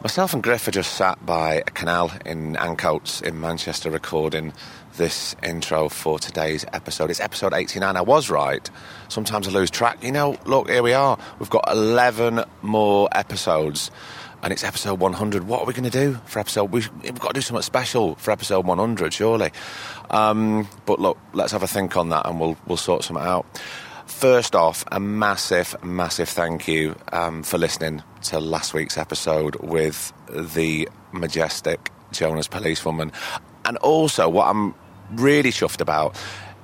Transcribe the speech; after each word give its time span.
myself 0.00 0.32
and 0.32 0.42
Griff 0.42 0.68
are 0.68 0.72
just 0.72 0.94
sat 0.94 1.24
by 1.24 1.54
a 1.54 1.70
canal 1.70 2.12
in 2.24 2.54
Ancoats 2.56 3.20
in 3.22 3.40
Manchester 3.40 3.90
recording 3.90 4.52
this 4.96 5.34
intro 5.42 5.88
for 5.88 6.18
today's 6.18 6.64
episode. 6.72 7.10
It's 7.10 7.20
episode 7.20 7.52
89. 7.52 7.96
I 7.96 8.00
was 8.00 8.30
right. 8.30 8.68
Sometimes 9.08 9.48
I 9.48 9.50
lose 9.50 9.70
track. 9.70 10.02
You 10.02 10.12
know, 10.12 10.36
look, 10.44 10.68
here 10.68 10.82
we 10.82 10.92
are. 10.92 11.18
We've 11.38 11.50
got 11.50 11.64
11 11.70 12.44
more 12.62 13.08
episodes 13.12 13.90
and 14.42 14.52
it's 14.52 14.62
episode 14.62 15.00
100. 15.00 15.48
What 15.48 15.62
are 15.62 15.66
we 15.66 15.72
going 15.72 15.90
to 15.90 15.90
do 15.90 16.20
for 16.26 16.38
episode? 16.38 16.70
We've, 16.70 16.90
we've 17.02 17.18
got 17.18 17.28
to 17.28 17.34
do 17.34 17.40
something 17.40 17.62
special 17.62 18.14
for 18.16 18.30
episode 18.30 18.66
100, 18.66 19.12
surely. 19.12 19.50
Um, 20.10 20.68
but 20.86 21.00
look, 21.00 21.18
let's 21.32 21.50
have 21.52 21.64
a 21.64 21.68
think 21.68 21.96
on 21.96 22.10
that 22.10 22.26
and 22.26 22.38
we'll, 22.38 22.56
we'll 22.66 22.76
sort 22.76 23.02
something 23.02 23.24
out. 23.24 23.46
First 24.18 24.56
off, 24.56 24.82
a 24.90 24.98
massive, 24.98 25.76
massive 25.84 26.28
thank 26.28 26.66
you 26.66 26.96
um, 27.12 27.44
for 27.44 27.56
listening 27.56 28.02
to 28.22 28.40
last 28.40 28.74
week's 28.74 28.98
episode 28.98 29.54
with 29.60 30.12
the 30.28 30.88
majestic 31.12 31.92
Joan 32.10 32.36
as 32.36 32.48
Police 32.48 32.84
Woman. 32.84 33.12
And 33.64 33.76
also, 33.76 34.28
what 34.28 34.48
I'm 34.48 34.74
really 35.12 35.52
chuffed 35.52 35.80
about, 35.80 36.20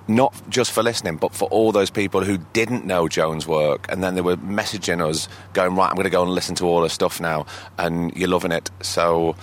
not 0.08 0.34
just 0.50 0.72
for 0.72 0.82
listening, 0.82 1.14
but 1.14 1.32
for 1.32 1.48
all 1.50 1.70
those 1.70 1.90
people 1.90 2.24
who 2.24 2.38
didn't 2.38 2.86
know 2.86 3.06
Joan's 3.06 3.46
work 3.46 3.86
and 3.88 4.02
then 4.02 4.16
they 4.16 4.20
were 4.20 4.36
messaging 4.38 5.00
us 5.00 5.28
going, 5.52 5.76
right, 5.76 5.88
I'm 5.88 5.94
going 5.94 6.06
to 6.06 6.10
go 6.10 6.24
and 6.24 6.32
listen 6.32 6.56
to 6.56 6.64
all 6.64 6.82
her 6.82 6.88
stuff 6.88 7.20
now, 7.20 7.46
and 7.78 8.16
you're 8.16 8.28
loving 8.28 8.50
it. 8.50 8.68
So, 8.80 9.36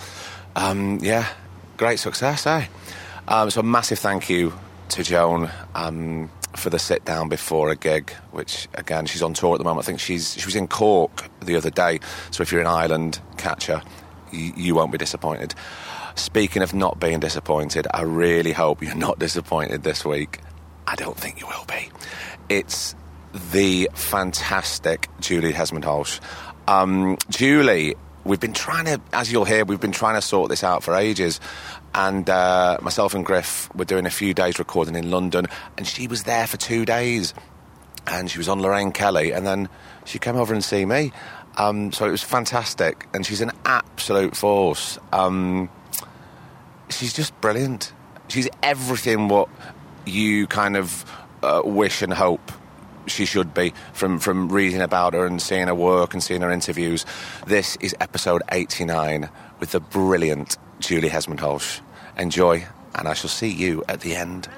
um, 0.54 0.98
yeah, 1.00 1.32
great 1.78 1.98
success, 1.98 2.46
eh? 2.46 2.66
Um, 3.26 3.48
so, 3.48 3.60
a 3.60 3.64
massive 3.64 4.00
thank 4.00 4.28
you 4.28 4.52
to 4.90 5.02
Joan. 5.02 5.50
Um, 5.74 6.30
for 6.56 6.70
the 6.70 6.78
sit 6.78 7.04
down 7.04 7.28
before 7.28 7.70
a 7.70 7.76
gig, 7.76 8.10
which 8.30 8.68
again 8.74 9.06
she's 9.06 9.22
on 9.22 9.34
tour 9.34 9.54
at 9.54 9.58
the 9.58 9.64
moment. 9.64 9.84
I 9.84 9.86
think 9.86 10.00
she's 10.00 10.34
she 10.38 10.44
was 10.46 10.56
in 10.56 10.68
Cork 10.68 11.28
the 11.40 11.56
other 11.56 11.70
day. 11.70 12.00
So 12.30 12.42
if 12.42 12.52
you're 12.52 12.60
in 12.60 12.66
Ireland, 12.66 13.20
catch 13.36 13.66
her. 13.66 13.82
You, 14.30 14.52
you 14.56 14.74
won't 14.74 14.92
be 14.92 14.98
disappointed. 14.98 15.54
Speaking 16.14 16.62
of 16.62 16.74
not 16.74 17.00
being 17.00 17.20
disappointed, 17.20 17.86
I 17.92 18.02
really 18.02 18.52
hope 18.52 18.82
you're 18.82 18.94
not 18.94 19.18
disappointed 19.26 19.82
this 19.82 20.04
week. 20.04 20.40
I 20.86 20.94
don't 20.94 21.16
think 21.16 21.40
you 21.40 21.46
will 21.46 21.64
be. 21.66 21.90
It's 22.48 22.94
the 23.52 23.88
fantastic 23.94 25.08
Julie 25.20 25.52
Hesmondhalgh 25.52 26.20
Um, 26.68 27.16
Julie, 27.30 27.94
we've 28.24 28.40
been 28.40 28.52
trying 28.52 28.84
to, 28.86 29.00
as 29.12 29.32
you'll 29.32 29.44
hear, 29.44 29.64
we've 29.64 29.80
been 29.80 29.92
trying 29.92 30.16
to 30.16 30.22
sort 30.22 30.50
this 30.50 30.62
out 30.62 30.82
for 30.82 30.94
ages. 30.94 31.40
And 31.94 32.28
uh, 32.28 32.78
myself 32.80 33.14
and 33.14 33.24
Griff 33.24 33.74
were 33.74 33.84
doing 33.84 34.06
a 34.06 34.10
few 34.10 34.32
days 34.34 34.58
recording 34.58 34.94
in 34.94 35.10
London, 35.10 35.46
and 35.76 35.86
she 35.86 36.06
was 36.06 36.22
there 36.24 36.46
for 36.46 36.56
two 36.56 36.84
days. 36.84 37.34
And 38.06 38.30
she 38.30 38.38
was 38.38 38.48
on 38.48 38.60
Lorraine 38.60 38.92
Kelly, 38.92 39.32
and 39.32 39.46
then 39.46 39.68
she 40.04 40.18
came 40.18 40.36
over 40.36 40.52
and 40.52 40.64
see 40.64 40.84
me. 40.84 41.12
Um, 41.56 41.92
so 41.92 42.06
it 42.06 42.10
was 42.10 42.22
fantastic, 42.22 43.06
and 43.14 43.24
she's 43.24 43.40
an 43.40 43.52
absolute 43.64 44.36
force. 44.36 44.98
Um, 45.12 45.68
she's 46.88 47.12
just 47.12 47.38
brilliant. 47.40 47.92
She's 48.28 48.48
everything 48.62 49.28
what 49.28 49.48
you 50.06 50.46
kind 50.46 50.76
of 50.76 51.04
uh, 51.42 51.62
wish 51.64 52.02
and 52.02 52.12
hope 52.12 52.52
she 53.06 53.24
should 53.24 53.52
be 53.52 53.74
from, 53.92 54.18
from 54.18 54.48
reading 54.48 54.80
about 54.80 55.14
her 55.14 55.26
and 55.26 55.40
seeing 55.40 55.66
her 55.66 55.74
work 55.74 56.14
and 56.14 56.22
seeing 56.22 56.40
her 56.40 56.50
interviews. 56.50 57.04
This 57.46 57.76
is 57.76 57.94
episode 58.00 58.42
89 58.50 59.28
with 59.60 59.72
the 59.72 59.80
brilliant 59.80 60.56
Julie 60.82 61.08
Hesmondhalgh. 61.08 61.80
Enjoy, 62.18 62.66
and 62.94 63.08
I 63.08 63.14
shall 63.14 63.30
see 63.30 63.48
you 63.48 63.82
at 63.88 64.00
the 64.00 64.14
end. 64.14 64.48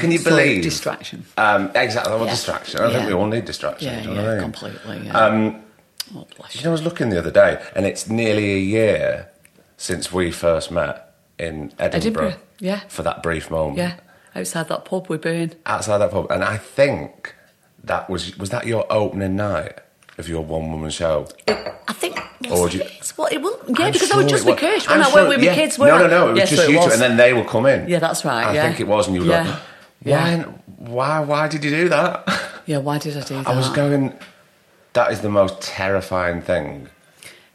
Can 0.00 0.10
you 0.10 0.18
Sort 0.18 0.32
of 0.32 0.38
believe? 0.38 0.62
distraction? 0.62 1.24
Um, 1.36 1.70
exactly, 1.74 2.12
well, 2.12 2.24
Yeah. 2.24 2.30
distraction. 2.32 2.80
I 2.80 2.92
think 2.92 3.06
we 3.06 3.12
all 3.12 3.26
need 3.26 3.44
distraction. 3.44 3.88
Yeah, 3.92 4.00
do 4.02 4.08
you 4.08 4.14
know 4.14 4.22
yeah, 4.22 4.28
I 4.28 4.32
mean? 4.34 4.42
completely. 4.42 5.02
Yeah. 5.06 5.12
Um, 5.12 5.62
oh, 6.16 6.26
bless 6.36 6.54
You 6.54 6.58
you. 6.60 6.64
know, 6.64 6.70
I 6.70 6.72
was 6.72 6.82
looking 6.82 7.10
the 7.10 7.18
other 7.18 7.30
day, 7.30 7.62
and 7.76 7.86
it's 7.86 8.08
nearly 8.08 8.52
a 8.54 8.58
year 8.58 9.28
since 9.76 10.12
we 10.12 10.32
first 10.32 10.70
met 10.72 11.14
in 11.38 11.72
Edinburgh, 11.78 12.28
Edinburgh, 12.28 12.34
yeah. 12.58 12.80
for 12.88 13.02
that 13.02 13.22
brief 13.22 13.50
moment 13.50 13.78
Yeah, 13.78 13.94
outside 14.34 14.68
that 14.68 14.84
pub 14.84 15.08
we 15.08 15.18
burn. 15.18 15.52
outside 15.66 15.98
that 15.98 16.10
pub. 16.10 16.30
And 16.30 16.42
I 16.42 16.56
think 16.56 17.34
that 17.84 18.08
was 18.10 18.36
was 18.38 18.50
that 18.50 18.66
your 18.66 18.86
opening 18.90 19.36
night 19.36 19.78
of 20.18 20.28
your 20.28 20.42
one 20.44 20.70
woman 20.72 20.90
show. 20.90 21.28
I 21.48 21.91
think. 22.42 22.54
Or 22.54 22.62
Was 22.62 22.72
do 22.72 22.78
you-? 22.78 22.84
Well, 23.16 23.28
it 23.30 23.38
won't. 23.42 23.78
Yeah, 23.78 23.86
I'm 23.86 23.92
because 23.92 24.10
I 24.10 24.14
sure 24.14 24.22
was 24.22 24.32
just 24.32 24.46
it 24.46 24.50
with 24.50 24.58
Kirsch. 24.60 24.86
I'm 24.88 24.98
When 24.98 25.06
I 25.06 25.10
sure- 25.10 25.14
went 25.16 25.28
with 25.28 25.42
yeah. 25.44 25.54
kids, 25.54 25.78
No, 25.78 25.84
weren't 25.86 25.98
no, 25.98 26.04
I? 26.04 26.08
no. 26.10 26.26
It 26.26 26.30
was 26.30 26.38
Yeah, 26.38 26.44
just 26.46 26.62
so 26.62 26.68
you 26.68 26.78
two, 26.84 26.90
and 26.92 27.00
then 27.00 27.16
they 27.16 27.32
will 27.32 27.44
come 27.44 27.66
in. 27.66 27.88
Yeah, 27.88 27.98
that's 27.98 28.24
right. 28.24 28.46
I 28.46 28.54
yeah. 28.54 28.66
think 28.66 28.80
it 28.80 28.86
was, 28.88 29.06
and 29.06 29.14
you 29.16 29.22
were 29.22 29.28
Yeah. 29.28 29.58
why, 30.04 30.44
why, 30.78 31.20
why 31.20 31.48
did 31.48 31.62
you 31.64 31.70
do 31.70 31.88
that? 31.90 32.24
Yeah, 32.66 32.78
why 32.78 32.98
did 32.98 33.16
I 33.16 33.20
do 33.22 33.34
that? 33.42 33.48
I 33.48 33.56
was 33.56 33.68
going. 33.70 34.12
That 34.94 35.10
is 35.12 35.20
the 35.20 35.28
most 35.30 35.60
terrifying 35.62 36.42
thing. 36.42 36.88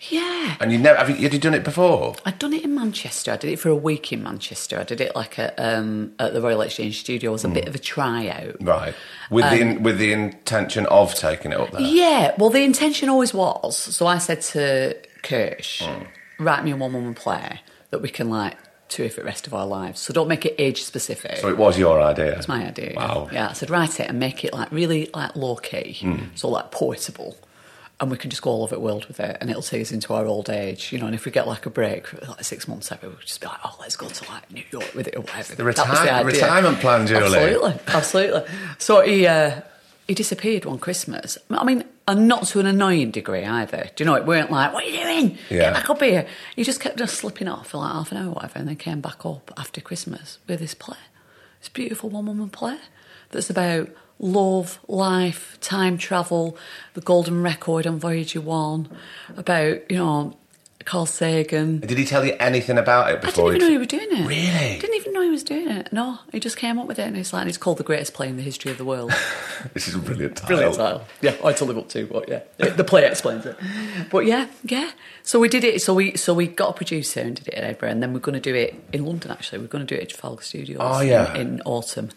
Yeah. 0.10 0.56
And 0.60 0.72
you 0.72 0.78
never 0.78 0.98
have 1.00 1.10
you, 1.10 1.16
had 1.16 1.34
you 1.34 1.40
done 1.40 1.54
it 1.56 1.64
before? 1.64 2.16
I'd 2.26 2.38
done 2.40 2.54
it 2.54 2.64
in 2.64 2.76
Manchester. 2.76 3.32
I 3.32 3.38
did 3.38 3.52
it 3.52 3.58
for 3.60 3.70
a 3.70 3.76
week 3.76 4.14
in 4.14 4.22
Manchester. 4.22 4.80
I 4.80 4.84
did 4.84 5.02
it 5.02 5.16
like 5.16 5.40
at, 5.40 5.56
um, 5.58 6.14
at 6.20 6.34
the 6.34 6.42
Royal 6.42 6.62
Exchange 6.62 7.00
Studio 7.00 7.34
as 7.34 7.44
a 7.44 7.50
bit 7.50 7.68
of 7.68 7.74
a 7.74 7.80
tryout. 7.80 8.58
Right. 8.62 8.94
With 9.32 9.46
the 9.50 9.60
in, 9.60 9.84
with 9.84 9.98
the 9.98 10.12
intention 10.14 10.86
of 10.86 11.16
taking 11.16 11.52
it 11.52 11.60
up 11.60 11.72
there. 11.72 11.82
Um, 11.82 11.88
Yeah, 11.88 12.36
well, 12.38 12.50
the 12.52 12.62
intention 12.64 13.10
always 13.10 13.34
was. 13.34 13.76
So 13.78 14.06
I 14.06 14.20
said 14.20 14.42
to 14.42 14.96
Kirsch, 15.24 15.82
write 16.40 16.64
me 16.64 16.72
a 16.72 16.76
one 16.78 16.94
woman 16.94 17.16
play 17.16 17.62
that 17.90 18.02
we 18.02 18.10
can 18.10 18.30
like 18.30 18.56
the 18.90 19.22
rest 19.24 19.48
of 19.48 19.54
our 19.54 19.66
lives. 19.66 20.00
So 20.00 20.14
don't 20.14 20.28
make 20.30 20.46
it 20.46 20.56
age 20.58 20.84
specific. 20.84 21.38
So 21.38 21.50
it 21.50 21.58
was 21.58 21.78
your 21.78 22.02
idea. 22.02 22.38
It's 22.38 22.48
my 22.48 22.66
idea. 22.66 22.94
Wow. 22.96 23.30
Yeah, 23.32 23.50
I 23.50 23.54
said 23.54 23.70
write 23.70 24.00
it 24.00 24.10
and 24.10 24.18
make 24.20 24.46
it 24.46 24.54
like 24.54 24.72
really 24.72 25.10
like 25.14 25.36
low 25.36 25.56
key, 25.58 25.98
Hmm. 26.00 26.18
so 26.36 26.48
like 26.50 26.72
poetable. 26.72 27.36
And 28.00 28.12
we 28.12 28.18
can 28.18 28.30
just 28.30 28.44
go 28.44 28.52
all 28.52 28.62
over 28.62 28.76
the 28.76 28.80
world 28.82 29.06
with 29.08 29.20
it, 29.20 29.38
and 29.42 29.50
it'll 29.50 29.64
take 29.64 29.82
us 29.82 29.92
into 29.92 30.14
our 30.14 30.28
old 30.28 30.52
age, 30.52 30.92
you 30.94 31.00
know. 31.00 31.08
And 31.08 31.16
if 31.16 31.26
we 31.26 31.32
get 31.32 31.48
like 31.48 31.66
a 31.66 31.72
break 31.72 32.14
like 32.28 32.44
six 32.44 32.68
months, 32.68 32.92
we'll 33.02 33.14
just 33.26 33.42
be 33.42 33.48
like, 33.48 33.58
"Oh, 33.66 33.76
let's 33.80 33.96
go 33.96 34.08
to 34.08 34.30
like 34.32 34.52
New 34.52 34.62
York 34.70 34.94
with 34.94 35.08
it 35.08 35.16
or 35.16 35.22
whatever." 35.22 35.56
The 35.56 35.64
That 35.64 35.90
was 35.90 36.00
retire- 36.00 36.14
idea. 36.14 36.26
retirement 36.26 36.80
plan, 36.80 37.08
Julie. 37.08 37.24
Absolutely, 37.40 37.74
absolutely. 37.88 38.42
So 38.78 39.02
he 39.02 39.26
uh, 39.26 39.62
he 40.08 40.14
disappeared 40.14 40.66
one 40.66 40.78
Christmas. 40.78 41.40
I 41.50 41.64
mean, 41.64 41.86
and 42.08 42.28
not 42.28 42.46
to 42.50 42.60
an 42.60 42.68
annoying 42.68 43.10
degree 43.10 43.44
either. 43.44 43.90
Do 43.96 44.04
you 44.04 44.06
know? 44.06 44.14
It 44.14 44.28
weren't 44.28 44.52
like, 44.52 44.74
"What 44.74 44.84
are 44.84 44.88
you 44.88 45.00
doing? 45.02 45.38
Yeah. 45.50 45.58
Get 45.62 45.74
back 45.74 45.90
up 45.90 46.00
here." 46.00 46.28
He 46.56 46.64
just 46.64 46.80
kept 46.80 46.98
just 47.00 47.16
slipping 47.16 47.48
off 47.48 47.70
for 47.70 47.78
like 47.80 47.94
half 47.94 48.12
an 48.12 48.20
hour, 48.20 48.28
or 48.28 48.34
whatever, 48.34 48.60
and 48.60 48.68
then 48.68 48.76
came 48.76 49.02
back 49.02 49.26
up 49.26 49.52
after 49.58 49.82
Christmas 49.82 50.38
with 50.48 50.60
this 50.60 50.76
play. 50.76 50.98
This 51.62 51.70
beautiful 51.70 52.12
one 52.12 52.28
woman 52.28 52.52
play 52.52 52.78
that's 53.32 53.50
about 53.50 53.90
love, 54.20 54.80
life, 54.88 55.58
time 55.62 55.98
travel, 55.98 56.58
the 56.94 57.02
golden 57.02 57.44
record 57.44 57.86
on 57.86 58.00
Voyager 58.00 58.42
1, 58.42 58.90
about, 59.36 59.90
you 59.92 59.98
know, 59.98 60.36
Carl 60.88 61.06
Sagan. 61.06 61.82
Did 61.82 61.98
he 61.98 62.06
tell 62.06 62.26
you 62.26 62.34
anything 62.40 62.78
about 62.78 63.12
it 63.12 63.18
I 63.18 63.30
didn't 63.30 63.46
even 63.46 63.60
know 63.60 63.70
he 63.70 63.78
was 63.78 63.88
doing 63.88 64.08
it. 64.10 64.26
Really? 64.26 64.80
Didn't 64.80 64.96
even 64.96 65.12
know 65.12 65.22
he 65.22 65.30
was 65.30 65.44
doing 65.44 65.68
it. 65.68 65.92
No, 65.92 66.20
he 66.32 66.40
just 66.40 66.56
came 66.56 66.80
up 66.80 66.88
with 66.88 66.98
it 66.98 67.06
and 67.06 67.18
it's 67.18 67.34
like, 67.34 67.46
it's 67.46 67.58
called 67.58 67.78
the 67.78 67.84
greatest 67.84 68.14
play 68.14 68.30
in 68.30 68.38
the 68.38 68.42
history 68.42 68.72
of 68.72 68.78
the 68.78 68.86
world. 68.86 69.14
This 69.74 69.88
is 69.88 69.96
a 69.96 70.00
brilliant 70.00 70.38
title. 70.38 70.56
Brilliant 70.56 70.76
title. 70.76 71.04
Yeah, 71.20 71.36
I 71.44 71.48
had 71.48 71.58
to 71.58 71.66
live 71.66 71.80
up 71.80 71.90
to, 71.90 72.06
but 72.06 72.30
yeah, 72.30 72.42
the 72.58 72.84
play 72.84 73.06
explains 73.06 73.46
it. 73.46 73.58
But 74.12 74.26
yeah, 74.26 74.48
yeah. 74.64 74.92
So 75.24 75.40
we 75.40 75.50
did 75.50 75.64
it. 75.64 75.82
So 75.82 75.96
we 75.96 76.16
so 76.16 76.34
we 76.36 76.46
got 76.46 76.70
a 76.70 76.74
producer 76.74 77.22
and 77.22 77.36
did 77.36 77.48
it 77.48 77.56
in 77.56 77.64
Edinburgh, 77.64 77.90
and 77.90 78.04
then 78.04 78.14
we're 78.14 78.20
going 78.20 78.36
to 78.36 78.40
do 78.40 78.54
it 78.54 78.76
in 78.94 79.04
London. 79.06 79.32
Actually, 79.32 79.60
we're 79.60 79.68
going 79.68 79.86
to 79.86 79.96
do 79.96 80.00
it 80.00 80.04
at 80.04 80.10
Trafalgar 80.10 80.44
Studios. 80.44 80.80
Oh, 80.80 81.02
yeah. 81.02 81.34
in, 81.34 81.56
in 81.56 81.62
autumn. 81.62 82.10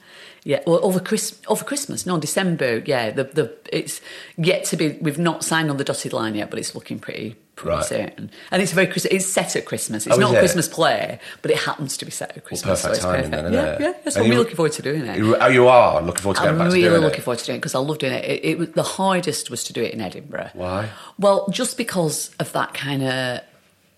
Yeah, 0.45 0.61
well, 0.67 0.81
over 0.83 1.01
Chris 1.01 1.39
over 1.49 1.65
Christmas. 1.65 2.07
No, 2.07 2.19
December. 2.19 2.83
Yeah, 2.87 3.11
the 3.11 3.25
the 3.25 3.53
it's 3.73 4.01
yet 4.39 4.65
to 4.67 4.77
be. 4.77 4.99
We've 5.01 5.19
not 5.19 5.45
signed 5.45 5.71
on 5.71 5.77
the 5.77 5.85
dotted 5.85 6.13
line 6.13 6.35
yet, 6.35 6.49
but 6.51 6.59
it's 6.59 6.75
looking 6.75 6.99
pretty. 6.99 7.37
pretty 7.57 7.77
Right. 7.77 7.85
certain. 7.85 8.31
And 8.51 8.63
it's 8.63 8.73
very 8.73 8.87
it's 9.11 9.27
set 9.27 9.55
at 9.55 9.67
Christmas. 9.67 10.07
It's 10.07 10.17
Oh, 10.17 10.19
not 10.19 10.33
a 10.33 10.37
it? 10.37 10.39
Christmas 10.39 10.67
play, 10.67 11.21
but 11.43 11.51
it 11.51 11.59
happens 11.59 11.99
to 11.99 12.07
be 12.07 12.11
set 12.11 12.35
at 12.35 12.43
Christmas. 12.43 12.81
perfect 12.81 13.03
so 13.03 13.11
it's 13.11 13.19
timing 13.21 13.31
then, 13.33 13.53
perfect. 13.53 13.55
isn't 13.55 13.67
yeah, 13.67 13.75
it? 13.75 13.81
Yeah, 13.81 14.01
yeah. 14.03 14.11
So 14.11 14.21
I'm 14.23 14.33
you- 14.33 14.39
looking 14.39 14.57
forward 14.57 14.73
to 14.73 14.83
doing 14.83 15.05
it. 15.07 15.19
You- 15.19 15.37
Oh, 15.37 15.47
you 15.49 15.69
are 15.69 16.01
looking 16.01 16.23
forward 16.23 16.37
to 16.39 16.43
I'm 16.45 16.59
really 16.59 16.81
to 16.85 16.99
looking 16.99 17.21
it. 17.21 17.23
forward 17.23 17.39
to 17.41 17.45
doing 17.45 17.57
it 17.57 17.61
because 17.61 17.75
I 17.75 17.81
love 17.81 17.99
doing 17.99 18.15
it. 18.15 18.25
It, 18.25 18.45
it. 18.47 18.59
was 18.59 18.69
The 18.71 18.83
hardest 18.83 19.51
was 19.51 19.63
to 19.65 19.75
do 19.75 19.83
it 19.83 19.93
in 19.93 20.01
Edinburgh. 20.01 20.49
Why? 20.55 20.89
Well, 21.19 21.49
just 21.51 21.77
because 21.77 22.31
of 22.41 22.51
that 22.53 22.73
kind 22.73 23.03
of 23.03 23.41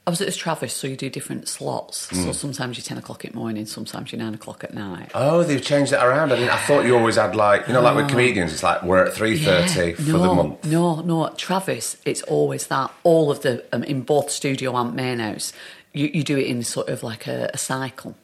I 0.04 0.10
was 0.10 0.20
at 0.20 0.26
this 0.26 0.36
Traverse, 0.36 0.74
so 0.74 0.88
you 0.88 0.96
do 0.96 1.08
different 1.08 1.46
slots. 1.46 2.08
Mm. 2.08 2.24
So 2.24 2.32
sometimes 2.32 2.76
you're 2.76 2.82
ten 2.84 2.98
o'clock 2.98 3.24
in 3.24 3.32
the 3.32 3.38
morning, 3.38 3.66
sometimes 3.66 4.10
you're 4.10 4.20
nine 4.20 4.34
o'clock 4.34 4.64
at 4.64 4.74
night. 4.74 5.12
Oh, 5.14 5.44
they've 5.44 5.62
changed 5.62 5.92
that 5.92 6.04
around. 6.04 6.32
I, 6.32 6.36
didn't, 6.36 6.50
I 6.50 6.58
thought 6.58 6.84
you 6.84 6.96
always 6.96 7.14
had 7.16 7.36
like 7.36 7.68
you 7.68 7.72
know, 7.72 7.80
like 7.82 7.94
with 7.94 8.08
comedians, 8.08 8.52
it's 8.52 8.64
like 8.64 8.82
we're 8.82 9.04
at 9.06 9.12
three 9.14 9.38
thirty 9.38 9.90
Yeah, 9.90 9.94
for 9.94 10.02
no, 10.02 10.18
the 10.18 10.34
month. 10.34 10.64
No, 10.64 11.00
no, 11.02 11.26
at 11.26 11.38
Traverse, 11.38 11.98
it's 12.04 12.22
always 12.22 12.66
that. 12.66 12.90
All 13.04 13.30
of 13.30 13.42
the 13.42 13.64
um, 13.72 13.84
in 13.84 14.02
both 14.02 14.30
studio 14.30 14.74
and 14.76 14.92
main 14.94 15.20
house, 15.20 15.52
you, 15.92 16.10
you 16.12 16.24
do 16.24 16.36
it 16.36 16.46
in 16.46 16.64
sort 16.64 16.88
of 16.88 17.04
like 17.04 17.28
a, 17.28 17.50
a 17.54 17.58
cycle. 17.58 18.16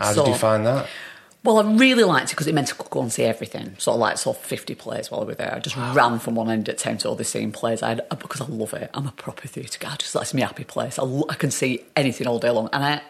How 0.00 0.12
So- 0.12 0.24
did 0.24 0.30
you 0.32 0.36
find 0.38 0.66
that? 0.66 0.88
Well, 1.44 1.58
I 1.58 1.74
really 1.74 2.04
liked 2.04 2.30
it 2.30 2.34
because 2.34 2.46
it 2.46 2.54
meant 2.54 2.68
to 2.68 2.74
go 2.74 3.00
and 3.00 3.12
see 3.12 3.24
everything. 3.24 3.74
Sort 3.78 3.96
of 3.96 4.00
like 4.00 4.16
saw 4.16 4.32
fifty 4.32 4.76
plays 4.76 5.10
while 5.10 5.22
we 5.22 5.26
were 5.26 5.34
there. 5.34 5.54
I 5.56 5.58
just 5.58 5.76
ran 5.76 6.20
from 6.20 6.36
one 6.36 6.48
end 6.48 6.68
of 6.68 6.76
town 6.76 6.98
to 6.98 7.08
all 7.08 7.16
the 7.16 7.24
same 7.24 7.50
plays. 7.50 7.82
I 7.82 7.88
had, 7.90 8.08
because 8.10 8.40
I 8.40 8.46
love 8.46 8.72
it. 8.74 8.90
I'm 8.94 9.08
a 9.08 9.12
proper 9.12 9.48
theatre 9.48 9.78
guy. 9.80 9.96
Just 9.96 10.12
that's 10.12 10.32
my 10.34 10.40
happy 10.42 10.62
place. 10.62 11.00
I, 11.00 11.04
I 11.28 11.34
can 11.34 11.50
see 11.50 11.84
anything 11.96 12.28
all 12.28 12.38
day 12.38 12.50
long, 12.50 12.68
and 12.72 12.84
I 12.84 13.02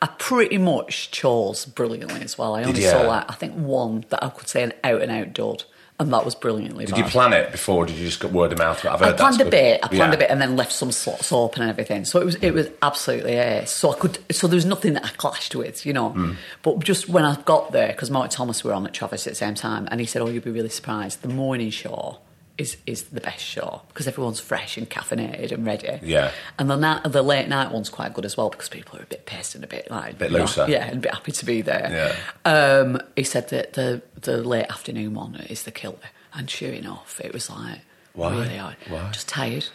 I 0.00 0.06
pretty 0.06 0.58
much 0.58 1.10
chose 1.10 1.66
brilliantly 1.66 2.22
as 2.22 2.38
well. 2.38 2.54
I 2.54 2.62
only 2.62 2.82
you? 2.82 2.88
saw 2.88 3.02
like 3.02 3.28
I 3.28 3.34
think 3.34 3.54
one 3.54 4.04
that 4.10 4.22
I 4.22 4.28
could 4.28 4.48
say 4.48 4.62
an 4.62 4.72
out 4.84 5.02
and 5.02 5.10
out 5.10 5.32
dud, 5.32 5.64
and 6.00 6.12
that 6.12 6.24
was 6.24 6.34
brilliantly. 6.34 6.86
Did 6.86 6.98
you 6.98 7.04
plan 7.04 7.32
it 7.32 7.52
before? 7.52 7.84
Or 7.84 7.86
did 7.86 7.94
you 7.96 8.06
just 8.06 8.18
get 8.20 8.32
word 8.32 8.50
of 8.52 8.58
mouth? 8.58 8.84
I've 8.84 9.00
I 9.02 9.12
planned 9.12 9.40
a 9.40 9.44
good. 9.44 9.50
bit. 9.50 9.80
I 9.84 9.88
planned 9.88 10.12
Yeah. 10.12 10.16
a 10.16 10.18
bit, 10.18 10.30
and 10.30 10.40
then 10.40 10.56
left 10.56 10.72
some 10.72 10.90
slots 10.90 11.30
open 11.32 11.62
and 11.62 11.70
everything. 11.70 12.04
So 12.04 12.20
it 12.20 12.24
was 12.24 12.34
it 12.36 12.52
was 12.52 12.68
absolutely 12.82 13.34
ace. 13.34 13.70
So 13.70 13.92
I 13.92 13.96
could. 13.96 14.18
So 14.34 14.48
there 14.48 14.56
was 14.56 14.64
nothing 14.66 14.94
that 14.94 15.04
I 15.04 15.08
clashed 15.10 15.54
with, 15.54 15.86
you 15.86 15.92
know. 15.92 16.08
Hmm. 16.10 16.32
But 16.62 16.80
just 16.80 17.08
when 17.08 17.24
I 17.24 17.36
got 17.42 17.70
there, 17.70 17.88
because 17.88 18.10
Mark 18.10 18.30
Thomas 18.30 18.64
were 18.64 18.72
on 18.72 18.84
at 18.86 18.92
Traverse 18.94 19.26
at 19.28 19.32
the 19.32 19.36
same 19.36 19.54
time, 19.54 19.86
and 19.90 20.00
he 20.00 20.06
said, 20.06 20.22
"Oh, 20.22 20.26
you'll 20.28 20.42
be 20.42 20.50
really 20.50 20.68
surprised. 20.70 21.22
The 21.22 21.28
morning 21.28 21.70
show." 21.70 22.18
Is, 22.60 22.76
is 22.84 23.04
the 23.04 23.20
best 23.22 23.42
show 23.44 23.80
because 23.88 24.06
everyone's 24.06 24.38
fresh 24.38 24.76
and 24.76 24.88
caffeinated 24.88 25.50
and 25.50 25.64
ready. 25.64 25.98
Yeah. 26.02 26.30
and 26.58 26.68
the 26.68 26.76
night, 26.76 27.04
the 27.04 27.22
late 27.22 27.48
night 27.48 27.72
one's 27.72 27.88
quite 27.88 28.12
good 28.12 28.26
as 28.26 28.36
well 28.36 28.50
because 28.50 28.68
people 28.68 28.98
are 28.98 29.02
a 29.02 29.06
bit 29.06 29.24
pissed 29.24 29.54
and 29.54 29.64
a 29.64 29.66
bit 29.66 29.90
like 29.90 30.18
Bit 30.18 30.30
you 30.30 30.36
know, 30.36 30.42
looser. 30.44 30.66
yeah, 30.68 30.84
and 30.86 30.98
a 30.98 31.00
bit 31.00 31.14
happy 31.14 31.32
to 31.32 31.44
be 31.46 31.62
there. 31.62 32.14
Yeah. 32.44 32.50
Um, 32.52 33.00
he 33.16 33.24
said 33.24 33.48
that 33.48 33.72
the 33.72 34.02
the 34.20 34.36
late 34.42 34.66
afternoon 34.66 35.14
one 35.14 35.36
is 35.36 35.62
the 35.62 35.70
killer, 35.70 35.96
and 36.34 36.50
sure 36.50 36.70
enough, 36.72 37.18
it 37.24 37.32
was 37.32 37.48
like 37.48 37.80
Why? 38.12 38.30
really 38.32 38.56
hard. 38.58 38.76
Why? 38.88 39.10
Just 39.10 39.28
tired. 39.28 39.66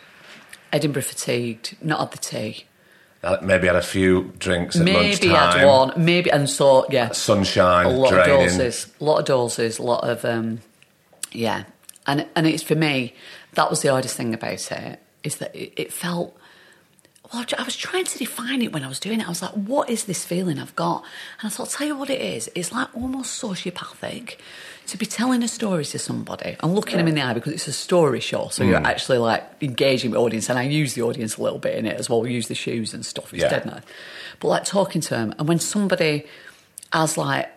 Edinburgh 0.72 1.02
fatigued, 1.04 1.78
not 1.82 2.00
had 2.02 2.12
the 2.12 2.18
tea. 2.18 2.66
Uh, 3.24 3.38
Maybe 3.42 3.66
had 3.66 3.76
a 3.78 3.82
few 3.82 4.34
drinks 4.38 4.76
at 4.76 4.84
Maybe 4.84 5.28
lunchtime. 5.30 5.60
had 5.60 5.66
one, 5.66 5.94
maybe, 5.98 6.30
and 6.32 6.48
so, 6.48 6.86
yeah, 6.92 7.10
Sunshine, 7.14 7.88
a 7.88 7.90
lot 7.90 8.12
draining. 8.12 8.46
of 8.46 8.52
doses, 8.52 8.94
a 9.02 9.04
lot 9.04 9.18
of 9.20 9.26
doses, 9.26 9.80
a 9.80 9.82
lot 9.84 10.04
of, 10.04 10.24
um, 10.26 10.60
yeah. 11.32 11.64
And, 12.08 12.28
and 12.36 12.46
it's 12.48 12.64
for 12.64 12.76
me, 12.76 13.14
that 13.54 13.70
was 13.70 13.82
the 13.82 13.90
hardest 13.90 14.16
thing 14.16 14.34
about 14.34 14.72
it, 14.72 15.00
is 15.24 15.38
that 15.38 15.56
it, 15.56 15.74
it 15.76 15.94
felt, 15.94 16.38
well, 17.34 17.46
I 17.58 17.64
was 17.64 17.76
trying 17.76 18.06
to 18.06 18.18
define 18.20 18.62
it 18.62 18.72
when 18.72 18.84
I 18.84 18.88
was 18.88 19.00
doing 19.00 19.20
it. 19.20 19.26
I 19.26 19.30
was 19.30 19.42
like, 19.42 19.52
what 19.54 19.90
is 19.90 20.06
this 20.06 20.24
feeling 20.24 20.60
I've 20.60 20.76
got? 20.76 21.04
And 21.40 21.48
I 21.48 21.50
thought, 21.50 21.64
I'll 21.64 21.72
tell 21.72 21.88
you 21.88 21.98
what 21.98 22.10
it 22.12 22.22
is. 22.22 22.50
It's 22.54 22.72
like 22.72 22.88
almost 22.96 23.42
sociopathic 23.42 24.36
to 24.88 24.98
be 24.98 25.08
telling 25.08 25.42
a 25.42 25.48
story 25.48 25.84
to 25.84 25.98
somebody 25.98 26.56
and 26.62 26.76
looking 26.76 26.98
them 26.98 27.08
in 27.08 27.16
the 27.16 27.22
eye 27.24 27.34
because 27.34 27.54
it's 27.54 27.68
a 27.68 27.74
story 27.74 28.20
show. 28.20 28.50
So 28.50 28.64
Mm. 28.64 28.68
you're 28.70 28.86
actually 28.86 29.18
like 29.18 29.44
engaging 29.62 30.12
the 30.12 30.18
audience. 30.18 30.48
And 30.48 30.60
I 30.60 30.64
use 30.64 30.94
the 30.94 31.02
audience 31.02 31.38
a 31.38 31.42
little 31.42 31.58
bit 31.58 31.76
in 31.76 31.88
it 31.88 32.00
as 32.00 32.08
well. 32.08 32.22
We 32.22 32.32
use 32.32 32.48
the 32.50 32.54
shoes 32.56 32.94
and 32.94 33.04
stuff. 33.04 33.34
It's 33.34 33.42
Yeah. 33.42 33.80
But 34.40 34.48
like 34.48 34.64
talking 34.66 35.02
to 35.02 35.10
them. 35.10 35.34
And 35.40 35.48
when 35.48 35.58
somebody 35.60 36.28
has 36.94 37.18
like, 37.18 37.50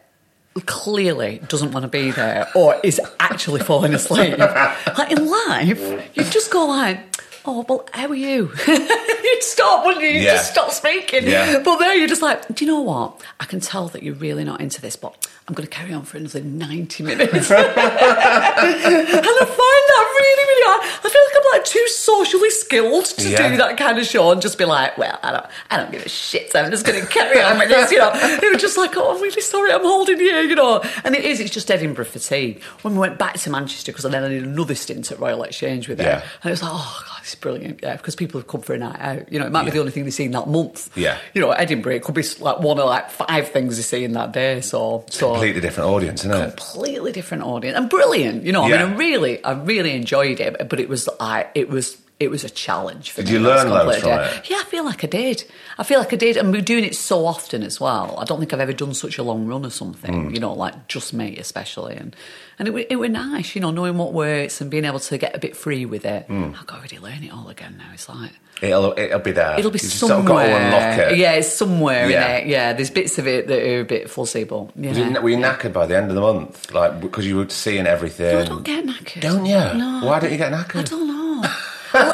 clearly 0.63 1.41
doesn't 1.49 1.73
want 1.73 1.85
to 1.85 1.89
be 1.89 2.11
there 2.11 2.49
or 2.55 2.77
is 2.83 3.01
actually 3.21 3.61
falling 3.61 3.95
asleep. 3.95 4.39
like 4.39 5.11
in 5.13 5.27
life, 5.27 5.81
you 6.15 6.25
just 6.25 6.51
go 6.51 6.67
like, 6.67 7.01
oh, 7.45 7.65
well, 7.69 7.87
how 7.93 8.09
are 8.09 8.15
you? 8.15 8.51
You'd 8.67 9.43
stop, 9.43 9.85
wouldn't 9.87 10.05
you? 10.05 10.11
You'd 10.11 10.23
Yeah. 10.25 10.35
just 10.37 10.51
stop 10.53 10.71
speaking. 10.71 11.27
Yeah. 11.27 11.61
But 11.65 11.79
there 11.79 11.95
you're 11.95 12.09
just 12.09 12.23
like, 12.23 12.47
do 12.55 12.65
you 12.65 12.71
know 12.71 12.81
what? 12.81 13.23
I 13.41 13.45
can 13.45 13.61
tell 13.61 13.89
that 13.89 14.03
you're 14.03 14.15
really 14.15 14.45
not 14.45 14.61
into 14.61 14.81
this, 14.83 14.97
but 14.97 15.27
I'm 15.47 15.55
going 15.55 15.67
to 15.67 15.75
carry 15.75 15.93
on 15.95 16.03
for 16.03 16.17
another 16.19 16.41
90 16.43 17.03
minutes. 17.05 17.51
and 17.51 17.65
I 17.67 19.45
find 19.45 19.88
really, 20.01 20.45
really 20.45 20.67
hard. 20.67 20.81
I 20.83 21.09
feel 21.09 21.23
like 21.23 21.37
I'm 21.37 21.59
like 21.59 21.65
too 21.65 21.87
socially 21.89 22.51
skilled 22.51 23.05
to 23.07 23.29
Yeah. 23.29 23.49
do 23.51 23.57
that 23.59 23.77
kind 23.77 23.99
of 23.99 24.07
show 24.07 24.31
and 24.33 24.41
just 24.43 24.59
be 24.59 24.65
like, 24.65 24.97
well, 24.99 25.19
I 25.23 25.31
don't, 25.33 25.47
I 25.71 25.77
don't 25.77 25.91
give 25.93 26.05
a 26.05 26.09
shit. 26.09 26.53
So 26.53 26.61
I'm 26.63 26.71
just 26.71 26.85
going 26.87 27.01
to 27.01 27.07
carry 27.07 27.41
on 27.43 27.59
with 27.59 27.69
this, 27.69 27.91
you 27.93 27.99
know. 27.99 28.11
It 28.15 28.53
was 28.53 28.61
just 28.61 28.77
like, 28.77 28.97
oh, 28.97 29.15
I'm 29.15 29.23
really 29.23 29.41
sorry, 29.43 29.73
I'm 29.73 29.83
holding 29.83 30.19
you, 30.19 30.27
you 30.27 30.55
know. 30.55 30.83
And 31.05 31.15
it 31.15 31.25
is, 31.25 31.41
it's 31.41 31.51
just 31.53 31.71
Edinburgh 31.71 32.05
fatigue. 32.07 32.63
When 32.83 32.95
we 32.95 33.01
went 33.01 33.19
back 33.19 33.35
to 33.35 33.51
Manchester, 33.51 33.93
because 33.93 34.05
I 34.05 34.11
then 34.11 34.25
I 34.25 34.29
did 34.29 34.45
another 34.45 34.75
stint 34.75 35.11
at 35.13 35.19
Royal 35.19 35.43
Exchange 35.43 35.89
with 35.89 35.99
her, 35.99 36.05
Yeah. 36.05 36.23
and 36.43 36.47
it 36.47 36.51
was 36.51 36.63
like, 36.63 36.73
oh 36.75 37.05
god, 37.09 37.25
is 37.25 37.35
brilliant, 37.35 37.81
yeah, 37.83 37.97
because 37.97 38.15
people 38.17 38.41
have 38.41 38.49
come 38.49 38.61
for 38.61 38.75
a 38.75 38.79
night 38.79 39.01
out. 39.01 39.33
You 39.33 39.39
know, 39.39 39.47
it 39.47 39.53
might 39.53 39.65
be 39.65 39.71
the 39.71 39.81
only 39.81 39.93
thing 39.93 40.05
they've 40.05 40.15
seen 40.15 40.31
that 40.33 40.49
month. 40.49 40.91
Yeah. 40.97 41.19
You 41.35 41.41
know, 41.41 41.51
Edinburgh, 41.51 41.95
it 41.97 42.03
could 42.03 42.15
be 42.15 42.23
like 42.41 42.61
one 42.61 42.79
of 42.79 42.87
like 42.87 43.11
five 43.11 43.49
things 43.49 43.77
they're 43.77 43.83
seeing 43.85 44.13
that 44.13 44.33
day. 44.33 44.61
So, 44.61 45.05
so 45.11 45.31
Completely 45.33 45.61
different 45.61 45.91
audience, 45.91 46.21
isn't 46.25 46.33
it? 46.33 46.57
completely 46.57 47.13
different 47.13 47.43
audience 47.45 47.77
and 47.77 47.89
brilliant. 47.91 48.45
You 48.45 48.53
know, 48.53 48.63
I 48.65 48.71
mean, 48.71 48.81
I 48.81 48.95
really, 48.95 49.45
I 49.45 49.53
really 49.53 49.88
enjoyed 49.95 50.41
it, 50.41 50.69
but 50.69 50.81
it 50.81 50.89
was, 50.89 51.09
I, 51.21 51.47
it 51.55 51.69
was. 51.69 51.97
It 52.21 52.33
was 52.33 52.43
a 52.43 52.51
challenge 52.51 53.13
for 53.13 53.23
Did 53.23 53.29
me. 53.29 53.33
you 53.35 53.39
learn 53.47 53.71
loads 53.71 53.99
from 53.99 54.11
it? 54.19 54.51
Yeah, 54.51 54.57
I 54.57 54.65
feel 54.65 54.85
like 54.85 55.05
I 55.05 55.07
did. 55.07 55.45
I 55.79 55.85
feel 55.85 56.01
like 56.01 56.13
I 56.13 56.17
did, 56.17 56.37
and 56.37 56.51
we're 56.51 56.63
doing 56.63 56.83
it 56.83 56.97
so 56.97 57.25
often 57.25 57.63
as 57.63 57.81
well. 57.81 58.19
I 58.19 58.25
don't 58.25 58.41
think 58.41 58.53
I've 58.53 58.59
ever 58.59 58.73
done 58.73 58.93
such 58.93 59.19
a 59.19 59.23
long 59.23 59.47
run 59.47 59.65
or 59.65 59.71
something. 59.71 60.29
Mm. 60.29 60.35
You 60.35 60.41
know, 60.41 60.53
like 60.53 60.89
just 60.89 61.13
me 61.13 61.37
especially, 61.37 61.95
and 61.95 62.17
and 62.59 62.69
it, 62.69 62.87
it 62.91 62.97
were 62.97 63.09
nice. 63.09 63.55
You 63.55 63.61
know, 63.61 63.71
knowing 63.71 63.97
what 63.99 64.13
works 64.13 64.61
and 64.61 64.71
being 64.71 64.85
able 64.85 65.01
to 65.01 65.19
get 65.19 65.35
a 65.35 65.39
bit 65.39 65.57
free 65.57 65.85
with 65.87 66.05
it. 66.05 66.29
Mm. 66.29 66.59
I've 66.59 66.67
got 66.67 66.77
to 66.77 66.83
really 66.97 66.99
learn 67.13 67.23
it 67.25 67.33
all 67.33 67.49
again 67.49 67.77
now. 67.79 67.91
It's 67.95 68.09
like 68.09 68.33
It'll 68.61 68.93
it'll 68.99 69.21
be 69.21 69.31
there. 69.31 69.57
it'll 69.57 69.71
be 69.71 69.77
You 69.77 69.89
just 69.89 69.99
somewhere. 70.01 70.19
sort 70.19 70.21
of 70.23 70.27
got 70.27 70.43
to 70.43 70.57
unlock 70.97 71.13
it. 71.13 71.19
Yeah, 71.19 71.33
it's 71.35 71.53
somewhere 71.53 72.11
Yeah. 72.11 72.27
in 72.39 72.43
it. 72.43 72.49
Yeah, 72.49 72.73
there's 72.73 72.91
bits 72.91 73.17
of 73.19 73.29
it 73.29 73.47
that 73.47 73.63
are 73.63 73.81
a 73.83 73.85
bit 73.85 74.11
fussy, 74.11 74.43
but 74.43 74.71
yeah. 74.77 75.21
Were 75.21 75.29
you 75.31 75.37
knackered 75.37 75.73
by 75.73 75.87
the 75.87 75.97
end 75.97 76.09
of 76.11 76.17
the 76.17 76.21
month? 76.21 76.73
Like 76.75 77.01
because 77.01 77.25
you 77.25 77.37
were 77.37 77.49
seeing 77.51 77.87
everything. 77.87 78.35
No, 78.35 78.41
I 78.41 78.45
don't 78.45 78.63
get 78.65 78.85
knackered. 78.85 79.21
Don't 79.21 79.47
you? 79.47 79.55
No. 79.55 80.01
Why 80.05 80.19
don't 80.19 80.33
you 80.33 80.39
get 80.39 80.53
I 80.53 80.63
knackered? 80.65 80.91
don't 80.91 81.07
know. 81.07 81.08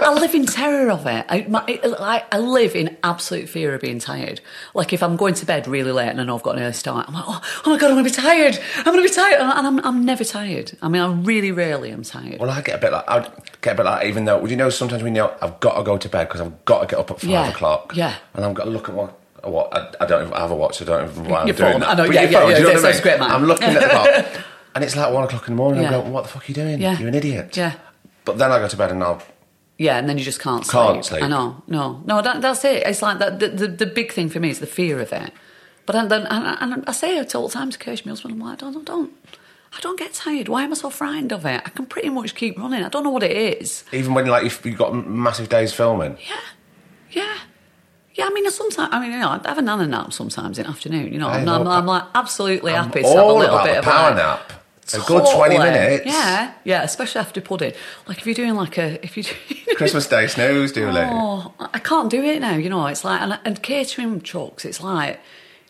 I, 0.05 0.11
I 0.11 0.15
live 0.15 0.35
in 0.35 0.47
terror 0.47 0.91
of 0.91 1.07
it. 1.07 1.25
I, 1.29 1.47
my, 1.49 1.65
I, 1.67 2.25
I 2.31 2.39
live 2.39 2.75
in 2.77 2.97
absolute 3.03 3.49
fear 3.49 3.75
of 3.75 3.81
being 3.81 3.99
tired. 3.99 4.41
Like 4.75 4.93
if 4.93 5.03
I'm 5.03 5.17
going 5.17 5.35
to 5.35 5.47
bed 5.47 5.67
really 5.67 5.93
late 5.93 6.09
and 6.09 6.21
I 6.21 6.25
know 6.25 6.37
I've 6.37 6.43
got 6.43 6.57
an 6.57 6.63
early 6.63 6.73
start, 6.73 7.09
I'm 7.09 7.15
like, 7.15 7.25
oh, 7.27 7.41
oh 7.67 7.71
my 7.71 7.79
god, 7.79 7.89
I'm 7.91 7.95
going 7.97 8.05
to 8.05 8.11
be 8.11 8.15
tired. 8.15 8.59
I'm 8.79 8.85
going 8.85 8.99
to 8.99 9.03
be 9.09 9.15
tired, 9.15 9.41
and 9.41 9.67
I'm, 9.67 9.79
I'm 9.85 10.05
never 10.05 10.25
tired. 10.25 10.73
I 10.83 10.89
mean, 10.89 11.03
I 11.03 11.13
really 11.13 11.53
rarely 11.53 11.91
am 11.91 12.03
tired. 12.03 12.41
Well, 12.41 12.51
I 12.51 12.61
get 12.63 12.77
a 12.77 12.79
bit 12.79 12.93
like 12.93 13.05
I'd 13.09 13.31
get 13.63 13.73
a 13.75 13.77
bit 13.77 13.85
like 13.87 14.07
even 14.07 14.25
though 14.25 14.39
would 14.39 14.51
you 14.51 14.57
know 14.57 14.71
sometimes 14.71 15.03
we 15.03 15.11
know 15.11 15.35
I've 15.41 15.59
got 15.61 15.77
to 15.79 15.83
go 15.83 15.97
to 15.99 16.09
bed 16.09 16.29
because 16.29 16.41
I've 16.41 16.65
got 16.65 16.81
to 16.83 16.87
get 16.87 16.99
up 16.99 17.11
at 17.11 17.21
five 17.21 17.31
Yeah, 17.31 17.49
o'clock. 17.51 17.93
yeah. 17.97 18.17
and 18.35 18.45
I've 18.45 18.55
got 18.55 18.65
to 18.65 18.71
look 18.71 18.89
at 18.89 18.95
what. 18.95 19.21
What 19.45 19.77
I, 19.77 19.93
I 20.03 20.07
don't 20.07 20.23
even 20.27 20.33
have 20.39 20.51
a 20.53 20.57
watch. 20.57 20.81
I 20.81 20.87
don't 20.87 21.11
even 21.11 21.25
know 21.25 21.29
why 21.29 21.41
I'm 21.43 21.47
Your 21.49 21.55
doing 21.57 21.73
phone. 21.73 21.81
that. 21.83 21.91
I 21.91 21.95
know, 21.97 22.07
But 22.07 22.15
yeah, 22.15 22.23
yeah, 22.23 22.31
phone, 22.41 22.49
yeah, 22.51 22.57
do 22.57 22.63
you 22.63 22.69
know 22.73 22.81
that's- 22.81 22.83
what 22.83 22.89
I 22.89 22.93
that's 22.93 23.01
great, 23.03 23.21
man. 23.21 23.31
I'm 23.31 23.45
looking 23.45 23.69
at 23.69 23.83
the 23.83 23.89
clock, 23.91 24.45
and 24.75 24.85
it's 24.85 24.97
like 24.97 25.13
one 25.13 25.25
o'clock 25.25 25.47
in 25.49 25.53
the 25.55 25.59
morning. 25.59 25.83
Yeah. 25.83 25.89
I'm 25.89 26.01
going, 26.01 26.13
"What 26.15 26.23
the 26.23 26.29
fuck 26.31 26.45
are 26.45 26.47
you 26.49 26.55
doing? 26.55 26.81
Yeah. 26.81 26.99
You're 26.99 27.09
an 27.09 27.15
idiot." 27.15 27.55
Yeah. 27.55 27.75
But 28.25 28.39
then 28.39 28.51
I 28.51 28.59
go 28.59 28.69
to 28.69 28.77
bed 28.79 28.91
and 28.93 29.05
I'll. 29.05 29.23
Yeah, 29.77 29.99
and 29.99 30.09
then 30.09 30.19
you 30.19 30.25
just 30.25 30.41
can't 30.41 30.65
sleep. 30.65 30.73
Can't 30.73 31.05
sleep. 31.05 31.23
I 31.23 31.29
know, 31.29 31.63
no, 31.67 32.01
no. 32.05 32.23
That, 32.23 32.41
that's 32.41 32.65
it. 32.65 32.87
It's 32.87 33.03
like 33.03 33.19
that. 33.19 33.41
The, 33.41 33.49
the, 33.49 33.67
the 33.67 33.87
big 33.87 34.13
thing 34.13 34.29
for 34.29 34.39
me 34.39 34.51
is 34.51 34.61
the 34.61 34.67
fear 34.67 35.01
of 35.01 35.13
it. 35.13 35.33
But 35.87 35.95
then, 35.95 36.09
then 36.09 36.27
and, 36.29 36.73
and 36.73 36.85
I 36.87 36.93
say 36.93 37.19
it 37.19 37.35
all 37.35 37.49
the 37.49 37.55
time 37.55 37.71
to 37.71 37.79
Kirsch, 37.79 38.05
my 38.05 38.11
husband. 38.11 38.35
I'm 38.35 38.41
like, 38.41 38.59
don't, 38.59 38.73
don't, 38.73 38.85
don't. 38.87 39.13
I 39.77 39.81
don't 39.81 39.99
get 39.99 40.15
tired. 40.15 40.49
Why 40.49 40.63
am 40.63 40.71
I 40.71 40.75
so 40.77 40.91
frightened 40.91 41.33
of 41.33 41.45
it? 41.45 41.61
I 41.65 41.71
can 41.71 41.87
pretty 41.87 42.09
much 42.09 42.37
keep 42.37 42.57
running. 42.57 42.85
I 42.85 42.89
don't 42.89 43.03
know 43.03 43.11
what 43.11 43.25
it 43.25 43.33
is. 43.61 43.83
Even 43.93 44.15
when 44.15 44.27
like 44.27 44.45
if 44.45 44.65
you've 44.65 44.79
got 44.79 44.95
massive 44.95 45.49
days 45.49 45.73
filming, 45.73 46.17
Yeah, 46.29 46.41
yeah, 47.11 47.39
yeah. 48.15 48.27
I 48.27 48.31
mean, 48.31 48.49
sometimes 48.53 48.91
I 48.93 49.01
mean, 49.01 49.11
you 49.11 49.19
know, 49.19 49.31
I 49.31 49.49
have 49.49 49.59
a 49.59 49.63
nana 49.63 49.89
nap 49.89 50.13
sometimes 50.13 50.59
in 50.59 50.65
the 50.65 50.71
afternoon. 50.71 51.13
You 51.13 51.19
know, 51.19 51.29
I 51.29 51.43
know, 51.43 51.61
I'm, 51.61 51.67
I'm 51.67 51.87
like 51.87 52.05
absolutely 52.15 52.73
happy 52.73 53.03
to 53.03 53.09
have 53.09 53.17
a 53.19 53.33
little 53.33 53.59
bit 53.59 53.73
the 53.73 53.79
of 53.81 53.85
power 53.85 54.11
like, 54.11 54.17
nap. 54.17 54.53
A 54.93 54.99
good 55.07 55.25
twenty 55.35 55.57
minutes. 55.57 56.05
Yeah, 56.05 56.53
yeah. 56.65 56.83
Especially 56.83 57.21
after 57.21 57.41
pudding. 57.41 57.73
Like 58.07 58.19
if 58.19 58.27
you're 58.27 58.35
doing 58.35 58.55
like 58.55 58.77
a 58.77 59.03
if 59.05 59.17
you 59.17 59.23
do, 59.23 59.35
Christmas 59.77 60.07
Day 60.07 60.27
snooze, 60.35 60.73
do 60.73 60.91
late. 60.91 61.09
Oh, 61.11 61.55
I 61.59 61.79
can't 61.79 62.11
do 62.11 62.23
it 62.23 62.41
now. 62.41 62.57
You 62.57 62.69
know, 62.69 62.87
it's 62.89 63.05
like 63.05 63.21
and, 63.23 63.39
and 63.45 63.63
catering 63.63 64.21
trucks. 64.21 64.65
It's 64.67 64.83
like, 64.83 65.21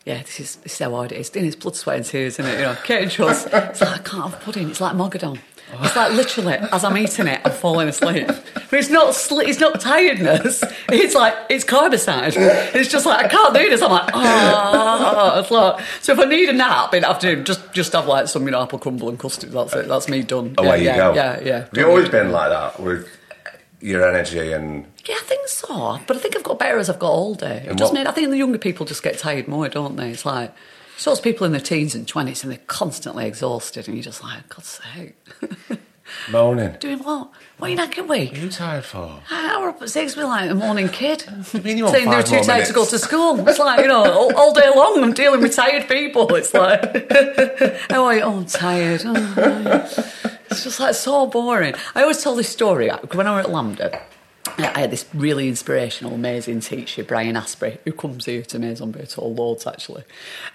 yeah, 0.05 0.21
this 0.21 0.39
is 0.39 0.55
this 0.57 0.73
is 0.73 0.79
how 0.79 0.91
hard 0.91 1.11
it 1.13 1.19
is. 1.19 1.29
In 1.29 1.45
It's 1.45 1.55
blood, 1.55 1.75
sweat, 1.75 1.97
and 1.97 2.05
tears, 2.05 2.39
isn't 2.39 2.45
it? 2.51 2.57
You 2.59 2.65
know, 2.65 2.75
catering 2.83 3.09
trucks. 3.09 3.45
It's 3.45 3.81
like 3.81 4.01
I 4.01 4.03
can't 4.03 4.31
have 4.31 4.39
pudding. 4.41 4.69
It's 4.69 4.81
like 4.81 4.95
Mogadon. 4.95 5.39
It's 5.81 5.95
like 5.95 6.11
literally 6.13 6.53
as 6.71 6.83
I'm 6.83 6.97
eating 6.97 7.27
it, 7.27 7.41
I'm 7.43 7.51
falling 7.51 7.89
asleep. 7.89 8.27
But 8.27 8.73
it's 8.79 8.89
not 8.89 9.09
sli- 9.13 9.47
it's 9.47 9.59
not 9.59 9.81
tiredness. 9.81 10.63
It's 10.89 11.13
like 11.15 11.33
it's 11.49 11.65
carbicide. 11.65 12.33
It's 12.75 12.89
just 12.89 13.05
like 13.05 13.25
I 13.25 13.27
can't 13.27 13.53
do 13.53 13.69
this. 13.69 13.81
I'm 13.81 13.91
like, 13.91 14.09
oh, 14.13 15.39
it's 15.39 15.51
like 15.51 15.83
so. 16.01 16.13
If 16.13 16.19
I 16.19 16.25
need 16.25 16.49
a 16.49 16.53
nap 16.53 16.93
in 16.93 17.01
the 17.01 17.09
afternoon, 17.09 17.45
just 17.45 17.73
just 17.73 17.93
have 17.93 18.07
like 18.07 18.27
some 18.27 18.45
you 18.45 18.51
know 18.51 18.61
apple 18.63 18.79
crumble 18.79 19.09
and 19.09 19.19
custard. 19.19 19.51
That's 19.51 19.73
it. 19.73 19.87
That's 19.87 20.07
me 20.07 20.21
done. 20.23 20.55
Away 20.57 20.83
yeah, 20.83 20.95
you 20.95 21.01
go. 21.01 21.13
Yeah, 21.13 21.39
yeah. 21.43 21.59
Have 21.65 21.69
you 21.77 21.87
always 21.87 22.09
been 22.09 22.31
like 22.31 22.49
that 22.51 22.79
with 22.79 23.07
your 23.81 24.07
energy 24.07 24.51
and 24.53 24.85
Yeah, 25.05 25.15
I 25.19 25.23
think 25.25 25.47
so. 25.47 25.99
But 26.07 26.15
I 26.15 26.19
think 26.19 26.35
I've 26.37 26.43
got 26.43 26.57
better 26.57 26.77
as 26.79 26.89
I've 26.89 26.99
got 26.99 27.11
older. 27.11 27.61
It 27.65 27.75
just 27.75 27.93
what- 27.93 28.07
I 28.07 28.11
think 28.11 28.29
the 28.29 28.37
younger 28.37 28.57
people 28.57 28.85
just 28.85 29.03
get 29.03 29.17
tired 29.17 29.47
more, 29.47 29.67
don't 29.69 29.95
they? 29.95 30.11
It's 30.11 30.25
like, 30.25 30.53
saw 30.97 31.11
those 31.11 31.21
people 31.21 31.45
in 31.45 31.51
their 31.51 31.61
teens 31.61 31.95
and 31.95 32.07
20s 32.07 32.43
and 32.43 32.51
they're 32.51 32.59
constantly 32.67 33.25
exhausted 33.25 33.87
and 33.87 33.95
you're 33.97 34.03
just 34.03 34.23
like, 34.23 34.47
God's 34.49 34.79
sake. 34.95 35.15
Moaning. 36.31 36.77
Doing 36.79 36.99
what? 36.99 37.31
What 37.57 37.67
are 37.67 37.71
you 37.71 37.77
knackered 37.77 38.07
with? 38.07 38.29
What 38.29 38.37
are 38.37 38.41
you 38.41 38.49
tired 38.49 38.85
for? 38.85 39.21
I 39.29 39.59
were 39.59 39.69
up 39.69 39.81
at 39.81 39.89
six 39.89 40.15
with 40.15 40.25
like 40.25 40.49
a 40.49 40.55
morning 40.55 40.87
kid. 40.89 41.23
you 41.53 41.61
mean 41.61 41.77
you 41.77 41.87
Saying 41.87 42.09
they 42.09 42.15
were 42.15 42.21
five 42.21 42.41
too 42.41 42.45
tired 42.45 42.65
to 42.67 42.73
go 42.73 42.85
to 42.85 42.99
school. 42.99 43.47
It's 43.47 43.59
like, 43.59 43.81
you 43.81 43.87
know, 43.87 44.03
all, 44.03 44.35
all 44.35 44.53
day 44.53 44.69
long 44.75 45.03
I'm 45.03 45.13
dealing 45.13 45.41
with 45.41 45.55
tired 45.55 45.87
people. 45.87 46.33
It's 46.35 46.53
like, 46.53 47.11
how 47.91 48.05
are 48.05 48.15
you? 48.15 48.21
Oh, 48.21 48.37
I'm 48.37 48.45
tired. 48.45 49.01
Oh. 49.05 50.11
It's 50.49 50.63
just 50.63 50.79
like 50.79 50.95
so 50.95 51.25
boring. 51.27 51.73
I 51.95 52.03
always 52.03 52.23
tell 52.23 52.35
this 52.35 52.49
story 52.49 52.89
uh, 52.89 52.99
when 53.13 53.27
I 53.27 53.37
was 53.37 53.45
at 53.45 53.51
LAMDA. 53.51 54.01
I 54.57 54.79
had 54.79 54.91
this 54.91 55.05
really 55.13 55.49
inspirational, 55.49 56.13
amazing 56.13 56.61
teacher, 56.61 57.03
Brian 57.03 57.35
Astbury, 57.35 57.77
who 57.83 57.91
comes 57.91 58.25
here 58.25 58.41
to 58.43 58.59
Maison 58.59 58.91
Bertaux 58.91 59.27
Lords 59.27 59.67
actually. 59.67 60.03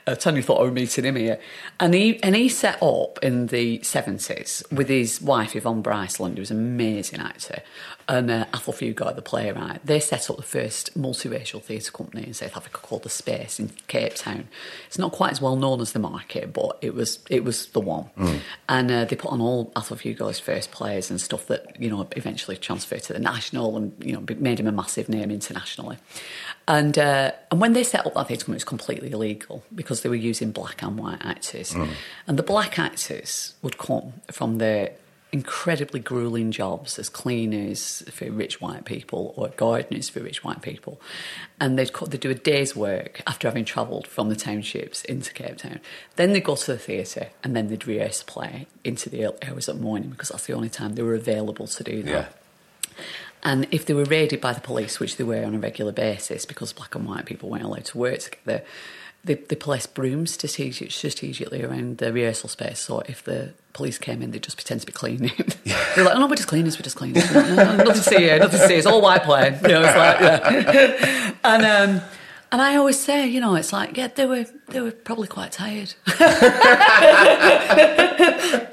Uh, 0.07 0.14
Tony 0.14 0.40
thought 0.40 0.61
I 0.61 0.64
was 0.64 0.73
meeting 0.73 1.04
him 1.04 1.16
here. 1.16 1.38
And 1.78 1.92
he, 1.92 2.23
and 2.23 2.35
he 2.35 2.49
set 2.49 2.83
up 2.83 3.19
in 3.23 3.49
the 3.49 3.78
70s 3.80 4.71
with 4.73 4.88
his 4.88 5.21
wife, 5.21 5.54
Yvonne 5.54 5.83
Bryceland, 5.83 6.35
who 6.35 6.40
was 6.40 6.50
an 6.50 6.59
amazing 6.59 7.21
actor, 7.21 7.62
and 8.11 8.29
uh, 8.29 8.45
Athol 8.52 8.75
Fugard, 8.75 9.14
the 9.14 9.23
playwright. 9.23 9.87
They 9.87 10.00
set 10.00 10.29
up 10.29 10.37
the 10.37 10.43
first 10.43 10.99
multiracial 11.00 11.62
theatre 11.62 11.93
company 11.93 12.26
in 12.26 12.35
South 12.35 12.57
Africa 12.57 12.79
called 12.79 13.05
The 13.05 13.09
Space 13.09 13.61
in 13.61 13.71
Cape 13.87 14.17
Town. 14.17 14.49
It's 14.88 14.99
not 14.99 15.12
quite 15.12 15.31
as 15.31 15.40
well 15.40 15.55
known 15.55 15.81
as 15.81 15.93
the 15.93 16.00
market, 16.00 16.52
but 16.52 16.76
it 16.83 16.93
was 16.93 17.21
it 17.31 17.45
was 17.45 17.67
the 17.67 17.79
one. 17.79 18.11
And 18.69 18.90
uh, 18.90 19.05
they 19.05 19.14
put 19.14 19.31
on 19.31 19.40
all 19.40 19.73
Athol 19.76 19.97
Fugard's 19.97 20.40
first 20.40 20.73
plays 20.73 21.09
and 21.09 21.21
stuff 21.21 21.47
that, 21.47 21.81
you 21.81 21.88
know, 21.88 22.09
eventually 22.17 22.57
transferred 22.57 23.05
to 23.05 23.12
the 23.12 23.21
National 23.21 23.76
and, 23.76 23.93
you 24.05 24.12
know, 24.12 24.25
made 24.38 24.59
him 24.59 24.67
a 24.67 24.73
massive 24.73 25.09
name 25.09 25.31
internationally. 25.31 25.97
And 26.67 26.99
uh, 26.99 27.31
and 27.52 27.61
when 27.61 27.75
they 27.75 27.85
set 27.85 28.05
up 28.05 28.14
that 28.14 28.26
theatre 28.26 28.45
company, 28.45 28.57
it 28.57 28.64
was 28.64 28.64
completely 28.64 29.12
illegal 29.12 29.62
because 29.73 30.02
they 30.02 30.09
were 30.09 30.17
using 30.17 30.50
black 30.50 30.83
and 30.83 30.99
white 30.99 31.25
actors. 31.25 31.76
And 32.26 32.37
the 32.37 32.43
black 32.43 32.76
actors 32.76 33.55
would 33.62 33.79
come 33.79 34.14
from 34.33 34.59
the 34.59 34.90
incredibly 35.32 36.00
grueling 36.00 36.50
jobs 36.50 36.99
as 36.99 37.08
cleaners 37.08 38.02
for 38.10 38.30
rich 38.30 38.60
white 38.60 38.84
people 38.84 39.32
or 39.37 39.49
gardeners 39.49 40.08
for 40.08 40.20
rich 40.20 40.42
white 40.42 40.62
people. 40.62 41.00
And 41.60 41.78
they'd, 41.78 41.92
co- 41.92 42.06
they'd 42.06 42.20
do 42.20 42.30
a 42.30 42.34
day's 42.34 42.75
work 42.75 43.22
after 43.26 43.46
having 43.46 43.64
travelled 43.64 44.06
from 44.06 44.28
the 44.28 44.37
townships 44.37 45.04
into 45.04 45.32
Cape 45.32 45.58
Town. 45.58 45.80
Then 46.16 46.32
they'd 46.32 46.44
go 46.44 46.56
to 46.56 46.72
the 46.72 46.78
theatre 46.78 47.28
and 47.44 47.54
then 47.54 47.68
they'd 47.68 47.87
rehearse 47.87 48.22
play 48.22 48.66
into 48.82 49.08
the 49.08 49.25
early 49.25 49.38
hours 49.44 49.68
of 49.68 49.76
the 49.76 49.82
morning 49.82 50.10
because 50.10 50.30
that's 50.30 50.46
the 50.46 50.54
only 50.54 50.68
time 50.68 50.94
they 50.94 51.02
were 51.02 51.14
available 51.14 51.66
to 51.68 51.84
do 51.84 52.02
that. 52.02 52.10
Yeah. 52.96 53.04
And 53.42 53.66
if 53.70 53.87
they 53.87 53.94
were 53.94 54.04
raided 54.04 54.40
by 54.40 54.52
the 54.52 54.60
police, 54.60 55.00
which 55.00 55.16
they 55.16 55.25
were 55.25 55.44
on 55.44 55.54
a 55.54 55.58
regular 55.58 55.92
basis 55.92 56.44
because 56.44 56.72
black 56.72 56.94
and 56.94 57.06
white 57.06 57.25
people 57.25 57.49
weren't 57.49 57.62
allowed 57.64 57.87
to 57.87 57.99
work 57.99 58.18
together, 58.18 58.62
they, 59.25 59.35
they 59.35 59.57
placed 59.57 59.95
brooms 59.95 60.33
strategic, 60.33 60.91
strategically 60.91 61.62
around 61.62 61.99
the 61.99 62.12
rehearsal 62.12 62.49
space. 62.49 62.81
So 62.81 63.00
if 63.00 63.23
the 63.23 63.53
police 63.73 63.99
came 63.99 64.23
in, 64.23 64.31
they'd 64.31 64.43
just 64.43 64.57
pretend 64.57 64.81
to 64.81 64.87
be 64.87 64.93
cleaning. 64.93 65.33
They're 65.95 66.05
like, 66.05 66.17
oh, 66.17 66.21
no, 66.21 66.27
we're 66.27 66.37
just 66.37 66.49
cleaners, 66.49 66.79
we're 66.79 66.83
just 66.83 67.00
no, 67.00 67.07
nothing 67.55 67.87
to 67.87 67.95
see 67.97 68.17
here, 68.17 68.39
nothing 68.39 68.61
to 68.61 68.67
see. 68.67 68.75
It's 68.75 68.87
all 68.87 69.03
white 69.03 69.23
play. 69.23 69.59
You 69.62 69.69
know, 69.69 69.83
it's 69.83 69.97
like, 69.97 70.21
yeah. 70.21 71.35
And, 71.45 71.65
um, 71.65 72.03
and 72.52 72.61
I 72.61 72.76
always 72.76 72.99
say, 72.99 73.26
you 73.28 73.40
know, 73.40 73.54
it's 73.54 73.73
like, 73.73 73.97
yeah, 73.97 74.09
they 74.09 74.26
were 74.26 74.45
they 74.69 74.80
were 74.80 74.90
probably 74.90 75.28
quite 75.28 75.52
tired. 75.52 75.95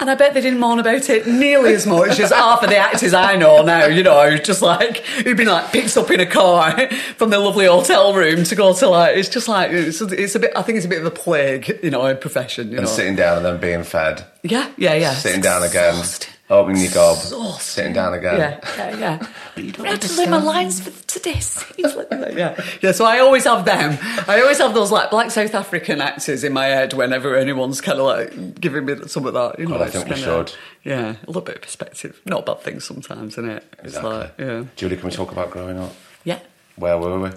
and 0.00 0.08
I 0.10 0.14
bet 0.16 0.34
they 0.34 0.40
didn't 0.40 0.60
moan 0.60 0.78
about 0.78 1.08
it 1.10 1.26
nearly 1.26 1.74
as 1.74 1.86
much 1.86 2.18
as 2.20 2.30
half 2.30 2.62
of 2.62 2.70
the 2.70 2.76
actors 2.76 3.14
I 3.14 3.36
know 3.36 3.62
now, 3.62 3.86
you 3.86 4.02
know, 4.02 4.36
just 4.36 4.62
like, 4.62 4.98
who've 4.98 5.36
been 5.36 5.48
like 5.48 5.72
picked 5.72 5.96
up 5.96 6.10
in 6.10 6.20
a 6.20 6.26
car 6.26 6.88
from 7.16 7.30
their 7.30 7.40
lovely 7.40 7.66
hotel 7.66 8.14
room 8.14 8.44
to 8.44 8.54
go 8.54 8.72
to 8.74 8.88
like, 8.88 9.16
it's 9.16 9.28
just 9.28 9.48
like, 9.48 9.70
it's, 9.72 10.00
it's 10.00 10.34
a 10.34 10.38
bit, 10.40 10.52
I 10.56 10.62
think 10.62 10.76
it's 10.76 10.86
a 10.86 10.88
bit 10.88 11.00
of 11.00 11.06
a 11.06 11.10
plague, 11.10 11.80
you 11.82 11.90
know, 11.90 12.06
in 12.06 12.16
profession, 12.18 12.68
you 12.70 12.78
And 12.78 12.86
know. 12.86 12.92
sitting 12.92 13.16
down 13.16 13.38
and 13.38 13.46
then 13.46 13.58
being 13.60 13.82
fed. 13.84 14.24
yeah, 14.42 14.70
yeah, 14.76 14.94
yeah. 14.94 15.14
Sitting 15.14 15.40
down 15.40 15.62
again. 15.62 15.90
Exhausting. 15.90 16.34
Opening 16.50 16.82
your 16.82 16.92
gob. 16.92 17.18
Exhausting. 17.18 17.60
Sitting 17.60 17.92
down 17.92 18.14
again. 18.14 18.38
Yeah, 18.38 18.60
yeah, 18.76 18.96
yeah. 18.98 19.26
But 19.54 19.64
you 19.64 19.72
don't 19.72 19.86
I 19.86 19.90
had 19.90 20.02
to 20.02 20.16
learn 20.16 20.30
my 20.30 20.42
lines 20.42 20.80
for 20.80 20.90
today's 21.06 21.44
scenes. 21.46 21.94
Like 21.94 22.08
yeah, 22.36 22.58
yeah. 22.80 22.92
So 22.92 23.04
I 23.04 23.18
always 23.18 23.44
have 23.44 23.64
them. 23.66 23.98
I 24.26 24.40
always 24.40 24.58
have 24.58 24.72
those 24.72 24.90
like 24.90 25.10
black 25.10 25.30
South 25.30 25.54
African 25.54 26.00
actors 26.00 26.44
in 26.44 26.52
my 26.54 26.66
head 26.66 26.94
whenever 26.94 27.36
anyone's 27.36 27.80
kind 27.82 27.98
of 27.98 28.06
like 28.06 28.60
giving 28.60 28.86
me 28.86 28.94
some 29.08 29.26
of 29.26 29.34
that. 29.34 29.58
You 29.58 29.66
know, 29.66 29.72
Well, 29.72 29.82
I 29.82 29.90
think 29.90 30.04
we 30.06 30.14
kinda- 30.14 30.24
should. 30.46 30.54
Yeah, 30.84 31.16
a 31.22 31.26
little 31.26 31.42
bit 31.42 31.56
of 31.56 31.62
perspective. 31.62 32.20
Not 32.24 32.40
a 32.48 32.54
bad 32.54 32.62
thing 32.62 32.80
sometimes, 32.80 33.34
isn't 33.34 33.50
it? 33.50 33.64
It's 33.84 33.96
Exactly. 33.96 34.10
like, 34.10 34.34
yeah, 34.38 34.64
Julie, 34.76 34.96
can 34.96 35.04
we 35.06 35.10
talk 35.14 35.32
about 35.32 35.50
growing 35.50 35.78
up? 35.78 35.92
yeah. 36.24 36.38
Where 36.76 36.96
were 36.96 37.18
we? 37.20 37.30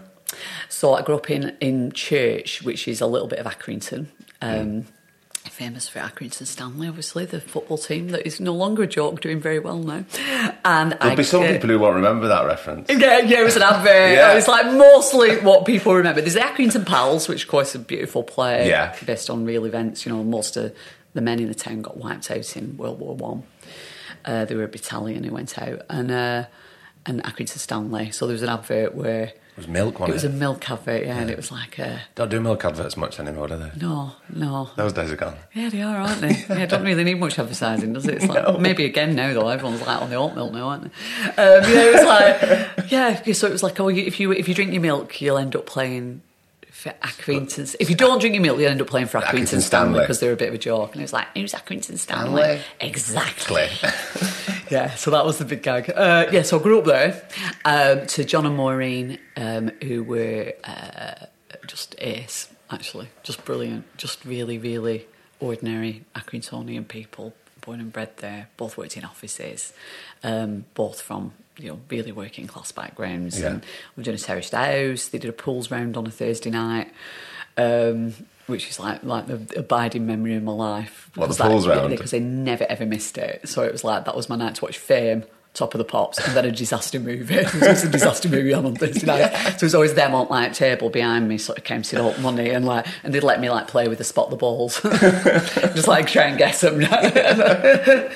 So 0.69 0.93
I 0.93 1.01
grew 1.01 1.15
up 1.15 1.29
in 1.29 1.57
in 1.59 1.91
Church, 1.91 2.61
which 2.63 2.87
is 2.87 3.01
a 3.01 3.07
little 3.07 3.27
bit 3.27 3.39
of 3.39 3.45
Accrington. 3.45 4.05
Mm. 4.41 4.85
Famous 5.61 5.87
for 5.87 5.99
Accrington 5.99 6.47
Stanley, 6.47 6.87
obviously 6.87 7.23
the 7.25 7.39
football 7.39 7.77
team 7.77 8.07
that 8.07 8.25
is 8.25 8.39
no 8.39 8.51
longer 8.51 8.81
a 8.81 8.87
joke, 8.87 9.21
doing 9.21 9.39
very 9.39 9.59
well 9.59 9.77
now. 9.77 10.03
And 10.65 10.93
There'll 10.93 11.11
I, 11.11 11.13
be 11.13 11.21
some 11.21 11.43
uh, 11.43 11.49
people 11.49 11.69
who 11.69 11.77
won't 11.77 11.97
remember 11.97 12.27
that 12.29 12.47
reference. 12.47 12.89
Yeah, 12.89 13.19
yeah, 13.19 13.41
it 13.41 13.43
was 13.43 13.57
an 13.57 13.61
advert. 13.61 13.85
Yeah. 13.85 14.33
It's 14.33 14.47
like 14.47 14.65
mostly 14.65 15.37
what 15.41 15.67
people 15.67 15.93
remember. 15.93 16.19
There's 16.19 16.33
the 16.33 16.39
Accrington 16.39 16.83
Pals, 16.87 17.29
which 17.29 17.43
of 17.43 17.49
course 17.51 17.69
is 17.69 17.75
a 17.75 17.79
beautiful 17.85 18.23
play 18.23 18.69
Yeah. 18.69 18.95
based 19.05 19.29
on 19.29 19.45
real 19.45 19.65
events. 19.65 20.03
You 20.03 20.13
know, 20.13 20.23
most 20.23 20.57
of 20.57 20.73
the 21.13 21.21
men 21.21 21.39
in 21.39 21.47
the 21.47 21.53
town 21.53 21.83
got 21.83 21.95
wiped 21.95 22.31
out 22.31 22.57
in 22.57 22.75
World 22.75 22.99
War 22.99 23.15
One. 23.15 23.43
Uh, 24.25 24.45
they 24.45 24.55
were 24.55 24.63
a 24.63 24.67
battalion 24.67 25.23
who 25.23 25.31
went 25.31 25.59
out, 25.59 25.83
and 25.91 26.09
uh, 26.09 26.45
and 27.05 27.23
Accrington 27.23 27.59
Stanley. 27.59 28.09
So 28.09 28.25
there 28.25 28.33
was 28.33 28.41
an 28.41 28.49
advert 28.49 28.95
where 28.95 29.33
It 29.51 29.57
was 29.57 29.67
milk, 29.67 29.99
one. 29.99 30.09
it 30.09 30.13
was 30.13 30.23
it? 30.23 30.31
a 30.31 30.33
milk 30.33 30.69
advert, 30.71 31.05
yeah, 31.05 31.17
and 31.17 31.29
it 31.29 31.35
was 31.35 31.51
like 31.51 31.77
a 31.77 32.01
Don't 32.15 32.29
do 32.29 32.39
milk 32.39 32.63
adverts 32.63 32.95
much 32.95 33.19
anymore, 33.19 33.47
do 33.49 33.57
they? 33.57 33.71
no, 33.79 34.13
no. 34.33 34.69
Those 34.77 34.93
days 34.93 35.11
are 35.11 35.17
gone. 35.17 35.35
Yeah, 35.53 35.69
they 35.69 35.81
are, 35.81 35.97
aren't 35.97 36.21
they? 36.21 36.45
Yeah, 36.49 36.65
don't 36.67 36.83
really 36.83 37.03
need 37.03 37.19
much 37.19 37.37
advertising, 37.37 37.91
does 37.93 38.07
it? 38.07 38.15
It's 38.23 38.25
like 38.33 38.59
maybe 38.59 38.85
again 38.85 39.13
now 39.13 39.33
though. 39.33 39.49
Everyone's 39.49 39.81
like 39.85 40.01
on 40.01 40.09
the 40.09 40.15
oat 40.15 40.35
milk 40.35 40.53
now, 40.53 40.69
aren't 40.69 40.83
they? 40.83 40.89
Um, 40.89 41.63
yeah, 41.63 41.83
it 41.83 41.93
was 41.93 42.05
like 42.05 42.91
yeah. 42.91 43.33
So 43.33 43.47
it 43.47 43.51
was 43.51 43.63
like, 43.63 43.79
oh, 43.79 43.89
you, 43.89 44.03
if 44.03 44.19
you 44.19 44.31
if 44.31 44.47
you 44.47 44.53
drink 44.53 44.71
your 44.71 44.81
milk, 44.81 45.19
you'll 45.21 45.37
end 45.37 45.55
up 45.55 45.65
playing 45.65 46.21
for 46.81 46.89
Accrington. 47.03 47.75
If 47.79 47.91
you 47.91 47.95
don't 47.95 48.19
drink 48.19 48.33
your 48.33 48.41
milk, 48.41 48.59
you'll 48.59 48.71
end 48.71 48.81
up 48.81 48.87
playing 48.87 49.05
for 49.05 49.19
Accrington, 49.19 49.23
Accrington 49.23 49.45
Stanley 49.45 49.61
Stanley. 49.61 49.99
because 49.99 50.19
they're 50.19 50.33
a 50.33 50.35
bit 50.35 50.49
of 50.49 50.55
a 50.55 50.57
joke. 50.57 50.93
And 50.93 51.01
it 51.01 51.03
was 51.03 51.13
like, 51.13 51.27
who's 51.35 51.53
Accrington 51.53 51.97
Stanley? 51.97 52.41
Stanley. 52.41 52.61
Exactly. 52.79 53.67
Yeah, 54.71 54.95
so 54.95 55.11
that 55.11 55.25
was 55.25 55.37
the 55.37 55.43
big 55.43 55.63
gag. 55.63 55.91
Uh, 55.93 56.27
yeah, 56.31 56.43
so 56.43 56.57
I 56.57 56.63
grew 56.63 56.79
up 56.79 56.85
there 56.85 57.21
um, 57.65 58.07
to 58.07 58.23
John 58.23 58.45
and 58.45 58.55
Maureen, 58.55 59.19
um, 59.35 59.67
who 59.83 60.01
were 60.01 60.53
uh, 60.63 61.25
just 61.67 61.93
ace, 61.99 62.47
actually. 62.69 63.09
Just 63.21 63.43
brilliant. 63.43 63.83
Just 63.97 64.23
really, 64.23 64.57
really 64.57 65.07
ordinary 65.41 66.05
Accringtonian 66.15 66.87
people, 66.87 67.33
born 67.61 67.79
and 67.79 67.93
bred 67.93 68.17
there. 68.17 68.47
Both 68.57 68.77
worked 68.77 68.97
in 68.97 69.05
offices, 69.05 69.73
um, 70.23 70.65
both 70.73 71.01
from 71.01 71.33
you 71.57 71.69
know 71.69 71.79
really 71.89 72.11
working 72.11 72.47
class 72.47 72.71
backgrounds. 72.71 73.39
Yeah. 73.39 73.47
And 73.51 73.65
we've 73.95 74.05
done 74.05 74.15
a 74.15 74.19
terraced 74.19 74.53
house. 74.53 75.07
They 75.07 75.17
did 75.19 75.29
a 75.29 75.33
pools 75.33 75.71
round 75.71 75.97
on 75.97 76.05
a 76.07 76.11
Thursday 76.11 76.49
night. 76.49 76.91
Um, 77.57 78.13
which 78.47 78.69
is 78.69 78.79
like 78.79 79.03
like 79.03 79.27
the 79.27 79.59
abiding 79.59 80.05
memory 80.05 80.35
of 80.35 80.43
my 80.43 80.51
life. 80.51 81.09
What, 81.15 81.29
the 81.29 81.35
that- 81.35 81.47
pools 81.49 81.67
round? 81.67 81.89
Because 81.89 82.13
I 82.13 82.19
never 82.19 82.65
ever 82.69 82.85
missed 82.85 83.17
it. 83.17 83.47
So 83.47 83.63
it 83.63 83.71
was 83.71 83.83
like 83.83 84.05
that 84.05 84.15
was 84.15 84.29
my 84.29 84.35
night 84.35 84.55
to 84.55 84.65
watch 84.65 84.77
Fame, 84.77 85.23
Top 85.53 85.73
of 85.73 85.79
the 85.79 85.85
Pops, 85.85 86.17
and 86.17 86.33
then 86.33 86.45
a 86.45 86.51
disaster 86.51 86.97
movie. 86.97 87.35
There 87.61 87.69
was 87.69 87.83
a 87.83 87.89
disaster 87.89 88.29
movie 88.29 88.53
on 88.53 88.65
on 88.65 88.75
Thursday 88.75 89.05
night. 89.05 89.33
So 89.33 89.49
it 89.49 89.63
was 89.63 89.75
always 89.75 89.93
them 89.95 90.15
on 90.15 90.29
like 90.29 90.53
table 90.53 90.89
behind 90.89 91.27
me, 91.27 91.37
sort 91.37 91.57
of 91.57 91.65
came 91.65 91.83
counting 91.83 91.99
up 91.99 92.17
money 92.19 92.51
and 92.51 92.65
like, 92.65 92.87
and 93.03 93.13
they'd 93.13 93.23
let 93.23 93.41
me 93.41 93.49
like 93.49 93.67
play 93.67 93.89
with 93.89 93.97
the 93.97 94.05
spot 94.05 94.29
the 94.29 94.37
balls, 94.37 94.79
just 94.81 95.89
like 95.89 96.07
try 96.07 96.23
and 96.23 96.37
guess 96.37 96.61
them. 96.61 96.75
and, 96.75 96.93
uh, 96.93 98.07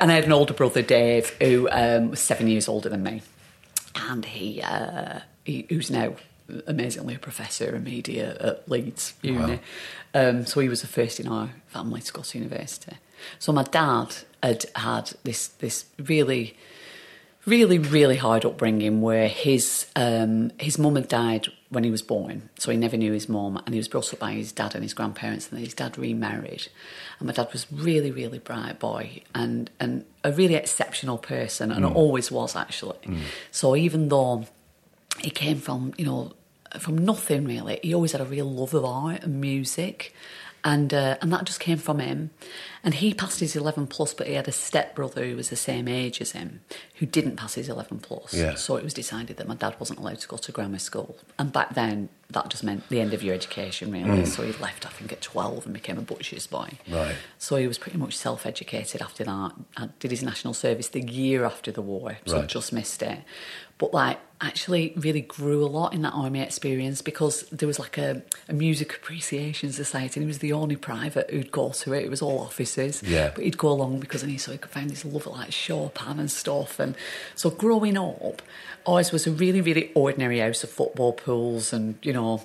and 0.00 0.12
I 0.12 0.14
had 0.14 0.24
an 0.24 0.32
older 0.32 0.54
brother, 0.54 0.80
Dave, 0.80 1.30
who 1.40 1.68
um, 1.72 2.10
was 2.10 2.20
seven 2.20 2.46
years 2.46 2.68
older 2.68 2.88
than 2.88 3.02
me, 3.02 3.22
and 3.96 4.24
he, 4.24 4.62
uh, 4.62 5.18
he 5.44 5.66
who's 5.68 5.90
now 5.90 6.14
amazingly 6.68 7.16
a 7.16 7.18
professor 7.18 7.74
of 7.74 7.82
media 7.82 8.36
at 8.40 8.68
Leeds 8.68 9.14
Uni. 9.22 9.58
Um, 10.14 10.46
so 10.46 10.60
he 10.60 10.68
was 10.68 10.82
the 10.82 10.86
first 10.86 11.18
in 11.18 11.26
our 11.26 11.50
family 11.68 12.00
to 12.00 12.12
go 12.12 12.22
to 12.22 12.38
university. 12.38 12.96
So 13.38 13.52
my 13.52 13.62
dad 13.64 14.14
had 14.42 14.64
had 14.74 15.12
this 15.24 15.48
this 15.48 15.84
really 15.98 16.56
really, 17.44 17.78
really 17.78 18.16
hard 18.16 18.44
upbringing 18.44 19.00
where 19.00 19.28
his 19.28 19.86
um, 19.96 20.52
his 20.58 20.78
mum 20.78 20.94
had 20.96 21.08
died 21.08 21.48
when 21.70 21.84
he 21.84 21.90
was 21.90 22.02
born, 22.02 22.50
so 22.58 22.70
he 22.70 22.76
never 22.76 22.96
knew 22.96 23.12
his 23.12 23.28
mum, 23.28 23.56
and 23.64 23.74
he 23.74 23.78
was 23.78 23.88
brought 23.88 24.12
up 24.12 24.18
by 24.18 24.32
his 24.32 24.52
dad 24.52 24.74
and 24.74 24.82
his 24.82 24.94
grandparents, 24.94 25.48
and 25.48 25.56
then 25.56 25.64
his 25.64 25.74
dad 25.74 25.96
remarried. 25.98 26.68
And 27.18 27.26
my 27.26 27.32
dad 27.32 27.48
was 27.52 27.66
really, 27.72 28.10
really 28.10 28.38
bright 28.38 28.78
boy 28.78 29.22
and 29.34 29.70
and 29.80 30.04
a 30.22 30.32
really 30.32 30.54
exceptional 30.54 31.18
person, 31.18 31.72
and 31.72 31.84
always 31.84 32.30
was 32.30 32.54
actually. 32.56 32.98
So 33.50 33.74
even 33.76 34.08
though 34.08 34.46
he 35.18 35.30
came 35.30 35.58
from 35.58 35.94
you 35.98 36.04
know 36.06 36.32
from 36.78 36.98
nothing 36.98 37.44
really, 37.44 37.80
he 37.82 37.94
always 37.94 38.12
had 38.12 38.20
a 38.20 38.24
real 38.24 38.50
love 38.50 38.74
of 38.74 38.84
art 38.84 39.22
and 39.24 39.40
music. 39.40 40.14
and 40.64 40.94
uh, 40.94 41.16
and 41.20 41.32
that 41.32 41.44
just 41.44 41.58
came 41.60 41.78
from 41.78 41.98
him. 41.98 42.30
And 42.84 42.94
he 42.94 43.14
passed 43.14 43.38
his 43.38 43.54
eleven 43.54 43.86
plus, 43.86 44.12
but 44.12 44.26
he 44.26 44.34
had 44.34 44.48
a 44.48 44.52
stepbrother 44.52 45.24
who 45.24 45.36
was 45.36 45.50
the 45.50 45.56
same 45.56 45.86
age 45.86 46.20
as 46.20 46.32
him, 46.32 46.62
who 46.96 47.06
didn't 47.06 47.36
pass 47.36 47.54
his 47.54 47.68
eleven 47.68 47.98
plus. 48.00 48.34
Yeah. 48.34 48.54
So 48.54 48.76
it 48.76 48.82
was 48.82 48.92
decided 48.92 49.36
that 49.36 49.46
my 49.46 49.54
dad 49.54 49.76
wasn't 49.78 50.00
allowed 50.00 50.18
to 50.18 50.28
go 50.28 50.36
to 50.36 50.50
grammar 50.52 50.80
school, 50.80 51.16
and 51.38 51.52
back 51.52 51.74
then 51.74 52.08
that 52.30 52.48
just 52.48 52.64
meant 52.64 52.88
the 52.88 52.98
end 53.00 53.12
of 53.12 53.22
your 53.22 53.34
education, 53.34 53.92
really. 53.92 54.24
So 54.24 54.42
he 54.42 54.52
left, 54.52 54.86
I 54.86 54.88
think, 54.88 55.12
at 55.12 55.20
twelve 55.20 55.64
and 55.64 55.74
became 55.74 55.98
a 55.98 56.02
butcher's 56.02 56.46
boy. 56.46 56.70
Mm. 56.88 56.94
Right. 56.94 57.14
So 57.38 57.56
he 57.56 57.68
was 57.68 57.78
pretty 57.78 57.98
much 57.98 58.16
self-educated 58.16 59.00
after 59.00 59.22
that. 59.24 59.52
I 59.76 59.88
did 60.00 60.10
his 60.10 60.22
national 60.22 60.54
service 60.54 60.88
the 60.88 61.02
year 61.02 61.44
after 61.44 61.70
the 61.70 61.82
war, 61.82 62.18
so 62.26 62.38
Right. 62.38 62.48
just 62.48 62.72
missed 62.72 63.02
it. 63.02 63.20
But 63.78 63.92
like, 63.92 64.18
actually, 64.40 64.92
really 64.96 65.22
grew 65.22 65.64
a 65.64 65.66
lot 65.66 65.92
in 65.92 66.02
that 66.02 66.12
army 66.12 66.40
experience 66.40 67.02
because 67.02 67.42
there 67.50 67.66
was 67.66 67.78
like 67.80 67.98
a, 67.98 68.22
a 68.48 68.52
music 68.52 68.94
appreciation 68.94 69.72
society, 69.72 70.20
and 70.20 70.24
he 70.24 70.28
was 70.28 70.38
the 70.38 70.52
only 70.52 70.76
private 70.76 71.28
who'd 71.30 71.50
go 71.52 71.70
to 71.70 71.92
it. 71.92 72.04
It 72.04 72.10
was 72.10 72.22
all 72.22 72.46
officers, 72.78 73.02
Yeah. 73.08 73.30
But 73.34 73.44
he'd 73.44 73.58
go 73.58 73.68
along 73.68 74.00
because 74.00 74.22
he 74.22 74.38
so 74.38 74.52
he 74.52 74.58
could 74.58 74.70
find 74.70 74.90
this 74.90 75.04
love 75.04 75.26
of 75.26 75.32
like 75.32 75.52
Chopin 75.52 76.18
and 76.18 76.30
stuff. 76.30 76.78
And 76.80 76.94
so 77.34 77.50
growing 77.50 77.96
up, 77.96 78.42
ours 78.86 79.12
was 79.12 79.26
a 79.26 79.30
really, 79.30 79.60
really 79.60 79.90
ordinary 79.94 80.38
house 80.40 80.64
of 80.64 80.70
football 80.70 81.12
pools 81.12 81.72
and 81.72 81.94
you 82.02 82.12
know 82.12 82.42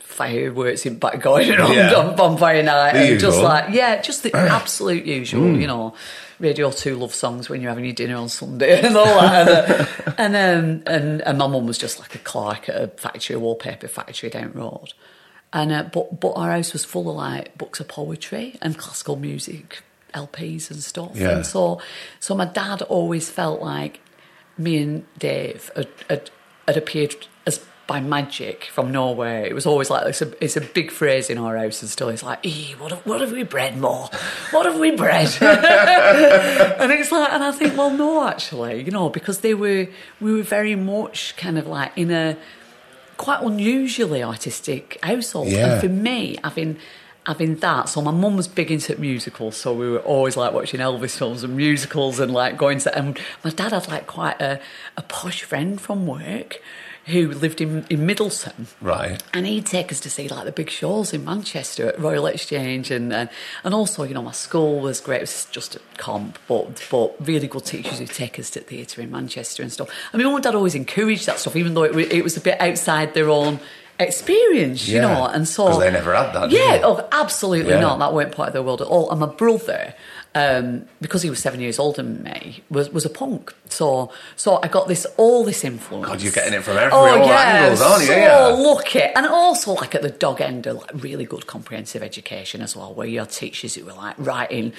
fireworks 0.00 0.86
in 0.86 0.98
back 0.98 1.20
going 1.20 1.50
on 1.60 1.72
Yeah. 1.72 1.94
on 1.94 2.16
bonfire 2.16 2.62
night 2.62 2.92
The 2.94 2.98
and 3.12 3.20
just 3.20 3.40
like 3.40 3.74
yeah, 3.74 4.00
just 4.00 4.22
the 4.22 4.34
absolute 4.36 5.04
usual, 5.06 5.42
Mm. 5.42 5.60
you 5.60 5.66
know. 5.66 5.94
Radio 6.38 6.70
Two 6.70 6.96
love 6.96 7.14
songs 7.14 7.48
when 7.48 7.62
you're 7.62 7.70
having 7.70 7.86
your 7.86 7.94
dinner 7.94 8.16
on 8.16 8.28
Sunday 8.28 8.78
and 8.86 8.94
all 8.94 9.06
that, 9.06 9.88
and 10.18 10.36
um, 10.36 10.82
and 10.86 11.22
and 11.22 11.38
my 11.38 11.46
mum 11.46 11.66
was 11.66 11.78
just 11.78 11.98
like 11.98 12.14
a 12.14 12.18
clerk 12.18 12.68
at 12.68 12.74
a 12.82 12.88
factory, 12.88 13.34
a 13.36 13.38
wallpaper 13.40 13.88
factory 13.88 14.28
down 14.28 14.52
road, 14.52 14.92
and 15.56 15.72
uh, 15.72 15.82
but 15.94 16.06
but 16.20 16.32
our 16.40 16.50
house 16.56 16.72
was 16.76 16.84
full 16.84 17.08
of 17.10 17.16
like 17.16 17.56
books 17.58 17.80
of 17.80 17.88
poetry 17.88 18.46
and 18.62 18.76
classical 18.78 19.16
music 19.16 19.82
LPs 20.14 20.70
and 20.70 20.80
stuff, 20.82 21.12
Yeah. 21.14 21.30
and 21.36 21.46
so 21.46 21.80
so 22.20 22.34
my 22.34 22.44
dad 22.46 22.82
always 22.82 23.30
felt 23.30 23.60
like 23.60 24.00
me 24.58 24.72
and 24.82 25.04
Dave 25.18 25.70
had, 25.76 25.88
had, 26.08 26.30
had 26.66 26.76
appeared 26.76 27.14
as 27.46 27.60
by 27.86 28.00
magic 28.00 28.64
from 28.72 28.90
nowhere. 28.90 29.44
It 29.46 29.54
was 29.54 29.66
always 29.66 29.90
like 29.90 30.06
it's 30.06 30.22
a, 30.22 30.28
it's 30.44 30.56
a 30.56 30.60
big 30.78 30.90
phrase 30.90 31.30
in 31.30 31.38
our 31.38 31.56
house 31.56 31.82
and 31.82 31.90
still. 31.90 32.08
It's 32.08 32.22
like, 32.30 32.40
"Eh, 32.44 32.74
what 32.80 32.90
have, 32.92 33.04
what 33.06 33.20
have 33.20 33.30
we 33.32 33.44
bred 33.44 33.76
more? 33.78 34.08
What 34.50 34.66
have 34.66 34.78
we 34.80 34.90
bred? 34.90 35.28
and 36.80 36.90
it's 36.92 37.12
like, 37.12 37.30
and 37.32 37.44
I 37.44 37.52
think, 37.52 37.76
well, 37.76 37.90
no, 37.90 38.26
actually, 38.26 38.82
you 38.82 38.90
know, 38.90 39.08
because 39.10 39.40
they 39.40 39.54
were 39.54 39.86
we 40.20 40.32
were 40.32 40.42
very 40.42 40.74
much 40.74 41.36
kind 41.36 41.58
of 41.58 41.66
like 41.66 41.92
in 41.96 42.10
a 42.10 42.36
quite 43.16 43.42
unusually 43.42 44.22
artistic 44.22 44.98
household. 45.02 45.48
Yeah. 45.48 45.72
And 45.72 45.80
for 45.80 45.88
me, 45.88 46.38
having 46.42 46.78
having 47.26 47.56
that, 47.56 47.88
so 47.88 48.00
my 48.00 48.12
mum 48.12 48.36
was 48.36 48.46
big 48.46 48.70
into 48.70 48.96
musicals, 49.00 49.56
so 49.56 49.74
we 49.74 49.90
were 49.90 49.98
always 50.00 50.36
like 50.36 50.52
watching 50.52 50.78
Elvis 50.78 51.16
films 51.16 51.42
and 51.42 51.56
musicals 51.56 52.20
and 52.20 52.32
like 52.32 52.56
going 52.56 52.78
to. 52.78 52.96
And 52.96 53.18
my 53.42 53.50
dad 53.50 53.72
had 53.72 53.88
like 53.88 54.06
quite 54.06 54.40
a, 54.40 54.60
a 54.96 55.02
posh 55.02 55.42
friend 55.42 55.80
from 55.80 56.06
work 56.06 56.62
who 57.06 57.28
lived 57.28 57.60
in 57.60 57.86
in 57.88 58.04
Middleton. 58.06 58.66
Right. 58.80 59.22
And 59.32 59.46
he'd 59.46 59.66
take 59.66 59.90
us 59.92 60.00
to 60.00 60.10
see 60.10 60.28
like 60.28 60.44
the 60.44 60.52
big 60.52 60.70
shows 60.70 61.12
in 61.14 61.24
Manchester 61.24 61.88
at 61.88 61.98
Royal 62.00 62.26
Exchange, 62.26 62.90
and 62.90 63.12
and, 63.12 63.28
and 63.64 63.74
also 63.74 64.02
you 64.02 64.14
know 64.14 64.22
my 64.22 64.32
school 64.32 64.80
was 64.80 65.00
great. 65.00 65.18
It 65.18 65.20
was 65.22 65.46
just 65.50 65.76
a 65.76 65.80
comp, 65.98 66.38
but 66.48 66.86
but 66.90 67.14
really 67.26 67.48
good 67.48 67.64
teachers 67.64 67.98
who 67.98 68.06
take 68.06 68.38
us 68.38 68.50
to 68.50 68.60
theatre 68.60 69.00
in 69.00 69.10
Manchester 69.10 69.62
and 69.62 69.72
stuff. 69.72 69.88
I 70.12 70.16
mean, 70.16 70.30
my 70.32 70.40
dad 70.40 70.54
always 70.54 70.74
encouraged 70.74 71.26
that 71.26 71.38
stuff, 71.38 71.56
even 71.56 71.74
though 71.74 71.84
it, 71.84 72.12
it 72.12 72.22
was 72.24 72.36
a 72.36 72.40
bit 72.40 72.60
outside 72.60 73.14
their 73.14 73.30
own 73.30 73.60
experience, 73.98 74.86
you 74.88 75.00
know. 75.00 75.26
And 75.26 75.46
so 75.48 75.78
they 75.78 75.90
never 75.90 76.14
had 76.14 76.32
that, 76.34 76.50
Yeah, 76.50 76.80
oh, 76.84 77.06
absolutely 77.12 77.72
Yeah. 77.72 77.80
not. 77.80 77.98
That 77.98 78.12
weren't 78.12 78.32
part 78.32 78.48
of 78.48 78.52
their 78.52 78.62
world 78.62 78.82
at 78.82 78.88
all. 78.88 79.10
And 79.10 79.20
my 79.20 79.26
brother. 79.26 79.94
Um, 80.36 80.84
because 81.00 81.22
he 81.22 81.30
was 81.30 81.38
seven 81.38 81.60
years 81.60 81.78
older 81.78 82.02
than 82.02 82.22
me, 82.22 82.62
was, 82.68 82.90
was 82.90 83.06
a 83.06 83.08
punk. 83.08 83.54
So 83.70 84.12
so 84.36 84.60
I 84.62 84.68
got 84.68 84.86
this 84.86 85.06
all 85.16 85.44
this 85.44 85.64
influence. 85.64 86.06
God, 86.06 86.20
you're 86.20 86.30
getting 86.32 86.52
it 86.52 86.62
from 86.62 86.76
every 86.76 86.92
oh, 86.92 86.96
all 86.98 87.26
yeah, 87.26 87.40
angles, 87.40 87.80
aren't 87.80 88.02
you? 88.02 88.08
So 88.08 88.16
Yeah. 88.16 88.46
lucky. 88.48 89.00
And 89.00 89.24
also, 89.26 89.72
like 89.72 89.94
at 89.94 90.02
the 90.02 90.10
dog 90.10 90.42
end, 90.42 90.66
of 90.66 90.76
like 90.76 90.90
really 91.02 91.24
good 91.24 91.46
comprehensive 91.46 92.02
education 92.02 92.60
as 92.60 92.76
well, 92.76 92.92
where 92.92 93.06
you 93.06 93.20
had 93.20 93.30
teachers 93.30 93.76
who 93.76 93.86
were 93.86 93.94
like 93.94 94.14
writing 94.18 94.74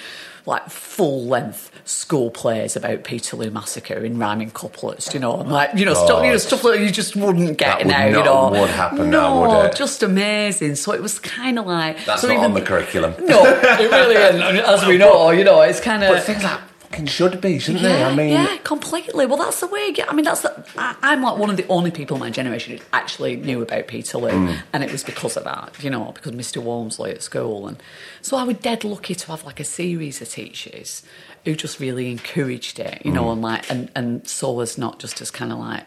like 0.46 0.70
full 0.70 1.26
length 1.26 1.70
school 1.84 2.30
plays 2.30 2.74
about 2.76 3.04
Peterloo 3.04 3.50
Massacre 3.50 3.98
in 4.04 4.18
rhyming 4.18 4.50
couplets, 4.50 5.12
you 5.12 5.20
know, 5.20 5.40
and 5.40 5.50
like, 5.50 5.70
you 5.74 5.84
know, 5.84 5.92
stuff, 5.92 6.24
you 6.24 6.30
know, 6.30 6.38
stuff 6.38 6.62
that 6.62 6.80
you 6.80 6.90
just 6.90 7.16
wouldn't 7.16 7.58
get 7.58 7.66
That 7.66 7.78
would 7.80 7.86
now, 7.88 8.06
you 8.06 8.24
know. 8.24 8.50
would 8.52 8.70
happen 8.70 9.10
no, 9.10 9.44
now, 9.44 9.60
would 9.62 9.66
it? 9.66 9.76
just 9.76 10.02
amazing. 10.02 10.76
So 10.76 10.92
it 10.92 11.02
was 11.02 11.18
kind 11.18 11.58
of 11.58 11.66
like. 11.66 12.02
That's 12.06 12.22
so 12.22 12.28
not 12.28 12.34
even, 12.34 12.44
on 12.46 12.54
the 12.54 12.62
curriculum. 12.62 13.14
No, 13.20 13.44
it 13.44 13.90
really 13.90 14.16
isn't. 14.16 14.40
As 14.40 14.86
we 14.86 14.96
know, 15.02 15.30
you 15.30 15.44
know, 15.44 15.47
it's 15.62 15.80
kind 15.80 16.02
of. 16.04 16.10
But 16.10 16.22
things 16.24 16.42
like 16.44 16.60
fucking 16.80 17.06
should 17.06 17.40
be, 17.40 17.58
shouldn't 17.58 17.82
they? 17.82 18.02
I 18.02 18.14
mean, 18.14 18.30
yeah, 18.30 18.56
completely. 18.64 19.26
Well, 19.26 19.36
that's 19.36 19.60
the 19.60 19.66
way. 19.66 19.94
I 20.08 20.14
mean, 20.14 20.24
that's 20.24 20.40
the, 20.42 20.64
I, 20.76 20.96
I'm 21.02 21.22
like 21.22 21.36
one 21.38 21.50
of 21.50 21.56
the 21.56 21.66
only 21.68 21.90
people 21.90 22.16
in 22.16 22.20
my 22.20 22.30
generation 22.30 22.76
who 22.78 22.82
actually 22.92 23.36
knew 23.36 23.60
about 23.62 23.88
Peterloo, 23.88 24.30
Mm. 24.30 24.58
and 24.72 24.82
it 24.84 24.90
was 24.92 25.04
because 25.04 25.36
of 25.36 25.44
that, 25.44 25.82
you 25.82 25.90
know, 25.90 26.12
because 26.12 26.32
Mr. 26.32 26.62
Walmsley 26.62 27.10
at 27.10 27.22
school, 27.22 27.66
and 27.68 27.82
so 28.22 28.36
I 28.36 28.42
was 28.44 28.56
dead 28.58 28.84
lucky 28.84 29.14
to 29.14 29.26
have 29.28 29.44
like 29.44 29.60
a 29.60 29.64
series 29.64 30.20
of 30.22 30.28
teachers 30.30 31.02
who 31.44 31.54
just 31.54 31.78
really 31.80 32.10
encouraged 32.10 32.78
it, 32.78 33.02
you 33.04 33.10
Mm. 33.12 33.14
know, 33.14 33.30
and 33.32 33.42
like 33.42 33.70
and 33.70 33.90
and 33.94 34.26
saw 34.26 34.60
us 34.60 34.78
not 34.78 34.98
just 34.98 35.20
as 35.20 35.30
kind 35.30 35.52
of 35.52 35.58
like 35.58 35.84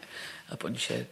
a 0.51 0.57
bunch 0.57 0.89
of 0.91 1.05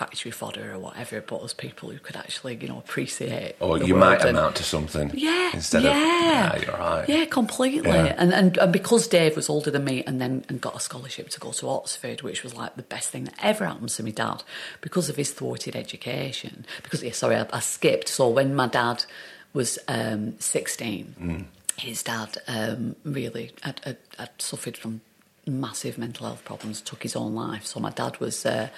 factory 0.00 0.30
fodder 0.30 0.66
or 0.74 0.78
whatever, 0.78 1.20
but 1.20 1.42
as 1.44 1.52
people 1.52 1.90
who 1.90 1.98
could 2.06 2.16
actually, 2.16 2.54
you 2.62 2.68
know, 2.68 2.78
appreciate. 2.78 3.54
or 3.60 3.78
the 3.78 3.86
you 3.86 3.94
might 3.94 4.20
and- 4.20 4.30
amount 4.36 4.56
to 4.56 4.62
something. 4.62 5.10
yeah, 5.12 5.50
Instead 5.52 5.82
yeah, 5.82 5.90
of, 5.90 6.62
yeah, 6.62 6.64
you're 6.66 6.78
right. 6.78 7.08
Yeah, 7.14 7.24
completely. 7.26 7.90
Yeah. 7.90 8.14
And, 8.22 8.32
and 8.32 8.56
and 8.56 8.72
because 8.72 9.06
Dave 9.08 9.34
was 9.36 9.48
older 9.54 9.70
than 9.70 9.84
me, 9.84 9.96
and 10.08 10.18
then 10.22 10.32
and 10.48 10.56
got 10.60 10.74
a 10.74 10.80
scholarship 10.80 11.28
to 11.34 11.38
go 11.46 11.50
to 11.52 11.68
Oxford, 11.68 12.22
which 12.22 12.42
was 12.42 12.54
like 12.54 12.72
the 12.76 12.82
best 12.94 13.10
thing 13.10 13.24
that 13.24 13.34
ever 13.42 13.66
happened 13.66 13.90
to 13.90 14.02
my 14.02 14.10
dad, 14.24 14.42
because 14.80 15.08
of 15.10 15.16
his 15.16 15.30
thwarted 15.32 15.74
education. 15.76 16.64
Because 16.82 17.02
yeah, 17.02 17.12
sorry, 17.12 17.36
I, 17.36 17.46
I 17.52 17.60
skipped. 17.60 18.08
So 18.08 18.28
when 18.28 18.54
my 18.54 18.68
dad 18.68 19.04
was 19.52 19.78
um, 19.96 20.22
sixteen, 20.40 21.14
Mm. 21.20 21.44
his 21.88 22.02
dad 22.02 22.30
um, 22.48 22.96
really 23.04 23.46
had, 23.62 23.80
had, 23.84 23.98
had 24.18 24.30
suffered 24.38 24.76
from 24.76 25.02
massive 25.46 25.96
mental 25.98 26.26
health 26.26 26.44
problems, 26.44 26.80
took 26.80 27.02
his 27.02 27.16
own 27.16 27.34
life. 27.34 27.64
So 27.66 27.80
my 27.80 27.90
dad 27.90 28.14
was 28.20 28.46
uh, 28.46 28.68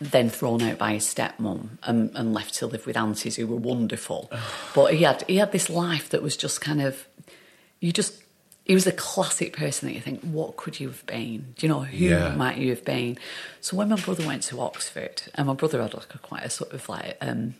then 0.00 0.28
thrown 0.28 0.60
out 0.62 0.78
by 0.78 0.92
his 0.94 1.04
stepmom 1.04 1.78
and, 1.84 2.10
and 2.14 2.34
left 2.34 2.54
to 2.54 2.66
live 2.66 2.86
with 2.86 2.96
aunties 2.96 3.36
who 3.36 3.46
were 3.46 3.56
wonderful. 3.56 4.30
but 4.74 4.94
he 4.94 5.04
had 5.04 5.22
he 5.26 5.36
had 5.36 5.52
this 5.52 5.70
life 5.70 6.08
that 6.10 6.22
was 6.22 6.36
just 6.36 6.60
kind 6.60 6.82
of 6.82 7.06
you 7.80 7.92
just. 7.92 8.22
He 8.64 8.74
was 8.74 8.84
a 8.88 8.90
classic 8.92 9.56
person 9.56 9.86
that 9.86 9.94
you 9.94 10.00
think, 10.00 10.22
what 10.22 10.56
could 10.56 10.80
you 10.80 10.88
have 10.88 11.06
been? 11.06 11.54
Do 11.56 11.64
you 11.66 11.72
know 11.72 11.82
who 11.84 11.96
Yeah. 11.96 12.34
might 12.34 12.56
you 12.58 12.70
have 12.70 12.84
been? 12.84 13.16
So 13.60 13.76
when 13.76 13.88
my 13.90 13.94
brother 13.94 14.26
went 14.26 14.42
to 14.44 14.60
Oxford, 14.60 15.22
and 15.36 15.46
my 15.46 15.54
brother 15.54 15.80
had 15.80 15.94
like 15.94 16.12
a 16.12 16.18
quite 16.18 16.42
a 16.42 16.50
sort 16.50 16.72
of 16.72 16.88
like 16.88 17.16
um, 17.20 17.54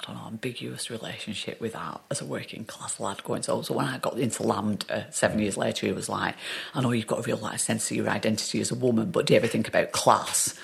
I 0.00 0.06
don't 0.06 0.16
know, 0.16 0.26
ambiguous 0.28 0.90
relationship 0.90 1.60
with 1.60 1.74
that 1.74 2.00
as 2.10 2.22
a 2.22 2.24
working 2.24 2.64
class 2.64 2.98
lad 3.00 3.22
going 3.22 3.42
to. 3.42 3.62
So 3.62 3.74
when 3.74 3.86
I 3.86 3.98
got 3.98 4.18
into 4.18 4.42
LAMDA 4.42 5.12
seven 5.12 5.38
years 5.40 5.58
later, 5.58 5.86
he 5.86 5.92
was 5.92 6.08
like, 6.08 6.36
I 6.74 6.80
know 6.80 6.92
you've 6.92 7.06
got 7.06 7.18
a 7.18 7.22
real 7.22 7.36
like, 7.36 7.58
sense 7.58 7.90
of 7.90 7.96
your 7.96 8.08
identity 8.08 8.60
as 8.60 8.70
a 8.70 8.74
woman, 8.74 9.10
but 9.10 9.26
do 9.26 9.34
you 9.34 9.38
ever 9.38 9.46
think 9.46 9.68
about 9.68 9.92
class? 9.92 10.54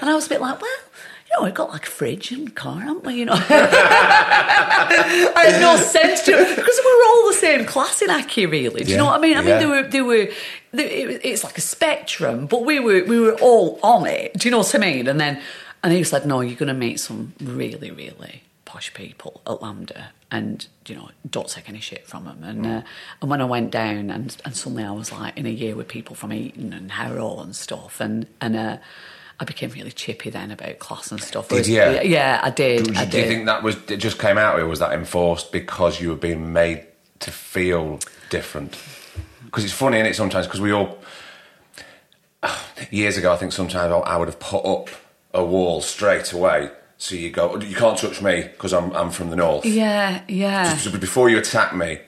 And 0.00 0.08
I 0.08 0.14
was 0.14 0.24
a 0.26 0.30
bit 0.30 0.40
like, 0.40 0.60
well, 0.60 0.70
you 1.26 1.36
know, 1.36 1.44
we've 1.44 1.52
got 1.54 1.68
like 1.68 1.86
a 1.86 1.90
fridge 1.90 2.32
and 2.32 2.54
car, 2.54 2.80
haven't 2.80 3.04
we? 3.04 3.16
You 3.16 3.26
know, 3.26 3.34
I 3.36 3.38
had 5.36 5.60
no 5.60 5.76
sense 5.76 6.22
to 6.22 6.32
it 6.32 6.56
because 6.56 6.80
we 6.82 6.94
were 6.96 7.06
all 7.08 7.26
the 7.28 7.34
same 7.34 7.66
class 7.66 8.00
in 8.00 8.08
Aki, 8.08 8.46
really. 8.46 8.84
Do 8.84 8.90
you 8.90 8.96
know 8.96 9.04
what 9.04 9.18
I 9.18 9.22
mean? 9.22 9.36
I 9.36 9.40
mean, 9.40 9.50
yeah. 9.50 9.58
they 9.58 9.66
were, 9.66 9.82
they 9.82 10.00
were, 10.00 10.28
they, 10.72 10.84
it, 11.02 11.20
it's 11.24 11.44
like 11.44 11.58
a 11.58 11.62
spectrum, 11.62 12.46
but 12.46 12.64
we 12.64 12.80
were, 12.80 13.04
we 13.04 13.20
were 13.20 13.34
all 13.40 13.78
on 13.82 14.06
it. 14.06 14.32
Do 14.38 14.48
you 14.48 14.50
know 14.50 14.58
what 14.58 14.74
I 14.74 14.78
mean? 14.78 15.06
And 15.06 15.20
then, 15.20 15.42
and 15.84 15.92
he 15.92 16.02
said, 16.04 16.24
no, 16.24 16.40
you're 16.40 16.56
going 16.56 16.68
to 16.68 16.74
meet 16.74 17.00
some 17.00 17.34
really, 17.40 17.90
really 17.90 18.42
posh 18.68 18.92
people 18.92 19.40
at 19.46 19.60
LAMDA, 19.60 20.08
and 20.30 20.66
you 20.86 20.94
know, 20.94 21.08
don't 21.28 21.48
take 21.48 21.70
any 21.70 21.80
shit 21.80 22.06
from 22.06 22.26
them. 22.26 22.44
And 22.44 22.66
uh, 22.66 22.82
and 23.22 23.30
when 23.30 23.40
I 23.40 23.46
went 23.46 23.70
down, 23.70 24.10
and 24.10 24.36
and 24.44 24.54
suddenly 24.54 24.84
I 24.84 24.92
was 24.92 25.10
like 25.10 25.36
in 25.38 25.46
a 25.46 25.50
year 25.50 25.74
with 25.74 25.88
people 25.88 26.14
from 26.14 26.34
Eton 26.34 26.74
and 26.74 26.92
Harrow 26.92 27.40
and 27.40 27.56
stuff, 27.56 28.00
and 28.00 28.26
and. 28.40 28.56
Uh, 28.56 28.76
I 29.40 29.44
became 29.44 29.70
really 29.70 29.92
chippy 29.92 30.30
then 30.30 30.50
about 30.50 30.80
class 30.80 31.12
and 31.12 31.22
stuff. 31.22 31.48
Did? 31.48 31.68
Yeah, 31.68 32.02
yeah, 32.02 32.40
I 32.42 32.50
did. 32.50 32.86
Do, 32.86 32.94
I 32.96 33.04
do 33.04 33.18
you 33.18 33.24
think 33.24 33.46
that 33.46 33.62
was 33.62 33.76
it 33.88 33.98
just 33.98 34.18
came 34.18 34.36
out, 34.36 34.58
or 34.58 34.66
was 34.66 34.80
that 34.80 34.92
enforced 34.92 35.52
because 35.52 36.00
you 36.00 36.08
were 36.08 36.16
being 36.16 36.52
made 36.52 36.84
to 37.20 37.30
feel 37.30 38.00
different? 38.30 38.76
Because 39.44 39.62
it's 39.62 39.72
funny, 39.72 40.00
is 40.00 40.08
it? 40.08 40.16
Sometimes 40.16 40.46
because 40.46 40.60
we 40.60 40.72
all 40.72 40.98
years 42.90 43.16
ago, 43.16 43.32
I 43.32 43.36
think 43.36 43.52
sometimes 43.52 43.92
I 43.92 44.16
would 44.16 44.26
have 44.26 44.40
put 44.40 44.64
up 44.64 44.88
a 45.32 45.44
wall 45.44 45.82
straight 45.82 46.32
away. 46.32 46.70
So 47.00 47.14
you 47.14 47.30
go, 47.30 47.56
you 47.60 47.76
can't 47.76 47.96
touch 47.96 48.20
me 48.20 48.42
because 48.42 48.72
I'm 48.72 48.92
I'm 48.92 49.10
from 49.10 49.30
the 49.30 49.36
north. 49.36 49.64
Yeah, 49.64 50.20
yeah, 50.28 50.76
So 50.76 50.90
before 50.98 51.30
you 51.30 51.38
attack 51.38 51.74
me, 51.74 52.00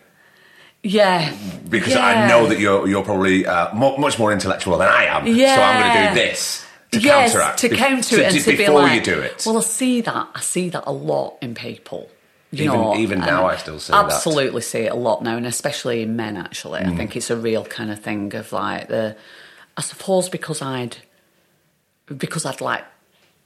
yeah. 0.83 1.33
because 1.69 1.95
yeah. 1.95 2.05
I 2.05 2.29
know 2.29 2.47
that 2.49 2.59
you're 2.59 2.89
you're 2.89 3.05
probably 3.05 3.47
uh, 3.47 3.73
mu 3.73 3.97
much 3.99 4.19
more 4.19 4.33
intellectual 4.33 4.79
than 4.79 4.89
I 4.89 5.05
am. 5.05 5.27
Yeah. 5.29 5.55
So 5.55 5.63
I'm 5.63 5.81
going 5.83 6.09
to 6.09 6.09
do 6.09 6.15
this 6.29 6.67
to 6.91 6.99
yes, 7.01 7.33
counteract. 7.33 7.59
to 7.61 7.69
counter 7.69 8.17
to- 8.17 8.23
it 8.23 8.25
and 8.27 8.35
to- 8.37 8.43
to 8.43 8.51
be 8.51 8.57
before 8.57 8.83
like, 8.83 8.95
you 8.95 9.15
do 9.15 9.21
it. 9.21 9.45
Well, 9.47 9.59
I 9.59 9.61
see 9.61 10.01
that. 10.01 10.29
I 10.35 10.41
see 10.41 10.71
that 10.71 10.83
a 10.87 10.93
lot 10.93 11.39
in 11.41 11.55
people. 11.55 12.11
You 12.51 12.65
Even- 12.65 12.81
know, 12.81 12.97
even 12.97 13.21
now 13.21 13.47
I 13.47 13.57
still 13.59 13.79
see 13.79 13.93
that. 13.93 14.07
Mm. 14.07 14.13
absolutely 14.13 14.63
see 14.63 14.81
it 14.81 14.93
a 14.93 14.97
lot 14.97 15.23
now, 15.23 15.37
and 15.37 15.47
especially 15.47 16.03
in 16.03 16.17
men. 16.17 16.37
Actually, 16.37 16.81
I 16.81 16.97
think 16.97 17.15
it's 17.15 17.31
a 17.31 17.37
real 17.37 17.65
kind 17.65 17.93
of 17.93 18.01
thing 18.01 18.35
of 18.35 18.53
like 18.53 18.89
the. 18.89 19.17
I 19.77 19.83
suppose 19.83 20.29
because 20.29 20.61
I'd 20.61 20.97
because 22.07 22.45
I'd 22.45 22.61
like 22.61 22.85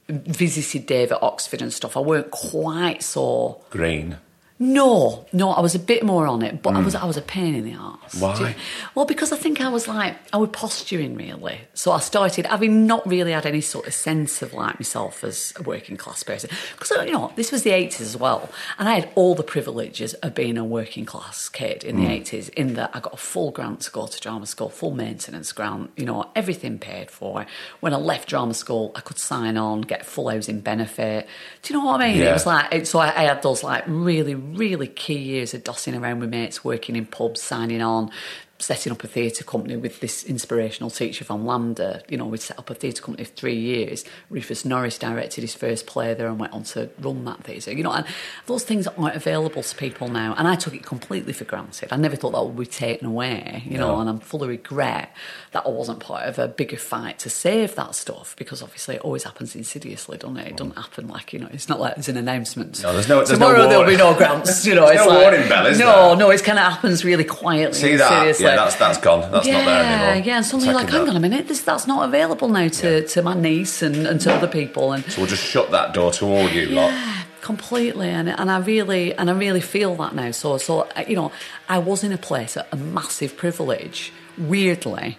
visited 0.07 0.85
Dave 0.85 1.11
at 1.11 1.21
Oxford 1.21 1.61
and 1.61 1.73
stuff, 1.73 1.97
I 1.97 1.99
weren't 1.99 2.31
quite 2.31 3.03
so. 3.03 3.61
Green. 3.69 4.17
No, 4.57 5.25
no, 5.33 5.51
I 5.51 5.59
was 5.59 5.75
a 5.75 5.79
bit 5.79 6.03
more 6.03 6.25
on 6.27 6.41
it, 6.41 6.61
but 6.61 6.75
I 6.75 6.79
hmm. 6.79 6.85
was 6.85 6.95
I 6.95 7.03
was 7.03 7.17
a 7.17 7.21
pain 7.21 7.55
in 7.55 7.65
the 7.65 7.75
arse. 7.75 8.15
Why? 8.21 8.55
Well, 8.93 9.05
because 9.05 9.33
I 9.33 9.35
think 9.35 9.59
I 9.59 9.67
was 9.67 9.85
like 9.85 10.15
I 10.31 10.37
was 10.37 10.49
posturing 10.53 11.15
really. 11.15 11.59
So 11.73 11.91
I 11.91 11.99
started 11.99 12.45
having 12.45 12.87
not 12.87 13.05
really 13.05 13.33
had 13.33 13.45
any 13.45 13.59
sort 13.59 13.85
of 13.85 13.93
sense 13.93 14.41
of 14.41 14.53
like 14.53 14.79
myself 14.79 15.25
as 15.25 15.51
a 15.57 15.63
working 15.63 15.97
class 15.97 16.23
person. 16.23 16.49
Because 16.71 16.93
uh, 16.93 17.01
you 17.01 17.11
know 17.11 17.33
this 17.35 17.51
was 17.51 17.63
the 17.63 17.71
eighties 17.71 17.99
as 17.99 18.15
well, 18.15 18.49
and 18.79 18.87
I 18.87 18.95
had 18.95 19.09
all 19.15 19.35
the 19.35 19.43
privileges 19.43 20.13
of 20.15 20.33
being 20.33 20.57
a 20.57 20.63
working 20.63 21.05
class 21.05 21.49
kid 21.49 21.83
in 21.83 21.97
the 21.97 22.03
hmm. 22.03 22.11
eighties. 22.11 22.47
In 22.49 22.75
that 22.75 22.91
I 22.93 23.01
got 23.01 23.13
a 23.13 23.17
full 23.17 23.51
grant 23.51 23.81
to 23.81 23.91
go 23.91 24.07
to 24.07 24.19
drama 24.21 24.45
school, 24.45 24.69
full 24.69 24.91
maintenance 24.91 25.51
grant, 25.51 25.91
you 25.97 26.05
know 26.05 26.31
everything 26.33 26.79
paid 26.79 27.11
for. 27.11 27.45
When 27.81 27.93
I 27.93 27.97
left 27.97 28.29
drama 28.29 28.53
school, 28.53 28.93
I 28.95 29.01
could 29.01 29.17
sign 29.17 29.57
on, 29.57 29.81
get 29.81 30.05
full 30.05 30.29
housing 30.29 30.61
benefit. 30.61 31.27
Do 31.61 31.73
you 31.73 31.79
know 31.79 31.85
what 31.87 31.99
I 31.99 32.07
mean? 32.07 32.21
Yeah. 32.21 32.29
It 32.29 32.33
was 32.33 32.45
like 32.45 32.73
it- 32.73 32.87
so 32.87 32.99
I, 32.99 33.07
I 33.07 33.23
had 33.23 33.41
those 33.41 33.61
like 33.61 33.83
really 33.87 34.44
really 34.53 34.87
key 34.87 35.17
years 35.17 35.53
of 35.53 35.63
dossing 35.63 35.99
around 35.99 36.19
with 36.19 36.29
mates, 36.29 36.63
working 36.63 36.95
in 36.95 37.05
pubs, 37.05 37.41
signing 37.41 37.81
on, 37.81 38.11
setting 38.57 38.91
up 38.91 39.03
a 39.03 39.07
theatre 39.07 39.43
company 39.43 39.75
with 39.75 39.99
this 39.99 40.23
inspirational 40.23 40.89
teacher 40.89 41.25
from 41.25 41.43
LAMDA. 41.43 42.09
You 42.09 42.17
know, 42.17 42.25
we 42.25 42.37
set 42.37 42.57
up 42.57 42.69
a 42.69 42.73
theatre 42.73 43.01
company 43.01 43.25
for 43.25 43.33
three 43.33 43.55
years. 43.57 44.05
Rufus 44.29 44.63
Norris 44.63 44.97
directed 44.97 45.41
his 45.41 45.53
first 45.53 45.85
play 45.85 46.13
there 46.13 46.27
and 46.27 46.39
went 46.39 46.53
on 46.53 46.63
to 46.63 46.89
run 47.01 47.25
that 47.25 47.43
theatre. 47.43 47.73
You 47.73 47.83
know, 47.83 47.91
and 47.91 48.05
those 48.45 48.63
things 48.63 48.87
aren't 48.87 49.15
available 49.15 49.61
to 49.61 49.75
people 49.75 50.07
now. 50.07 50.33
And 50.37 50.47
I 50.47 50.55
took 50.55 50.73
it 50.73 50.83
completely 50.83 51.33
for 51.33 51.43
granted. 51.43 51.89
I 51.91 51.97
never 51.97 52.15
thought 52.15 52.31
that 52.31 52.43
would 52.45 52.55
be 52.57 52.65
taken 52.65 53.07
away. 53.07 53.63
You 53.65 53.77
know, 53.77 53.95
No. 53.95 53.99
and 54.01 54.09
I'm 54.09 54.19
full 54.19 54.41
of 54.43 54.49
regret 54.49 55.13
that 55.51 55.65
I 55.65 55.69
wasn't 55.69 55.99
part 55.99 56.23
of 56.25 56.39
a 56.39 56.47
bigger 56.47 56.77
fight 56.77 57.19
to 57.19 57.29
save 57.29 57.75
that 57.75 57.93
stuff 57.93 58.35
because 58.37 58.61
obviously 58.63 58.95
it 58.95 59.01
always 59.01 59.23
happens 59.25 59.55
insidiously, 59.55 60.17
doesn't 60.17 60.37
it? 60.37 60.47
It 60.47 60.57
doesn't 60.57 60.77
happen 60.77 61.07
like 61.09 61.33
you 61.33 61.39
know. 61.39 61.49
It's 61.51 61.67
not 61.67 61.79
like 61.81 61.95
there's 61.95 62.09
an 62.09 62.17
announcement. 62.17 62.81
No, 62.81 62.93
there's 62.93 63.09
no- 63.09 63.17
there's 63.17 63.31
no 63.37 63.47
Tomorrow 63.49 63.67
there'll 63.67 63.85
be 63.85 63.97
no 63.97 64.13
grants. 64.15 64.65
You 64.65 64.75
know, 64.75 64.87
it's 64.87 65.03
no 65.03 65.09
like, 65.09 65.21
warning 65.21 65.49
bell, 65.49 65.65
is 65.65 65.77
no, 65.77 66.07
there? 66.09 66.15
no. 66.17 66.29
It 66.29 66.43
kind 66.43 66.57
of 66.57 66.71
happens 66.71 67.03
really 67.03 67.23
quietly. 67.25 67.73
See 67.77 67.95
that? 67.97 68.44
Yeah, 68.45 68.55
that's 68.55 68.75
that's 68.75 68.97
gone. 68.97 69.31
That's 69.31 69.47
yeah, 69.47 69.57
not 69.57 69.65
there 69.65 69.83
anymore. 69.83 70.25
Yeah, 70.25 70.37
and 70.37 70.45
suddenly 70.45 70.67
you're 70.67 70.75
like, 70.75 70.89
hang 70.89 71.05
that. 71.05 71.09
on 71.11 71.15
a 71.15 71.19
minute, 71.19 71.47
this, 71.47 71.61
that's 71.61 71.87
not 71.87 72.07
available 72.07 72.47
now 72.49 72.67
to, 72.67 73.05
to 73.07 73.21
my 73.21 73.33
niece 73.33 73.81
and, 73.81 74.07
and 74.07 74.19
to 74.21 74.33
other 74.33 74.47
people. 74.47 74.91
And 74.93 75.03
So 75.11 75.21
we'll 75.21 75.29
just 75.29 75.43
shut 75.43 75.71
that 75.71 75.93
door 75.93 76.11
to 76.13 76.25
all 76.25 76.49
you 76.49 76.67
lot. 76.67 76.91
yeah, 76.91 77.23
completely. 77.41 78.09
And, 78.09 78.29
and 78.29 78.49
I 78.51 78.57
really 78.59 79.13
and 79.13 79.29
I 79.29 79.33
really 79.33 79.61
feel 79.61 79.95
that 79.95 80.15
now. 80.15 80.31
So 80.31 80.57
so 80.57 80.87
you 81.07 81.15
know, 81.15 81.31
I 81.69 81.77
was 81.79 82.03
in 82.03 82.11
a 82.11 82.17
place 82.17 82.55
a 82.57 82.75
massive 82.75 83.35
privilege, 83.37 84.11
weirdly. 84.37 85.17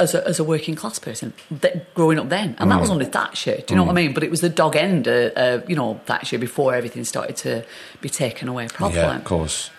As 0.00 0.14
a, 0.16 0.26
as 0.26 0.40
a 0.40 0.44
working 0.44 0.74
class 0.74 0.98
person, 0.98 1.32
that, 1.60 1.94
growing 1.94 2.18
up 2.18 2.28
then, 2.28 2.56
and 2.58 2.72
that 2.72 2.78
Mm. 2.78 2.80
was 2.80 2.90
under 2.90 3.04
Thatcher. 3.04 3.58
Do 3.58 3.64
you 3.68 3.76
know 3.76 3.84
what 3.84 3.92
I 3.92 3.94
mean? 3.94 4.12
But 4.14 4.24
it 4.24 4.30
was 4.32 4.40
the 4.40 4.48
dog 4.48 4.74
end, 4.74 5.06
uh, 5.06 5.12
uh, 5.36 5.60
you 5.68 5.76
know, 5.76 6.00
Thatcher 6.06 6.38
before 6.38 6.74
everything 6.74 7.04
started 7.04 7.36
to 7.36 7.64
be 8.00 8.08
taken 8.08 8.48
away 8.48 8.66
properly. 8.66 8.98
Yeah, 9.00 9.16
of 9.18 9.22
course. 9.22 9.70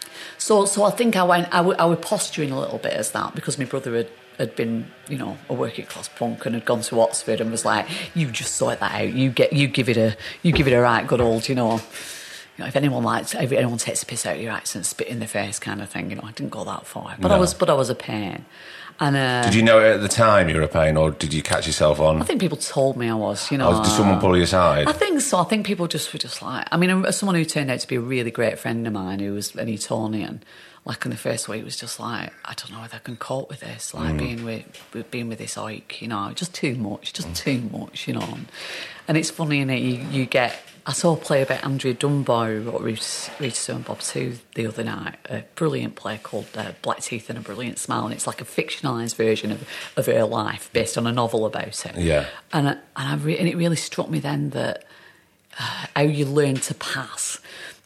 So, 0.44 0.66
so 0.66 0.84
I 0.84 0.90
think 0.92 1.16
I 1.16 1.24
went. 1.24 1.48
I, 1.54 1.60
w- 1.60 1.78
I 1.80 1.86
was 1.86 2.00
posturing 2.00 2.52
a 2.52 2.60
little 2.60 2.78
bit 2.78 2.92
as 2.92 3.12
that 3.12 3.34
because 3.34 3.58
my 3.58 3.64
brother 3.64 3.96
had, 3.96 4.10
had 4.38 4.58
been, 4.58 4.92
you 5.08 5.18
know, 5.18 5.38
a 5.48 5.54
working 5.54 5.86
class 5.86 6.10
punk 6.10 6.46
and 6.46 6.54
had 6.54 6.66
gone 6.66 6.82
to 6.82 7.00
Oxford 7.00 7.40
and 7.40 7.50
was 7.50 7.64
like, 7.64 7.88
"You 8.14 8.30
just 8.30 8.56
sort 8.56 8.82
that 8.82 8.92
out. 8.92 9.14
You 9.14 9.30
get, 9.30 9.54
you 9.54 9.70
give 9.70 9.88
it 9.88 9.96
a, 9.96 10.18
you 10.42 10.52
give 10.52 10.68
it 10.68 10.74
a 10.74 10.82
right 10.82 11.08
good 11.08 11.22
old, 11.22 11.48
you 11.48 11.56
know." 11.56 11.76
You 12.58 12.60
know, 12.60 12.66
if 12.68 12.76
anyone 12.76 13.04
likes, 13.04 13.34
if 13.34 13.54
anyone 13.54 13.78
takes 13.78 14.04
a 14.04 14.06
piss 14.06 14.26
out 14.26 14.36
of 14.36 14.42
your 14.42 14.52
accent, 14.52 14.86
spit 14.86 15.08
in 15.08 15.22
the 15.22 15.28
face, 15.28 15.60
kind 15.60 15.82
of 15.82 15.90
thing. 15.90 16.10
You 16.10 16.18
know, 16.18 16.24
I 16.26 16.34
didn't 16.34 16.52
go 16.52 16.66
that 16.66 16.86
far, 16.86 17.16
but 17.22 17.32
I 17.32 17.40
was, 17.40 17.54
but 17.54 17.70
I 17.70 17.74
was 17.74 17.90
a 17.90 17.96
pain. 17.96 18.44
And 19.00 19.16
uh, 19.16 19.44
Did 19.44 19.56
you 19.56 19.64
know 19.64 19.80
it 19.80 19.96
at 19.96 20.02
the 20.02 20.08
time 20.08 20.50
you 20.50 20.56
were 20.56 20.62
a 20.62 20.68
pain, 20.68 20.98
or 20.98 21.12
did 21.12 21.34
you 21.34 21.42
catch 21.42 21.66
yourself 21.68 22.00
on? 22.00 22.22
I 22.22 22.26
think 22.26 22.40
people 22.40 22.58
told 22.58 22.96
me 22.96 23.10
I 23.10 23.16
was. 23.16 23.52
You 23.52 23.58
know, 23.58 23.72
Or 23.72 23.84
did 23.84 23.92
someone 23.92 24.20
pull 24.20 24.38
you 24.38 24.44
aside? 24.44 24.88
I 24.88 24.94
think 24.94 25.20
so. 25.22 25.40
I 25.40 25.44
think 25.46 25.66
people 25.66 25.88
just 25.88 26.12
were 26.14 26.20
just 26.20 26.42
like, 26.42 26.68
I 26.72 26.78
mean, 26.78 27.12
someone 27.12 27.36
who 27.36 27.46
turned 27.46 27.72
out 27.72 27.80
to 27.80 27.88
be 27.88 27.96
a 27.96 28.02
really 28.02 28.32
great 28.32 28.60
friend 28.60 28.86
of 28.86 28.94
mine 28.94 29.20
who 29.20 29.34
was 29.34 29.56
an 29.56 29.68
Etonian, 29.68 30.44
like 30.86 31.06
in 31.06 31.12
the 31.12 31.18
first 31.18 31.48
week 31.48 31.64
was 31.64 31.78
just 31.78 32.00
like, 32.00 32.32
I 32.46 32.54
don't 32.54 32.72
know 32.72 32.82
whether 32.82 32.96
I 32.96 33.00
can 33.00 33.16
cope 33.16 33.50
with 33.50 33.62
this, 33.62 33.94
like 33.94 34.18
being 34.18 34.44
with, 34.44 34.66
being 35.12 35.30
with 35.30 35.40
this 35.40 35.58
Ike, 35.58 36.02
you 36.02 36.08
know, 36.08 36.32
just 36.36 36.54
too 36.54 36.76
much, 36.76 37.14
just 37.14 37.34
too 37.36 37.62
much, 37.72 38.08
you 38.08 38.14
know. 38.14 38.22
And, 38.22 38.46
and 39.08 39.18
it's 39.18 39.30
funny, 39.32 39.64
innit? 39.64 39.82
You, 39.82 40.20
you 40.20 40.26
get, 40.26 40.56
I 40.86 40.92
saw 40.92 41.14
a 41.14 41.18
play 41.18 41.42
about 41.42 41.64
Andrea 41.64 41.94
Dunbar 41.94 42.48
who 42.50 42.72
wrote 42.72 42.82
Rita, 42.82 43.32
Rita, 43.40 43.56
Sue 43.56 43.74
and 43.74 43.86
Bob 43.86 44.02
Too 44.02 44.38
the 44.56 44.68
other 44.68 44.84
night, 44.84 45.16
a 45.30 45.44
brilliant 45.56 45.96
play 45.96 46.20
called 46.22 46.48
uh, 46.56 46.74
Black 46.82 47.00
Teeth 47.00 47.30
and 47.30 47.40
a 47.40 47.42
Brilliant 47.42 47.80
Smile, 47.80 48.06
and 48.06 48.14
it's 48.14 48.28
like 48.28 48.42
a 48.42 48.46
fictionalised 48.46 49.16
version 49.16 49.52
of, 49.52 49.68
of 49.96 50.08
her 50.08 50.26
life 50.26 50.70
based 50.74 50.98
on 50.98 51.08
a 51.08 51.12
novel 51.12 51.46
about 51.46 51.86
it. 51.86 51.96
Yeah. 51.98 52.26
And, 52.52 52.68
I, 52.68 52.72
and, 52.72 52.82
I 52.96 53.16
re- 53.16 53.38
and 53.38 53.48
it 53.48 53.56
really 53.56 53.78
struck 53.78 54.10
me 54.10 54.20
then 54.20 54.50
that 54.50 54.84
uh, 55.58 55.86
how 55.96 56.02
you 56.02 56.26
learn 56.26 56.56
to 56.56 56.74
pass, 56.74 57.40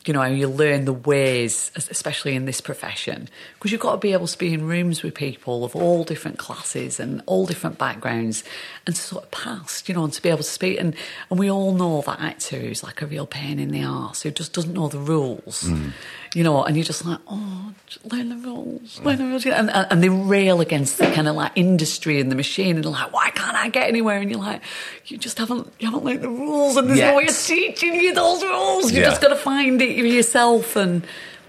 you 0.08 0.14
know, 0.14 0.24
you 0.24 0.48
learn 0.48 0.86
the 0.86 0.94
ways, 0.94 1.72
especially 1.76 2.36
in 2.36 2.46
this 2.46 2.62
profession, 2.62 3.30
because 3.56 3.72
you've 3.72 3.82
got 3.82 3.94
to 3.94 3.98
be 3.98 4.14
able 4.14 4.28
to 4.28 4.38
be 4.38 4.54
in 4.54 4.66
rooms 4.66 5.04
with 5.04 5.14
people 5.14 5.66
of 5.66 5.76
all 5.76 6.04
different 6.04 6.38
classes 6.38 7.00
and 7.00 7.22
all 7.26 7.46
different 7.46 7.78
backgrounds 7.78 8.44
and 8.86 8.96
sort 8.96 9.26
of 9.26 9.32
pass, 9.32 9.84
you 9.88 9.96
know, 9.96 10.04
and 10.04 10.14
to 10.14 10.22
be 10.22 10.30
able 10.30 10.38
to 10.38 10.44
speak. 10.44 10.80
And, 10.80 10.96
and 11.30 11.40
we 11.40 11.52
all 11.52 11.74
know 11.74 12.02
that 12.02 12.20
actor 12.20 12.58
who's 12.58 12.84
like 12.84 13.02
a 13.02 13.06
real 13.06 13.28
pain 13.28 13.60
in 13.60 13.72
the 13.72 13.84
arse, 13.84 14.22
who 14.22 14.32
just 14.32 14.54
doesn't 14.54 14.74
know 14.74 14.88
the 14.88 15.00
rules, 15.00 15.64
hmm. 15.64 15.90
You 16.34 16.44
know, 16.44 16.64
and 16.64 16.76
you're 16.76 16.84
just 16.86 17.06
like, 17.06 17.20
oh, 17.28 17.74
learn 18.12 18.30
the 18.30 18.36
rules, 18.36 19.00
learn 19.02 19.18
the 19.18 19.26
rules. 19.26 19.46
And, 19.46 19.70
and, 19.70 19.88
and 19.92 20.04
they 20.04 20.10
rail 20.10 20.62
against 20.62 20.98
the 20.98 21.06
kind 21.12 21.28
of 21.28 21.36
like 21.36 21.52
industry 21.56 22.20
and 22.20 22.32
the 22.32 22.36
machine 22.36 22.76
and 22.76 22.84
they're 22.86 22.92
like, 22.92 23.14
why 23.14 23.30
can't 23.32 23.56
I 23.56 23.70
get 23.70 23.88
anywhere? 23.88 24.18
And 24.20 24.30
you're 24.30 24.40
like, 24.40 24.62
you 25.06 25.18
just 25.18 25.38
haven't, 25.38 25.72
you 25.80 25.88
haven't 25.90 26.04
learned 26.06 26.22
the 26.22 26.30
rules 26.30 26.78
and 26.78 26.90
there's 26.90 27.00
no 27.00 27.16
way 27.16 27.24
of 27.24 27.30
Yet. 27.30 27.44
teaching 27.46 27.96
you 27.96 28.14
those 28.14 28.44
rules. 28.44 28.92
You 28.92 29.02
Yeah. 29.02 29.10
just 29.10 29.22
got 29.22 29.30
to 29.30 29.36
find 29.36 29.82
it 29.82 29.96
yourself. 29.98 30.76
And 30.76 31.06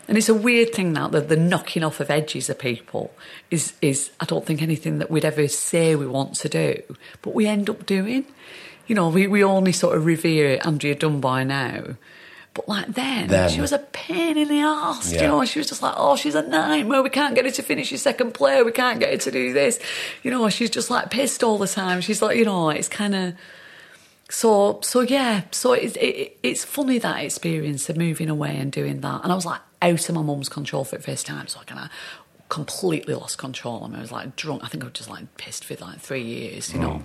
and 0.07 0.17
it's 0.17 0.31
a 0.31 0.35
weird 0.35 0.73
thing 0.73 0.95
now 0.95 1.09
that 1.09 1.29
the 1.29 1.37
knocking 1.37 1.85
off 1.85 2.01
of 2.01 2.09
edges 2.11 2.49
of 2.49 2.59
people 2.59 3.12
is 3.51 3.75
is 3.83 4.11
I 4.21 4.25
don't 4.25 4.47
think 4.47 4.62
anything 4.62 4.99
that 5.01 5.11
we'd 5.11 5.25
ever 5.25 5.47
say 5.49 5.97
we 5.97 6.07
want 6.07 6.35
to 6.37 6.49
do, 6.49 6.83
but 7.21 7.35
we 7.35 7.47
end 7.47 7.69
up 7.69 7.85
doing. 7.85 8.25
You 8.87 8.95
know, 8.95 9.11
we, 9.11 9.27
we 9.27 9.45
only 9.45 9.73
sort 9.73 9.97
of 9.99 10.07
revere 10.07 10.59
Andrea 10.64 10.95
Dunbar 10.95 11.45
now. 11.45 11.97
But 12.59 12.68
like 12.68 12.87
then, 12.88 13.29
Then. 13.29 13.51
she 13.51 13.61
was 13.61 13.71
a 13.71 13.79
pain 13.79 14.37
in 14.37 14.49
the 14.49 14.59
ass. 14.59 15.12
Yeah. 15.12 15.23
You 15.23 15.29
know, 15.29 15.44
she 15.44 15.61
was 15.61 15.68
just 15.68 15.81
like, 15.81 15.94
oh, 15.97 16.16
she's 16.16 16.35
a 16.35 16.42
nightmare. 16.42 17.05
We 17.05 17.11
can't 17.11 17.37
get 17.37 17.44
her 17.44 17.53
to 17.53 17.62
finish 17.62 17.90
her 17.90 17.99
second 17.99 18.35
play. 18.35 18.61
We 18.64 18.73
can't 18.73 18.99
get 18.99 19.12
her 19.12 19.16
to 19.16 19.31
do 19.31 19.53
this. 19.53 19.79
You 20.25 20.33
know, 20.33 20.49
she's 20.49 20.68
just 20.68 20.90
like 20.90 21.09
pissed 21.09 21.44
all 21.44 21.57
the 21.57 21.68
time. 21.68 22.01
She's 22.01 22.21
like, 22.21 22.37
you 22.37 22.44
know, 22.44 22.71
it's 22.71 22.88
kind 22.88 23.14
of 23.14 23.35
so 24.29 24.81
so 24.83 25.03
yeah. 25.03 25.42
So 25.53 25.73
it's 25.73 25.94
it, 25.99 26.37
it's 26.42 26.64
funny 26.64 26.99
that 26.99 27.23
experience 27.23 27.88
of 27.88 27.97
moving 27.97 28.29
away 28.29 28.57
and 28.57 28.73
doing 28.73 29.03
that. 29.03 29.23
And 29.23 29.31
I 29.31 29.37
was 29.37 29.47
like 29.47 29.61
out 29.81 30.09
of 30.09 30.14
my 30.16 30.23
mum's 30.23 30.49
control 30.49 30.83
for 30.83 30.97
the 30.97 31.03
first 31.05 31.27
time. 31.27 31.47
So 31.47 31.61
I 31.61 31.62
kind 31.62 31.85
of 31.85 31.90
completely 32.49 33.14
lost 33.14 33.38
control. 33.38 33.85
I, 33.85 33.87
mean, 33.87 33.99
I 33.99 34.01
was 34.01 34.11
like 34.11 34.35
drunk. 34.35 34.64
I 34.64 34.66
think 34.66 34.83
I 34.83 34.87
was 34.87 34.94
just 34.94 35.09
like 35.09 35.37
pissed 35.37 35.64
for 35.64 35.77
like 35.77 36.01
three 36.01 36.25
years. 36.25 36.75
You 36.75 36.81
know 36.81 36.90
mm. 36.90 37.03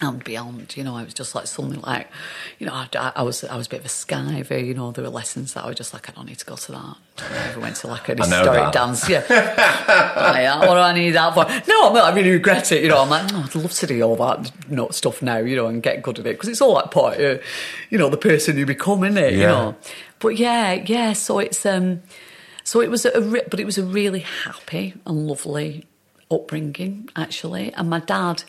And 0.00 0.22
beyond. 0.24 0.76
You 0.76 0.84
know, 0.84 0.94
I 0.96 1.02
was 1.04 1.14
just 1.14 1.34
like 1.34 1.46
something 1.46 1.80
like, 1.80 2.08
you 2.58 2.66
know, 2.66 2.74
I, 2.74 3.12
I 3.16 3.22
was 3.22 3.42
I 3.44 3.56
was 3.56 3.66
a 3.66 3.70
bit 3.70 3.80
of 3.80 3.86
a 3.86 3.88
skiver. 3.88 4.64
You 4.66 4.74
know, 4.74 4.92
there 4.92 5.04
were 5.04 5.10
lessons 5.10 5.54
that 5.54 5.64
I 5.64 5.68
was 5.68 5.76
just 5.76 5.94
like, 5.94 6.08
I 6.08 6.12
don't 6.12 6.26
need 6.26 6.38
to 6.38 6.44
go 6.44 6.56
to 6.56 6.72
that. 6.72 6.96
I 7.18 7.46
never 7.46 7.60
went 7.60 7.76
to 7.76 7.86
like 7.86 8.08
an 8.08 8.20
I 8.20 8.26
historic 8.26 8.62
that. 8.64 8.72
dance. 8.72 9.08
Yeah, 9.08 9.20
Like, 9.28 10.60
what 10.68 10.74
do 10.74 10.80
I 10.80 10.92
need 10.94 11.10
that 11.12 11.34
for? 11.34 11.44
No, 11.68 11.88
I'm 11.88 11.94
not, 11.94 12.12
I 12.12 12.14
really 12.14 12.30
regret 12.30 12.72
it. 12.72 12.82
You 12.82 12.88
know, 12.90 13.00
I'm 13.02 13.08
like, 13.10 13.32
oh, 13.32 13.44
I'd 13.46 13.54
love 13.54 13.72
to 13.72 13.86
do 13.86 14.02
all 14.02 14.16
that 14.16 14.52
you 14.68 14.76
know, 14.76 14.88
stuff 14.90 15.22
now. 15.22 15.38
You 15.38 15.56
know, 15.56 15.66
and 15.66 15.82
get 15.82 16.02
good 16.02 16.18
at 16.18 16.26
it 16.26 16.34
because 16.34 16.48
it's 16.48 16.60
all 16.60 16.74
like 16.74 16.90
part 16.90 17.18
of, 17.20 17.42
you 17.90 17.98
know, 17.98 18.08
the 18.10 18.16
person 18.18 18.58
you 18.58 18.66
become, 18.66 19.04
isn't 19.04 19.16
it? 19.18 19.32
You 19.34 19.40
Yeah. 19.40 19.46
know, 19.46 19.76
but 20.18 20.36
yeah, 20.38 20.72
yeah. 20.74 21.12
So 21.14 21.38
it's 21.38 21.64
um, 21.64 22.02
so 22.64 22.80
it 22.80 22.90
was 22.90 23.06
a, 23.06 23.20
re- 23.20 23.42
but 23.50 23.60
it 23.60 23.64
was 23.64 23.78
a 23.78 23.84
really 23.84 24.20
happy 24.20 24.94
and 25.06 25.26
lovely 25.26 25.86
upbringing 26.30 27.08
actually. 27.16 27.72
And 27.74 27.88
my 27.90 28.00
dad, 28.00 28.42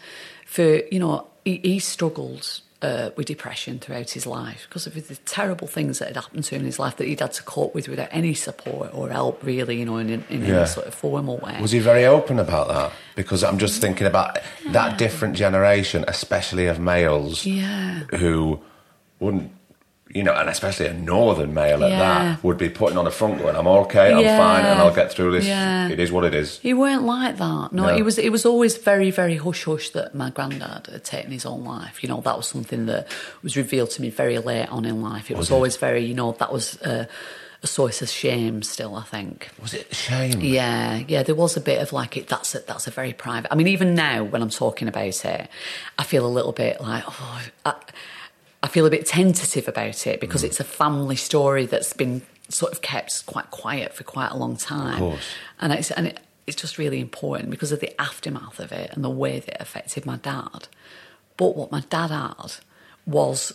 for 0.45 0.81
you 0.91 0.99
know, 0.99 1.27
he, 1.47 1.59
he 1.63 1.79
struggled 1.79 2.61
uh, 2.81 3.09
with 3.15 3.25
depression 3.27 3.79
throughout 3.79 4.09
his 4.11 4.27
life 4.27 4.67
because 4.69 4.85
of 4.85 4.93
the 4.93 5.15
terrible 5.25 5.65
things 5.67 5.97
that 5.99 6.09
had 6.09 6.17
happened 6.17 6.43
to 6.43 6.55
him 6.55 6.61
in 6.61 6.65
his 6.67 6.77
life 6.77 6.97
that 6.97 7.07
he'd 7.07 7.19
had 7.19 7.31
to 7.33 7.43
cope 7.43 7.73
with 7.73 7.87
without 7.87 8.09
any 8.11 8.33
support 8.33 8.93
or 8.93 9.09
help, 9.09 9.41
really. 9.43 9.79
You 9.79 9.85
know, 9.85 9.97
in, 9.97 10.09
in 10.09 10.45
Yeah. 10.45 10.57
any 10.59 10.67
sort 10.67 10.85
of 10.87 10.93
formal 10.93 11.37
way. 11.37 11.57
Was 11.61 11.71
he 11.71 11.79
very 11.79 12.05
open 12.05 12.37
about 12.37 12.67
that? 12.67 12.91
Because 13.15 13.43
I'm 13.43 13.57
just 13.57 13.81
thinking 13.81 14.05
about 14.05 14.37
that 14.73 14.97
different 14.97 15.35
generation, 15.35 16.05
especially 16.07 16.67
of 16.67 16.79
males 16.79 17.45
yeah. 17.45 18.01
who 18.15 18.59
wouldn't, 19.19 19.51
you 20.17 20.23
know, 20.23 20.33
and 20.33 20.49
especially 20.49 20.87
a 20.87 20.93
northern 20.93 21.53
male 21.53 21.83
at 21.83 21.91
Yeah. 21.91 21.99
that, 21.99 22.43
would 22.43 22.57
be 22.57 22.69
putting 22.69 22.97
on 22.97 23.05
a 23.07 23.11
front 23.11 23.39
going, 23.39 23.55
I'm 23.55 23.67
okay, 23.83 24.11
I'm 24.13 24.19
Yeah. 24.19 24.37
fine, 24.37 24.65
and 24.65 24.79
I'll 24.81 24.93
get 25.01 25.11
through 25.13 25.31
this. 25.37 25.45
Yeah. 25.45 25.89
It 25.89 25.99
is 25.99 26.11
what 26.11 26.23
it 26.25 26.33
is. 26.33 26.59
He 26.59 26.73
weren't 26.73 27.03
like 27.03 27.37
that. 27.37 27.67
No, 27.71 27.83
No. 27.87 27.95
he 27.95 28.01
was. 28.01 28.17
It 28.17 28.31
was 28.31 28.45
always 28.45 28.75
very, 28.77 29.11
very 29.11 29.37
hush 29.37 29.63
hush 29.65 29.89
that 29.91 30.15
my 30.15 30.29
granddad 30.31 30.87
had 30.91 31.03
taken 31.03 31.31
his 31.31 31.45
own 31.45 31.63
life. 31.63 31.95
You 32.03 32.09
know, 32.09 32.21
that 32.21 32.35
was 32.35 32.47
something 32.47 32.87
that 32.87 33.07
was 33.43 33.55
revealed 33.55 33.91
to 33.91 34.01
me 34.01 34.09
very 34.09 34.37
late 34.39 34.67
on 34.69 34.83
in 34.85 35.01
life. 35.01 35.29
It 35.31 35.35
was, 35.37 35.45
Was 35.47 35.51
it? 35.51 35.53
always 35.55 35.75
very, 35.77 36.03
you 36.03 36.13
know, 36.15 36.31
that 36.39 36.51
was 36.51 36.81
a, 36.81 37.07
a 37.63 37.67
source 37.67 38.01
of 38.01 38.09
shame 38.09 38.61
still, 38.63 38.95
I 38.95 39.03
think. 39.03 39.49
Was 39.61 39.73
it 39.73 39.93
shame? 39.95 40.41
Yeah, 40.41 41.01
yeah, 41.07 41.23
there 41.23 41.35
was 41.35 41.57
a 41.57 41.61
bit 41.61 41.81
of 41.81 41.91
like 41.93 42.15
it. 42.17 42.27
That's 42.27 42.53
a, 42.55 42.59
that's 42.59 42.87
a 42.87 42.91
very 42.91 43.13
private. 43.13 43.51
I 43.51 43.55
mean, 43.55 43.67
even 43.67 43.95
now 43.95 44.23
when 44.23 44.41
I'm 44.43 44.49
talking 44.51 44.87
about 44.87 45.25
it, 45.25 45.47
I 45.97 46.03
feel 46.03 46.25
a 46.25 46.33
little 46.37 46.51
bit 46.53 46.79
like 46.81 47.03
oh, 47.07 47.41
I, 47.65 47.73
I 48.63 48.67
feel 48.67 48.85
a 48.85 48.89
bit 48.89 49.05
tentative 49.05 49.67
about 49.67 50.07
it 50.07 50.19
because 50.19 50.43
mm. 50.43 50.45
it's 50.45 50.59
a 50.59 50.63
family 50.63 51.15
story 51.15 51.65
that's 51.65 51.93
been 51.93 52.23
sort 52.49 52.71
of 52.71 52.81
kept 52.81 53.25
quite 53.25 53.51
quiet 53.51 53.93
for 53.93 54.03
quite 54.03 54.31
a 54.31 54.37
long 54.37 54.57
time. 54.57 54.99
course. 54.99 55.25
And 55.59 55.73
it's 55.73 55.91
and 55.91 56.07
it, 56.07 56.19
it's 56.45 56.59
just 56.59 56.77
really 56.77 56.99
important 56.99 57.49
because 57.49 57.71
of 57.71 57.79
the 57.79 57.99
aftermath 58.01 58.59
of 58.59 58.71
it 58.71 58.91
and 58.93 59.03
the 59.03 59.09
way 59.09 59.39
that 59.39 59.55
it 59.55 59.61
affected 59.61 60.05
my 60.05 60.17
dad. 60.17 60.67
But 61.35 61.55
what 61.55 61.71
my 61.71 61.81
dad 61.89 62.09
had 62.09 62.53
was 63.05 63.53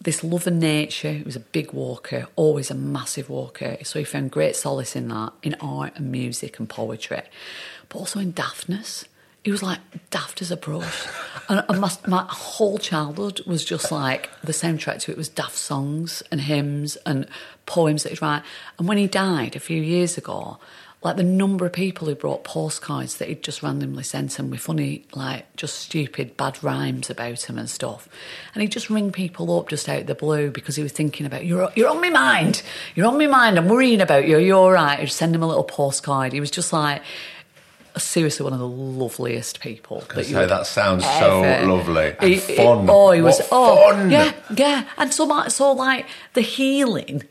this 0.00 0.22
love 0.22 0.46
of 0.46 0.52
nature. 0.52 1.12
He 1.12 1.22
was 1.22 1.36
a 1.36 1.40
big 1.40 1.72
walker, 1.72 2.28
always 2.36 2.70
a 2.70 2.74
massive 2.74 3.28
walker. 3.30 3.78
So 3.82 3.98
he 3.98 4.04
found 4.04 4.30
great 4.30 4.54
solace 4.54 4.94
in 4.94 5.08
that, 5.08 5.32
in 5.42 5.56
art 5.60 5.94
and 5.96 6.12
music 6.12 6.58
and 6.58 6.68
poetry, 6.68 7.22
but 7.88 7.98
also 7.98 8.20
in 8.20 8.32
daftness. 8.32 9.06
He 9.46 9.52
was 9.52 9.62
like 9.62 9.78
daft 10.10 10.42
as 10.42 10.50
a 10.50 10.56
brush. 10.56 11.06
And, 11.48 11.64
and 11.68 11.80
my, 11.80 11.92
my 12.08 12.26
whole 12.28 12.78
childhood 12.78 13.42
was 13.46 13.64
just 13.64 13.92
like 13.92 14.28
the 14.42 14.50
soundtrack 14.50 15.02
to 15.02 15.12
it 15.12 15.16
was 15.16 15.28
daft 15.28 15.54
songs 15.54 16.20
and 16.32 16.40
hymns 16.40 16.96
and 17.06 17.28
poems 17.64 18.02
that 18.02 18.08
he'd 18.08 18.20
write. 18.20 18.42
And 18.76 18.88
when 18.88 18.98
he 18.98 19.06
died 19.06 19.54
a 19.54 19.60
few 19.60 19.80
years 19.80 20.18
ago, 20.18 20.58
like 21.00 21.14
the 21.14 21.22
number 21.22 21.64
of 21.64 21.72
people 21.72 22.08
who 22.08 22.16
brought 22.16 22.42
postcards 22.42 23.18
that 23.18 23.28
he'd 23.28 23.44
just 23.44 23.62
randomly 23.62 24.02
sent 24.02 24.36
him 24.36 24.50
with 24.50 24.58
funny, 24.58 25.04
like 25.14 25.54
just 25.54 25.78
stupid 25.78 26.36
bad 26.36 26.60
rhymes 26.64 27.08
about 27.08 27.48
him 27.48 27.56
and 27.56 27.70
stuff. 27.70 28.08
And 28.52 28.62
he'd 28.62 28.72
just 28.72 28.90
ring 28.90 29.12
people 29.12 29.56
up 29.56 29.68
just 29.68 29.88
out 29.88 30.00
of 30.00 30.06
the 30.08 30.16
blue 30.16 30.50
because 30.50 30.74
he 30.74 30.82
was 30.82 30.90
thinking 30.90 31.24
about, 31.24 31.46
you're, 31.46 31.70
you're 31.76 31.90
on 31.90 32.00
my 32.00 32.10
mind. 32.10 32.64
You're 32.96 33.06
on 33.06 33.16
my 33.16 33.28
mind. 33.28 33.58
I'm 33.58 33.68
worrying 33.68 34.00
about 34.00 34.26
you. 34.26 34.38
You're 34.38 34.58
all 34.58 34.72
right. 34.72 34.98
He'd 34.98 35.06
send 35.06 35.36
him 35.36 35.44
a 35.44 35.46
little 35.46 35.62
postcard. 35.62 36.32
He 36.32 36.40
was 36.40 36.50
just 36.50 36.72
like, 36.72 37.02
seriously 37.98 38.44
one 38.44 38.52
of 38.52 38.58
the 38.58 38.68
loveliest 38.68 39.60
people. 39.60 40.00
That 40.14 40.28
you 40.28 40.34
say, 40.34 40.46
that 40.46 40.66
sounds 40.66 41.04
so 41.04 41.40
lovely 41.40 42.14
and 42.18 42.30
he- 42.30 42.38
fun. 42.38 42.86
oh, 42.88 43.10
he 43.10 43.22
was. 43.22 43.38
What 43.38 43.48
oh, 43.52 43.92
fun. 43.92 44.10
yeah, 44.10 44.32
yeah. 44.54 44.84
And 44.96 45.12
so, 45.12 45.48
so 45.48 45.72
like 45.72 46.06
the 46.34 46.40
healing, 46.40 47.22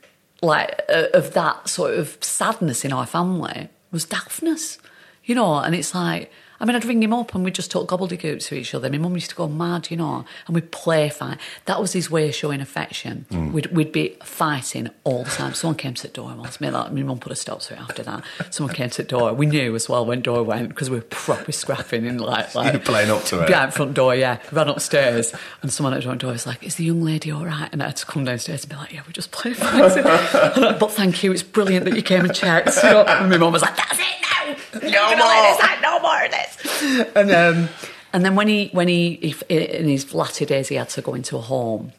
like 0.41 0.81
uh, 0.89 1.07
of 1.13 1.33
that 1.33 1.69
sort 1.69 1.93
of 1.95 2.17
sadness 2.21 2.85
in 2.85 2.93
our 2.93 3.05
family 3.05 3.69
was 3.91 4.05
daftness, 4.05 4.77
you 5.23 5.35
know. 5.35 5.55
And 5.59 5.75
it's 5.75 5.93
like. 5.93 6.31
I 6.59 6.65
mean, 6.65 6.75
I'd 6.75 6.85
ring 6.85 7.03
him 7.03 7.13
up 7.13 7.35
and 7.35 7.43
we'd 7.43 7.55
just 7.55 7.71
talk 7.71 7.87
gobbledygook 7.89 8.45
to 8.47 8.55
each 8.55 8.73
other. 8.73 8.89
My 8.89 8.97
mum 8.97 9.13
used 9.15 9.29
to 9.31 9.35
go 9.35 9.47
mad, 9.47 9.91
you 9.91 9.97
know, 9.97 10.25
and 10.47 10.55
we'd 10.55 10.71
play 10.71 11.09
fight. 11.09 11.37
That 11.65 11.81
was 11.81 11.93
his 11.93 12.09
way 12.09 12.29
of 12.29 12.35
showing 12.35 12.61
affection. 12.61 13.25
Mm. 13.29 13.51
We'd, 13.51 13.65
we'd 13.67 13.91
be 13.91 14.15
fighting 14.23 14.89
all 15.03 15.23
the 15.23 15.31
time. 15.31 15.53
Someone 15.53 15.75
came 15.77 15.93
to 15.95 16.01
the 16.03 16.13
door 16.13 16.33
once. 16.35 16.61
Me, 16.61 16.69
like, 16.69 16.91
my 16.91 17.03
mum 17.03 17.19
put 17.19 17.31
a 17.31 17.35
stop 17.35 17.59
to 17.61 17.73
it 17.73 17.79
after 17.79 18.03
that. 18.03 18.23
Someone 18.51 18.73
came 18.73 18.89
to 18.89 19.01
the 19.03 19.07
door. 19.07 19.33
We 19.33 19.45
knew 19.45 19.75
as 19.75 19.89
well 19.89 20.05
when 20.05 20.21
door 20.21 20.43
went 20.43 20.69
because 20.69 20.89
we 20.89 20.97
were 20.97 21.03
proper 21.03 21.51
scrapping 21.51 22.05
in 22.05 22.17
like, 22.19 22.55
like 22.55 22.73
You're 22.73 22.81
playing 22.81 23.11
up 23.11 23.23
to 23.25 23.41
it. 23.43 23.47
behind 23.47 23.73
front 23.73 23.93
door, 23.93 24.15
yeah. 24.15 24.39
Ran 24.51 24.69
upstairs 24.69 25.33
and 25.61 25.71
someone 25.71 25.93
at 25.93 25.97
the 25.97 26.03
front 26.03 26.21
door 26.21 26.31
was 26.31 26.45
like, 26.47 26.63
Is 26.63 26.75
the 26.75 26.85
young 26.85 27.01
lady 27.01 27.31
all 27.31 27.45
right? 27.45 27.69
And 27.71 27.81
I 27.83 27.87
had 27.87 27.97
to 27.97 28.05
come 28.05 28.23
downstairs 28.25 28.63
and 28.63 28.69
be 28.71 28.75
like, 28.77 28.93
Yeah, 28.93 29.01
we're 29.05 29.11
just 29.11 29.31
playing 29.31 29.55
fighting. 29.55 30.03
but 30.79 30.91
thank 30.91 31.23
you, 31.23 31.31
it's 31.31 31.43
brilliant 31.43 31.85
that 31.85 31.95
you 31.95 32.01
came 32.01 32.23
and 32.25 32.33
checked. 32.33 32.77
You 32.77 32.89
know? 32.89 33.03
And 33.03 33.29
my 33.29 33.37
mum 33.37 33.51
was 33.53 33.61
like, 33.61 33.75
That's 33.75 33.99
it 33.99 34.05
now! 34.21 34.55
No 34.75 35.17
more! 35.17 35.57
Like, 35.59 35.81
no 35.81 35.99
more 36.01 36.27
And, 37.15 37.31
um, 37.31 37.69
and 38.13 38.23
then 38.23 38.35
when 38.35 38.47
he, 38.47 38.69
when 38.71 38.87
he, 38.87 39.15
he, 39.15 39.55
in 39.55 39.87
his 39.87 40.13
latter 40.13 40.45
days, 40.45 40.69
he 40.69 40.75
had 40.75 40.89
to 40.89 41.01
go 41.01 41.13
into 41.13 41.37
a 41.37 41.41
home. 41.41 41.91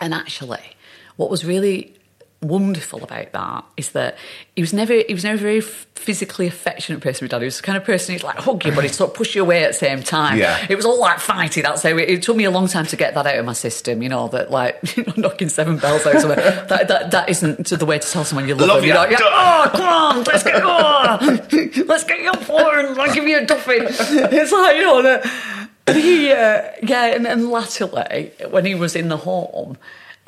And 0.00 0.14
actually, 0.14 0.76
what 1.16 1.30
was 1.30 1.44
really 1.44 1.94
wonderful 2.42 3.04
about 3.04 3.32
that 3.32 3.64
is 3.76 3.90
that 3.90 4.16
he 4.56 4.62
was 4.62 4.72
never 4.72 4.94
he 5.06 5.12
was 5.12 5.24
never 5.24 5.36
a 5.36 5.40
very 5.40 5.60
physically 5.60 6.46
affectionate 6.46 7.00
person 7.00 7.24
with 7.24 7.30
dad. 7.30 7.42
He 7.42 7.44
was 7.44 7.58
the 7.58 7.62
kind 7.62 7.76
of 7.76 7.84
person 7.84 8.14
who'd 8.14 8.22
like 8.22 8.36
hug 8.36 8.64
you, 8.64 8.72
but 8.72 8.84
he'd 8.84 8.94
sort 8.94 9.10
of 9.10 9.16
push 9.16 9.34
you 9.34 9.42
away 9.42 9.64
at 9.64 9.72
the 9.72 9.78
same 9.78 10.02
time. 10.02 10.38
Yeah. 10.38 10.66
It 10.68 10.76
was 10.76 10.86
all 10.86 10.98
like 10.98 11.18
fighty. 11.18 11.62
That's 11.62 11.82
how 11.82 11.90
it, 11.90 12.08
it 12.08 12.22
took 12.22 12.36
me 12.36 12.44
a 12.44 12.50
long 12.50 12.66
time 12.66 12.86
to 12.86 12.96
get 12.96 13.14
that 13.14 13.26
out 13.26 13.38
of 13.38 13.44
my 13.44 13.52
system. 13.52 14.02
You 14.02 14.08
know 14.08 14.28
that 14.28 14.50
like 14.50 14.96
you 14.96 15.04
know, 15.06 15.12
knocking 15.16 15.50
seven 15.50 15.76
bells 15.76 16.06
out. 16.06 16.20
Somewhere. 16.20 16.36
that, 16.68 16.88
that 16.88 17.10
that 17.10 17.28
isn't 17.28 17.68
the 17.68 17.86
way 17.86 17.98
to 17.98 18.08
tell 18.08 18.24
someone 18.24 18.48
you 18.48 18.54
love, 18.54 18.68
Love 18.68 18.80
them. 18.80 18.88
You 18.88 18.94
know, 18.94 19.04
yeah, 19.04 19.18
oh 19.20 19.70
come 19.72 19.82
on, 19.82 20.24
let's 20.24 20.42
get 20.42 20.62
oh, 20.62 21.82
let's 21.86 22.04
get 22.04 22.20
your 22.20 22.34
porn. 22.34 22.98
I'll 22.98 23.14
give 23.14 23.26
you 23.28 23.38
a 23.38 23.44
duffy. 23.44 23.74
It's 23.74 24.52
like 24.52 24.76
you 24.76 24.82
know. 24.82 25.02
The, 25.02 25.60
he, 25.92 26.30
uh, 26.30 26.70
yeah, 26.82 27.06
and, 27.06 27.26
and 27.26 27.50
latterly, 27.50 28.32
when 28.50 28.64
he 28.64 28.76
was 28.76 28.94
in 28.94 29.08
the 29.08 29.16
home, 29.16 29.76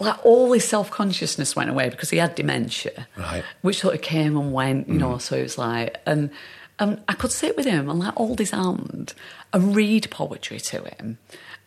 like 0.02 0.24
all 0.24 0.52
his 0.52 0.64
self 0.64 0.90
consciousness 0.90 1.56
went 1.56 1.70
away 1.70 1.88
because 1.88 2.10
he 2.10 2.18
had 2.18 2.34
dementia, 2.34 3.06
Right. 3.16 3.44
Which 3.62 3.80
sort 3.80 3.94
of 3.94 4.02
came 4.02 4.36
and 4.36 4.52
went, 4.52 4.88
you 4.88 4.98
know. 4.98 5.14
Mm. 5.14 5.20
So 5.20 5.36
it 5.36 5.42
was 5.42 5.58
like, 5.58 5.98
and 6.06 6.30
and 6.78 7.02
I 7.08 7.14
could 7.14 7.32
sit 7.32 7.56
with 7.56 7.66
him 7.66 7.88
and 7.88 7.98
like 7.98 8.14
hold 8.14 8.38
his 8.38 8.50
hand 8.50 9.14
and 9.52 9.74
read 9.76 10.10
poetry 10.10 10.58
to 10.60 10.82
him 10.82 11.18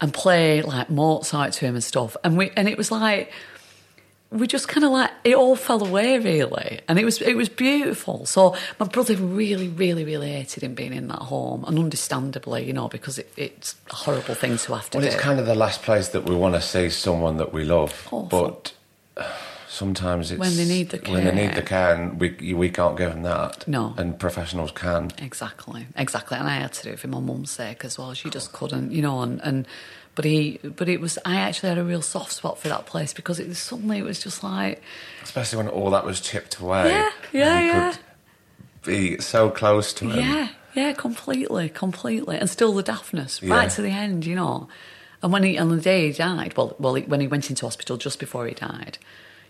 and 0.02 0.14
play 0.14 0.62
like 0.62 0.90
Mozart 0.90 1.54
to 1.54 1.66
him 1.66 1.76
and 1.76 1.84
stuff, 1.84 2.18
and 2.24 2.38
we 2.38 2.52
and 2.56 2.68
it 2.68 2.78
was 2.78 2.92
like 2.92 3.32
we 4.40 4.48
just 4.48 4.68
kind 4.68 4.84
of 4.84 4.92
like 4.92 5.12
it 5.24 5.36
all 5.36 5.56
fell 5.56 5.84
away 5.86 6.20
really 6.20 6.80
and 6.88 7.00
it 7.00 7.06
was 7.06 7.22
it 7.22 7.36
was 7.36 7.50
beautiful 7.50 8.26
so 8.26 8.56
my 8.80 8.86
brother 8.88 9.16
really 9.16 9.68
really 9.70 10.04
really 10.04 10.32
hated 10.32 10.62
him 10.64 10.76
being 10.76 10.94
in 10.94 11.08
that 11.08 11.20
home 11.34 11.64
and 11.66 11.80
understandably 11.80 12.64
you 12.66 12.74
know 12.74 12.88
because 12.88 13.18
it, 13.20 13.32
it's 13.38 13.76
a 13.92 13.96
horrible 13.96 14.36
thing 14.36 14.58
to 14.58 14.74
have 14.74 14.90
to 14.90 14.98
Well, 14.98 15.08
do 15.08 15.12
it's 15.14 15.22
kind 15.22 15.40
of 15.40 15.46
the 15.46 15.56
last 15.56 15.82
place 15.84 16.10
that 16.10 16.24
we 16.30 16.36
want 16.36 16.56
to 16.56 16.62
see 16.62 16.90
someone 16.90 17.38
that 17.38 17.54
we 17.54 17.64
love, 17.64 18.08
Awful. 18.12 18.28
but 18.30 18.74
sometimes 19.68 20.32
it's 20.32 20.40
When 20.40 20.56
they 20.56 20.66
need 20.66 20.90
the 20.90 21.00
care 21.00 21.14
when 21.14 21.24
they 21.26 21.36
need 21.36 21.56
the 21.56 21.62
care, 21.62 21.96
and 21.96 22.20
we 22.20 22.54
we 22.54 22.70
can't 22.70 22.98
give 22.98 23.12
them 23.12 23.24
that. 23.24 23.68
No. 23.68 23.94
and 23.98 24.18
professionals 24.20 24.72
can. 24.72 25.12
Exactly, 25.18 25.88
exactly, 25.98 26.38
and 26.38 26.48
I 26.48 26.56
had 26.56 26.74
to 26.74 26.84
do 26.84 26.90
it 26.92 27.00
for 27.00 27.08
my 27.08 27.20
mum's 27.20 27.52
sake 27.52 27.84
as 27.86 27.98
well. 27.98 28.14
She 28.14 28.30
just 28.30 28.52
couldn't, 28.54 28.92
you 28.92 29.02
know. 29.02 29.22
And, 29.22 29.42
and 29.44 29.68
but 30.16 30.26
he, 30.26 30.60
but 30.64 30.88
it 30.90 31.00
was. 31.02 31.20
I 31.26 31.36
actually 31.36 31.70
had 31.70 31.78
a 31.78 31.84
real 31.84 32.02
soft 32.02 32.32
spot 32.32 32.58
for 32.58 32.68
that 32.70 32.86
place 32.86 33.14
because 33.14 33.40
it 33.40 33.48
was 33.48 33.60
suddenly 33.60 33.98
it 34.00 34.04
was 34.06 34.20
just 34.24 34.44
like, 34.44 34.82
Especially 35.24 35.58
when 35.58 35.68
all 35.68 35.90
that 35.92 36.06
was 36.06 36.20
chipped 36.22 36.58
away. 36.60 36.90
Yeah, 36.90 37.10
yeah, 37.34 37.60
yeah. 37.62 37.92
Could 37.92 38.00
be 38.92 39.20
so 39.20 39.50
close 39.50 39.94
to 39.94 40.10
him. 40.10 40.20
yeah, 40.20 40.48
yeah, 40.74 40.94
completely, 40.94 41.70
completely, 41.70 42.38
and 42.38 42.50
still 42.50 42.74
the 42.74 42.84
daftness 42.84 43.42
Yeah. 43.42 43.54
right 43.56 43.70
to 43.72 43.82
the 43.82 43.90
end, 43.90 44.26
you 44.26 44.36
know. 44.36 44.68
And 45.24 45.34
when 45.34 45.44
he 45.44 45.58
on 45.58 45.70
the 45.70 45.82
day 45.82 46.08
he 46.08 46.14
died, 46.14 46.56
well, 46.56 46.76
well, 46.80 46.94
he, 46.96 47.04
when 47.04 47.20
he 47.20 47.28
went 47.28 47.50
into 47.50 47.66
hospital 47.66 47.98
just 47.98 48.20
before 48.20 48.46
he 48.48 48.54
died, 48.54 48.98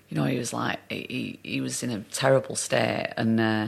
you 0.09 0.15
know, 0.17 0.23
he 0.25 0.37
was 0.37 0.53
like 0.53 0.79
he 0.89 1.39
he 1.43 1.61
was 1.61 1.83
in 1.83 1.89
a 1.91 1.99
terrible 2.11 2.55
state, 2.55 3.11
and 3.17 3.39
uh, 3.39 3.67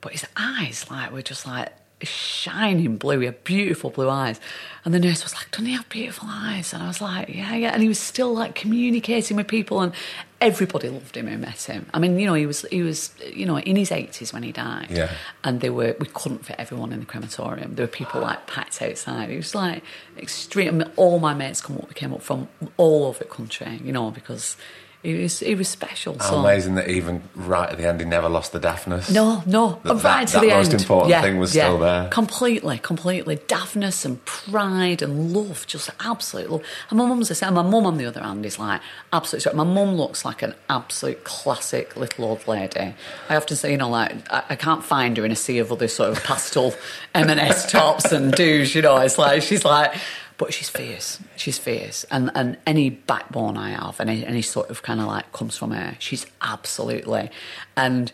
but 0.00 0.12
his 0.12 0.26
eyes 0.36 0.86
like 0.90 1.12
were 1.12 1.22
just 1.22 1.46
like 1.46 1.70
shining 2.02 2.96
blue. 2.96 3.20
He 3.20 3.26
had 3.26 3.44
beautiful 3.44 3.90
blue 3.90 4.08
eyes, 4.08 4.40
and 4.84 4.94
the 4.94 4.98
nurse 4.98 5.22
was 5.22 5.34
like, 5.34 5.50
"Doesn't 5.50 5.66
he 5.66 5.72
have 5.74 5.88
beautiful 5.88 6.28
eyes?" 6.30 6.72
And 6.72 6.82
I 6.82 6.86
was 6.88 7.00
like, 7.00 7.28
"Yeah, 7.28 7.54
yeah." 7.54 7.70
And 7.72 7.82
he 7.82 7.88
was 7.88 7.98
still 7.98 8.32
like 8.34 8.54
communicating 8.54 9.36
with 9.36 9.48
people, 9.48 9.80
and 9.80 9.92
everybody 10.40 10.88
loved 10.88 11.16
him 11.16 11.28
who 11.28 11.36
met 11.36 11.62
him. 11.62 11.86
I 11.92 11.98
mean, 11.98 12.18
you 12.18 12.26
know, 12.26 12.34
he 12.34 12.46
was 12.46 12.62
he 12.70 12.82
was 12.82 13.10
you 13.32 13.44
know 13.46 13.58
in 13.58 13.76
his 13.76 13.92
eighties 13.92 14.32
when 14.32 14.42
he 14.42 14.52
died, 14.52 14.88
Yeah. 14.90 15.10
and 15.44 15.60
they 15.60 15.70
were 15.70 15.94
we 15.98 16.06
couldn't 16.06 16.46
fit 16.46 16.56
everyone 16.58 16.92
in 16.92 17.00
the 17.00 17.06
crematorium. 17.06 17.74
There 17.74 17.84
were 17.84 17.92
people 17.92 18.20
like 18.22 18.46
packed 18.46 18.80
outside. 18.82 19.30
It 19.30 19.36
was 19.36 19.54
like 19.54 19.82
extreme. 20.16 20.68
I 20.68 20.70
mean, 20.84 20.90
all 20.96 21.18
my 21.18 21.34
mates 21.34 21.60
come 21.60 21.76
up, 21.76 21.88
we 21.88 21.94
came 21.94 22.12
up 22.14 22.22
from 22.22 22.48
all 22.76 23.04
over 23.06 23.18
the 23.18 23.24
country, 23.26 23.80
you 23.84 23.92
know, 23.92 24.10
because 24.10 24.56
he 25.02 25.14
was 25.14 25.40
he 25.40 25.54
was 25.54 25.66
special. 25.68 26.16
How 26.18 26.30
so 26.30 26.36
amazing 26.40 26.74
that 26.74 26.88
even 26.88 27.22
right 27.34 27.70
at 27.70 27.78
the 27.78 27.88
end 27.88 28.00
he 28.00 28.06
never 28.06 28.28
lost 28.28 28.52
the 28.52 28.60
daftness. 28.60 29.10
no, 29.10 29.42
no, 29.46 29.78
That- 29.84 29.94
right 29.94 30.02
that- 30.02 30.26
to 30.28 30.32
that 30.34 30.40
the 30.42 30.48
most 30.48 30.72
end. 30.72 30.80
important 30.82 31.10
yeah, 31.10 31.22
thing 31.22 31.38
was 31.38 31.56
yeah. 31.56 31.64
still 31.68 31.78
there. 31.78 32.08
Completely, 32.08 32.78
completely. 32.78 33.36
Daftness 33.36 34.04
and 34.04 34.22
pride 34.26 35.00
and 35.00 35.32
love, 35.32 35.66
just 35.66 35.88
absolute 36.00 36.50
love. 36.50 36.62
And 36.90 36.98
my 36.98 37.06
mum's 37.06 37.28
the 37.28 37.34
same. 37.34 37.54
My 37.54 37.62
mum, 37.62 37.86
on 37.86 37.96
the 37.96 38.04
other 38.06 38.20
hand, 38.22 38.44
is 38.44 38.58
like 38.58 38.82
absolute. 39.12 39.40
straight. 39.40 39.56
My 39.56 39.64
mum 39.64 39.94
looks 39.96 40.24
like 40.24 40.42
an 40.42 40.54
absolute 40.68 41.24
classic 41.24 41.96
little 41.96 42.26
old 42.26 42.46
lady. 42.46 42.94
I 43.28 43.36
often 43.36 43.56
say, 43.56 43.70
you 43.72 43.78
know, 43.78 43.88
like 43.88 44.12
I, 44.30 44.42
I 44.50 44.56
can't 44.56 44.84
find 44.84 45.16
her 45.16 45.24
in 45.24 45.32
a 45.32 45.36
sea 45.36 45.58
of 45.58 45.72
other 45.72 45.88
sort 45.88 46.10
of 46.10 46.22
pastel 46.24 46.74
M&S 47.14 47.70
tops 47.70 48.12
and 48.12 48.32
do's. 48.32 48.74
You 48.74 48.82
know, 48.82 48.98
it's 48.98 49.16
like 49.18 49.42
she's 49.42 49.64
like. 49.64 49.94
But 50.40 50.54
she's 50.54 50.70
fierce. 50.70 51.20
She's 51.36 51.58
fierce, 51.58 52.04
and 52.10 52.30
and 52.34 52.56
any 52.66 52.88
backbone 52.88 53.58
I 53.58 53.72
have, 53.72 54.00
any 54.00 54.24
any 54.24 54.40
sort 54.40 54.70
of 54.70 54.82
kind 54.82 54.98
of 54.98 55.06
like 55.06 55.30
comes 55.32 55.54
from 55.58 55.70
her. 55.72 55.96
She's 55.98 56.24
absolutely, 56.40 57.28
and 57.76 58.10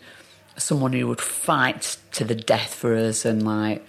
someone 0.57 0.91
who 0.91 1.07
would 1.07 1.21
fight 1.21 1.95
to 2.11 2.25
the 2.25 2.35
death 2.35 2.73
for 2.73 2.93
us, 2.93 3.23
and 3.23 3.45
like, 3.45 3.81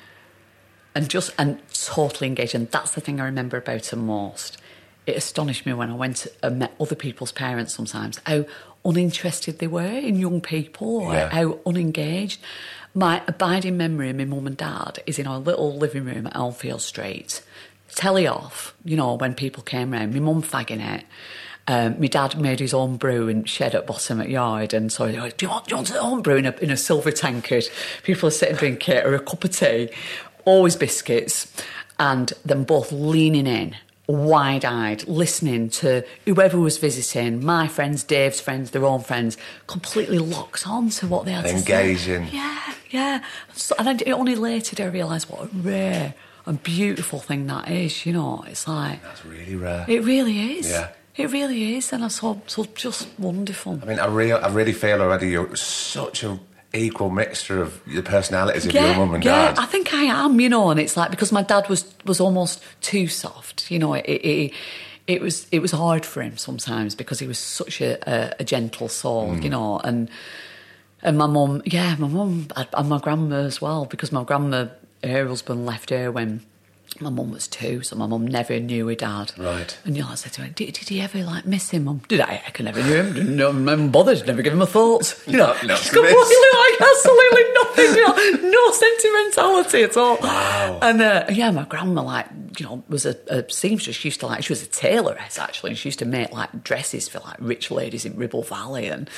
and 0.95 1.09
just 1.09 1.35
and 1.37 1.59
totally 1.73 2.29
engaged. 2.29 2.55
And 2.55 2.71
that's 2.71 2.93
the 2.93 3.01
thing 3.01 3.21
I 3.21 3.25
remember 3.25 3.57
about 3.57 3.87
her 3.87 3.97
most. 3.97 4.57
It 5.05 5.17
astonished 5.17 5.67
me 5.67 5.73
when 5.73 5.91
I 5.91 5.95
went 5.95 6.29
and 6.41 6.61
met 6.61 6.75
other 6.79 6.95
people's 6.95 7.33
parents 7.33 7.75
sometimes 7.75 8.21
how 8.25 8.45
uninterested 8.85 9.59
they 9.59 9.67
were 9.67 9.83
in 9.83 10.15
young 10.15 10.41
people, 10.41 10.99
or 10.99 11.13
Yeah. 11.13 11.29
how 11.31 11.59
unengaged. 11.67 12.41
My 12.95 13.21
abiding 13.27 13.77
memory 13.77 14.11
of 14.11 14.17
my 14.17 14.27
mum 14.27 14.47
and 14.47 14.57
dad 14.57 15.03
is 15.07 15.19
in 15.19 15.27
our 15.27 15.39
little 15.41 15.77
living 15.77 16.05
room 16.05 16.29
at 16.29 16.37
Elmfield 16.37 16.83
Street. 16.83 17.43
Telly 17.95 18.27
off, 18.27 18.75
you 18.85 18.97
know, 18.97 19.15
when 19.15 19.35
people 19.35 19.63
came 19.63 19.93
round, 19.93 20.15
my 20.15 20.21
mum 20.21 20.43
fagging 20.43 20.87
it. 20.87 21.05
Um, 21.67 22.01
my 22.01 22.07
dad 22.07 22.41
made 22.41 22.61
his 22.61 22.73
own 22.73 22.97
brew 22.97 23.29
and 23.29 23.47
shed 23.47 23.75
at 23.75 23.87
bottom 23.87 24.21
at 24.23 24.31
yard, 24.31 24.73
and 24.73 24.91
so 24.91 25.05
went, 25.05 25.37
do 25.37 25.45
you 25.47 25.51
want, 25.51 25.67
do 25.67 25.73
you 25.73 25.77
want 25.77 25.91
your 25.91 26.01
own 26.01 26.23
brew 26.23 26.37
in 26.37 26.47
a, 26.47 26.53
in 26.63 26.71
a 26.71 26.77
silver 26.79 27.11
tankard? 27.11 27.65
People 28.05 28.29
are 28.29 28.33
sitting 28.33 28.57
drinking 28.57 28.95
it 28.95 29.05
or 29.05 29.15
a 29.15 29.21
cup 29.21 29.45
of 29.45 29.51
tea, 29.51 29.91
always 30.47 30.77
biscuits, 30.77 31.53
and 31.99 32.33
them 32.45 32.65
both 32.65 32.91
leaning 32.91 33.47
in 33.47 33.77
wide 34.09 34.65
eyed, 34.65 35.07
listening 35.07 35.69
to 35.69 36.03
whoever 36.25 36.59
was 36.59 36.79
visiting, 36.79 37.45
my 37.45 37.69
friends, 37.69 38.03
Dave's 38.03 38.41
friends, 38.41 38.71
their 38.71 38.85
own 38.87 39.03
friends, 39.03 39.37
completely 39.67 40.19
locked 40.19 40.67
on 40.67 40.89
to 40.89 41.07
what 41.07 41.27
they 41.27 41.33
had 41.33 41.45
Engaging. 41.45 42.25
to 42.25 42.31
say. 42.31 42.37
Yeah, 42.37 42.75
yeah. 42.91 43.25
So, 43.53 43.75
and 43.79 44.03
I, 44.07 44.11
only 44.11 44.35
later 44.35 44.75
did 44.75 44.87
I 44.87 44.89
realise 44.89 45.29
what 45.29 45.43
a 45.43 45.47
rare 45.53 46.15
and 46.49 46.63
beautiful 46.63 47.21
thing 47.21 47.47
that 47.47 47.71
is, 47.71 48.05
you 48.07 48.13
know. 48.13 48.45
It's 48.49 48.67
like. 48.67 49.03
That's 49.03 49.25
really 49.25 49.57
rare. 49.57 49.85
It 49.87 50.03
really 50.05 50.59
is. 50.59 50.69
Yeah. 50.71 50.89
It 51.17 51.33
really 51.33 51.77
is, 51.77 51.93
and 51.93 52.05
I 52.05 52.09
so, 52.09 52.41
so 52.47 52.65
just 52.75 53.09
wonderful. 53.19 53.81
I 53.83 53.87
mean, 53.87 53.99
I, 53.99 54.07
real, 54.07 54.39
I 54.43 54.49
really 54.49 54.73
feel 54.73 55.01
already 55.03 55.31
you're 55.31 55.57
such 55.57 56.23
a 56.25 56.39
equal 56.73 57.11
mixture 57.11 57.61
of 57.61 57.81
the 57.87 58.03
personalities 58.03 58.67
of 58.67 58.73
yeah, 58.73 58.87
your 58.87 58.97
mum 58.97 59.15
and 59.15 59.25
yeah, 59.25 59.49
dad. 59.53 59.59
I 59.59 59.67
think 59.67 59.93
I 59.93 60.05
am, 60.05 60.39
you 60.39 60.49
know, 60.49 60.71
and 60.71 60.79
it's 60.79 60.97
like 60.97 61.11
because 61.11 61.33
my 61.33 61.43
dad 61.43 61.69
was 61.69 61.85
was 62.05 62.21
almost 62.21 62.63
too 62.81 63.09
soft, 63.09 63.71
you 63.71 63.79
know. 63.81 63.95
It, 63.95 64.05
it, 64.07 64.53
it 65.09 65.21
was 65.21 65.47
it 65.51 65.61
was 65.61 65.73
hard 65.73 66.07
for 66.07 66.23
him 66.23 66.37
sometimes 66.37 66.95
because 66.95 67.19
he 67.19 67.27
was 67.27 67.39
such 67.39 67.81
a, 67.81 67.99
a, 68.09 68.35
a 68.41 68.45
gentle 68.45 68.89
soul, 68.89 69.31
Mm. 69.31 69.43
you 69.43 69.51
know, 69.51 69.81
and 69.83 70.09
and 71.03 71.19
my 71.19 71.27
mum, 71.27 71.63
yeah, 71.65 71.97
my 71.99 72.09
mum 72.09 72.47
and 72.57 72.89
my 72.89 72.99
grandma 73.01 73.37
as 73.37 73.61
well, 73.61 73.87
because 73.87 74.13
my 74.13 74.23
grandma, 74.25 74.67
her 75.05 75.27
husband 75.27 75.67
left 75.67 75.91
her 75.91 76.11
when 76.11 76.43
my 77.01 77.11
mum 77.11 77.31
was 77.31 77.47
two, 77.47 77.83
so 77.83 77.95
my 77.97 78.07
mum 78.07 78.27
never 78.27 78.59
knew 78.59 78.89
her 78.89 78.95
dad. 78.95 79.33
Right. 79.37 79.77
And 79.85 79.97
you 79.97 80.03
know, 80.03 80.09
I 80.11 80.15
said 80.15 80.33
to 80.33 80.43
her, 80.43 80.49
did, 80.49 80.73
did 80.73 80.89
he 80.89 81.01
ever 81.01 81.23
like 81.23 81.47
miss 81.47 81.71
him, 81.71 81.85
mum? 81.85 82.03
Did 82.09 82.21
I? 82.21 82.43
I 82.47 82.63
never 82.63 82.83
knew 82.83 82.95
him. 82.95 83.15
Him. 83.15 83.65
Never 83.65 83.89
bothered. 83.89 84.27
Never 84.27 84.43
give 84.43 84.53
him 84.53 84.63
a 84.63 84.67
thought. 84.67 85.15
You 85.29 85.37
know, 85.37 85.55
she's 85.61 85.91
completely 85.91 86.15
like 86.15 86.81
absolutely 86.81 87.43
nothing. 87.53 87.95
You 87.95 88.09
know, 88.09 88.51
no 88.51 88.73
sentimentality 88.73 89.83
at 89.83 89.97
all. 89.97 90.17
Wow. 90.23 90.79
And 90.81 91.03
uh, 91.03 91.27
yeah, 91.31 91.51
my 91.51 91.65
grandma 91.65 92.03
like 92.03 92.27
you 92.59 92.65
know 92.65 92.83
was 92.89 93.05
a, 93.05 93.15
a 93.29 93.49
seamstress. 93.51 93.95
She 93.95 94.09
used 94.09 94.21
to 94.21 94.27
like 94.27 94.43
she 94.43 94.53
was 94.53 94.63
a 94.63 94.67
tailoress 94.67 95.39
actually. 95.39 95.71
And 95.71 95.79
she 95.79 95.89
used 95.89 95.99
to 95.99 96.07
make 96.07 96.33
like 96.33 96.65
dresses 96.65 97.09
for 97.09 97.19
like 97.21 97.37
rich 97.41 97.71
ladies 97.71 98.07
in 98.07 98.17
Ribble 98.17 98.43
Valley, 98.43 98.87
and 98.87 99.11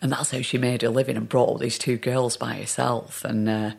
and 0.00 0.10
that's 0.10 0.30
how 0.30 0.40
she 0.40 0.56
made 0.56 0.80
her 0.82 0.88
living 0.88 1.18
and 1.18 1.28
brought 1.28 1.54
up 1.54 1.60
these 1.60 1.78
two 1.78 1.98
girls 1.98 2.38
by 2.38 2.54
herself. 2.54 3.24
And 3.24 3.48
uh, 3.48 3.70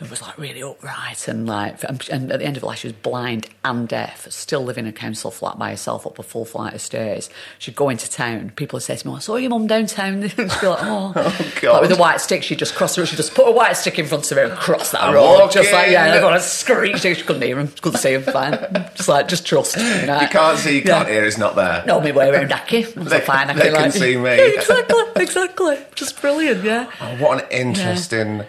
it 0.00 0.10
was 0.10 0.20
like 0.20 0.36
really 0.36 0.62
upright 0.62 1.26
and 1.26 1.46
like 1.46 1.82
and, 1.84 2.06
and 2.10 2.30
at 2.32 2.40
the 2.40 2.44
end 2.44 2.56
of 2.56 2.62
life 2.62 2.80
she 2.80 2.88
was 2.88 2.96
blind 2.96 3.48
and 3.64 3.88
deaf, 3.88 4.30
still 4.30 4.62
living 4.62 4.84
in 4.84 4.90
a 4.90 4.92
council 4.92 5.30
flat 5.30 5.58
by 5.58 5.70
herself 5.70 6.06
up 6.06 6.18
a 6.18 6.22
full 6.22 6.44
flight 6.44 6.74
of 6.74 6.80
stairs. 6.80 7.30
She'd 7.58 7.76
go 7.76 7.88
into 7.88 8.10
town. 8.10 8.50
People 8.56 8.76
would 8.76 8.82
say 8.82 8.96
to 8.96 9.08
me, 9.08 9.14
"I 9.14 9.18
saw 9.20 9.36
your 9.36 9.50
mum 9.50 9.66
downtown." 9.66 10.22
and 10.22 10.30
she'd 10.30 10.36
be 10.36 10.44
like, 10.44 10.60
"Oh, 10.62 11.12
God. 11.14 11.34
Oh, 11.66 11.72
like 11.72 11.82
with 11.82 11.92
a 11.92 11.96
white 11.96 12.20
stick." 12.20 12.42
She'd 12.42 12.58
just 12.58 12.74
cross 12.74 12.94
the 12.94 13.02
road. 13.02 13.08
She'd 13.08 13.16
just 13.16 13.34
put 13.34 13.48
a 13.48 13.52
white 13.52 13.72
stick 13.72 13.98
in 13.98 14.06
front 14.06 14.30
of 14.30 14.36
her 14.36 14.44
and 14.44 14.52
cross 14.58 14.90
that 14.92 15.02
I'm 15.02 15.14
road, 15.14 15.50
just 15.50 15.72
like 15.72 15.90
yeah. 15.90 16.02
walking. 16.02 16.06
And 16.06 16.14
everyone 16.14 16.40
screeched. 16.40 17.02
She 17.02 17.14
couldn't 17.14 17.42
hear 17.42 17.58
him. 17.58 17.68
She 17.68 17.80
couldn't 17.80 18.00
see 18.00 18.14
him. 18.14 18.22
Fine. 18.22 18.52
Just 18.94 19.08
like 19.08 19.28
just 19.28 19.46
trust. 19.46 19.76
You, 19.76 20.06
know? 20.06 20.20
You 20.20 20.28
can't 20.28 20.58
see, 20.58 20.76
you 20.76 20.82
can't 20.82 21.08
hear, 21.08 21.24
it's 21.24 21.38
not 21.38 21.56
there. 21.56 21.84
No, 21.86 22.00
me 22.00 22.12
way 22.12 22.28
around 22.28 22.50
Accy. 22.50 22.96
I 22.96 23.00
was 23.00 23.12
They- 23.12 23.20
fine. 23.20 23.50
I 23.50 23.54
they 23.54 23.70
can 23.70 23.72
like, 23.74 23.92
see 23.92 24.16
me. 24.16 24.36
Yeah, 24.36 24.44
exactly, 24.58 25.02
exactly. 25.16 25.78
Just 25.94 26.20
brilliant, 26.20 26.64
yeah. 26.64 26.90
Oh, 27.00 27.16
what 27.16 27.42
an 27.42 27.50
interesting 27.50 28.44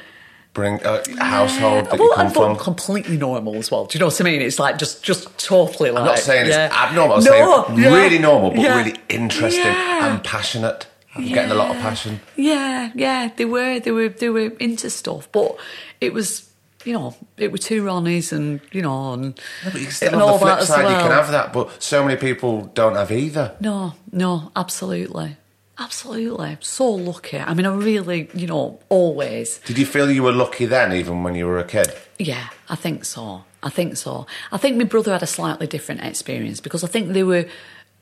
bring 0.58 0.84
uh, 0.84 1.04
household 1.20 1.86
that 1.86 2.00
well, 2.00 2.10
you 2.10 2.16
come 2.16 2.32
from. 2.32 2.56
completely 2.58 3.16
normal 3.16 3.56
as 3.58 3.70
well. 3.70 3.86
Do 3.86 3.96
you 3.96 4.00
know 4.00 4.08
what 4.08 4.20
I 4.20 4.24
mean? 4.24 4.42
It's 4.42 4.58
like 4.58 4.80
just, 4.80 5.04
just 5.04 5.38
totally 5.38 5.92
like. 5.92 6.02
I'm 6.02 6.08
not 6.08 6.18
saying 6.18 6.48
yeah. 6.50 6.66
it's 6.66 6.76
abnormal, 6.76 7.18
I'm 7.18 7.24
No, 7.24 7.66
saying 7.68 7.80
yeah, 7.80 7.94
really 7.94 8.18
normal, 8.18 8.50
but 8.50 8.60
yeah, 8.60 8.78
really 8.80 8.96
interesting 9.08 9.64
yeah. 9.64 10.08
and 10.08 10.24
passionate. 10.24 10.88
I'm 11.14 11.28
getting 11.28 11.52
a 11.52 11.56
lot 11.56 11.76
of 11.76 11.82
passion. 11.82 12.20
Yeah, 12.36 12.92
yeah, 12.96 13.30
they 13.36 13.46
were, 13.46 13.80
they 13.80 13.92
were, 13.92 14.10
they 14.10 14.30
were 14.30 14.50
into 14.60 14.90
stuff, 14.90 15.32
but 15.32 15.56
it 16.02 16.12
was, 16.12 16.52
you 16.86 16.94
know, 16.94 17.16
it 17.38 17.52
were 17.52 17.58
two 17.60 17.84
Ronnies 17.84 18.32
and 18.32 18.60
you 18.72 18.82
know, 18.82 19.14
and, 19.14 19.40
But 19.64 19.82
you 19.82 19.92
still 19.92 20.14
and 20.14 20.16
on 20.16 20.22
all 20.24 20.40
the 20.40 20.46
flip 20.46 20.60
that 20.60 20.66
side, 20.66 20.90
you 20.90 20.98
can 20.98 21.12
have 21.12 21.30
that, 21.32 21.54
but 21.54 21.84
so 21.84 22.04
many 22.04 22.18
people 22.18 22.64
don't 22.74 22.96
have 22.96 23.12
either. 23.12 23.56
No, 23.60 23.94
no, 24.12 24.52
absolutely, 24.56 25.38
absolutely. 25.80 26.58
So 26.62 26.90
lucky. 26.90 27.40
I 27.40 27.54
mean, 27.54 27.66
I 27.66 27.74
really, 27.74 28.30
you 28.34 28.48
know, 28.48 28.80
always. 28.90 29.60
Did 29.60 29.78
you 29.78 29.86
feel 29.86 30.12
you 30.12 30.24
were 30.24 30.32
lucky 30.32 30.66
then, 30.66 30.94
even 30.94 31.24
when 31.24 31.36
you 31.36 31.46
were 31.46 31.60
a 31.60 31.64
kid? 31.64 31.94
Yeah, 32.20 32.50
I 32.70 32.76
think 32.76 33.06
so. 33.06 33.44
I 33.64 33.70
think 33.70 33.98
so. 33.98 34.28
I 34.52 34.58
think 34.58 34.78
my 34.78 34.84
brother 34.84 35.12
had 35.12 35.24
a 35.24 35.28
slightly 35.28 35.68
different 35.68 36.04
experience 36.04 36.60
because 36.60 36.84
I 36.84 36.88
think 36.88 37.14
they 37.14 37.24
were 37.24 37.46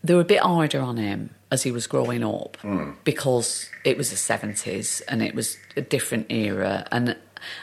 they 0.04 0.14
were 0.14 0.22
a 0.22 0.26
bit 0.26 0.42
harder 0.42 0.82
on 0.82 0.98
him 0.98 1.32
as 1.50 1.64
he 1.64 1.72
was 1.72 1.88
growing 1.88 2.24
up 2.24 2.58
hmm. 2.58 2.92
because 3.04 3.70
it 3.84 3.98
was 3.98 4.12
the 4.12 4.18
seventies 4.18 5.02
and 5.08 5.24
it 5.24 5.34
was 5.34 5.58
a 5.76 5.82
different 5.82 6.32
era 6.32 6.88
and 6.92 7.16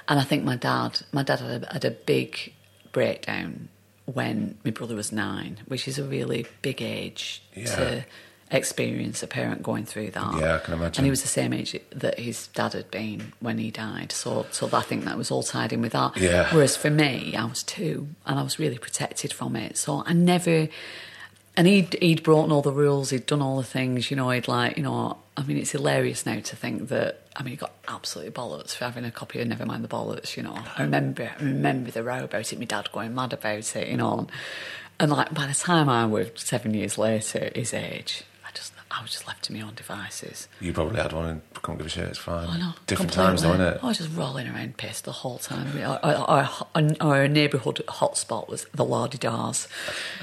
and 0.09 0.21
I 0.21 0.23
think 0.25 0.43
my 0.45 0.57
dad 0.57 1.01
my 1.13 1.23
dad 1.23 1.41
had 1.41 1.65
a, 1.65 1.73
had 1.73 1.85
a 1.85 1.91
big 1.91 2.53
breakdown 2.93 3.69
when 4.07 4.59
my 4.65 4.71
brother 4.71 4.97
was 4.97 5.13
nine, 5.13 5.59
which 5.67 5.87
is 5.87 5.99
a 5.99 6.05
really 6.05 6.47
big 6.61 6.83
age 6.83 7.43
Yeah. 7.55 7.77
to 7.77 8.05
experience 8.53 9.23
a 9.23 9.27
parent 9.27 9.63
going 9.63 9.87
through 9.87 10.11
that. 10.11 10.39
Yeah, 10.39 10.57
I 10.57 10.59
can 10.59 10.75
imagine. 10.75 11.01
And 11.01 11.07
he 11.07 11.11
was 11.11 11.23
the 11.23 11.29
same 11.29 11.53
age 11.53 11.79
that 11.91 12.19
his 12.19 12.49
dad 12.49 12.75
had 12.75 12.91
been 12.91 13.33
when 13.41 13.59
he 13.59 13.71
died, 13.71 14.13
so 14.13 14.47
so 14.51 14.69
I 14.73 14.83
think 14.83 15.05
that 15.05 15.17
was 15.17 15.31
all 15.31 15.43
tied 15.43 15.73
in 15.73 15.81
with 15.81 15.93
that. 15.93 16.17
Yeah. 16.17 16.53
Whereas 16.55 16.77
for 16.77 16.91
me, 16.91 17.35
I 17.35 17.45
was 17.45 17.63
two, 17.63 18.09
and 18.27 18.39
I 18.39 18.43
was 18.43 18.59
really 18.59 18.79
protected 18.79 19.33
from 19.33 19.57
it. 19.57 19.77
So 19.79 20.05
I 20.07 20.13
never. 20.13 20.69
And 21.55 21.67
he'd 21.67 21.95
he'd 22.01 22.23
brought 22.23 22.45
in 22.45 22.53
all 22.53 22.63
the 22.63 22.73
rules. 22.73 23.11
He'd 23.11 23.27
done 23.27 23.43
all 23.43 23.57
the 23.57 23.63
things. 23.63 24.11
You 24.11 24.17
know, 24.17 24.31
he'd 24.31 24.49
like 24.49 24.77
you 24.77 24.83
know. 24.83 25.19
I 25.37 25.43
mean, 25.45 25.57
it's 25.57 25.71
hilarious 25.71 26.27
now 26.27 26.41
to 26.41 26.57
think 26.57 26.89
that. 26.89 27.19
I 27.35 27.43
mean, 27.43 27.53
he 27.53 27.57
got 27.57 27.73
absolutely 27.89 28.33
bollocks 28.33 28.77
for 28.77 28.85
having 28.85 29.07
a 29.07 29.11
copy 29.11 29.41
of 29.41 29.49
Never 29.49 29.65
Mind 29.65 29.83
the 29.83 29.89
Bollocks. 29.89 30.37
You 30.37 30.43
know, 30.43 30.55
I 30.77 30.83
remember 30.83 31.31
I 31.39 31.43
remember 31.43 31.91
the 31.91 32.03
row 32.03 32.25
about 32.25 32.53
it. 32.53 32.59
My 32.59 32.67
dad 32.67 32.93
going 32.93 33.15
mad 33.15 33.33
about 33.33 33.75
it. 33.77 33.89
You 33.89 33.97
know, 33.97 34.19
and, 34.19 34.31
and 35.01 35.11
like 35.11 35.33
by 35.33 35.47
the 35.47 35.55
time 35.55 35.89
I 35.89 36.05
was 36.07 36.29
seven 36.37 36.75
years 36.75 36.99
later, 36.99 37.51
his 37.55 37.73
age, 37.75 38.25
I 38.93 39.01
was 39.03 39.13
just 39.13 39.27
left 39.27 39.45
to 39.45 39.53
my 39.53 39.61
own 39.63 39.75
devices. 39.75 40.49
You 40.61 40.73
probably 40.73 41.01
had 41.01 41.13
one 41.13 41.27
and 41.29 41.41
couldn't 41.55 41.79
give 41.79 41.87
a 41.87 41.91
shit, 41.91 42.09
it's 42.09 42.19
fine. 42.19 42.49
I 42.49 42.59
know. 42.59 42.73
Different 42.87 43.13
times 43.13 43.43
though, 43.43 43.53
isn't 43.55 43.61
it? 43.67 43.79
I 43.83 43.87
was 43.87 43.99
just 43.99 44.15
rolling 44.15 44.49
around 44.49 44.77
pissed 44.77 45.05
the 45.05 45.13
whole 45.13 45.39
time. 45.39 45.67
Our, 45.83 45.99
our, 46.03 46.51
our, 46.75 46.83
our 47.01 47.29
neighbourhood 47.29 47.83
hotspot 47.89 48.49
was 48.49 48.67
the 48.75 48.85
Lardy 48.85 49.19
Dars. 49.19 49.67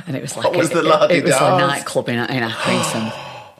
And 0.05 0.15
it 0.15 0.21
was 0.21 0.35
like 0.35 0.45
What 0.45 0.55
was 0.57 0.71
a, 0.71 0.75
the 0.75 0.83
Lardy 0.83 1.15
It 1.15 1.23
was 1.23 1.35
a 1.35 1.57
nightclub 1.57 2.09
in, 2.09 2.19
in 2.19 2.43
Accrington. 2.49 3.11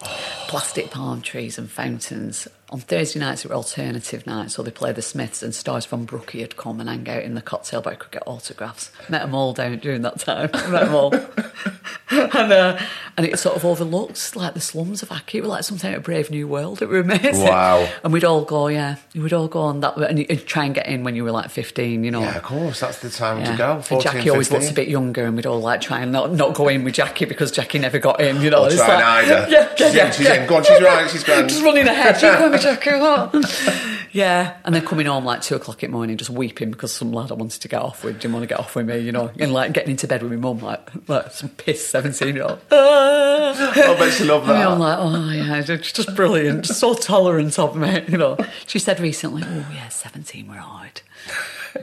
Plastic 0.47 0.89
palm 0.91 1.21
trees 1.21 1.57
and 1.57 1.69
fountains. 1.69 2.47
On 2.71 2.79
Thursday 2.79 3.19
nights, 3.19 3.43
it 3.43 3.47
were 3.49 3.55
alternative 3.55 4.27
nights, 4.27 4.53
so 4.53 4.61
they 4.61 4.69
played 4.69 4.93
the 4.95 5.01
Smiths 5.01 5.41
and 5.41 5.55
stars 5.55 5.85
from 5.85 6.05
Brookie 6.05 6.41
had 6.41 6.55
come 6.55 6.79
and 6.79 6.87
hang 6.87 7.09
out 7.09 7.23
in 7.23 7.33
the 7.33 7.41
cocktail 7.41 7.81
bar, 7.81 7.93
I 7.93 7.95
could 7.95 8.11
get 8.11 8.21
autographs. 8.27 8.91
Met 9.09 9.23
them 9.23 9.33
all 9.33 9.53
down 9.53 9.79
during 9.79 10.03
that 10.03 10.19
time. 10.19 10.51
Met 10.53 10.85
them 10.85 10.93
all. 10.93 11.11
and, 12.11 12.51
uh, 12.53 12.79
and 13.17 13.25
it 13.25 13.39
sort 13.39 13.55
of 13.55 13.65
overlooked 13.65 14.35
like 14.35 14.53
the 14.53 14.61
slums 14.61 15.01
of 15.01 15.09
Accy. 15.09 15.35
It 15.35 15.41
was 15.41 15.49
like 15.49 15.63
something 15.63 15.89
out 15.91 15.97
of 15.97 16.03
Brave 16.03 16.29
New 16.29 16.47
World. 16.47 16.83
It 16.83 16.89
was 16.89 17.01
amazing. 17.05 17.45
Wow. 17.45 17.87
And 18.03 18.13
we'd 18.13 18.23
all 18.23 18.45
go, 18.45 18.67
yeah, 18.67 18.95
we'd 19.15 19.33
all 19.33 19.47
go 19.47 19.61
on 19.61 19.79
that, 19.81 19.97
and 19.97 20.19
you'd 20.19 20.45
try 20.45 20.65
and 20.65 20.73
get 20.75 20.85
in 20.87 21.03
when 21.03 21.15
you 21.15 21.23
were 21.23 21.31
like 21.31 21.49
15, 21.49 22.03
you 22.03 22.11
know. 22.11 22.21
Yeah, 22.21 22.37
of 22.37 22.43
course, 22.43 22.79
that's 22.79 22.99
the 22.99 23.09
time 23.09 23.39
Yeah. 23.39 23.51
to 23.51 23.57
go. 23.57 23.75
And 23.77 23.85
14, 23.85 24.11
Jackie 24.13 24.29
always 24.29 24.47
15. 24.47 24.59
looks 24.61 24.71
a 24.71 24.75
bit 24.75 24.87
younger, 24.87 25.25
and 25.25 25.35
we'd 25.35 25.45
all 25.47 25.59
like 25.59 25.81
try 25.81 25.99
and 26.01 26.11
not, 26.11 26.31
not 26.33 26.53
go 26.53 26.67
in 26.67 26.83
with 26.83 26.93
Jackie 26.93 27.25
because 27.25 27.51
Jackie 27.51 27.79
never 27.79 27.97
got 27.99 28.21
in, 28.21 28.41
you 28.41 28.51
know. 28.51 28.65
Or 28.65 28.69
try 28.69 29.21
like-. 29.21 29.27
Yeah, 29.27 29.47
yeah, 29.49 29.75
She's 29.75 29.95
yeah. 29.95 30.05
in, 30.07 30.13
she's 30.13 30.27
in. 30.29 30.47
Go 30.47 30.57
on, 30.57 30.63
she's 30.63 30.81
right, 30.81 31.09
she's 31.09 31.23
grand. 31.23 31.49
Just 31.49 31.63
running 31.63 31.87
ahead. 31.87 32.58
She's 32.61 32.77
going 32.77 33.01
with 33.01 33.33
Jackie. 33.33 33.71
what? 33.71 34.09
yeah, 34.11 34.57
and 34.65 34.73
then 34.75 34.85
coming 34.85 35.05
home 35.05 35.25
like 35.25 35.41
two 35.41 35.55
o'clock 35.55 35.83
in 35.83 35.91
the 35.91 35.97
morning, 35.97 36.17
just 36.17 36.29
weeping 36.29 36.71
because 36.71 36.93
some 36.93 37.11
lad 37.11 37.31
I 37.31 37.35
wanted 37.35 37.61
to 37.61 37.67
get 37.67 37.81
off 37.81 38.03
with 38.03 38.19
didn't 38.19 38.33
want 38.33 38.43
to 38.43 38.47
get 38.47 38.59
off 38.59 38.75
with 38.75 38.87
me, 38.87 38.99
you 38.99 39.11
know, 39.11 39.31
and 39.39 39.53
like 39.53 39.73
getting 39.73 39.91
into 39.91 40.07
bed 40.07 40.21
with 40.23 40.31
my 40.31 40.37
mum, 40.37 40.59
like 40.59 40.89
like 41.07 41.31
some 41.31 41.49
piss 41.49 41.87
seventeen 41.87 42.35
year 42.35 42.45
old. 42.45 42.59
I 42.71 43.95
bet 43.99 44.13
she 44.13 44.23
loved 44.25 44.49
And 44.49 44.57
that. 44.57 44.67
I'm 44.69 44.79
like, 44.79 44.97
oh 44.99 45.31
yeah, 45.31 45.63
it's 45.65 45.91
just 45.91 46.15
brilliant, 46.15 46.65
just 46.65 46.79
so 46.79 46.93
tolerant 46.93 47.57
of 47.59 47.75
me, 47.75 48.03
you 48.07 48.17
know. 48.17 48.37
She 48.67 48.79
said 48.79 48.99
recently, 48.99 49.43
oh 49.45 49.65
yeah, 49.73 49.89
seventeen 49.89 50.47
we're 50.47 50.55
hard. 50.57 51.01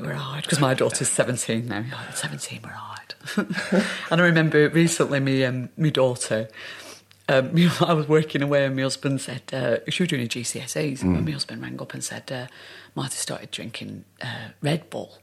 We're 0.00 0.14
hard 0.14 0.42
because 0.42 0.60
my 0.60 0.74
daughter's 0.74 1.08
seventeen 1.08 1.68
now. 1.68 1.84
Yeah, 1.88 2.10
Seventeen 2.12 2.62
were 2.62 2.70
hard. 2.70 3.14
and 4.10 4.20
I 4.20 4.24
remember 4.24 4.68
recently, 4.68 5.20
me 5.20 5.44
um, 5.44 5.68
my 5.76 5.90
daughter. 5.90 6.48
Um, 7.28 7.56
you 7.58 7.68
know, 7.68 7.74
I 7.80 7.92
was 7.92 8.08
working 8.08 8.42
away, 8.42 8.64
and 8.64 8.76
my 8.76 8.82
husband 8.82 9.20
said 9.20 9.42
uh, 9.52 9.78
she 9.90 10.02
was 10.02 10.10
doing 10.10 10.22
her 10.22 10.28
GCSEs, 10.28 11.02
and 11.02 11.24
my 11.24 11.32
husband 11.32 11.62
rang 11.62 11.80
up 11.80 11.94
and 11.94 12.02
said, 12.02 12.30
uh, 12.30 12.46
"Marty 12.94 13.16
started 13.16 13.50
drinking 13.50 14.04
uh, 14.22 14.48
Red 14.62 14.90
Bull." 14.90 15.18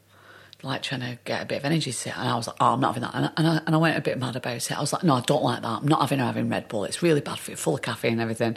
like 0.63 0.81
trying 0.81 1.01
to 1.01 1.17
get 1.25 1.41
a 1.41 1.45
bit 1.45 1.57
of 1.57 1.65
energy 1.65 1.91
to 1.91 2.09
it. 2.09 2.17
And 2.17 2.29
I 2.29 2.35
was 2.35 2.47
like, 2.47 2.55
oh, 2.59 2.73
I'm 2.73 2.79
not 2.79 2.95
having 2.95 3.03
that. 3.03 3.13
And 3.13 3.25
I, 3.25 3.31
and, 3.35 3.47
I, 3.47 3.61
and 3.65 3.75
I 3.75 3.77
went 3.77 3.97
a 3.97 4.01
bit 4.01 4.17
mad 4.17 4.37
about 4.37 4.55
it. 4.55 4.71
I 4.71 4.79
was 4.79 4.93
like, 4.93 5.03
no, 5.03 5.15
I 5.15 5.21
don't 5.21 5.43
like 5.43 5.61
that. 5.61 5.67
I'm 5.81 5.87
not 5.87 5.99
having 5.99 6.19
her 6.19 6.25
having 6.25 6.49
Red 6.49 6.69
Bull. 6.69 6.85
It's 6.85 7.03
really 7.03 7.19
bad 7.19 7.37
for 7.37 7.51
you, 7.51 7.57
full 7.57 7.75
of 7.75 7.81
caffeine 7.81 8.13
and 8.13 8.21
everything. 8.21 8.55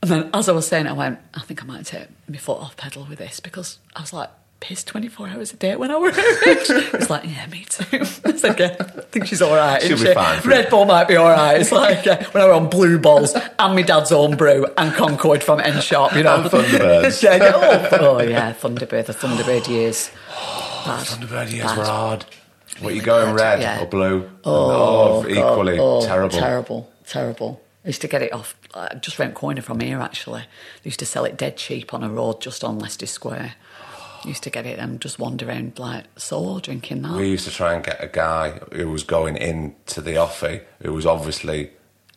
And 0.00 0.10
then 0.10 0.30
as 0.32 0.48
I 0.48 0.52
was 0.52 0.68
saying 0.68 0.86
I 0.86 0.92
went, 0.92 1.18
I 1.34 1.40
think 1.40 1.62
I 1.62 1.66
might 1.66 1.86
take 1.86 2.06
my 2.28 2.36
foot 2.36 2.60
off 2.60 2.76
pedal 2.76 3.06
with 3.08 3.18
this 3.18 3.40
because 3.40 3.80
I 3.96 4.02
was 4.02 4.12
like 4.12 4.30
pissed 4.64 4.86
24 4.86 5.28
hours 5.28 5.52
a 5.52 5.56
day 5.56 5.76
when 5.76 5.90
I 5.90 5.98
were 5.98 6.08
out. 6.08 6.16
It's 6.16 7.10
like, 7.10 7.24
yeah, 7.24 7.46
me 7.48 7.66
too. 7.68 7.84
It's 8.00 8.42
like, 8.42 8.58
yeah, 8.58 8.76
I 8.80 8.84
think 9.12 9.26
she's 9.26 9.42
all 9.42 9.54
right. 9.54 9.82
She'll 9.82 9.98
be 9.98 10.06
she? 10.06 10.14
fine 10.14 10.40
Red. 10.40 10.70
Bull 10.70 10.86
might 10.86 11.06
be 11.06 11.16
all 11.16 11.28
right. 11.28 11.60
It's 11.60 11.70
like 11.70 12.06
uh, 12.06 12.24
when 12.32 12.42
I 12.42 12.46
were 12.46 12.54
on 12.54 12.70
Blue 12.70 12.98
Balls 12.98 13.34
and 13.34 13.74
my 13.74 13.82
dad's 13.82 14.10
own 14.10 14.36
brew 14.36 14.66
and 14.78 14.94
Concord 14.94 15.44
from 15.44 15.60
N 15.60 15.82
Sharp, 15.82 16.14
you 16.14 16.22
know. 16.22 16.36
And 16.36 16.50
Thunderbirds. 16.50 17.22
yeah, 17.22 17.36
yeah, 17.36 17.52
oh, 17.54 17.88
oh, 18.00 18.22
yeah, 18.22 18.54
Thunderbird, 18.54 19.04
the 19.04 19.12
Thunderbird 19.12 19.68
years. 19.68 20.10
Bad. 20.86 21.06
Thunderbird 21.06 21.52
years 21.52 21.66
Bad. 21.66 21.78
were 21.78 21.84
hard. 21.84 22.24
What 22.24 22.88
Really 22.88 22.94
you 22.96 23.02
going 23.02 23.36
bad, 23.36 23.42
red 23.42 23.60
yeah. 23.60 23.82
or 23.82 23.86
blue? 23.86 24.30
Oh, 24.44 25.22
God, 25.22 25.30
equally 25.30 25.78
oh, 25.78 26.04
terrible. 26.06 26.38
Terrible, 26.38 26.92
terrible. 27.06 27.60
I 27.84 27.88
used 27.88 28.00
to 28.00 28.08
get 28.08 28.22
it 28.22 28.32
off 28.32 28.56
uh, 28.72 28.94
just 28.94 29.18
round 29.18 29.34
corner 29.34 29.60
from 29.60 29.80
here, 29.80 30.00
actually. 30.00 30.40
They 30.82 30.88
used 30.88 31.00
to 31.00 31.06
sell 31.06 31.26
it 31.26 31.36
dead 31.36 31.58
cheap 31.58 31.92
on 31.92 32.02
a 32.02 32.08
road 32.08 32.40
just 32.40 32.64
on 32.64 32.78
Leicester 32.78 33.06
Square. 33.06 33.54
Used 34.24 34.42
to 34.44 34.50
get 34.50 34.66
it 34.66 34.78
and 34.78 35.00
just 35.00 35.18
wander 35.18 35.48
around 35.48 35.78
like 35.78 36.04
so, 36.16 36.58
drinking 36.60 37.02
that. 37.02 37.16
We 37.16 37.28
used 37.30 37.46
to 37.46 37.50
try 37.52 37.74
and 37.74 37.84
get 37.84 38.02
a 38.02 38.08
guy 38.08 38.60
who 38.72 38.88
was 38.90 39.02
going 39.02 39.36
into 39.36 40.00
the 40.00 40.12
offie 40.12 40.62
who 40.82 40.92
was 40.94 41.04
obviously 41.06 41.70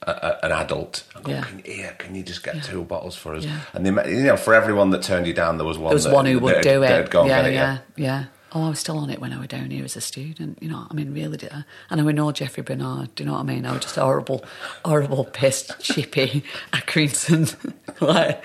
a, 0.03 0.12
a, 0.12 0.45
an 0.45 0.51
adult. 0.51 1.03
Go, 1.24 1.32
Yeah. 1.32 1.43
can, 1.43 1.62
here, 1.66 1.95
can 1.97 2.16
you 2.16 2.24
just 2.24 2.43
get 2.43 2.64
two 2.64 2.84
bottles 2.84 3.16
for 3.16 3.36
us? 3.36 3.43
Yeah. 3.45 3.60
And 3.74 3.86
the, 3.86 4.10
you 4.10 4.24
know, 4.24 4.38
for 4.38 4.53
everyone 4.53 4.91
that 4.91 5.01
turned 5.03 5.28
you 5.28 5.34
down, 5.34 5.58
there 5.58 5.66
was 5.66 5.78
one. 5.78 5.89
there 5.89 5.95
was 5.95 6.05
that, 6.05 6.14
one 6.14 6.26
who 6.26 6.39
would 6.39 6.62
do 6.62 6.84
it. 6.84 7.14
and 7.14 7.28
yeah, 7.28 7.47
yeah, 7.47 7.78
yeah. 7.95 8.26
Oh, 8.58 8.64
I 8.66 8.70
was 8.70 8.80
still 8.80 8.97
on 8.97 9.12
it 9.12 9.22
when 9.22 9.34
I 9.34 9.38
was 9.38 9.49
down 9.49 9.70
here 9.70 9.86
as 9.86 9.95
a 9.95 10.01
student. 10.01 10.58
You 10.64 10.70
know, 10.70 10.88
I 10.89 10.93
mean, 10.95 11.14
really, 11.14 11.38
did 11.38 11.53
I? 11.53 11.64
And 11.91 12.01
I 12.01 12.03
would 12.03 12.16
know 12.16 12.32
Jeffrey 12.32 12.64
Bernard. 12.64 13.14
Do 13.14 13.22
you 13.24 13.28
know 13.28 13.34
what 13.34 13.41
I 13.41 13.43
mean? 13.43 13.68
I 13.68 13.74
was 13.74 13.82
just 13.82 13.97
a 13.97 14.01
horrible, 14.01 14.43
horrible, 14.84 15.26
pissed, 15.26 15.80
chippy 15.80 16.43
Accrington. 16.74 17.55
like, 18.01 18.43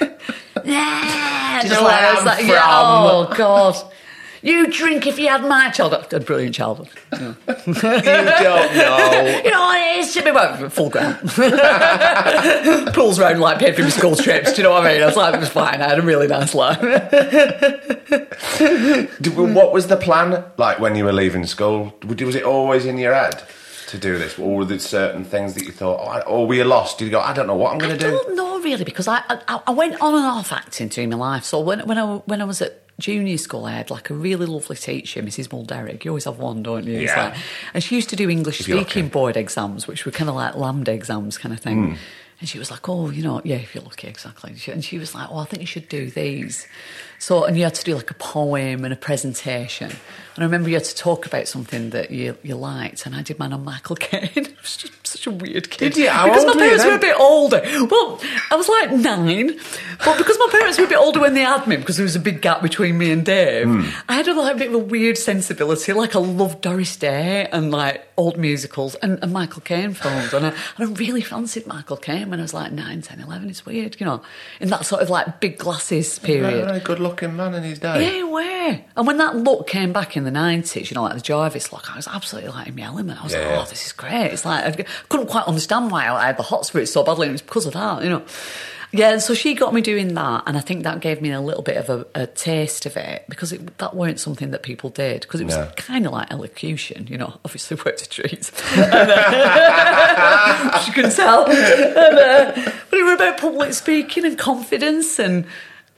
yeah, 0.66 1.62
just 1.62 1.80
like, 1.80 1.94
I 1.94 2.14
was 2.14 2.24
like, 2.26 2.46
yeah, 2.46 2.60
oh 2.62 3.34
God. 3.34 3.74
You 4.44 4.66
drink 4.72 5.06
if 5.06 5.18
you 5.20 5.28
had 5.28 5.42
my 5.42 5.70
childhood. 5.70 6.12
A 6.12 6.18
brilliant 6.20 6.54
childhood. 6.54 6.88
Yeah. 7.12 7.34
You 8.38 8.44
don't 8.44 8.74
know. 8.76 9.40
You 9.44 9.50
know, 9.50 9.72
it 9.72 9.98
is 10.00 10.12
to 10.14 10.22
be 10.22 10.30
well, 10.32 10.68
full 10.68 10.90
ground. 10.90 11.18
Pulls 12.94 13.18
round 13.20 13.40
like 13.40 13.58
paid 13.58 13.76
for 13.76 13.82
my 13.82 13.88
school 13.88 14.16
trips. 14.16 14.52
Do 14.52 14.58
you 14.58 14.62
know 14.64 14.72
what 14.72 14.84
I 14.86 14.92
mean? 14.94 15.02
I 15.02 15.06
was 15.06 15.16
like, 15.16 15.34
it 15.34 15.40
was 15.40 15.48
fine. 15.48 15.80
I 15.80 15.88
had 15.88 15.98
a 15.98 16.02
really 16.02 16.26
nice 16.26 16.54
life. 16.54 16.80
Did- 19.20 19.36
what 19.36 19.72
was 19.72 19.86
the 19.86 19.96
plan 19.96 20.44
like 20.56 20.80
when 20.80 20.96
you 20.96 21.04
were 21.04 21.12
leaving 21.12 21.46
school? 21.46 21.94
Was 22.06 22.34
it 22.34 22.42
always 22.42 22.84
in 22.84 22.98
your 22.98 23.14
head 23.14 23.42
to 23.92 23.98
do 23.98 24.18
this? 24.18 24.38
Or 24.38 24.56
were 24.56 24.64
there 24.64 24.78
certain 24.78 25.24
things 25.24 25.54
that 25.54 25.64
you 25.64 25.72
thought, 25.72 26.00
oh, 26.02 26.08
I- 26.08 26.20
or 26.22 26.46
were 26.46 26.54
you 26.54 26.64
lost? 26.64 26.98
Did 26.98 27.06
you 27.06 27.10
go, 27.12 27.20
I 27.20 27.32
don't 27.32 27.46
know 27.46 27.56
what 27.56 27.72
I'm 27.72 27.78
going 27.78 27.92
to 27.92 27.98
do? 27.98 28.10
don't 28.10 28.36
know 28.36 28.60
really 28.60 28.84
because 28.84 29.08
I, 29.08 29.22
I 29.30 29.60
I 29.66 29.70
went 29.70 30.00
on 30.00 30.14
and 30.14 30.24
off 30.24 30.52
acting 30.52 30.88
through 30.90 31.06
my 31.08 31.16
life. 31.16 31.44
So 31.44 31.60
when 31.60 31.80
when 31.86 31.98
I 31.98 32.04
when 32.30 32.40
I 32.42 32.44
was 32.44 32.60
at 32.60 32.72
junior 32.98 33.38
school, 33.38 33.64
I 33.64 33.72
had 33.72 33.90
like 33.90 34.10
a 34.10 34.14
really 34.14 34.46
lovely 34.46 34.76
teacher, 34.76 35.22
Mrs. 35.22 35.48
Mulderrick. 35.48 36.04
You 36.04 36.10
always 36.12 36.24
have 36.26 36.38
one, 36.38 36.62
don't 36.62 36.86
you? 36.86 36.98
Yeah. 37.00 37.24
like- 37.30 37.36
and 37.74 37.82
she 37.82 37.94
used 37.96 38.10
to 38.10 38.16
do 38.16 38.28
English 38.30 38.60
If 38.60 38.66
speaking 38.66 39.08
board 39.08 39.36
exams, 39.36 39.86
which 39.88 40.04
were 40.06 40.12
kind 40.12 40.28
of 40.28 40.36
like 40.36 40.54
LAMDA 40.54 40.88
exams 40.88 41.38
kind 41.38 41.52
of 41.54 41.60
thing. 41.60 41.80
Hmm. 41.90 41.94
And 42.40 42.48
she 42.48 42.58
was 42.58 42.72
like, 42.72 42.88
"Oh, 42.88 43.08
you 43.10 43.22
know, 43.22 43.40
yeah, 43.44 43.56
if 43.56 43.72
you're 43.72 43.84
lucky, 43.84 44.08
exactly." 44.08 44.56
She- 44.56 44.72
And 44.72 44.84
she 44.84 44.98
was 44.98 45.14
like, 45.14 45.28
"Oh, 45.30 45.38
I 45.38 45.44
think 45.44 45.60
you 45.60 45.66
should 45.66 45.88
do 45.88 46.10
these." 46.10 46.66
So, 47.20 47.44
and 47.44 47.56
you 47.56 47.62
had 47.62 47.74
to 47.76 47.84
do 47.84 47.94
like 47.94 48.10
a 48.10 48.14
poem 48.14 48.84
and 48.84 48.92
a 48.92 48.96
presentation. 48.96 49.92
And 50.34 50.42
I 50.42 50.46
remember 50.46 50.68
you 50.68 50.76
had 50.76 50.84
to 50.84 50.94
talk 50.94 51.26
about 51.26 51.48
something 51.48 51.90
that 51.90 52.10
you 52.10 52.36
you 52.42 52.56
liked, 52.56 53.06
and 53.06 53.14
I 53.14 53.22
did 53.22 53.38
mine 53.38 53.52
on 53.52 53.64
Michael 53.64 53.96
Caine. 54.00 54.30
I 54.36 54.60
was 54.62 54.76
just 54.76 55.06
such 55.06 55.26
a 55.26 55.30
weird 55.30 55.70
kid. 55.70 55.92
Did 55.92 55.96
you? 55.96 56.08
How 56.10 56.26
because 56.26 56.44
my 56.46 56.54
parents 56.54 56.84
were 56.84 56.94
a 56.94 56.98
bit 56.98 57.16
older. 57.20 57.60
Well, 57.90 58.20
I 58.50 58.56
was 58.56 58.68
like 58.68 58.92
nine, 58.92 59.48
but 60.04 60.18
because 60.18 60.38
my 60.38 60.48
parents 60.50 60.78
were 60.78 60.84
a 60.84 60.88
bit 60.88 60.98
older 60.98 61.20
when 61.20 61.34
they 61.34 61.42
had 61.42 61.66
me, 61.66 61.76
because 61.76 61.96
there 61.96 62.04
was 62.04 62.16
a 62.16 62.20
big 62.20 62.40
gap 62.40 62.62
between 62.62 62.98
me 62.98 63.10
and 63.10 63.24
Dave, 63.26 63.66
Hmm. 63.66 63.82
I 64.08 64.14
had 64.14 64.26
a 64.28 64.34
like, 64.34 64.56
bit 64.58 64.68
of 64.68 64.74
a 64.74 64.78
weird 64.78 65.18
sensibility. 65.18 65.92
Like 65.92 66.16
I 66.16 66.18
loved 66.20 66.62
Doris 66.62 66.96
Day 66.96 67.46
and 67.52 67.70
like 67.70 68.06
old 68.16 68.36
musicals 68.38 68.94
and, 68.96 69.18
and 69.22 69.32
Michael 69.32 69.60
Caine 69.62 69.92
films, 69.94 70.32
and 70.32 70.46
I, 70.46 70.48
and 70.78 70.88
I 70.88 70.92
really 70.94 71.20
fancied 71.20 71.66
Michael 71.66 71.96
Caine 71.96 72.30
when 72.30 72.38
I 72.38 72.42
was 72.42 72.54
like 72.54 72.72
9, 72.72 73.02
10, 73.02 73.20
11. 73.20 73.50
It's 73.50 73.66
weird, 73.66 73.96
you 74.00 74.06
know, 74.06 74.22
in 74.60 74.70
that 74.70 74.86
sort 74.86 75.02
of 75.02 75.10
like 75.10 75.40
big 75.40 75.58
glasses 75.58 76.18
period. 76.18 76.64
Very 76.66 76.80
good 76.80 77.00
looking 77.00 77.36
man 77.36 77.54
in 77.54 77.62
his 77.62 77.78
day. 77.78 78.18
Yeah, 78.18 78.24
where? 78.24 78.84
And 78.96 79.06
when 79.06 79.18
that 79.18 79.36
look 79.36 79.66
came 79.66 79.92
back 79.92 80.16
in 80.16 80.21
the 80.24 80.30
90s, 80.30 80.90
you 80.90 80.94
know, 80.94 81.02
like 81.02 81.14
the 81.14 81.20
Jarvis 81.20 81.72
look, 81.72 81.90
I 81.92 81.96
was 81.96 82.08
absolutely 82.08 82.50
like 82.50 82.68
in 82.68 82.76
my 82.76 82.82
element. 82.82 83.20
I 83.20 83.24
was 83.24 83.32
Yeah. 83.32 83.40
like, 83.40 83.66
oh, 83.66 83.70
this 83.70 83.86
is 83.86 83.92
great. 83.92 84.26
It's 84.32 84.44
like, 84.44 84.80
I 84.80 84.84
couldn't 85.08 85.28
quite 85.28 85.46
understand 85.46 85.90
why 85.90 86.08
I 86.08 86.26
had 86.26 86.36
the 86.36 86.42
hot 86.42 86.66
spirits 86.66 86.92
so 86.92 87.02
badly, 87.02 87.26
and 87.26 87.32
it 87.32 87.34
was 87.34 87.42
because 87.42 87.66
of 87.66 87.72
that, 87.74 88.02
you 88.02 88.10
know. 88.10 88.22
Yeah, 88.94 89.16
so 89.18 89.32
she 89.32 89.54
got 89.54 89.72
me 89.72 89.80
doing 89.80 90.12
that, 90.14 90.42
and 90.46 90.54
I 90.54 90.60
think 90.60 90.82
that 90.82 91.00
gave 91.00 91.22
me 91.22 91.32
a 91.32 91.40
little 91.40 91.62
bit 91.62 91.78
of 91.78 91.88
a, 91.88 92.06
a 92.14 92.26
taste 92.26 92.84
of 92.84 92.94
it 92.98 93.24
because 93.26 93.50
it, 93.50 93.78
that 93.78 93.96
weren't 93.96 94.20
something 94.20 94.50
that 94.50 94.62
people 94.62 94.90
did 94.90 95.22
because 95.22 95.40
it 95.40 95.46
was 95.46 95.56
No. 95.56 95.70
kind 95.76 96.04
of 96.04 96.12
like 96.12 96.30
elocution, 96.30 97.06
you 97.08 97.16
know. 97.16 97.38
Obviously, 97.46 97.78
worked 97.82 98.02
a 98.02 98.08
treat, 98.10 98.50
uh, 98.76 100.82
you 100.86 100.92
can 100.92 101.10
tell. 101.10 101.46
And, 101.48 102.18
uh, 102.18 102.52
but 102.90 102.98
it 102.98 103.02
was 103.02 103.14
about 103.14 103.38
public 103.38 103.72
speaking 103.72 104.26
and 104.26 104.38
confidence, 104.38 105.18
and 105.18 105.46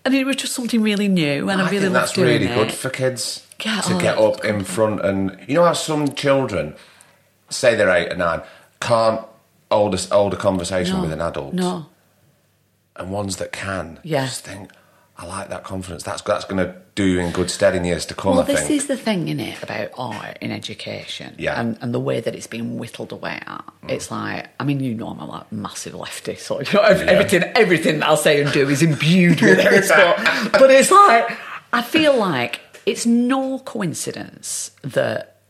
and 0.05 0.15
it 0.15 0.25
was 0.25 0.37
just 0.37 0.53
something 0.55 0.83
really 0.83 1.09
new, 1.09 1.49
and 1.49 1.61
I, 1.61 1.67
I 1.67 1.71
really 1.71 1.85
loved 1.89 1.95
that's 1.95 2.13
doing 2.13 2.29
really 2.29 2.47
it. 2.47 2.55
good 2.55 2.73
for 2.73 2.91
kids 2.91 3.44
Yeah, 3.65 3.81
to 3.83 3.95
oh, 3.95 4.01
get 4.01 4.19
up 4.19 4.45
in 4.45 4.65
front 4.65 5.05
and 5.05 5.39
you 5.47 5.55
know 5.55 5.65
how 5.65 5.73
some 5.75 6.13
children 6.15 6.75
say 7.51 7.75
they're 7.75 7.91
eight 7.91 8.13
or 8.13 8.17
nine 8.17 8.43
can't 8.81 9.25
hold 9.71 9.95
a, 9.95 9.99
hold 10.15 10.35
a 10.35 10.37
conversation 10.37 10.97
No, 10.97 11.03
with 11.03 11.13
an 11.13 11.21
adult 11.21 11.55
No, 11.55 11.87
and 12.97 13.11
ones 13.11 13.37
that 13.37 13.53
can 13.53 13.99
Yeah. 14.03 14.27
just 14.27 14.45
think 14.45 14.71
I 15.17 15.27
like 15.27 15.49
that 15.51 15.63
confidence 15.63 16.03
that's 16.03 16.23
that's 16.23 16.45
going 16.45 16.65
to 16.65 16.75
do 16.97 17.05
you 17.05 17.21
in 17.21 17.31
good 17.33 17.51
stead 17.51 17.75
in 17.75 17.85
years 17.85 18.05
to 18.07 18.15
come 18.15 18.33
Well, 18.33 18.41
I 18.41 18.47
this 18.47 18.61
think 18.61 18.71
is 18.73 18.87
the 18.89 18.97
thing, 18.97 19.27
in 19.29 19.41
it, 19.41 19.61
about 19.63 19.91
art 19.99 20.39
in 20.41 20.51
education, 20.53 21.35
Yeah. 21.39 21.61
and, 21.61 21.77
and 21.81 21.93
the 21.95 21.99
way 22.01 22.21
that 22.21 22.35
it's 22.37 22.47
been 22.47 22.79
whittled 22.79 23.11
away 23.13 23.41
at. 23.47 23.65
Mm. 23.83 23.91
It's 23.91 24.11
like, 24.13 24.49
I 24.61 24.65
mean, 24.65 24.79
you 24.81 24.95
know, 24.95 25.09
I'm 25.09 25.19
a 25.19 25.25
like, 25.25 25.51
massive 25.53 25.95
lefty, 25.95 26.37
so 26.37 26.61
you 26.61 26.67
know, 26.73 26.83
ev- 26.83 27.03
everything, 27.03 27.43
everything 27.57 28.03
I'll 28.05 28.17
say 28.17 28.41
and 28.43 28.53
do 28.53 28.69
is 28.69 28.81
imbued 28.83 29.41
with 29.41 29.59
it. 29.61 29.89
but, 30.53 30.53
but 30.61 30.71
it's 30.71 30.91
like, 30.93 31.37
I 31.73 31.83
feel 31.83 32.17
like 32.17 32.61
it's 32.87 33.07
no 33.07 33.59
coincidence 33.61 34.71
that 34.83 35.41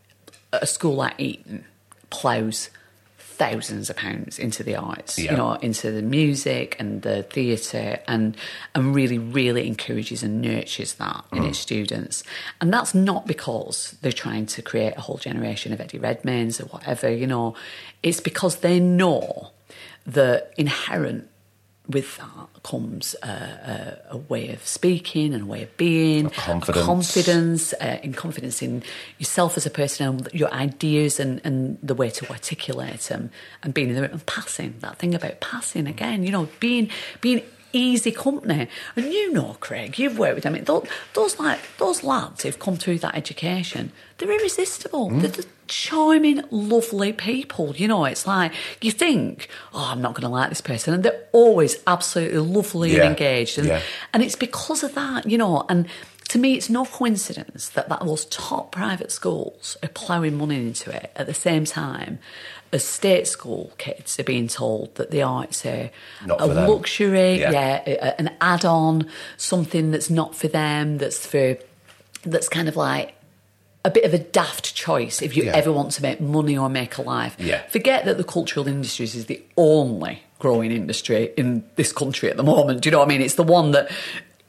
a 0.53 0.67
school 0.67 0.95
like 0.95 1.19
Eton 1.19 1.65
plows 2.11 2.71
thousands 3.19 3.91
of 3.91 3.97
pounds 3.97 4.39
into 4.39 4.63
the 4.63 4.77
arts, 4.77 5.19
Yeah. 5.19 5.33
you 5.33 5.37
know, 5.37 5.53
into 5.55 5.91
the 5.91 6.03
music 6.03 6.77
and 6.79 7.03
the 7.03 7.25
theatre, 7.25 7.99
and 8.07 8.37
and 8.75 8.95
really, 8.95 9.19
really 9.19 9.67
encourages 9.67 10.23
and 10.23 10.41
nurtures 10.41 10.95
that 10.95 11.25
in 11.33 11.43
its 11.45 11.59
mm. 11.59 11.63
students. 11.63 12.23
And 12.61 12.73
that's 12.73 12.95
not 12.95 13.27
because 13.27 13.97
they're 14.03 14.13
trying 14.13 14.47
to 14.47 14.63
create 14.63 14.95
a 14.97 15.01
whole 15.01 15.19
generation 15.19 15.73
of 15.73 15.81
Eddie 15.81 15.99
Redmaynes 15.99 16.61
or 16.61 16.67
whatever, 16.67 17.11
you 17.11 17.27
know. 17.27 17.57
It's 18.05 18.21
because 18.21 18.57
they 18.57 18.79
know 18.79 19.51
that 20.07 20.53
inherent 20.57 21.29
with 21.89 22.17
that 22.17 22.63
comes 22.63 23.15
a, 23.23 23.27
uh, 23.27 23.31
a, 23.31 23.73
uh, 23.73 23.97
a 24.13 24.17
way 24.17 24.49
of 24.51 24.67
speaking 24.67 25.35
and 25.35 25.43
a 25.43 25.47
way 25.47 25.63
of 25.63 25.77
being, 25.77 26.31
confidence. 26.31 26.83
a 26.83 26.87
confidence, 26.87 27.73
uh, 27.75 27.99
in 28.03 28.15
confidence 28.15 28.63
in 28.63 28.83
yourself 29.19 29.57
as 29.57 29.67
a 29.67 29.71
person 29.71 30.07
and 30.07 30.29
your 30.33 30.51
ideas 30.53 31.21
and, 31.21 31.43
and 31.45 31.79
the 31.83 31.95
way 31.95 32.09
to 32.09 32.29
articulate 32.31 33.01
them 33.01 33.31
and 33.63 33.75
being 33.75 33.91
in 33.91 33.97
the 33.97 34.01
room 34.01 34.13
and 34.13 34.27
passing 34.27 34.75
that 34.81 34.99
thing 34.99 35.15
about 35.15 35.41
passing 35.41 35.87
again, 35.87 36.25
you 36.25 36.33
know, 36.33 36.49
being 36.59 36.89
being 37.21 37.43
easy 37.75 38.13
company. 38.13 38.69
And 38.97 39.13
you 39.13 39.33
know, 39.33 39.57
Craig, 39.61 39.99
you've 39.99 40.19
worked 40.19 40.37
with 40.37 40.45
them. 40.45 40.63
Those, 40.65 40.87
those 41.13 41.39
like 41.39 41.61
those 41.77 42.03
lads 42.03 42.43
who've 42.43 42.59
come 42.59 42.77
through 42.77 43.01
that 43.01 43.15
education, 43.15 43.93
they're 44.19 44.31
irresistible. 44.31 45.11
Hmm? 45.11 45.21
They're 45.21 45.31
the 45.31 45.47
charming, 45.69 46.43
lovely 46.51 47.13
people. 47.13 47.75
You 47.77 47.89
know, 47.89 48.05
it's 48.05 48.27
like 48.27 48.53
you 48.81 48.91
think, 48.91 49.49
oh, 49.73 49.89
I'm 49.93 50.01
not 50.03 50.15
going 50.15 50.23
to 50.23 50.29
like 50.29 50.49
this 50.49 50.61
person, 50.61 50.95
and 50.95 51.03
they're 51.03 51.23
always 51.33 51.77
absolutely 51.87 52.39
lovely 52.39 52.93
Yeah. 52.93 53.01
and 53.03 53.09
engaged. 53.11 53.59
And 53.59 53.69
Yeah. 53.69 53.81
and 54.13 54.23
it's 54.23 54.37
because 54.37 54.83
of 54.83 54.95
that, 54.95 55.29
you 55.29 55.39
know, 55.39 55.65
and 55.69 55.87
to 56.29 56.39
me, 56.39 56.55
it's 56.55 56.71
no 56.71 56.87
coincidence 56.87 57.69
that, 57.71 57.89
that 57.91 58.01
those 58.01 58.25
top 58.27 58.73
private 58.73 59.13
schools 59.13 59.77
are 59.83 59.91
ploughing 59.91 60.37
money 60.37 60.57
into 60.57 60.91
it 60.91 61.13
at 61.17 61.27
the 61.27 61.35
same 61.35 61.67
time 61.67 62.19
as 62.73 62.83
state 62.83 63.27
school 63.29 63.73
kids 63.79 64.19
are 64.19 64.25
being 64.25 64.49
told 64.49 64.93
that 64.97 65.11
the 65.11 65.23
arts 65.23 65.65
are 65.67 65.91
a 66.25 66.49
them. 66.49 66.69
luxury, 66.69 67.39
Yeah. 67.41 67.51
yeah, 67.51 67.83
a- 67.87 68.19
an 68.21 68.31
add-on, 68.41 69.07
something 69.37 69.91
that's 69.91 70.09
not 70.11 70.35
for 70.35 70.49
them, 70.49 70.97
that's 70.99 71.25
for, 71.27 71.57
that's 72.25 72.49
kind 72.49 72.69
of 72.69 72.75
like 72.77 73.13
a 73.85 73.91
bit 73.91 74.05
of 74.05 74.15
a 74.15 74.19
daft 74.19 74.75
choice 74.75 75.21
if 75.21 75.37
you 75.37 75.45
Yeah. 75.45 75.53
ever 75.53 75.71
want 75.71 75.93
to 75.93 76.03
make 76.03 76.21
money 76.21 76.57
or 76.57 76.69
make 76.69 76.97
a 76.97 77.03
life. 77.03 77.37
Yeah. 77.39 77.63
Forget 77.69 78.05
that 78.07 78.17
the 78.17 78.25
cultural 78.25 78.67
industries 78.67 79.15
is 79.15 79.27
the 79.27 79.43
only 79.57 80.23
growing 80.39 80.73
industry 80.73 81.33
in 81.37 81.65
this 81.77 81.93
country 81.93 82.31
at 82.31 82.37
the 82.37 82.43
moment. 82.43 82.81
Do 82.81 82.89
you 82.89 82.91
know 82.93 82.99
what 83.01 83.07
I 83.07 83.09
mean? 83.09 83.21
It's 83.21 83.35
the 83.35 83.43
one 83.43 83.73
that 83.73 83.91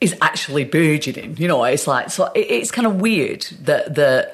is 0.01 0.15
actually 0.21 0.63
burgeoning. 0.63 1.35
You 1.37 1.47
know, 1.47 1.63
it's 1.65 1.87
like 1.87 2.09
so. 2.11 2.31
It, 2.33 2.49
it's 2.49 2.71
kind 2.71 2.87
of 2.87 3.01
weird 3.01 3.41
that 3.63 3.95
that, 3.95 4.33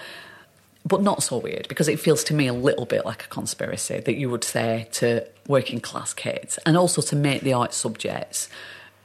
but 0.85 1.01
not 1.01 1.23
so 1.23 1.37
weird 1.37 1.67
because 1.67 1.87
it 1.87 1.99
feels 1.99 2.23
to 2.25 2.33
me 2.33 2.47
a 2.47 2.53
little 2.53 2.85
bit 2.85 3.05
like 3.05 3.23
a 3.25 3.27
conspiracy 3.27 3.99
that 3.99 4.15
you 4.15 4.29
would 4.29 4.43
say 4.43 4.87
to 4.93 5.25
working 5.47 5.79
class 5.79 6.13
kids 6.13 6.57
and 6.65 6.77
also 6.77 7.01
to 7.01 7.15
make 7.15 7.41
the 7.41 7.53
art 7.53 7.73
subjects 7.73 8.49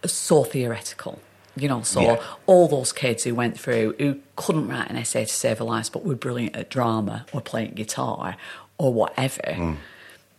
so 0.04 0.44
theoretical 0.44 1.18
You 1.56 1.68
know, 1.68 1.82
so 1.82 2.00
Yeah. 2.00 2.20
all 2.46 2.68
those 2.68 2.92
kids 2.92 3.24
who 3.24 3.34
went 3.34 3.58
through 3.58 3.94
who 3.98 4.18
couldn't 4.36 4.68
write 4.68 4.90
an 4.90 4.96
essay 4.96 5.24
to 5.24 5.32
save 5.32 5.58
their 5.58 5.66
lives, 5.66 5.88
but 5.88 6.04
were 6.04 6.14
brilliant 6.14 6.54
at 6.54 6.68
drama 6.68 7.24
or 7.32 7.40
playing 7.40 7.72
guitar 7.72 8.36
or 8.78 8.92
whatever. 8.92 9.42
Mm. 9.42 9.76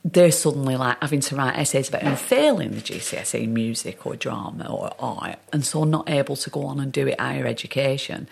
They're 0.05 0.31
suddenly 0.31 0.77
like 0.77 1.01
having 1.01 1.19
to 1.21 1.35
write 1.35 1.57
essays 1.57 1.89
about 1.89 2.03
and 2.03 2.17
failing 2.17 2.71
the 2.71 2.81
GCSE 2.81 3.43
in 3.43 3.53
music 3.53 4.05
or 4.05 4.15
drama 4.15 4.65
or 4.69 4.91
art, 4.99 5.39
and 5.51 5.65
so 5.65 5.83
not 5.83 6.09
able 6.09 6.35
to 6.37 6.49
go 6.49 6.65
on 6.65 6.79
and 6.79 6.91
do 6.93 7.07
it 7.07 7.19
higher 7.19 7.45
education. 7.45 8.29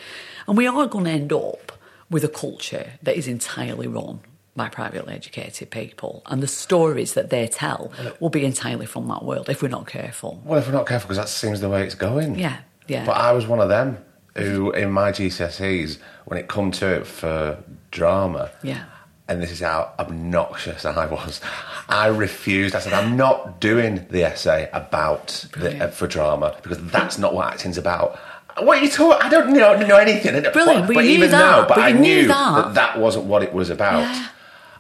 And 0.48 0.56
we 0.58 0.68
are 0.68 0.86
going 0.88 1.06
to 1.06 1.12
end 1.12 1.34
up 1.34 1.72
with 2.10 2.24
a 2.24 2.30
culture 2.30 2.92
that 3.04 3.18
is 3.18 3.28
entirely 3.28 3.88
run 3.88 4.20
by 4.56 4.70
privately 4.70 5.14
educated 5.14 5.70
people, 5.70 6.22
and 6.28 6.42
the 6.42 6.48
stories 6.48 7.14
that 7.16 7.30
they 7.30 7.46
tell 7.46 7.92
will 8.22 8.30
be 8.30 8.46
entirely 8.46 8.86
from 8.86 9.08
that 9.10 9.26
world 9.26 9.50
if 9.50 9.62
we're 9.62 9.68
not 9.68 9.86
careful. 9.86 10.40
Well, 10.46 10.60
if 10.60 10.68
we're 10.68 10.72
not 10.74 10.88
careful, 10.88 11.08
because 11.10 11.18
that 11.18 11.28
seems 11.28 11.60
the 11.60 11.68
way 11.68 11.84
it's 11.84 11.96
going. 11.96 12.40
Yeah, 12.40 12.60
yeah. 12.88 13.06
But 13.06 13.18
I 13.18 13.32
was 13.32 13.48
one 13.48 13.60
of 13.60 13.70
them 13.70 13.98
who, 14.36 14.72
in 14.72 14.92
my 14.92 15.12
GCSEs, 15.12 15.98
when 16.26 16.40
it 16.40 16.48
come 16.48 16.72
to 16.72 16.88
it 16.96 17.08
for 17.08 17.58
drama, 17.92 18.52
Yeah. 18.64 18.84
and 19.28 19.42
this 19.42 19.52
is 19.52 19.60
how 19.62 19.92
obnoxious 19.98 20.86
I 20.86 21.06
was, 21.06 21.40
I 21.88 22.08
refused. 22.08 22.76
I 22.76 22.80
said, 22.80 22.94
I'm 22.94 23.16
not 23.16 23.60
doing 23.62 24.06
the 24.10 24.24
essay 24.24 24.70
about 24.74 25.28
the, 25.54 25.60
Brilliant. 25.60 25.82
uh, 25.84 25.88
for 25.90 26.08
drama 26.08 26.56
because 26.64 26.80
that's 26.92 27.18
not 27.18 27.34
what 27.34 27.54
acting's 27.54 27.78
about. 27.78 28.20
What 28.60 28.78
are 28.80 28.84
you 28.84 28.90
talking? 28.90 29.22
I 29.26 29.30
don't 29.30 29.52
know, 29.54 29.78
know 29.86 29.98
anything. 29.98 30.42
Brilliant, 30.54 30.88
but 30.88 30.96
knew 30.96 31.02
even 31.02 31.32
that, 31.32 31.40
now, 31.40 31.62
but, 31.68 31.76
but 31.76 31.80
I 31.80 31.92
knew 31.92 32.00
knew 32.22 32.28
that. 32.30 32.56
that 32.66 32.74
that 32.76 33.00
wasn't 33.00 33.26
what 33.26 33.44
it 33.44 33.54
was 33.54 33.70
about, 33.70 34.00
Yeah. 34.00 34.28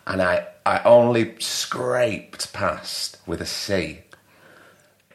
and 0.07 0.21
I 0.21 0.47
I 0.65 0.81
only 0.83 1.35
scraped 1.39 2.53
past 2.53 3.17
with 3.27 3.41
a 3.41 3.45
C 3.45 3.99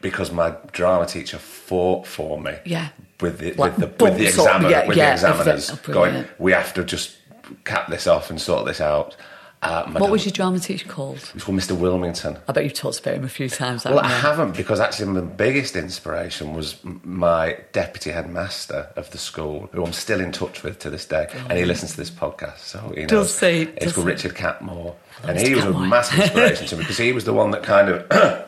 because 0.01 0.31
my 0.31 0.53
drama 0.71 1.05
teacher 1.05 1.37
fought 1.37 2.07
for 2.07 2.39
me. 2.39 2.55
Yeah. 2.65 2.89
With 3.19 3.39
the, 3.39 3.53
Like 3.53 3.77
with 3.77 3.97
the, 3.97 4.03
with 4.05 4.17
the, 4.17 4.27
examiner, 4.27 4.69
yeah, 4.69 4.87
with 4.87 4.97
yeah, 4.97 5.15
the 5.15 5.29
examiners. 5.29 5.69
Oh, 5.71 5.93
going, 5.93 6.25
we 6.39 6.51
have 6.53 6.73
to 6.73 6.83
just 6.83 7.17
cap 7.65 7.87
this 7.87 8.07
off 8.07 8.29
and 8.29 8.41
sort 8.41 8.65
this 8.65 8.81
out. 8.81 9.15
Uh, 9.63 9.85
What 9.91 10.09
was 10.09 10.25
your 10.25 10.31
drama 10.31 10.57
teacher 10.57 10.89
called? 10.89 11.17
It's 11.35 11.43
called 11.43 11.59
Mr. 11.59 11.77
Wilmington. 11.77 12.35
I 12.47 12.51
bet 12.51 12.63
you've 12.63 12.73
talked 12.73 12.99
about 12.99 13.13
him 13.13 13.23
a 13.23 13.29
few 13.29 13.47
times. 13.47 13.85
Well, 13.85 13.99
I 13.99 14.07
haven't 14.07 14.17
you? 14.17 14.27
haven't 14.27 14.57
because 14.57 14.79
actually 14.79 15.11
my 15.11 15.21
biggest 15.21 15.75
inspiration 15.75 16.55
was 16.55 16.77
my 16.83 17.57
deputy 17.71 18.09
headmaster 18.09 18.87
of 18.95 19.11
the 19.11 19.19
school, 19.19 19.69
who 19.71 19.85
I'm 19.85 19.93
still 19.93 20.19
in 20.19 20.31
touch 20.31 20.63
with 20.63 20.79
to 20.79 20.89
this 20.89 21.05
day, 21.05 21.27
and 21.47 21.59
he 21.59 21.65
listens 21.65 21.91
to 21.91 21.97
this 21.97 22.09
podcast, 22.09 22.57
so 22.57 22.91
he 22.95 23.01
knows. 23.01 23.09
Does 23.09 23.39
he? 23.39 23.47
It's 23.61 23.85
Does 23.85 23.93
called 23.93 24.07
he? 24.07 24.13
Richard 24.13 24.33
Catmore, 24.33 24.95
and 25.25 25.37
Mr. 25.37 25.47
he 25.47 25.53
was 25.53 25.65
a 25.65 25.73
massive 25.79 26.19
inspiration 26.21 26.65
to 26.65 26.75
me 26.77 26.81
because 26.81 26.97
he 26.97 27.11
was 27.11 27.25
the 27.25 27.33
one 27.33 27.51
that 27.51 27.61
kind 27.61 27.89
of 27.89 28.47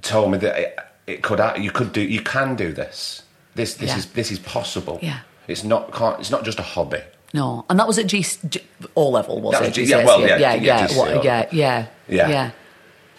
told 0.00 0.30
me 0.32 0.38
that 0.38 0.58
it, 0.58 0.78
it 1.06 1.22
could 1.22 1.40
you 1.62 1.70
could 1.70 1.92
do 1.92 2.00
you 2.00 2.20
can 2.22 2.56
do 2.56 2.72
this. 2.72 3.22
This 3.54 3.74
this 3.74 3.90
Yeah. 3.90 3.98
is 3.98 4.06
this 4.12 4.30
is 4.32 4.38
possible. 4.38 4.98
Yeah. 5.02 5.18
It's 5.48 5.64
not 5.64 5.92
can't, 5.92 6.18
it's 6.20 6.30
not 6.30 6.44
just 6.44 6.58
a 6.58 6.62
hobby. 6.62 7.00
No, 7.34 7.64
and 7.70 7.78
that 7.78 7.86
was 7.86 7.98
at 7.98 8.06
G, 8.06 8.24
G 8.48 8.60
O 8.94 9.08
level, 9.08 9.40
was 9.40 9.52
That 9.54 9.62
it? 9.62 9.66
was 9.68 9.74
G- 9.76 9.84
yeah, 9.84 10.04
well, 10.04 10.20
yeah, 10.20 10.36
yeah, 10.36 10.54
yeah, 10.54 10.86
yeah, 10.90 10.98
what- 10.98 11.24
yeah, 11.24 11.46
yeah, 11.50 11.86
Yeah. 12.08 12.28
yeah, 12.28 12.50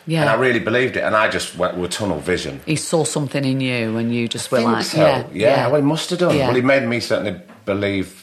yeah. 0.06 0.22
And 0.22 0.30
I 0.30 0.36
really 0.36 0.60
believed 0.60 0.96
it, 0.98 1.04
and 1.04 1.16
I 1.16 1.30
just 1.30 1.58
went 1.58 1.78
with 1.78 1.92
tunnel 1.92 2.20
vision. 2.20 2.62
he 2.66 2.76
saw 2.76 3.04
something 3.06 3.44
in 3.44 3.60
you, 3.60 3.98
and 3.98 4.14
you 4.14 4.28
just 4.28 4.52
were 4.52 4.60
think 4.60 4.72
like, 4.72 4.86
so. 4.86 4.98
yeah, 5.02 5.24
yeah, 5.34 5.68
Well, 5.68 5.82
he 5.82 5.88
must 5.88 6.10
have 6.12 6.20
done. 6.20 6.38
Well, 6.38 6.54
he 6.54 6.62
made 6.62 6.88
me 6.88 7.00
certainly 7.00 7.42
believe 7.66 8.23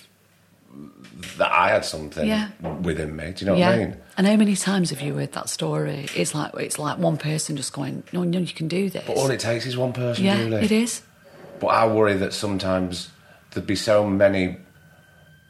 that 1.38 1.50
I 1.50 1.68
had 1.68 1.84
something 1.84 2.26
Yeah. 2.26 2.48
within 2.82 3.14
me. 3.16 3.32
Do 3.32 3.44
you 3.44 3.50
know 3.50 3.56
yeah. 3.56 3.70
what 3.70 3.74
I 3.74 3.78
mean? 3.78 3.96
And 4.16 4.26
how 4.26 4.36
many 4.36 4.56
times 4.56 4.90
have 4.90 5.00
you 5.00 5.14
heard 5.14 5.32
that 5.32 5.48
story? 5.48 6.06
It's 6.14 6.34
like 6.34 6.52
it's 6.54 6.78
like 6.78 6.98
one 6.98 7.16
person 7.16 7.56
just 7.56 7.72
going, 7.72 8.02
no, 8.12 8.22
no, 8.24 8.38
you 8.38 8.54
can 8.54 8.68
do 8.68 8.90
this. 8.90 9.04
But 9.06 9.16
all 9.16 9.30
it 9.30 9.40
takes 9.40 9.66
is 9.66 9.76
one 9.76 9.92
person, 9.92 10.24
yeah, 10.24 10.38
really. 10.38 10.64
it 10.64 10.72
is. 10.72 11.02
But 11.58 11.68
I 11.68 11.86
worry 11.86 12.14
that 12.14 12.32
sometimes 12.32 13.10
there'd 13.50 13.66
be 13.66 13.76
so 13.76 14.06
many 14.08 14.56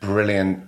brilliant 0.01 0.65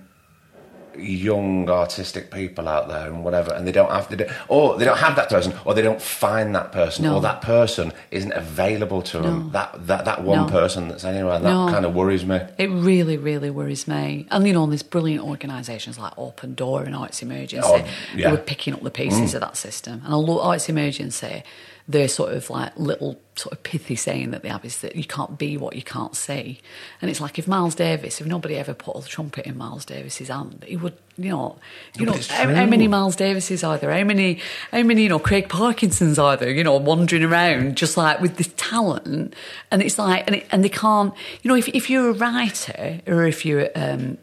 young 0.97 1.69
artistic 1.69 2.29
people 2.31 2.67
out 2.67 2.87
there 2.87 3.07
and 3.07 3.23
whatever 3.23 3.53
and 3.53 3.65
they 3.67 3.71
don't 3.71 3.91
have 3.91 4.07
to 4.09 4.15
do 4.15 4.25
or 4.47 4.77
they 4.77 4.85
don't 4.85 4.97
have 4.99 5.15
that 5.15 5.29
person 5.29 5.53
or 5.65 5.73
they 5.73 5.81
don't 5.81 6.01
find 6.01 6.53
that 6.55 6.71
person 6.71 7.05
No. 7.05 7.15
or 7.15 7.21
that 7.21 7.41
person 7.41 7.91
isn't 8.11 8.31
available 8.33 9.01
to 9.03 9.19
them 9.19 9.49
that, 9.53 9.87
that 9.87 10.05
that 10.05 10.23
one 10.23 10.45
No. 10.45 10.47
person 10.47 10.87
that's 10.87 11.03
anywhere 11.03 11.39
that 11.39 11.43
No. 11.49 11.67
kind 11.69 11.85
of 11.85 11.93
worries 11.95 12.25
me 12.25 12.39
It 12.57 12.69
really, 12.69 13.17
really 13.17 13.49
worries 13.49 13.87
me. 13.87 14.27
And 14.31 14.45
you 14.47 14.53
know, 14.53 14.65
there's 14.67 14.83
brilliant 14.83 15.23
organisations 15.23 15.97
like 15.97 16.13
Open 16.17 16.53
Door 16.53 16.83
and 16.83 16.95
Arts 16.95 17.21
Emergency 17.21 17.67
Oh, 17.67 17.85
yeah. 18.15 18.29
who 18.29 18.35
are 18.35 18.37
picking 18.37 18.73
up 18.73 18.81
the 18.83 18.91
pieces 18.91 19.33
of 19.33 19.41
that 19.41 19.57
system. 19.57 20.01
And 20.05 20.13
I 20.13 20.17
love 20.17 20.39
Arts 20.39 20.69
Emergency. 20.69 21.43
Their 21.87 22.07
sort 22.07 22.33
of 22.33 22.49
like 22.49 22.71
little 22.77 23.19
sort 23.35 23.53
of 23.53 23.63
pithy 23.63 23.95
saying 23.95 24.31
that 24.31 24.41
they 24.41 24.49
have 24.49 24.63
is 24.63 24.79
that 24.81 24.95
you 24.95 25.03
can't 25.03 25.37
be 25.37 25.57
what 25.57 25.75
you 25.75 25.81
can't 25.81 26.15
see. 26.15 26.59
And 27.01 27.11
it's 27.11 27.19
like 27.19 27.37
if 27.37 27.47
Miles 27.47 27.75
Davis, 27.75 28.21
if 28.21 28.27
nobody 28.27 28.55
ever 28.55 28.73
put 28.73 28.95
a 28.95 29.07
trumpet 29.07 29.45
in 29.45 29.57
Miles 29.57 29.83
Davis's 29.83 30.29
hand, 30.29 30.63
he 30.65 30.77
would, 30.77 30.97
you 31.17 31.31
know, 31.31 31.57
you 31.97 32.05
But 32.05 32.15
know, 32.15 32.35
how, 32.35 32.53
how 32.53 32.65
many 32.65 32.87
Miles 32.87 33.15
Davises 33.15 33.63
are 33.63 33.77
there? 33.77 33.91
How 33.91 34.03
many, 34.03 34.39
how 34.71 34.83
many, 34.83 35.03
you 35.03 35.09
know, 35.09 35.19
Craig 35.19 35.49
Parkinsons 35.49 36.17
are 36.17 36.37
there? 36.37 36.51
You 36.51 36.63
know, 36.63 36.77
wandering 36.77 37.23
around 37.23 37.75
just 37.75 37.97
like 37.97 38.21
with 38.21 38.37
this 38.37 38.53
talent, 38.55 39.35
and 39.69 39.81
it's 39.81 39.97
like, 39.99 40.25
and, 40.27 40.37
it, 40.37 40.47
and 40.51 40.63
they 40.63 40.69
can't, 40.69 41.13
you 41.41 41.49
know, 41.49 41.55
if 41.55 41.67
if 41.69 41.89
you're 41.89 42.09
a 42.09 42.13
writer 42.13 43.01
or 43.07 43.25
if 43.25 43.45
you're 43.45 43.69
um, 43.75 44.17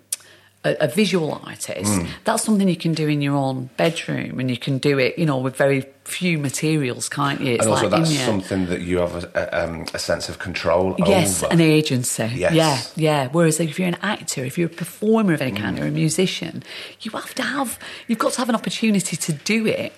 a, 0.63 0.77
a 0.81 0.89
visual 0.89 1.41
artist, 1.47 1.91
Hmm. 1.91 2.07
that's 2.25 2.45
something 2.45 2.69
you 2.69 2.77
can 2.77 2.93
do 2.93 3.09
in 3.09 3.23
your 3.23 3.35
own 3.35 3.71
bedroom, 3.79 4.39
and 4.41 4.51
you 4.51 4.59
can 4.59 4.79
do 4.79 4.99
it, 4.99 5.19
you 5.19 5.25
know, 5.25 5.39
with 5.39 5.57
very 5.57 5.87
few 6.05 6.39
materials, 6.39 7.09
can't 7.09 7.41
you? 7.41 7.55
It's 7.55 7.65
and 7.65 7.73
also 7.73 7.89
like 7.89 8.03
that's 8.03 8.19
something 8.19 8.67
that 8.67 8.83
you 8.83 8.99
have 8.99 9.25
a, 9.25 9.31
a, 9.35 9.65
um, 9.65 9.87
a 9.95 9.99
sense 9.99 10.29
of 10.29 10.39
control 10.39 10.97
over? 11.01 11.11
Yes, 11.11 11.43
over 11.43 11.53
an 11.55 11.61
agency. 11.63 12.31
Yes. 12.35 12.53
Yeah, 12.53 12.79
yeah. 12.97 13.29
Whereas 13.33 13.59
if 13.59 13.79
you're 13.79 13.89
an 13.89 13.97
actor, 14.03 14.45
if 14.45 14.59
you're 14.59 14.67
a 14.67 14.71
performer 14.71 15.33
of 15.33 15.41
any 15.41 15.57
kind 15.57 15.79
or 15.79 15.87
a 15.87 15.91
musician, 15.91 16.63
you 17.01 17.11
have 17.13 17.35
to 17.37 17.43
have, 17.43 17.79
you've 18.07 18.19
got 18.19 18.33
to 18.33 18.39
have 18.39 18.49
an 18.51 18.55
opportunity 18.55 19.17
to 19.17 19.33
do 19.33 19.67
it 19.67 19.93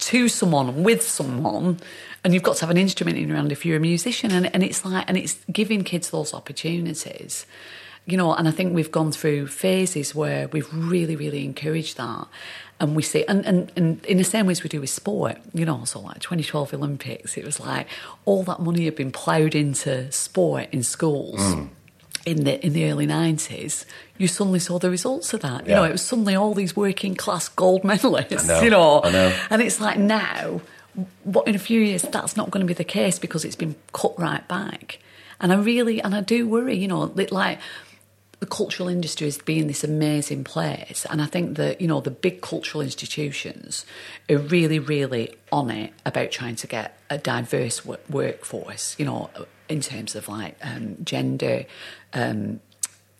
to 0.00 0.28
someone, 0.28 0.84
with 0.84 1.02
someone, 1.02 1.80
and 2.22 2.34
you've 2.34 2.42
got 2.42 2.56
to 2.56 2.60
have 2.60 2.70
an 2.70 2.76
instrument 2.76 3.16
in 3.18 3.26
your 3.26 3.36
hand 3.36 3.50
if 3.50 3.64
you're 3.66 3.78
a 3.78 3.80
musician. 3.80 4.30
And, 4.30 4.52
and 4.54 4.62
it's 4.62 4.84
like, 4.84 5.04
and 5.08 5.16
it's 5.16 5.38
giving 5.50 5.82
kids 5.82 6.10
those 6.10 6.34
opportunities. 6.34 7.46
You 8.06 8.16
know, 8.18 8.34
and 8.34 8.46
I 8.46 8.50
think 8.50 8.74
we've 8.74 8.90
gone 8.92 9.12
through 9.12 9.46
phases 9.46 10.14
where 10.14 10.48
we've 10.48 10.68
really, 10.74 11.16
really 11.16 11.42
encouraged 11.44 11.96
that. 11.96 12.26
And 12.80 12.94
we 12.94 13.02
see, 13.02 13.24
and, 13.26 13.46
and, 13.46 13.72
and 13.76 14.04
in 14.04 14.18
the 14.18 14.24
same 14.24 14.46
ways 14.46 14.62
we 14.62 14.68
do 14.68 14.80
with 14.80 14.90
sport, 14.90 15.36
you 15.54 15.64
know, 15.64 15.84
so 15.84 16.00
like 16.00 16.18
2012 16.20 16.74
Olympics, 16.74 17.38
it 17.38 17.44
was 17.46 17.60
like 17.60 17.86
all 18.26 18.42
that 18.44 18.60
money 18.60 18.84
had 18.84 18.94
been 18.96 19.10
ploughed 19.12 19.54
into 19.54 20.10
sport 20.12 20.68
in 20.72 20.82
schools 20.82 21.40
Mm. 21.40 21.68
in 22.26 22.44
the 22.44 22.66
in 22.66 22.72
the 22.74 22.90
early 22.90 23.06
90s. 23.06 23.86
You 24.18 24.28
suddenly 24.28 24.58
saw 24.58 24.78
the 24.78 24.90
results 24.90 25.32
of 25.32 25.40
that. 25.40 25.66
You 25.66 25.74
know, 25.74 25.84
it 25.84 25.92
was 25.92 26.02
suddenly 26.02 26.34
all 26.34 26.52
these 26.52 26.76
working 26.76 27.14
class 27.14 27.48
gold 27.48 27.82
medalists, 27.84 28.48
know, 28.48 28.60
you 28.60 28.70
know. 28.70 29.00
Know. 29.00 29.34
And 29.50 29.62
it's 29.62 29.80
like 29.80 29.98
now, 29.98 30.60
what 31.22 31.46
in 31.48 31.54
a 31.54 31.58
few 31.58 31.80
years, 31.80 32.02
that's 32.02 32.36
not 32.36 32.50
going 32.50 32.60
to 32.60 32.66
be 32.66 32.74
the 32.74 32.84
case 32.84 33.18
because 33.18 33.44
it's 33.46 33.56
been 33.56 33.76
cut 33.94 34.18
right 34.18 34.46
back. 34.46 34.98
And 35.40 35.52
I 35.52 35.56
really, 35.56 36.02
and 36.02 36.14
I 36.14 36.20
do 36.20 36.46
worry, 36.48 36.76
you 36.76 36.88
know, 36.88 37.04
li- 37.04 37.28
like 37.30 37.58
the 38.40 38.46
cultural 38.46 38.88
industry 38.88 39.26
is 39.26 39.38
being 39.38 39.66
this 39.66 39.84
amazing 39.84 40.44
place. 40.44 41.06
And 41.10 41.22
I 41.22 41.26
think 41.26 41.56
that, 41.56 41.80
you 41.80 41.86
know, 41.86 42.00
the 42.00 42.10
big 42.10 42.40
cultural 42.40 42.82
institutions 42.82 43.86
are 44.30 44.38
really, 44.38 44.78
really 44.78 45.34
on 45.52 45.70
it 45.70 45.92
about 46.04 46.30
trying 46.30 46.56
to 46.56 46.66
get 46.66 46.98
a 47.10 47.18
diverse 47.18 47.84
wo- 47.84 47.98
workforce, 48.08 48.96
you 48.98 49.04
know, 49.04 49.30
in 49.68 49.80
terms 49.80 50.14
of 50.14 50.28
like 50.28 50.56
um, 50.62 50.96
gender, 51.04 51.64
um, 52.12 52.60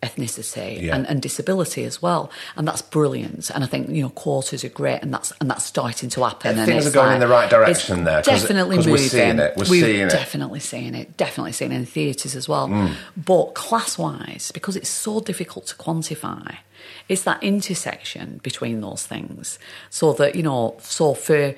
ethnicity 0.04 0.82
Yeah. 0.82 0.94
and, 0.96 1.06
and 1.08 1.20
disability 1.22 1.84
as 1.84 2.00
well. 2.02 2.30
And 2.56 2.66
that's 2.68 2.82
brilliant. 2.82 3.50
And 3.50 3.64
I 3.64 3.66
think, 3.66 3.88
you 3.88 4.02
know, 4.02 4.10
quarters 4.10 4.62
are 4.64 4.68
great 4.68 5.00
and 5.02 5.12
that's 5.14 5.32
and 5.40 5.50
that's 5.50 5.64
starting 5.64 6.10
to 6.10 6.24
happen. 6.24 6.58
and 6.58 6.66
Things 6.66 6.86
are 6.86 6.90
going 6.90 7.06
like- 7.06 7.14
in 7.14 7.20
the 7.20 7.28
right 7.38 7.50
direction 7.50 8.04
there, 8.04 8.22
'cause- 8.22 8.42
Definitely 8.42 8.76
'cause 8.76 8.86
we're 8.86 8.92
moving. 8.92 9.08
seeing 9.08 9.38
it, 9.38 9.56
we're 9.56 9.64
seeing 9.64 10.06
it. 10.06 10.10
definitely 10.10 10.60
seeing 10.60 10.94
it. 10.94 11.16
Definitely 11.16 11.52
seeing 11.52 11.72
it 11.72 11.76
in 11.76 11.86
theatres 11.86 12.34
as 12.36 12.48
well. 12.48 12.68
Mm. 12.68 12.94
But 13.16 13.54
class 13.54 13.96
wise, 13.98 14.50
because 14.52 14.76
it's 14.76 14.90
so 14.90 15.20
difficult 15.20 15.66
to 15.68 15.74
quantify, 15.76 16.56
it's 17.08 17.22
that 17.22 17.42
intersection 17.42 18.40
between 18.42 18.80
those 18.80 19.04
things. 19.06 19.58
So 19.90 20.12
that, 20.14 20.34
you 20.36 20.42
know, 20.42 20.76
so 20.82 21.14
for 21.14 21.54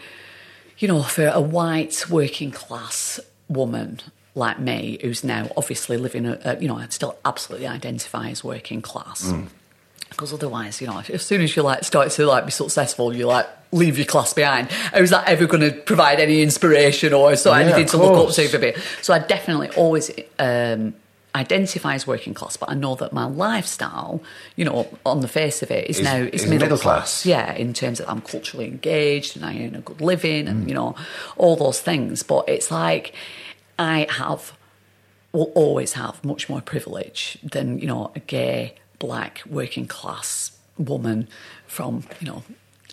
you 0.78 0.86
know, 0.88 1.02
for 1.02 1.26
a 1.28 1.40
white 1.40 2.04
working 2.10 2.50
class 2.50 3.18
woman 3.48 3.98
like 4.36 4.60
me, 4.60 4.98
who's 5.02 5.24
now 5.24 5.50
obviously 5.56 5.96
living, 5.96 6.26
a, 6.26 6.38
a, 6.44 6.60
you 6.60 6.68
know, 6.68 6.76
I'd 6.76 6.92
still 6.92 7.18
absolutely 7.24 7.66
identify 7.66 8.28
as 8.30 8.44
working 8.44 8.82
class. 8.82 9.32
Because 10.10 10.32
otherwise, 10.32 10.80
you 10.80 10.86
know, 10.86 11.02
as 11.08 11.22
soon 11.26 11.40
as 11.40 11.56
you 11.56 11.62
like 11.62 11.82
start 11.84 12.10
to 12.12 12.26
like 12.26 12.44
be 12.44 12.50
successful, 12.52 13.14
you 13.14 13.26
like 13.26 13.46
leave 13.72 13.98
your 13.98 14.06
class 14.06 14.32
behind. 14.32 14.70
How's 14.70 15.10
that 15.10 15.26
ever 15.28 15.46
going 15.46 15.62
to 15.62 15.72
provide 15.72 16.20
any 16.20 16.42
inspiration 16.42 17.12
or 17.12 17.34
so 17.36 17.50
Yeah, 17.52 17.60
anything 17.64 17.86
to 17.86 17.96
look 17.96 18.28
up 18.28 18.34
to 18.34 18.48
for 18.48 18.58
me? 18.58 18.74
So 19.02 19.12
I 19.14 19.18
definitely 19.18 19.70
always 19.70 20.10
um, 20.38 20.94
identify 21.34 21.94
as 21.94 22.06
working 22.06 22.32
class, 22.34 22.56
but 22.56 22.70
I 22.70 22.74
know 22.74 22.94
that 22.94 23.12
my 23.12 23.24
lifestyle, 23.24 24.22
you 24.54 24.64
know, 24.64 24.86
on 25.04 25.20
the 25.20 25.28
face 25.28 25.62
of 25.62 25.70
it, 25.70 25.90
is, 25.90 25.98
Is- 25.98 26.04
now 26.04 26.16
is, 26.16 26.42
is 26.42 26.50
middle, 26.50 26.66
middle 26.66 26.78
class. 26.78 27.22
class. 27.22 27.26
Yeah, 27.26 27.52
in 27.54 27.74
terms 27.74 28.00
of 28.00 28.08
I'm 28.08 28.20
culturally 28.22 28.66
engaged 28.66 29.36
and 29.36 29.44
I 29.44 29.58
earn 29.64 29.74
a 29.74 29.80
good 29.80 30.00
living 30.00 30.46
Mm. 30.46 30.50
and 30.50 30.68
you 30.68 30.74
know 30.74 30.94
all 31.36 31.56
those 31.56 31.80
things. 31.80 32.22
But 32.22 32.48
it's 32.48 32.70
like 32.70 33.12
I 33.78 34.06
have 34.10 34.52
will 35.32 35.52
always 35.54 35.92
have 35.94 36.24
much 36.24 36.48
more 36.48 36.60
privilege 36.60 37.38
than 37.42 37.78
you 37.78 37.86
know 37.86 38.10
a 38.14 38.20
gay 38.20 38.74
black 38.98 39.42
working 39.48 39.86
class 39.86 40.52
woman 40.78 41.28
from 41.66 42.04
you 42.20 42.26
know 42.26 42.42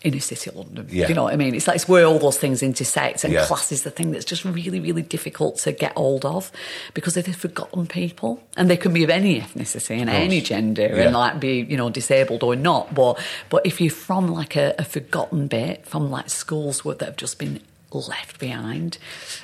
inner 0.04 0.20
city 0.20 0.52
London. 0.54 0.86
Yeah. 0.92 1.08
You 1.08 1.16
know 1.16 1.24
what 1.24 1.34
I 1.34 1.38
mean? 1.38 1.56
It's 1.56 1.66
like 1.66 1.76
it's 1.78 1.88
where 1.88 2.04
all 2.04 2.20
those 2.20 2.38
things 2.38 2.62
intersect, 2.62 3.24
and 3.24 3.32
Yeah. 3.32 3.46
class 3.46 3.72
is 3.72 3.84
the 3.84 3.90
thing 3.92 4.12
that's 4.12 4.26
just 4.26 4.44
really, 4.44 4.82
really 4.82 5.02
difficult 5.02 5.60
to 5.60 5.72
get 5.72 5.94
hold 5.94 6.26
of 6.26 6.52
because 6.94 7.14
they're 7.14 7.24
the 7.24 7.32
forgotten 7.32 7.88
people, 7.88 8.44
and 8.58 8.70
they 8.70 8.76
can 8.76 8.94
be 8.94 9.06
of 9.06 9.10
any 9.10 9.40
ethnicity 9.40 9.98
and 10.02 10.10
any 10.10 10.42
gender, 10.42 10.90
Yeah. 10.94 11.04
and 11.04 11.14
like 11.14 11.40
be 11.40 11.62
you 11.70 11.78
know 11.78 11.90
disabled 11.90 12.44
or 12.44 12.58
not. 12.58 12.94
But 12.94 13.18
but 13.50 13.66
if 13.66 13.80
you're 13.80 13.92
from 13.92 14.28
like 14.28 14.58
a, 14.58 14.76
a 14.78 14.84
forgotten 14.84 15.48
bit, 15.48 15.86
from 15.86 16.12
like 16.12 16.30
schools 16.30 16.84
where 16.84 16.96
that 16.96 17.06
have 17.06 17.16
just 17.18 17.40
been 17.40 17.62
left 18.02 18.39
behind, 18.39 18.98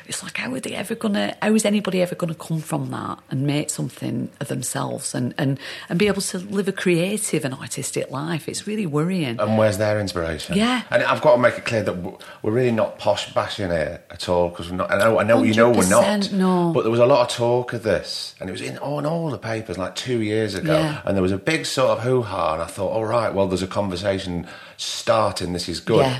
it's 0.08 0.24
like 0.24 0.38
how 0.38 0.54
are 0.54 0.60
they 0.60 0.74
ever 0.76 0.96
gonna? 0.96 1.36
How 1.42 1.54
is 1.54 1.66
anybody 1.66 2.02
ever 2.02 2.16
gonna 2.16 2.36
come 2.36 2.60
from 2.60 2.90
that 2.92 3.20
and 3.30 3.46
make 3.46 3.70
something 3.70 4.30
of 4.40 4.48
themselves 4.48 5.14
and 5.16 5.34
and 5.38 5.60
and 5.90 6.00
be 6.00 6.08
able 6.08 6.22
to 6.22 6.38
live 6.40 6.68
a 6.68 6.72
creative 6.72 7.46
and 7.46 7.54
artistic 7.54 8.10
life? 8.12 8.48
It's 8.50 8.66
really 8.68 8.86
worrying. 8.86 9.40
And 9.40 9.58
where's 9.58 9.78
their 9.78 10.00
inspiration? 10.00 10.56
Yeah. 10.58 10.84
And 10.90 11.04
I've 11.04 11.22
got 11.22 11.36
to 11.36 11.42
make 11.42 11.58
it 11.58 11.66
clear 11.66 11.84
that 11.84 11.96
we're 12.42 12.52
really 12.52 12.72
not 12.72 12.98
posh 13.00 13.34
bashing 13.34 13.72
it 13.72 14.06
at 14.10 14.30
all 14.30 14.50
because 14.50 14.70
we're 14.70 14.78
not. 14.78 14.92
I 14.92 14.98
know, 14.98 15.20
I 15.20 15.24
know 15.24 15.44
you 15.44 15.54
know 15.54 15.70
we're 15.72 15.90
not. 15.90 16.32
no. 16.32 16.72
But 16.74 16.82
there 16.84 16.92
was 16.92 17.00
a 17.00 17.06
lot 17.06 17.30
of 17.30 17.36
talk 17.36 17.74
of 17.74 17.84
this, 17.84 18.36
and 18.40 18.50
it 18.50 18.52
was 18.52 18.62
in 18.62 18.78
oh, 18.82 18.96
on 18.96 19.06
all 19.06 19.30
the 19.30 19.38
papers 19.38 19.78
like 19.78 19.96
two 19.96 20.22
years 20.22 20.56
ago, 20.56 20.74
Yeah. 20.74 21.02
and 21.06 21.16
there 21.16 21.22
was 21.22 21.32
a 21.32 21.38
big 21.38 21.66
sort 21.66 21.98
of 21.98 22.04
hoo 22.04 22.22
ha, 22.24 22.54
and 22.54 22.62
I 22.64 22.66
thought, 22.68 22.90
all 22.92 23.06
right, 23.06 23.34
well, 23.34 23.48
there's 23.48 23.62
a 23.64 23.68
conversation 23.68 24.48
starting. 24.78 25.54
This 25.54 25.70
is 25.70 25.80
good, 25.80 26.00
Yeah, 26.06 26.20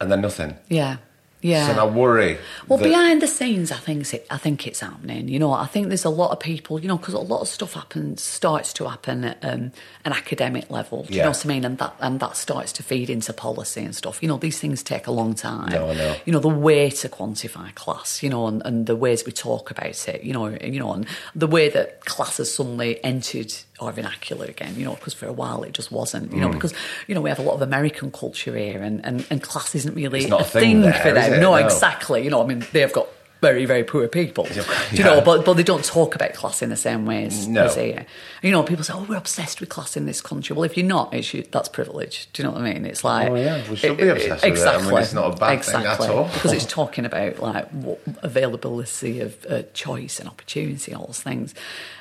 and 0.00 0.10
then 0.10 0.20
nothing. 0.20 0.56
yeah, 0.68 0.96
yeah. 1.42 1.74
So 1.74 1.86
I 1.86 1.86
worry. 1.86 2.38
Well, 2.66 2.78
that- 2.78 2.88
behind 2.88 3.22
the 3.22 3.28
scenes, 3.28 3.70
I 3.70 3.76
think 3.76 4.12
it, 4.12 4.26
I 4.30 4.36
think 4.38 4.66
it's 4.66 4.80
happening. 4.80 5.28
You 5.28 5.38
know, 5.38 5.52
I 5.52 5.66
think 5.66 5.88
there's 5.88 6.04
a 6.04 6.10
lot 6.10 6.30
of 6.32 6.40
people. 6.40 6.80
You 6.80 6.88
know, 6.88 6.96
because 6.96 7.14
a 7.14 7.18
lot 7.20 7.40
of 7.42 7.48
stuff 7.48 7.74
happens 7.74 8.22
starts 8.22 8.72
to 8.74 8.88
happen 8.88 9.24
at 9.24 9.38
um, 9.44 9.70
an 10.04 10.12
academic 10.12 10.70
level. 10.70 11.04
Do 11.04 11.12
you 11.12 11.18
Yeah. 11.18 11.24
know 11.24 11.30
what 11.30 11.44
I 11.44 11.48
mean? 11.48 11.64
And 11.64 11.78
that 11.78 11.94
and 12.00 12.18
that 12.20 12.36
starts 12.36 12.72
to 12.72 12.82
feed 12.82 13.10
into 13.10 13.32
policy 13.32 13.82
and 13.84 13.94
stuff. 13.94 14.22
You 14.22 14.28
know, 14.28 14.38
these 14.38 14.58
things 14.58 14.82
take 14.82 15.06
a 15.06 15.12
long 15.12 15.34
time. 15.34 15.68
No, 15.70 15.90
I 15.90 15.94
know. 15.94 16.16
You 16.24 16.32
know, 16.32 16.40
the 16.40 16.48
way 16.48 16.90
to 16.90 17.08
quantify 17.08 17.72
class. 17.74 18.22
You 18.22 18.30
know, 18.30 18.46
and, 18.48 18.62
and 18.64 18.86
the 18.86 18.96
ways 18.96 19.24
we 19.24 19.30
talk 19.32 19.70
about 19.70 20.08
it. 20.08 20.24
You 20.24 20.32
know, 20.32 20.46
and, 20.46 20.74
you 20.74 20.80
know, 20.80 20.92
and 20.94 21.06
the 21.34 21.46
way 21.46 21.68
that 21.68 22.04
class 22.06 22.38
has 22.38 22.52
suddenly 22.52 23.02
entered 23.04 23.52
our 23.80 23.92
vernacular 23.92 24.46
again. 24.46 24.74
You 24.76 24.84
know, 24.84 24.94
because 24.94 25.14
for 25.14 25.26
a 25.26 25.32
while 25.32 25.62
it 25.62 25.72
just 25.72 25.90
wasn't. 25.92 26.30
Mm. 26.30 26.34
You 26.34 26.40
know, 26.40 26.48
because 26.50 26.74
you 27.06 27.14
know 27.14 27.20
we 27.20 27.30
have 27.30 27.38
a 27.38 27.42
lot 27.42 27.54
of 27.54 27.62
American 27.62 28.10
culture 28.10 28.56
here, 28.56 28.82
and 28.82 29.04
and, 29.04 29.26
and 29.30 29.42
class 29.42 29.74
isn't 29.74 29.94
really 29.94 30.26
not 30.26 30.42
a 30.42 30.44
thing 30.44 30.80
there, 30.82 30.92
for 30.94 31.12
them. 31.12 31.40
No, 31.40 31.52
No. 31.52 31.54
exactly. 31.56 32.22
You 32.24 32.30
know, 32.30 32.42
I 32.42 32.46
mean, 32.46 32.64
they've 32.72 32.92
got 32.92 33.08
very, 33.40 33.64
very 33.66 33.84
poor 33.84 34.08
people. 34.08 34.44
Do 34.44 34.62
you 34.92 35.04
know, 35.04 35.20
but 35.20 35.44
but 35.44 35.54
they 35.54 35.62
don't 35.62 35.84
talk 35.84 36.14
about 36.14 36.32
class 36.34 36.62
in 36.62 36.70
the 36.70 36.76
same 36.76 37.04
way 37.06 37.24
as, 37.26 37.46
No. 37.46 37.64
as 37.64 37.74
here. 37.76 38.06
You 38.42 38.50
know, 38.50 38.62
people 38.62 38.84
say, 38.84 38.92
"Oh, 38.94 39.04
we're 39.08 39.16
obsessed 39.16 39.60
with 39.60 39.68
class 39.68 39.96
in 39.96 40.06
this 40.06 40.20
country." 40.20 40.54
Well, 40.54 40.64
if 40.64 40.76
you're 40.76 40.86
not, 40.86 41.12
it's 41.14 41.32
you, 41.34 41.44
that's 41.50 41.68
privilege. 41.68 42.28
Do 42.32 42.42
you 42.42 42.48
know 42.48 42.54
what 42.54 42.62
I 42.62 42.72
mean? 42.72 42.84
It's 42.86 43.04
like, 43.04 43.28
Oh, 43.30 43.34
yeah, 43.34 43.62
we 43.68 43.76
should 43.76 43.96
be 43.96 44.08
obsessed 44.08 44.30
with 44.30 44.44
it. 44.44 44.44
I 44.44 44.46
mean, 44.46 44.52
exactly, 44.52 45.02
it's 45.02 45.12
not 45.12 45.34
a 45.34 45.36
bad 45.38 45.62
thing 45.64 45.74
at 45.74 45.80
exactly, 45.80 46.08
all. 46.08 46.24
because 46.32 46.52
it's 46.52 46.66
talking 46.66 47.04
about 47.04 47.38
like 47.40 47.68
what 47.70 48.00
availability 48.22 49.20
of 49.20 49.44
uh, 49.48 49.62
choice 49.74 50.18
and 50.20 50.28
opportunity, 50.28 50.94
all 50.94 51.06
those 51.06 51.20
things, 51.20 51.54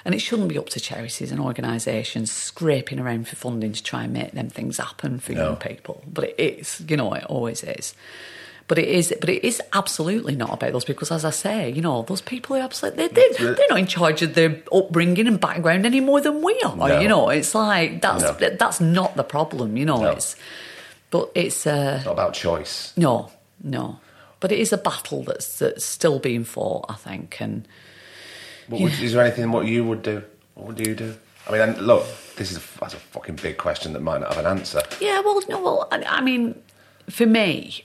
and 0.05 0.13
it 0.15 0.19
shouldn't 0.19 0.49
be 0.49 0.57
up 0.57 0.69
to 0.69 0.79
charities 0.79 1.31
and 1.31 1.39
organisations 1.41 2.31
scraping 2.31 2.99
around 2.99 3.27
for 3.27 3.36
funding 3.36 3.73
to 3.73 3.83
try 3.83 4.03
and 4.03 4.13
make 4.13 4.31
them 4.31 4.49
things 4.49 4.77
happen 4.77 5.19
for 5.19 5.33
No. 5.33 5.43
young 5.49 5.55
people. 5.57 6.03
But 6.11 6.25
it 6.25 6.36
is, 6.39 6.81
you 6.88 6.97
know, 6.97 7.13
it 7.13 7.23
always 7.25 7.63
is. 7.63 7.93
But 8.68 8.80
it 8.80 8.88
is, 8.88 9.13
but 9.20 9.30
it 9.30 9.45
is 9.45 9.61
absolutely 9.74 10.36
not 10.36 10.51
about 10.51 10.72
those 10.74 10.84
people. 10.86 10.95
Because 10.95 11.11
as 11.11 11.24
I 11.24 11.30
say, 11.30 11.70
you 11.70 11.82
know, 11.84 12.01
those 12.01 12.22
people 12.22 12.55
are 12.55 12.61
absolutely 12.61 13.07
they, 13.09 13.13
they, 13.38 13.53
they're 13.53 13.68
not 13.70 13.78
in 13.78 13.86
charge 13.86 14.24
of 14.24 14.34
their 14.34 14.59
upbringing 14.72 15.28
and 15.28 15.39
background 15.39 15.86
any 15.86 15.99
more 15.99 16.20
than 16.20 16.41
we 16.41 16.59
are. 16.66 16.76
No. 16.76 16.99
You 16.99 17.07
know, 17.07 17.30
it's 17.30 17.53
like 17.53 18.01
that's 18.01 18.24
No. 18.24 18.34
that's 18.57 18.82
not 18.82 19.16
the 19.16 19.24
problem. 19.24 19.78
You 19.78 19.86
know, 19.86 20.01
No. 20.01 20.11
it's 20.11 20.36
but 21.11 21.30
it's 21.36 21.68
uh, 21.68 22.01
not 22.05 22.13
about 22.13 22.34
choice. 22.34 22.91
no, 22.97 23.32
no. 23.63 23.99
But 24.39 24.51
it 24.51 24.59
is 24.59 24.74
a 24.74 24.78
battle 24.78 25.24
that's 25.24 25.59
that's 25.59 25.86
still 25.86 26.18
being 26.18 26.43
fought. 26.43 26.86
I 26.89 26.95
think, 26.95 27.39
and 27.39 27.68
What 28.68 28.82
would, 28.82 28.99
is 28.99 29.13
there 29.13 29.24
anything 29.24 29.51
what 29.51 29.68
you 29.68 29.84
would 29.86 30.01
do? 30.01 30.24
What 30.55 30.68
would 30.68 30.88
you 30.88 30.95
do? 30.95 31.16
I 31.47 31.51
mean, 31.51 31.78
look, 31.80 32.03
this 32.36 32.49
is 32.51 32.57
a, 32.57 32.61
that's 32.80 32.95
a 32.95 32.97
fucking 32.97 33.36
big 33.36 33.57
question 33.57 33.93
that 33.93 34.01
might 34.01 34.22
not 34.22 34.34
have 34.34 34.43
an 34.43 34.57
answer. 34.57 34.82
Yeah, 34.99 35.22
well, 35.22 35.39
no, 35.47 35.61
well, 35.61 35.88
I, 35.91 36.03
I 36.03 36.22
mean, 36.22 36.59
for 37.09 37.28
me, 37.28 37.84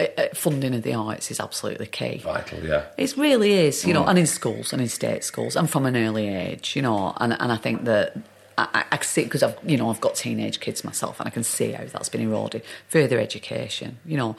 Uh, 0.00 0.06
uh, 0.20 0.28
funding 0.34 0.74
of 0.74 0.82
the 0.82 0.94
arts 0.94 1.30
is 1.30 1.40
absolutely 1.40 1.86
key. 1.86 2.18
Vital, 2.18 2.58
yeah. 2.60 2.84
It 2.96 3.16
really 3.16 3.52
is, 3.52 3.84
you 3.84 3.92
know, 3.92 4.04
mm. 4.04 4.08
and 4.08 4.18
in 4.18 4.26
schools 4.26 4.72
and 4.72 4.80
in 4.80 4.88
state 4.88 5.24
schools 5.24 5.56
and 5.56 5.68
from 5.68 5.84
an 5.84 5.96
early 5.96 6.28
age, 6.28 6.74
you 6.74 6.82
know, 6.82 7.12
and, 7.18 7.36
and 7.38 7.52
I 7.52 7.56
think 7.56 7.84
that 7.84 8.16
I, 8.56 8.84
I- 8.90 8.98
see 9.02 9.24
because 9.24 9.42
I've, 9.42 9.58
you 9.64 9.76
know, 9.76 9.90
I've 9.90 10.00
got 10.00 10.14
teenage 10.14 10.60
kids 10.60 10.84
myself 10.84 11.20
and 11.20 11.26
I 11.26 11.30
can 11.30 11.44
see 11.44 11.72
how 11.72 11.84
that's 11.84 12.08
been 12.08 12.22
eroded. 12.22 12.62
Further 12.88 13.18
education, 13.18 13.98
you 14.06 14.16
know, 14.16 14.36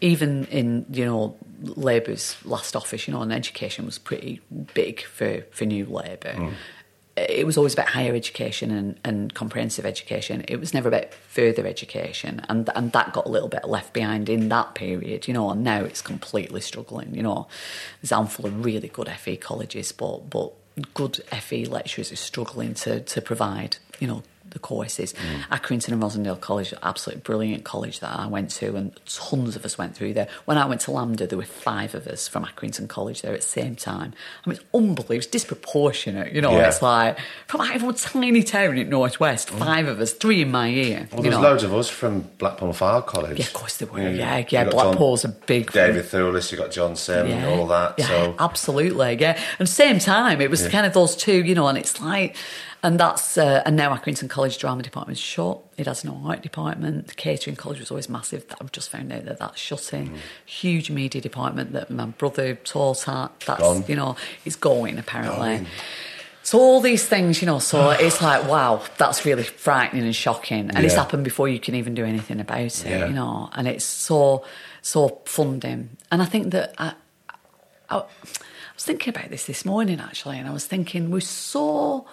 even 0.00 0.46
in, 0.46 0.86
you 0.90 1.04
know, 1.04 1.36
Labour's 1.62 2.36
last 2.44 2.74
office, 2.74 3.06
you 3.06 3.14
know, 3.14 3.22
and 3.22 3.32
education 3.32 3.84
was 3.86 3.98
pretty 3.98 4.40
big 4.74 5.02
for, 5.02 5.42
for 5.50 5.64
New 5.64 5.86
Labour. 5.86 6.34
Mm. 6.34 6.52
It 7.16 7.44
was 7.44 7.58
always 7.58 7.74
about 7.74 7.88
higher 7.88 8.14
education 8.14 8.70
and, 8.70 8.98
and 9.04 9.34
comprehensive 9.34 9.84
education. 9.84 10.44
It 10.48 10.56
was 10.56 10.72
never 10.72 10.88
about 10.88 11.12
further 11.12 11.66
education, 11.66 12.44
and 12.48 12.70
and 12.74 12.92
that 12.92 13.12
got 13.12 13.26
a 13.26 13.28
little 13.28 13.48
bit 13.48 13.68
left 13.68 13.92
behind 13.92 14.28
in 14.28 14.48
that 14.48 14.74
period, 14.74 15.28
you 15.28 15.34
know. 15.34 15.50
And 15.50 15.62
now 15.62 15.84
it's 15.84 16.00
completely 16.00 16.62
struggling, 16.62 17.14
you 17.14 17.22
know. 17.22 17.48
There's 18.00 18.12
a 18.12 18.16
handful 18.16 18.46
of 18.46 18.64
really 18.64 18.88
good 18.88 19.08
FE 19.08 19.36
colleges, 19.36 19.92
but 19.92 20.30
but 20.30 20.52
good 20.94 21.16
FE 21.30 21.66
lecturers 21.66 22.12
are 22.12 22.16
struggling 22.16 22.74
to 22.74 23.00
to 23.00 23.20
provide, 23.20 23.76
you 24.00 24.06
know, 24.06 24.22
the 24.52 24.58
courses. 24.58 25.12
Mm. 25.12 25.58
Accrington 25.58 25.88
and 25.92 26.02
Rossendale 26.02 26.40
College, 26.40 26.72
absolutely 26.82 27.22
brilliant 27.22 27.64
college 27.64 28.00
that 28.00 28.18
I 28.18 28.26
went 28.26 28.50
to, 28.52 28.76
and 28.76 28.92
tons 29.06 29.56
of 29.56 29.64
us 29.64 29.78
went 29.78 29.94
through 29.96 30.14
there. 30.14 30.28
When 30.44 30.58
I 30.58 30.66
went 30.66 30.80
to 30.82 30.90
LAMDA, 30.90 31.28
there 31.28 31.38
were 31.38 31.44
five 31.44 31.94
of 31.94 32.06
us 32.06 32.28
from 32.28 32.44
Accrington 32.44 32.88
College 32.88 33.22
there 33.22 33.34
at 33.34 33.40
the 33.42 33.46
same 33.46 33.76
time. 33.76 34.14
I 34.44 34.50
mean, 34.50 34.56
it's 34.58 34.64
unbelievable. 34.74 35.16
It's 35.16 35.26
disproportionate, 35.26 36.32
you 36.32 36.40
know. 36.40 36.52
Yeah. 36.52 36.68
It's 36.68 36.82
like 36.82 37.18
from 37.46 37.60
like 37.60 37.82
a 37.82 37.92
tiny 37.92 38.42
town 38.42 38.78
in 38.78 38.88
Northwest, 38.88 39.48
mm. 39.48 39.58
five 39.58 39.88
of 39.88 40.00
us, 40.00 40.12
three 40.12 40.42
in 40.42 40.50
my 40.50 40.68
year. 40.68 41.08
Well, 41.12 41.22
there's 41.22 41.34
know. 41.34 41.40
loads 41.42 41.62
of 41.64 41.74
us 41.74 41.88
from 41.88 42.20
Blackpool 42.38 42.72
Fylde 42.72 43.06
College. 43.06 43.38
Yeah, 43.38 43.46
of 43.46 43.52
course 43.52 43.76
there 43.78 43.88
were. 43.88 43.98
Mm. 43.98 44.12
You- 44.12 44.18
Yeah, 44.18 44.44
yeah. 44.48 44.64
Blackpool's 44.64 45.22
John- 45.22 45.32
a 45.32 45.46
big 45.46 45.72
David 45.72 46.04
Thewlis, 46.04 46.52
you 46.52 46.58
got 46.58 46.70
John 46.70 46.96
Simm, 46.96 47.26
and 47.26 47.44
all 47.46 47.66
that. 47.68 47.94
Yeah, 47.98 48.06
So 48.06 48.34
absolutely. 48.38 49.16
Yeah, 49.20 49.40
and 49.58 49.68
same 49.68 49.98
time, 49.98 50.40
it 50.40 50.50
was 50.50 50.66
kind 50.68 50.86
of 50.86 50.92
those 50.92 51.16
two, 51.16 51.42
you 51.44 51.54
know, 51.54 51.66
and 51.68 51.78
it's 51.78 52.00
like, 52.00 52.36
and 52.82 52.98
that's 52.98 53.38
uh, 53.38 53.62
and 53.64 53.76
now 53.76 53.94
Accrington 53.94 54.28
College 54.28 54.58
drama 54.58 54.82
department 54.82 55.18
is 55.18 55.22
shut. 55.22 55.60
It 55.76 55.86
has 55.86 56.04
no 56.04 56.20
art 56.24 56.42
department. 56.42 57.06
The 57.08 57.14
catering 57.14 57.56
college 57.56 57.78
was 57.78 57.90
always 57.90 58.08
massive. 58.08 58.44
I've 58.60 58.72
just 58.72 58.90
found 58.90 59.12
out 59.12 59.24
that 59.24 59.38
that's 59.38 59.60
shutting. 59.60 60.10
Mm. 60.10 60.16
Huge 60.46 60.90
media 60.90 61.20
department 61.22 61.72
that 61.72 61.90
my 61.90 62.06
brother 62.06 62.54
taught 62.56 63.08
at. 63.08 63.38
That's 63.46 63.60
Gone. 63.60 63.84
you 63.86 63.94
know, 63.96 64.16
it's 64.44 64.56
going 64.56 64.98
apparently. 64.98 65.56
Going. 65.58 65.66
So 66.44 66.58
all 66.58 66.80
these 66.80 67.06
things, 67.06 67.40
you 67.40 67.46
know, 67.46 67.60
so 67.60 67.90
it's 67.90 68.20
like, 68.20 68.48
wow, 68.48 68.82
that's 68.98 69.24
really 69.24 69.44
frightening 69.44 70.02
and 70.04 70.14
shocking, 70.16 70.70
and 70.70 70.84
it's 70.84 70.96
happened 70.96 71.22
before 71.22 71.48
you 71.48 71.60
can 71.60 71.76
even 71.76 71.94
do 71.94 72.04
anything 72.04 72.40
about 72.40 72.60
it, 72.62 72.84
Yeah. 72.84 73.06
you 73.06 73.12
know. 73.12 73.48
And 73.54 73.68
it's 73.68 73.84
so 73.84 74.44
so 74.82 75.20
funding, 75.24 75.90
and 76.10 76.20
I 76.20 76.24
think 76.24 76.50
that 76.50 76.74
I, 76.78 76.94
I, 77.88 77.98
I 77.98 78.04
was 78.74 78.84
thinking 78.84 79.14
about 79.14 79.30
this 79.30 79.46
this 79.46 79.64
morning 79.64 80.00
actually, 80.00 80.38
and 80.38 80.48
I 80.48 80.52
was 80.52 80.66
thinking 80.66 81.12
we're 81.12 81.20
so 81.20 82.06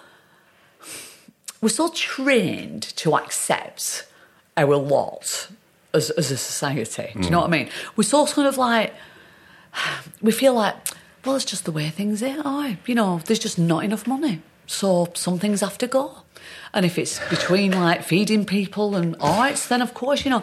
we're 1.60 1.68
so 1.68 1.88
trained 1.88 2.82
to 2.82 3.16
accept 3.16 4.06
our 4.56 4.76
lot 4.76 5.48
as, 5.92 6.10
as 6.10 6.30
a 6.30 6.36
society. 6.36 7.10
Do 7.14 7.20
you 7.20 7.30
know 7.30 7.40
what 7.40 7.48
I 7.48 7.50
mean? 7.50 7.68
We're 7.96 8.04
so 8.04 8.26
kind 8.26 8.48
of 8.48 8.58
like 8.58 8.94
we 10.22 10.32
feel 10.32 10.54
like, 10.54 10.74
well, 11.24 11.36
it's 11.36 11.44
just 11.44 11.64
the 11.64 11.72
way 11.72 11.88
things 11.90 12.22
are. 12.22 12.78
You 12.86 12.94
know, 12.94 13.20
there's 13.24 13.38
just 13.38 13.58
not 13.58 13.84
enough 13.84 14.06
money, 14.06 14.40
so 14.66 15.08
some 15.14 15.38
things 15.38 15.60
have 15.60 15.78
to 15.78 15.86
go. 15.86 16.22
And 16.72 16.86
if 16.86 16.98
it's 16.98 17.18
between 17.28 17.72
like 17.72 18.02
feeding 18.02 18.44
people 18.44 18.96
and 18.96 19.16
arts, 19.20 19.68
then 19.68 19.82
of 19.82 19.92
course, 19.94 20.24
you 20.24 20.30
know. 20.30 20.42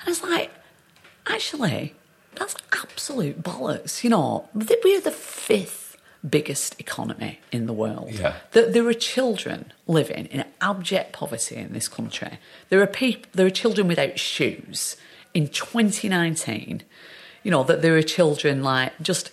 And 0.00 0.08
it's 0.08 0.22
like, 0.22 0.50
actually, 1.26 1.94
that's 2.34 2.54
absolute 2.72 3.42
bollocks. 3.42 4.04
You 4.04 4.10
know, 4.10 4.48
we're 4.54 5.00
the 5.00 5.10
fifth 5.10 5.87
biggest 6.28 6.78
economy 6.80 7.40
in 7.52 7.66
the 7.66 7.72
world. 7.72 8.12
Yeah. 8.12 8.34
That 8.52 8.72
there 8.72 8.86
are 8.86 8.94
children 8.94 9.72
living 9.86 10.26
in 10.26 10.44
abject 10.60 11.12
poverty 11.12 11.56
in 11.56 11.72
this 11.72 11.88
country. 11.88 12.38
There 12.68 12.82
are 12.82 12.86
people, 12.86 13.30
there 13.34 13.46
are 13.46 13.50
children 13.50 13.88
without 13.88 14.18
shoes 14.18 14.96
in 15.34 15.48
2019. 15.48 16.82
You 17.42 17.50
know 17.50 17.64
that 17.64 17.82
there 17.82 17.96
are 17.96 18.02
children 18.02 18.62
like 18.62 18.92
just 19.00 19.30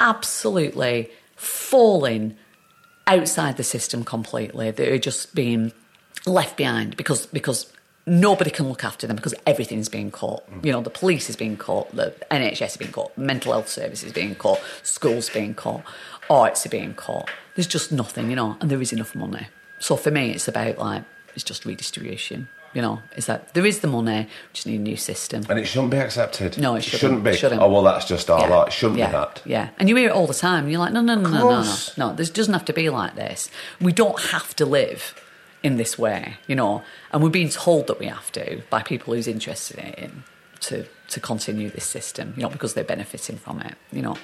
absolutely 0.00 1.10
falling 1.36 2.36
outside 3.06 3.56
the 3.56 3.64
system 3.64 4.04
completely. 4.04 4.70
They're 4.70 4.98
just 4.98 5.34
being 5.34 5.72
left 6.26 6.56
behind 6.56 6.96
because 6.96 7.26
because 7.26 7.71
nobody 8.06 8.50
can 8.50 8.68
look 8.68 8.84
after 8.84 9.06
them 9.06 9.16
because 9.16 9.34
everything's 9.46 9.88
being 9.88 10.10
caught. 10.10 10.44
You 10.62 10.72
know, 10.72 10.80
the 10.80 10.90
police 10.90 11.30
is 11.30 11.36
being 11.36 11.56
caught, 11.56 11.94
the 11.94 12.14
NHS 12.30 12.62
is 12.72 12.76
being 12.76 12.92
caught, 12.92 13.16
mental 13.16 13.52
health 13.52 13.68
services 13.68 14.04
is 14.04 14.12
being 14.12 14.34
caught, 14.34 14.60
schools 14.82 15.30
being 15.30 15.54
caught, 15.54 15.82
arts 16.28 16.66
are 16.66 16.70
being 16.70 16.94
caught. 16.94 17.30
There's 17.54 17.66
just 17.66 17.92
nothing, 17.92 18.30
you 18.30 18.36
know, 18.36 18.56
and 18.60 18.70
there 18.70 18.80
is 18.80 18.92
enough 18.92 19.14
money. 19.14 19.48
So 19.78 19.96
for 19.96 20.10
me, 20.10 20.30
it's 20.30 20.48
about 20.48 20.78
like 20.78 21.04
it's 21.34 21.44
just 21.44 21.64
redistribution. 21.64 22.48
You 22.74 22.80
know, 22.80 23.02
is 23.16 23.26
that 23.26 23.52
there 23.52 23.66
is 23.66 23.80
the 23.80 23.86
money, 23.86 24.20
we 24.20 24.52
just 24.54 24.66
need 24.66 24.76
a 24.76 24.82
new 24.82 24.96
system. 24.96 25.44
And 25.50 25.58
it 25.58 25.66
shouldn't 25.66 25.90
be 25.90 25.98
accepted. 25.98 26.56
No, 26.56 26.74
it 26.76 26.80
shouldn't. 26.82 27.22
be. 27.22 27.36
Shouldn't. 27.36 27.60
Oh 27.60 27.70
well, 27.70 27.82
that's 27.82 28.06
just 28.06 28.30
our 28.30 28.48
lot. 28.48 28.68
It 28.68 28.72
shouldn't 28.72 28.98
yeah, 28.98 29.08
be 29.08 29.12
that. 29.12 29.42
Yeah, 29.44 29.68
and 29.78 29.90
you 29.90 29.96
hear 29.96 30.08
it 30.08 30.12
all 30.12 30.26
the 30.26 30.32
time. 30.32 30.64
And 30.64 30.72
You're 30.72 30.80
like, 30.80 30.94
no, 30.94 31.02
no, 31.02 31.14
no, 31.14 31.28
no, 31.28 31.38
no, 31.38 31.62
no, 31.62 31.76
no. 31.98 32.14
This 32.14 32.30
doesn't 32.30 32.54
have 32.54 32.64
to 32.64 32.72
be 32.72 32.88
like 32.88 33.14
this. 33.14 33.50
We 33.78 33.92
don't 33.92 34.18
have 34.18 34.56
to 34.56 34.64
live 34.64 35.14
in 35.62 35.76
this 35.76 35.98
way, 35.98 36.36
you 36.46 36.56
know. 36.56 36.82
And 37.12 37.22
we're 37.22 37.30
being 37.30 37.48
told 37.50 37.86
that 37.86 37.98
we 37.98 38.06
have 38.06 38.30
to 38.32 38.62
by 38.70 38.82
people 38.82 39.14
who's 39.14 39.26
interested 39.28 39.78
in 39.78 39.86
it 40.04 40.10
to 40.62 40.86
to 41.08 41.20
continue 41.20 41.68
this 41.70 41.84
system, 41.84 42.34
you 42.36 42.42
know, 42.42 42.48
because 42.48 42.74
they're 42.74 42.84
benefiting 42.84 43.36
from 43.36 43.60
it. 43.60 43.74
You 43.92 44.02
know, 44.02 44.16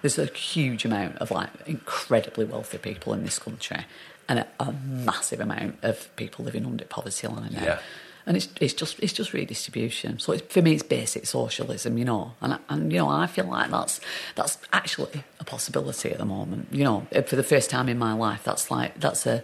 there's 0.00 0.18
a 0.18 0.26
huge 0.26 0.84
amount 0.84 1.16
of 1.18 1.30
like 1.30 1.50
incredibly 1.66 2.44
wealthy 2.44 2.78
people 2.78 3.12
in 3.12 3.22
this 3.24 3.38
country, 3.38 3.84
and 4.28 4.40
a, 4.40 4.46
a 4.60 4.72
massive 4.72 5.40
amount 5.40 5.76
of 5.82 6.14
people 6.16 6.44
living 6.44 6.66
under 6.66 6.84
poverty 6.84 7.26
line. 7.26 7.52
Yeah. 7.52 7.78
And 8.24 8.36
it's 8.36 8.48
it's 8.60 8.72
just 8.74 9.00
it's 9.00 9.12
just 9.12 9.32
redistribution. 9.32 10.18
So 10.20 10.32
it's, 10.32 10.52
for 10.52 10.62
me, 10.62 10.74
it's 10.74 10.84
basic 10.84 11.26
socialism, 11.26 11.98
you 11.98 12.04
know. 12.04 12.34
And 12.40 12.54
I- 12.54 12.58
and 12.68 12.92
you 12.92 12.98
know, 12.98 13.08
I 13.08 13.26
feel 13.26 13.46
like 13.46 13.70
that's 13.70 14.00
that's 14.36 14.58
actually 14.72 15.24
a 15.40 15.44
possibility 15.44 16.10
at 16.12 16.18
the 16.18 16.24
moment. 16.24 16.68
You 16.70 16.84
know, 16.84 17.06
for 17.26 17.34
the 17.36 17.42
first 17.42 17.68
time 17.68 17.88
in 17.88 17.98
my 17.98 18.12
life, 18.12 18.42
that's 18.44 18.70
like 18.70 19.00
that's 19.00 19.26
a 19.26 19.42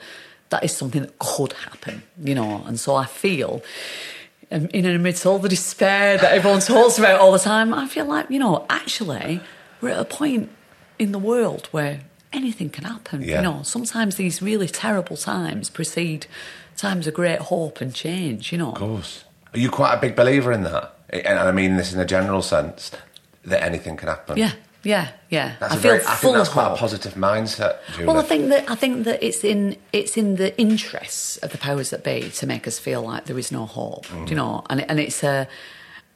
that 0.51 0.64
is 0.64 0.74
something 0.76 1.03
that 1.03 1.18
could 1.18 1.53
happen. 1.53 2.03
You 2.22 2.34
know, 2.34 2.62
and 2.66 2.78
so 2.80 2.94
I 2.94 3.07
feel. 3.07 3.62
um, 4.51 4.68
In 4.72 4.84
and 4.86 4.96
amidst 4.96 5.26
all 5.26 5.38
the 5.38 5.49
despair 5.49 6.16
that 6.18 6.32
everyone 6.32 6.61
talks 6.61 6.99
about 6.99 7.20
all 7.20 7.32
the 7.32 7.38
time, 7.38 7.74
I 7.74 7.86
feel 7.86 8.07
like 8.07 8.30
you 8.30 8.38
know, 8.38 8.64
actually, 8.70 9.40
we're 9.80 9.90
at 9.90 9.99
a 10.01 10.05
point 10.05 10.49
in 10.99 11.12
the 11.12 11.18
world 11.18 11.68
where 11.70 12.01
anything 12.32 12.70
can 12.70 12.84
happen. 12.84 13.22
Yeah. 13.22 13.36
You 13.36 13.42
know, 13.42 13.62
sometimes 13.62 14.16
these 14.16 14.42
really 14.42 14.66
terrible 14.68 15.16
times 15.16 15.70
precede 15.70 16.26
times 16.76 17.07
of 17.07 17.14
great 17.14 17.40
hope 17.40 17.80
and 17.80 17.94
change. 17.94 18.53
You 18.53 18.59
know, 18.59 18.72
Of 18.72 18.78
course. 18.78 19.24
Are 19.55 19.59
you 19.59 19.70
quite 19.70 19.94
a 19.94 20.01
big 20.01 20.14
believer 20.14 20.53
in 20.53 20.62
that? 20.64 20.94
And 21.11 21.38
I 21.38 21.53
mean 21.53 21.76
this 21.76 21.92
in 21.94 22.01
a 22.01 22.05
general 22.05 22.42
sense 22.42 22.90
that 23.44 23.62
anything 23.62 23.96
can 23.96 24.09
happen. 24.09 24.36
Yeah, 24.36 24.53
yeah, 24.85 25.11
yeah. 25.29 25.57
That's 25.59 25.74
I 25.74 25.76
a 25.76 25.81
feel 25.81 25.93
very, 25.93 26.05
I 26.07 26.14
think 26.14 26.35
that's 26.35 26.49
of 26.49 26.55
quite 26.55 26.72
a 26.72 26.76
positive 26.76 27.14
mindset. 27.14 27.79
Julie. 27.93 28.07
Well, 28.07 28.18
I 28.18 28.22
think 28.22 28.49
that 28.51 28.70
I 28.70 28.74
think 28.74 29.05
that 29.05 29.22
it's 29.22 29.43
in 29.43 29.76
it's 29.93 30.16
in 30.16 30.37
the 30.37 30.59
interests 30.59 31.37
of 31.39 31.51
the 31.51 31.59
powers 31.59 31.91
that 31.91 32.05
be 32.05 32.31
to 32.31 32.47
make 32.47 32.66
us 32.66 32.79
feel 32.79 33.03
like 33.03 33.24
there 33.24 33.39
is 33.39 33.51
no 33.51 33.66
hope. 33.66 34.07
Mm. 34.07 34.26
Do 34.26 34.31
you 34.31 34.37
know? 34.37 34.64
And 34.70 34.89
and 34.89 35.01
it's 35.01 35.22
a. 35.24 35.49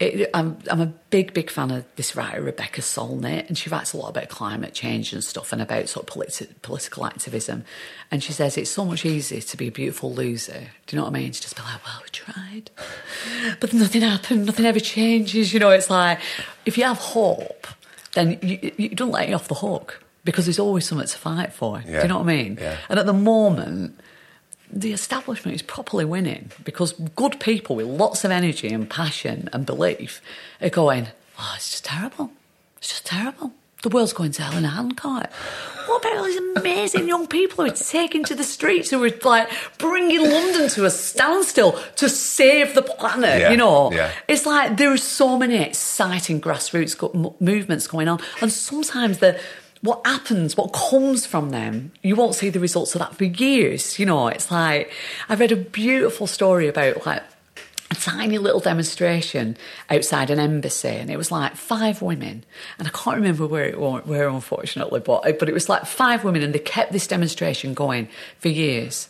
It, 0.01 0.31
I'm 0.35 0.59
I'm 0.69 0.81
a 0.81 0.87
big 0.87 1.33
big 1.33 1.51
fan 1.51 1.71
of 1.71 1.85
this 1.97 2.17
writer 2.17 2.41
Rebecca 2.41 2.81
Solnit, 2.81 3.47
and 3.49 3.59
she 3.59 3.69
writes 3.69 3.93
a 3.93 3.97
lot 3.97 4.09
about 4.09 4.29
climate 4.29 4.75
change 4.75 5.13
and 5.13 5.23
stuff, 5.23 5.53
and 5.53 5.61
about 5.63 5.89
sort 5.89 6.09
of 6.09 6.15
politi- 6.15 6.49
political 6.63 7.05
activism. 7.05 7.65
And 8.11 8.23
she 8.23 8.33
says 8.33 8.57
it's 8.57 8.71
so 8.71 8.85
much 8.85 9.05
easier 9.05 9.41
to 9.41 9.57
be 9.57 9.69
a 9.69 9.71
beautiful 9.73 10.13
loser. 10.13 10.71
Do 10.87 10.97
you 10.97 10.99
know 10.99 11.05
what 11.05 11.15
I 11.15 11.21
mean? 11.21 11.33
To 11.33 11.41
just 11.41 11.55
be 11.57 11.63
like, 11.63 11.85
well, 11.85 12.01
we 12.03 12.09
tried, 12.11 12.71
but 13.61 13.73
nothing 13.73 14.03
happened, 14.03 14.47
nothing 14.47 14.67
ever 14.67 14.81
changes. 14.81 15.53
You 15.53 15.61
know, 15.61 15.71
it's 15.71 15.91
like 15.91 16.19
if 16.65 16.77
you 16.77 16.85
have 16.85 16.99
hope, 16.99 17.67
then 18.15 18.39
you, 18.43 18.73
you 18.77 18.89
don't 18.91 19.11
let 19.11 19.29
you 19.29 19.35
off 19.35 19.49
the 19.49 19.55
hook 19.55 20.03
because 20.25 20.47
there's 20.47 20.59
always 20.59 20.87
something 20.87 21.07
to 21.07 21.19
fight 21.19 21.53
for. 21.53 21.81
Do 21.81 21.91
you 21.91 22.09
know 22.09 22.19
what 22.19 22.29
I 22.29 22.37
mean? 22.37 22.59
Yeah. 22.61 22.77
And 22.89 22.99
at 22.99 23.07
the 23.07 23.13
moment, 23.13 23.99
the 24.71 24.93
establishment 24.93 25.55
is 25.55 25.63
properly 25.63 26.05
winning 26.05 26.51
because 26.65 26.93
good 26.93 27.41
people 27.41 27.77
with 27.77 27.87
lots 27.87 28.25
of 28.25 28.31
energy 28.31 28.69
and 28.69 28.89
passion 28.89 29.49
and 29.53 29.67
belief 29.67 30.23
are 30.61 30.71
going, 30.71 31.09
oh, 31.39 31.53
it's 31.57 31.71
just 31.71 31.85
terrible. 31.85 32.31
It's 32.79 32.89
just 32.89 33.07
terrible. 33.07 33.53
The 33.83 33.89
world's 33.89 34.13
going 34.13 34.33
to 34.33 34.43
hell 34.43 34.57
in 34.57 34.65
a 34.65 34.69
handcart. 34.69 35.31
What 35.87 36.01
about 36.05 36.19
all 36.19 36.25
these 36.25 36.41
amazing 36.57 37.09
young 37.09 37.27
people 37.27 37.65
who 37.65 37.71
are 37.71 37.75
taking 37.75 38.23
to 38.25 38.35
the 38.37 38.45
streets, 38.45 38.91
who 38.91 39.03
are 39.05 39.11
like 39.25 39.51
bringing 39.79 40.23
London 40.23 40.69
to 40.71 40.85
a 40.85 40.91
standstill 40.91 41.73
to 41.97 42.09
save 42.09 42.75
the 42.77 42.83
planet? 42.83 43.41
Yeah, 43.41 43.51
You 43.51 43.57
know, 43.57 43.91
yeah. 43.93 44.13
it's 44.29 44.47
like 44.47 44.77
there 44.77 44.93
are 44.93 44.97
so 44.97 45.37
many 45.37 45.57
exciting 45.57 46.41
grassroots 46.41 46.97
go- 46.97 47.35
movements 47.41 47.89
going 47.89 48.07
on, 48.07 48.21
and 48.41 48.53
sometimes 48.53 49.19
the 49.19 49.39
what 49.81 50.07
happens, 50.07 50.57
what 50.57 50.73
comes 50.73 51.27
from 51.27 51.51
them, 51.51 51.91
you 52.05 52.15
won't 52.15 52.37
see 52.37 52.51
the 52.51 52.61
results 52.61 52.95
of 52.95 53.01
that 53.01 53.17
for 53.17 53.25
years. 53.25 53.99
You 53.99 54.07
know, 54.07 54.29
it's 54.29 54.49
like 54.53 54.93
I 55.29 55.35
read 55.35 55.51
a 55.51 55.57
beautiful 55.57 56.29
story 56.29 56.69
about 56.69 57.05
like 57.05 57.25
a 57.93 57.95
tiny 57.95 58.39
little 58.39 58.61
demonstration 58.61 59.57
outside 59.91 60.31
an 60.31 60.41
embassy, 60.41 60.89
and 60.89 61.11
it 61.11 61.17
was 61.19 61.31
like 61.31 61.55
five 61.55 62.01
women, 62.01 62.45
and 62.79 62.89
I 62.89 62.91
can't 62.91 63.17
remember 63.17 63.47
where 63.47 63.67
it 63.67 63.79
where 63.79 64.29
unfortunately, 64.29 65.01
but 65.01 65.27
uh, 65.27 65.33
but 65.33 65.49
it 65.49 65.53
was 65.53 65.69
like 65.69 65.85
five 65.85 66.25
women, 66.25 66.43
and 66.43 66.55
they 66.55 66.59
kept 66.59 66.93
this 66.93 67.07
demonstration 67.07 67.75
going 67.75 68.09
for 68.39 68.49
years. 68.49 69.09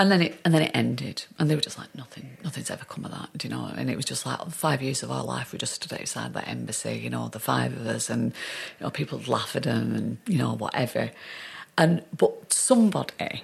And 0.00 0.12
then 0.12 0.22
it 0.22 0.38
and 0.44 0.54
then 0.54 0.62
it 0.62 0.70
ended, 0.74 1.24
and 1.38 1.50
they 1.50 1.56
were 1.56 1.60
just 1.60 1.76
like 1.76 1.92
nothing, 1.96 2.36
nothing's 2.44 2.70
ever 2.70 2.84
come 2.84 3.04
of 3.04 3.10
that, 3.10 3.42
you 3.42 3.50
know. 3.50 3.68
And 3.76 3.90
it 3.90 3.96
was 3.96 4.04
just 4.04 4.24
like 4.24 4.38
five 4.50 4.80
years 4.80 5.02
of 5.02 5.10
our 5.10 5.24
life. 5.24 5.52
We 5.52 5.58
just 5.58 5.74
stood 5.74 5.98
outside 5.98 6.34
that 6.34 6.46
embassy, 6.46 7.00
you 7.02 7.10
know, 7.10 7.26
the 7.28 7.40
five 7.40 7.72
of 7.72 7.84
us, 7.84 8.08
and 8.08 8.26
you 8.78 8.84
know, 8.84 8.90
people 8.90 9.20
laugh 9.26 9.56
at 9.56 9.64
them, 9.64 9.96
and 9.96 10.18
you 10.26 10.38
know, 10.38 10.54
whatever. 10.54 11.10
And 11.76 12.04
but 12.16 12.52
somebody 12.52 13.42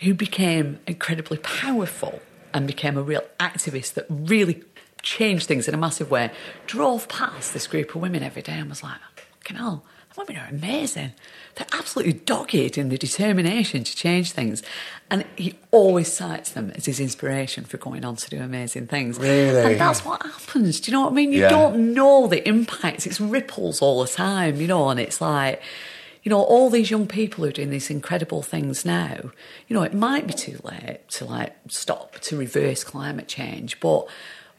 who 0.00 0.14
became 0.14 0.78
incredibly 0.86 1.38
powerful 1.38 2.20
and 2.52 2.66
became 2.66 2.96
a 2.96 3.02
real 3.02 3.22
activist 3.38 3.94
that 3.94 4.06
really 4.08 4.62
changed 5.02 5.46
things 5.46 5.66
in 5.68 5.74
a 5.74 5.78
massive 5.78 6.10
way, 6.10 6.30
drove 6.66 7.08
past 7.08 7.52
this 7.54 7.66
group 7.66 7.94
of 7.94 8.00
women 8.02 8.22
every 8.22 8.42
day 8.42 8.52
and 8.52 8.68
was 8.68 8.82
like, 8.82 8.98
fucking 9.16 9.56
hell, 9.56 9.84
the 10.14 10.20
women 10.20 10.36
are 10.42 10.48
amazing. 10.48 11.12
They're 11.54 11.66
absolutely 11.72 12.14
dogged 12.14 12.76
in 12.76 12.88
the 12.90 12.98
determination 12.98 13.84
to 13.84 13.96
change 13.96 14.32
things. 14.32 14.62
And 15.10 15.24
he 15.36 15.54
always 15.70 16.12
cites 16.12 16.52
them 16.52 16.72
as 16.74 16.86
his 16.86 17.00
inspiration 17.00 17.64
for 17.64 17.76
going 17.78 18.04
on 18.04 18.16
to 18.16 18.30
do 18.30 18.40
amazing 18.40 18.88
things. 18.88 19.18
Really? 19.18 19.72
And 19.72 19.80
that's 19.80 20.04
what 20.04 20.22
happens. 20.22 20.80
Do 20.80 20.90
you 20.90 20.96
know 20.96 21.04
what 21.04 21.12
I 21.12 21.14
mean? 21.14 21.32
You 21.32 21.40
Yeah. 21.42 21.48
don't 21.50 21.94
know 21.94 22.26
the 22.26 22.46
impacts. 22.46 23.06
It's 23.06 23.20
ripples 23.20 23.80
all 23.82 24.02
the 24.02 24.10
time, 24.10 24.60
you 24.60 24.66
know, 24.66 24.90
and 24.90 25.00
it's 25.00 25.20
like, 25.20 25.62
you 26.22 26.30
know, 26.30 26.42
all 26.42 26.68
these 26.70 26.90
young 26.90 27.06
people 27.06 27.44
who 27.44 27.48
are 27.50 27.52
doing 27.52 27.70
these 27.70 27.90
incredible 27.90 28.42
things 28.42 28.84
now, 28.84 29.16
you 29.68 29.74
know, 29.74 29.82
it 29.82 29.94
might 29.94 30.26
be 30.26 30.34
too 30.34 30.58
late 30.62 31.00
to 31.10 31.24
like 31.24 31.56
stop, 31.68 32.18
to 32.20 32.36
reverse 32.36 32.84
climate 32.84 33.28
change, 33.28 33.80
but 33.80 34.06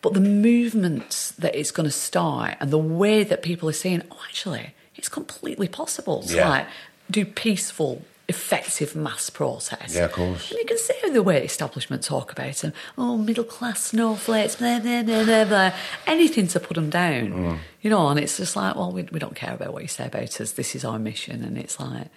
but 0.01 0.13
the 0.13 0.19
movements 0.19 1.31
that 1.31 1.53
it's 1.55 1.69
going 1.71 1.85
to 1.87 1.91
start 1.91 2.55
and 2.59 2.71
the 2.71 2.77
way 2.77 3.23
that 3.23 3.43
people 3.43 3.69
are 3.69 3.73
saying, 3.73 4.01
oh, 4.11 4.19
actually, 4.27 4.73
it's 4.95 5.09
completely 5.09 5.67
possible 5.67 6.23
to 6.23 6.35
Yeah. 6.35 6.49
like 6.49 6.67
do 7.11 7.25
peaceful, 7.25 8.01
effective 8.31 8.95
mass 8.95 9.29
protests. 9.29 9.93
Yeah, 9.93 10.05
of 10.05 10.13
course. 10.13 10.49
And 10.49 10.59
you 10.59 10.65
can 10.65 10.77
see 10.77 10.93
the 11.11 11.21
way 11.21 11.43
establishment 11.43 12.03
talk 12.03 12.31
about 12.31 12.55
them. 12.55 12.73
Oh, 12.97 13.17
middle 13.17 13.43
class 13.43 13.83
snowflakes, 13.83 14.55
blah, 14.55 14.79
blah, 14.79 15.03
blah, 15.03 15.23
blah, 15.23 15.45
blah. 15.45 15.71
Anything 16.07 16.47
to 16.47 16.59
put 16.59 16.75
them 16.75 16.89
down. 16.89 17.31
Mm. 17.31 17.57
You 17.81 17.89
know, 17.89 18.07
and 18.07 18.19
it's 18.19 18.37
just 18.37 18.55
like, 18.55 18.75
well, 18.75 18.91
we, 18.91 19.03
we 19.03 19.19
don't 19.19 19.35
care 19.35 19.53
about 19.53 19.73
what 19.73 19.83
you 19.83 19.87
say 19.87 20.07
about 20.07 20.41
us. 20.41 20.53
This 20.53 20.75
is 20.75 20.83
our 20.83 20.97
mission. 20.97 21.43
And 21.43 21.57
it's 21.57 21.79
like, 21.79 22.07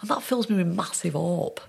and 0.00 0.10
that 0.10 0.22
fills 0.22 0.48
me 0.48 0.56
with 0.56 0.68
massive 0.68 1.12
hope. 1.12 1.60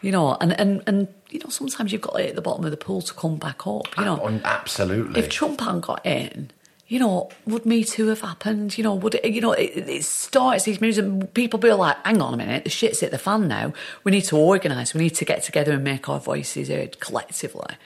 You 0.00 0.10
know, 0.10 0.36
and, 0.40 0.58
and, 0.58 0.82
and 0.86 1.08
you 1.30 1.40
know, 1.40 1.50
sometimes 1.50 1.92
you've 1.92 2.00
got 2.00 2.16
to 2.16 2.22
hit 2.22 2.34
the 2.34 2.42
bottom 2.42 2.64
of 2.64 2.70
the 2.70 2.76
pool 2.76 3.02
to 3.02 3.14
come 3.14 3.36
back 3.36 3.66
up. 3.66 3.86
You 3.98 4.04
know, 4.04 4.40
absolutely. 4.44 5.20
if 5.20 5.28
Trump 5.28 5.60
hadn't 5.60 5.82
got 5.82 6.04
in, 6.04 6.50
you 6.92 6.98
know, 6.98 7.30
would 7.46 7.64
Me 7.64 7.84
Too 7.84 8.08
have 8.08 8.20
happened? 8.20 8.76
You 8.76 8.84
know, 8.84 8.94
would 8.94 9.14
it, 9.14 9.24
you 9.24 9.40
know, 9.40 9.52
it, 9.52 9.88
it 9.88 10.04
starts 10.04 10.64
these 10.64 10.78
moves 10.78 10.98
and 10.98 11.32
people 11.32 11.58
be 11.58 11.72
like, 11.72 11.96
hang 12.04 12.20
on 12.20 12.34
a 12.34 12.36
minute, 12.36 12.64
the 12.64 12.70
shit's 12.70 13.00
hit 13.00 13.10
the 13.10 13.16
fan 13.16 13.48
now. 13.48 13.72
We 14.04 14.12
need 14.12 14.24
to 14.24 14.36
organise, 14.36 14.92
we 14.92 15.00
need 15.00 15.14
to 15.14 15.24
get 15.24 15.42
together 15.42 15.72
and 15.72 15.82
make 15.82 16.10
our 16.10 16.20
voices 16.20 16.68
heard 16.68 17.00
collectively. 17.00 17.76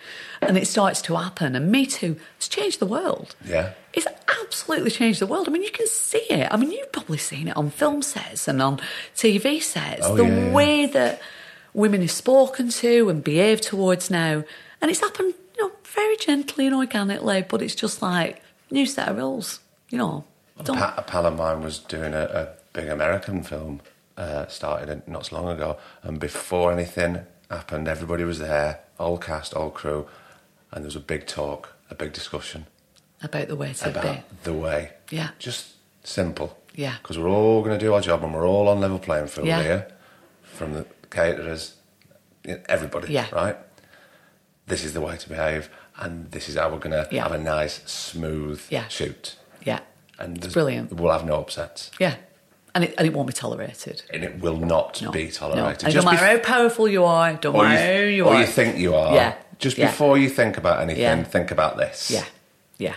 And 0.43 0.59
it 0.59 0.67
starts 0.67 1.01
to 1.03 1.15
happen. 1.15 1.55
And 1.55 1.71
Me 1.71 1.87
Too 1.87 2.17
has 2.39 2.49
changed 2.49 2.81
the 2.81 2.87
world. 2.87 3.37
Yeah. 3.45 3.75
It's 3.93 4.09
absolutely 4.43 4.91
changed 4.91 5.21
the 5.21 5.29
world. 5.29 5.47
I 5.47 5.53
mean, 5.53 5.63
you 5.63 5.71
can 5.71 5.87
see 5.87 6.27
it. 6.29 6.49
I 6.51 6.57
mean, 6.57 6.73
you've 6.73 6.91
probably 6.91 7.19
seen 7.19 7.47
it 7.47 7.57
on 7.57 7.71
film 7.71 8.03
sets 8.03 8.49
and 8.49 8.61
on 8.61 8.81
TV 9.15 9.63
sets. 9.63 10.01
Oh, 10.03 10.17
the 10.17 10.25
yeah, 10.25 10.47
yeah. 10.47 10.53
way 10.53 10.87
that 10.87 11.23
women 11.75 12.03
are 12.03 12.09
spoken 12.09 12.71
to 12.71 13.09
and 13.09 13.23
behaved 13.23 13.63
towards 13.63 14.11
now. 14.11 14.43
And 14.83 14.91
it's 14.91 14.99
happened, 14.99 15.35
you 15.57 15.63
know, 15.63 15.73
very 15.85 16.17
gently 16.17 16.67
and 16.67 16.75
organically, 16.75 17.43
but 17.49 17.63
it's 17.63 17.77
just 17.77 18.03
like 18.03 18.43
new 18.71 18.87
set 18.87 19.09
of 19.09 19.17
rules, 19.17 19.61
you 19.91 19.99
know. 19.99 20.25
A, 20.59 20.63
Don't, 20.63 20.77
pa- 20.79 20.95
a 20.97 21.03
pal 21.03 21.27
of 21.27 21.37
mine 21.37 21.61
was 21.63 21.79
doing 21.79 22.15
a, 22.15 22.23
a 22.25 22.49
big 22.73 22.89
American 22.89 23.43
film, 23.43 23.81
uh, 24.17 24.47
started 24.47 25.03
not 25.07 25.27
so 25.27 25.37
long 25.37 25.49
ago, 25.55 25.77
and 26.03 26.19
before 26.19 26.73
anything 26.73 27.21
happened, 27.51 27.89
everybody 27.89 28.25
was 28.25 28.39
there, 28.39 28.81
all 28.99 29.19
cast, 29.19 29.53
all 29.55 29.71
crew, 29.71 30.07
and 30.73 30.83
there 30.83 30.87
was 30.89 30.97
a 30.97 31.01
big 31.01 31.27
talk, 31.27 31.75
a 31.91 31.95
big 31.95 32.13
discussion 32.13 32.67
about 33.23 33.49
the 33.49 33.57
way 33.57 33.73
to 33.73 33.89
about 33.91 34.05
be. 34.17 34.23
the 34.45 34.53
way. 34.53 34.93
Yeah. 35.11 35.31
Just 35.39 35.75
simple. 36.05 36.57
Yeah. 36.75 36.97
Because 37.03 37.19
we're 37.19 37.29
all 37.31 37.63
going 37.63 37.79
to 37.79 37.85
do 37.85 37.95
our 37.95 38.01
job 38.01 38.23
and 38.25 38.35
we're 38.35 38.47
all 38.47 38.69
on 38.69 38.81
level 38.81 38.99
playing 38.99 39.29
field 39.29 39.47
Yeah. 39.47 39.63
here, 39.63 39.89
from 40.43 40.73
the 40.75 40.87
caterers, 41.11 41.75
everybody, 42.69 43.13
Yeah. 43.13 43.27
right? 43.33 43.57
This 44.67 44.85
is 44.85 44.93
the 44.93 45.01
way 45.01 45.17
to 45.17 45.29
behave. 45.29 45.71
And 45.99 46.31
this 46.31 46.49
is 46.49 46.57
how 46.57 46.69
we're 46.71 46.79
going 46.79 46.93
to 46.93 47.09
Yeah. 47.11 47.23
have 47.25 47.33
a 47.33 47.39
nice, 47.39 47.81
smooth 47.87 48.63
Yeah. 48.71 48.89
shoot. 48.89 49.37
Yeah. 49.65 49.81
And 50.19 50.37
there's- 50.39 50.53
brilliant. 50.55 50.93
We'll 50.93 51.13
have 51.13 51.25
no 51.25 51.35
upsets, 51.41 51.91
Yeah. 51.99 52.15
And 52.75 52.85
it, 52.85 52.95
and 52.99 53.07
it 53.07 53.15
won't 53.15 53.27
be 53.27 53.33
tolerated. 53.33 54.03
and 54.13 54.23
it 54.23 54.39
will 54.41 54.59
not 54.59 55.01
No. 55.01 55.11
be 55.11 55.29
tolerated. 55.29 55.85
And 55.85 55.93
Just 55.95 56.05
no 56.05 56.13
matter 56.13 56.27
bef- 56.27 56.45
how 56.45 56.59
powerful 56.59 56.87
you 56.87 57.05
are, 57.05 57.33
don't 57.35 57.57
matter 57.57 57.97
who 57.97 58.03
you, 58.03 58.09
you 58.17 58.25
or 58.27 58.35
are. 58.35 58.41
you 58.41 58.47
think 58.47 58.77
you 58.77 58.95
are. 58.95 59.15
Yeah. 59.15 59.33
Just 59.59 59.79
Yeah. 59.79 59.87
before 59.87 60.19
you 60.19 60.29
think 60.29 60.59
about 60.59 60.83
anything, 60.83 61.03
Yeah. 61.03 61.23
think 61.25 61.51
about 61.51 61.79
this. 61.79 62.11
Yeah. 62.11 62.25
Yeah. 62.77 62.95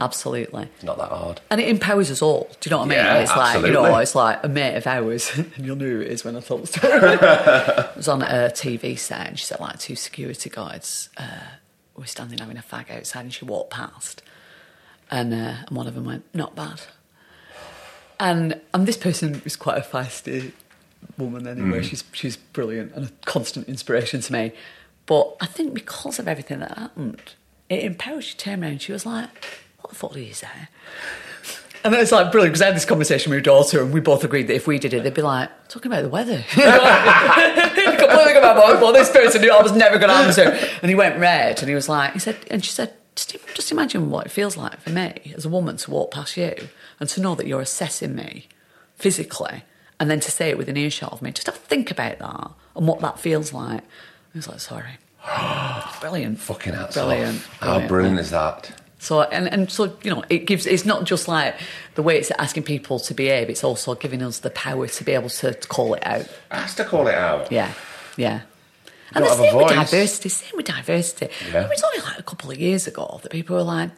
Absolutely. 0.00 0.62
It's 0.76 0.82
not 0.84 0.96
that 0.96 1.10
hard. 1.10 1.42
And 1.50 1.60
it 1.60 1.68
empowers 1.68 2.10
us 2.10 2.22
all. 2.22 2.48
Do 2.60 2.70
you 2.70 2.70
know 2.70 2.78
what 2.78 2.84
I 2.84 2.88
mean? 2.88 2.98
Yeah, 2.98 3.18
it's 3.18 3.30
like 3.36 3.56
you 3.56 3.60
know, 3.72 3.80
absolutely. 3.84 4.02
it's 4.02 4.14
like 4.14 4.38
a 4.44 4.48
mate 4.48 4.76
of 4.76 4.86
ours, 4.86 5.30
and 5.36 5.52
you'll 5.66 5.76
know 5.76 5.84
who 5.84 6.00
it 6.00 6.08
is 6.08 6.24
when 6.24 6.36
I 6.36 6.40
the 6.40 6.66
story. 6.66 6.68
it 6.94 7.90
was 7.96 8.08
on 8.08 8.22
a 8.22 8.48
TV 8.50 8.98
set, 8.98 9.26
and 9.26 9.38
she 9.38 9.44
said 9.44 9.60
like 9.60 9.78
two 9.78 9.96
security 9.96 10.48
guards 10.48 11.10
uh, 11.18 11.24
were 12.00 12.06
standing 12.06 12.38
having 12.38 12.56
a 12.56 12.62
fag 12.62 12.90
outside, 12.90 13.20
and 13.20 13.34
she 13.34 13.44
walked 13.44 13.70
past, 13.70 14.22
and 15.10 15.32
uh, 15.32 15.54
and 15.66 15.76
one 15.76 15.86
of 15.86 15.94
them 15.94 16.04
went, 16.04 16.24
"Not 16.34 16.54
bad." 16.56 16.82
And 18.18 18.60
and 18.74 18.86
this 18.86 18.96
person 18.96 19.40
was 19.44 19.56
quite 19.56 19.78
a 19.78 19.82
feisty 19.82 20.52
woman 21.16 21.46
anyway. 21.46 21.82
She's 21.82 22.04
she's 22.12 22.36
brilliant 22.36 22.92
and 22.94 23.06
a 23.06 23.10
constant 23.24 23.68
inspiration 23.68 24.20
to 24.20 24.32
me. 24.32 24.52
But 25.06 25.36
I 25.40 25.46
think 25.46 25.74
because 25.74 26.18
of 26.18 26.28
everything 26.28 26.60
that 26.60 26.76
happened, 26.76 27.34
it 27.68 27.84
empowers 27.84 28.28
you 28.28 28.32
to 28.32 28.36
turn 28.36 28.62
around. 28.62 28.82
She 28.82 28.92
was 28.92 29.06
like, 29.06 29.60
"What 29.80 29.90
the 29.90 29.96
fuck 29.96 30.12
did 30.12 30.26
you 30.26 30.34
say?" 30.34 30.48
And 31.82 31.94
then 31.94 32.00
it's 32.02 32.12
like 32.12 32.30
brilliant 32.30 32.52
because 32.52 32.62
I 32.62 32.66
had 32.66 32.76
this 32.76 32.84
conversation 32.84 33.30
with 33.30 33.38
my 33.38 33.42
daughter, 33.42 33.82
and 33.82 33.92
we 33.92 34.00
both 34.00 34.22
agreed 34.22 34.48
that 34.48 34.54
if 34.54 34.66
we 34.66 34.78
did 34.78 34.92
it, 34.92 35.02
they'd 35.02 35.14
be 35.14 35.22
like 35.22 35.48
talking 35.68 35.90
about 35.90 36.02
the 36.02 36.10
weather. 36.10 36.44
Completely 38.16 38.40
got 38.40 38.56
my 38.56 38.66
mind. 38.68 38.80
Well, 38.82 38.92
this 38.92 39.10
person 39.10 39.40
knew 39.42 39.52
I 39.52 39.62
was 39.62 39.72
never 39.72 39.98
going 39.98 40.10
to 40.10 40.14
answer, 40.16 40.42
and 40.82 40.88
he 40.88 40.94
went 40.94 41.18
red, 41.18 41.60
and 41.60 41.68
he 41.68 41.74
was 41.74 41.88
like, 41.88 42.12
he 42.12 42.18
said, 42.18 42.36
and 42.50 42.64
she 42.64 42.70
said, 42.70 42.94
just, 43.16 43.36
just 43.54 43.72
imagine 43.72 44.10
what 44.10 44.26
it 44.26 44.30
feels 44.32 44.56
like 44.56 44.80
for 44.80 44.90
me 44.90 45.32
as 45.36 45.44
a 45.44 45.48
woman 45.48 45.76
to 45.78 45.90
walk 45.90 46.12
past 46.12 46.36
you 46.36 46.54
and 47.00 47.08
to 47.08 47.20
know 47.20 47.34
that 47.34 47.46
you're 47.46 47.60
assessing 47.60 48.14
me 48.14 48.46
physically, 48.96 49.62
and 49.98 50.10
then 50.10 50.20
to 50.20 50.30
say 50.30 50.50
it 50.50 50.58
within 50.58 50.76
earshot 50.76 51.12
of 51.12 51.22
me. 51.22 51.30
Just 51.32 51.46
have 51.46 51.56
to 51.56 51.60
think 51.62 51.90
about 51.90 52.18
that 52.18 52.50
and 52.76 52.86
what 52.86 53.00
that 53.00 53.18
feels 53.18 53.52
like. 53.52 53.80
I 53.82 54.38
was 54.38 54.48
like, 54.48 54.60
sorry. 54.60 54.98
Brilliant. 56.00 56.38
Fucking 56.38 56.72
hats 56.74 56.94
Brilliant. 56.96 57.36
off. 57.38 57.58
How 57.60 57.86
brilliant 57.86 58.18
is 58.18 58.30
that? 58.30 58.72
So 58.98 59.22
and, 59.22 59.48
and 59.48 59.70
so 59.70 59.96
you 60.02 60.10
know 60.10 60.22
it 60.28 60.40
gives 60.46 60.66
it's 60.66 60.84
not 60.84 61.04
just 61.04 61.26
like 61.26 61.56
the 61.94 62.02
way 62.02 62.18
it's 62.18 62.30
asking 62.32 62.64
people 62.64 62.98
to 63.00 63.14
behave 63.14 63.48
it's 63.48 63.64
also 63.64 63.94
giving 63.94 64.22
us 64.22 64.40
the 64.40 64.50
power 64.50 64.86
to 64.86 65.04
be 65.04 65.12
able 65.12 65.30
to, 65.30 65.54
to 65.54 65.68
call 65.68 65.94
it 65.94 66.06
out 66.06 66.26
Has 66.50 66.74
to 66.74 66.84
call 66.84 67.06
it 67.06 67.14
out. 67.14 67.50
yeah 67.50 67.72
yeah 68.20 68.40
and 69.14 69.24
the 69.24 69.34
same 69.34 69.56
with 69.56 69.68
diversity 69.68 70.28
same 70.28 70.56
with 70.56 70.66
diversity 70.66 71.28
Yeah. 71.52 71.64
it 71.64 71.68
was 71.68 71.82
only 71.88 72.00
like 72.08 72.18
a 72.18 72.22
couple 72.30 72.48
of 72.50 72.58
years 72.66 72.86
ago 72.86 73.06
that 73.22 73.30
people 73.32 73.56
were 73.56 73.62
like 73.76 73.90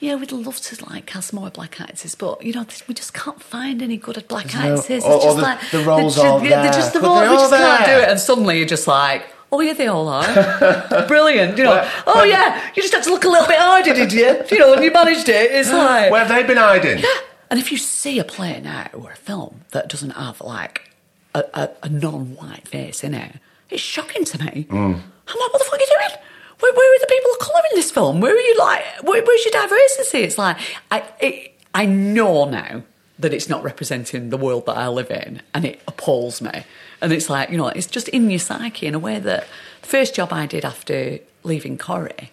yeah 0.00 0.14
we'd 0.16 0.32
love 0.32 0.58
to 0.68 0.72
like 0.90 1.06
cast 1.06 1.32
more 1.32 1.50
black 1.50 1.80
actors 1.80 2.14
but 2.14 2.42
you 2.46 2.52
know 2.52 2.64
we 2.88 2.94
just 3.02 3.12
can't 3.14 3.40
find 3.42 3.80
any 3.82 3.96
good 4.06 4.16
at 4.18 4.26
black 4.28 4.46
There's 4.46 4.64
no- 4.64 4.74
actors 4.80 4.90
it's 4.90 5.04
or- 5.04 5.12
or 5.14 5.20
just 5.22 5.36
the- 5.36 5.42
like 5.50 5.60
the 5.70 5.82
roles 5.90 6.14
just, 6.14 6.26
aren't 6.26 6.42
they're 6.48 6.62
there, 6.62 6.72
just 6.72 6.92
the 6.94 7.00
role, 7.00 7.16
they 7.20 7.28
we 7.28 7.34
are 7.36 7.38
just 7.38 7.52
can't 7.54 7.86
do 7.86 7.92
it 8.04 8.08
and 8.10 8.18
suddenly 8.28 8.54
you're 8.58 8.72
just 8.76 8.86
like 8.88 9.22
Oh 9.52 9.60
yeah, 9.60 9.74
they 9.74 9.86
all 9.86 10.08
are. 10.08 10.26
Brilliant, 11.06 11.56
you 11.56 11.62
know. 11.62 11.76
Well, 11.76 12.14
oh 12.16 12.24
yeah, 12.24 12.68
you 12.74 12.82
just 12.82 12.92
had 12.92 13.04
to 13.04 13.10
look 13.10 13.24
a 13.24 13.28
little 13.28 13.46
bit 13.46 13.58
harder, 13.58 13.94
did 13.94 14.12
you? 14.12 14.42
You 14.50 14.58
know, 14.58 14.72
and 14.74 14.82
you 14.82 14.90
managed 14.90 15.28
it. 15.28 15.52
It's 15.52 15.70
like 15.84 16.10
Where 16.10 16.24
have 16.24 16.28
they 16.28 16.42
been 16.42 16.56
hiding? 16.56 16.98
Yeah. 16.98 17.08
And 17.48 17.60
if 17.60 17.70
you 17.70 17.78
see 17.78 18.18
a 18.18 18.24
play 18.24 18.60
now 18.60 18.88
or 18.92 19.12
a 19.12 19.16
film 19.16 19.60
that 19.70 19.88
doesn't 19.88 20.10
have 20.10 20.40
like 20.40 20.90
a, 21.32 21.44
a, 21.54 21.70
a 21.84 21.88
non-white 21.88 22.66
face 22.66 23.04
in 23.04 23.14
it, 23.14 23.36
it's 23.70 23.82
shocking 23.82 24.24
to 24.24 24.38
me. 24.44 24.66
I'm 24.70 24.92
like, 24.92 25.52
what 25.52 25.58
the 25.58 25.64
fuck 25.64 25.74
are 25.74 25.80
you 25.80 25.86
doing? 25.86 26.22
Where, 26.60 26.72
where 26.72 26.94
are 26.96 27.00
the 27.00 27.06
people 27.06 27.30
of 27.32 27.38
colour 27.40 27.62
in 27.72 27.76
this 27.76 27.90
film? 27.90 28.20
Where 28.20 28.34
are 28.34 28.38
you 28.38 28.58
like? 28.58 28.84
Where, 29.02 29.22
where's 29.22 29.44
your 29.44 29.52
diversity? 29.52 30.18
It's 30.24 30.38
like 30.38 30.56
I 30.90 31.04
it, 31.20 31.60
I 31.74 31.84
know 31.86 32.46
now 32.46 32.82
that 33.18 33.32
it's 33.34 33.48
not 33.48 33.62
representing 33.62 34.30
the 34.30 34.36
world 34.36 34.66
that 34.66 34.76
I 34.76 34.88
live 34.88 35.10
in, 35.10 35.42
and 35.54 35.64
it 35.64 35.80
appalls 35.88 36.40
me. 36.40 36.64
And 37.00 37.12
it's 37.12 37.28
like 37.28 37.50
you 37.50 37.58
know, 37.58 37.68
it's 37.68 37.86
just 37.86 38.08
in 38.08 38.30
your 38.30 38.38
psyche 38.38 38.86
in 38.86 38.94
a 38.94 38.98
way 38.98 39.18
that 39.18 39.46
the 39.82 39.86
first 39.86 40.14
job 40.14 40.32
I 40.32 40.46
did 40.46 40.64
after 40.64 41.18
leaving 41.42 41.76
Corrie 41.76 42.30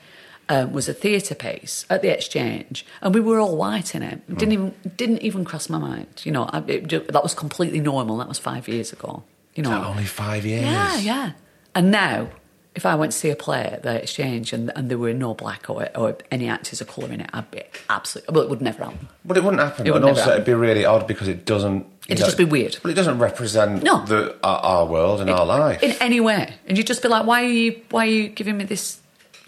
um, 0.49 0.71
was 0.71 0.87
a 0.87 0.93
theatre 0.93 1.35
piece 1.35 1.85
at 1.89 2.01
the 2.01 2.09
Exchange, 2.09 2.85
and 3.01 3.13
we 3.13 3.19
were 3.19 3.39
all 3.39 3.57
white 3.57 3.93
in 3.95 4.03
it. 4.03 4.21
It 4.29 4.37
Didn't 4.37 4.53
even 4.53 4.73
didn't 4.95 5.21
even 5.21 5.43
cross 5.43 5.67
my 5.69 5.77
mind. 5.79 6.21
You 6.23 6.31
know, 6.31 6.43
I, 6.45 6.63
it, 6.67 7.11
that 7.11 7.23
was 7.23 7.33
completely 7.33 7.81
normal. 7.81 8.17
That 8.17 8.29
was 8.29 8.39
five 8.39 8.67
years 8.69 8.93
ago. 8.93 9.23
You 9.55 9.63
know, 9.63 9.83
Only 9.83 10.05
five 10.05 10.45
years. 10.45 10.63
yeah, 10.63 10.97
yeah. 10.97 11.31
And 11.75 11.91
now, 11.91 12.27
if 12.75 12.85
I 12.87 12.95
went 12.95 13.11
to 13.11 13.17
see 13.17 13.29
a 13.29 13.35
play 13.35 13.61
at 13.65 13.83
the 13.83 14.01
Exchange 14.01 14.51
and, 14.51 14.71
and 14.75 14.89
there 14.89 14.97
were 14.97 15.13
no 15.13 15.33
black 15.35 15.69
or, 15.69 15.89
or 15.95 16.17
any 16.31 16.47
actors 16.49 16.81
of 16.81 16.87
colour 16.87 17.11
in 17.11 17.21
it, 17.21 17.29
I'd 17.33 17.49
be 17.51 17.61
absolutely. 17.89 18.33
Well, 18.33 18.43
it 18.43 18.49
would 18.49 18.61
never 18.61 18.83
happen. 18.85 19.07
But 19.23 19.37
it 19.37 19.43
wouldn't 19.43 19.61
happen. 19.61 19.85
It 19.85 19.91
would 19.91 20.01
and 20.01 20.09
also, 20.09 20.21
happen. 20.21 20.33
it'd 20.35 20.45
be 20.45 20.53
really 20.55 20.85
odd 20.85 21.05
because 21.07 21.27
it 21.27 21.45
doesn't. 21.45 21.85
It'd 22.07 22.19
know, 22.19 22.25
just 22.25 22.37
be 22.37 22.45
weird. 22.45 22.77
Well, 22.83 22.91
it 22.91 22.95
doesn't 22.95 23.19
represent 23.19 23.83
No. 23.83 24.03
the, 24.05 24.35
our, 24.43 24.59
our 24.59 24.85
world 24.87 25.21
and 25.21 25.29
our 25.29 25.45
life. 25.45 25.83
in 25.83 25.91
any 26.01 26.19
way. 26.19 26.53
And 26.67 26.77
you'd 26.77 26.87
just 26.87 27.01
be 27.03 27.07
like, 27.09 27.25
why 27.27 27.43
are 27.43 27.47
you 27.47 27.79
why 27.91 28.05
are 28.07 28.09
you 28.09 28.27
giving 28.29 28.57
me 28.57 28.63
this 28.65 28.99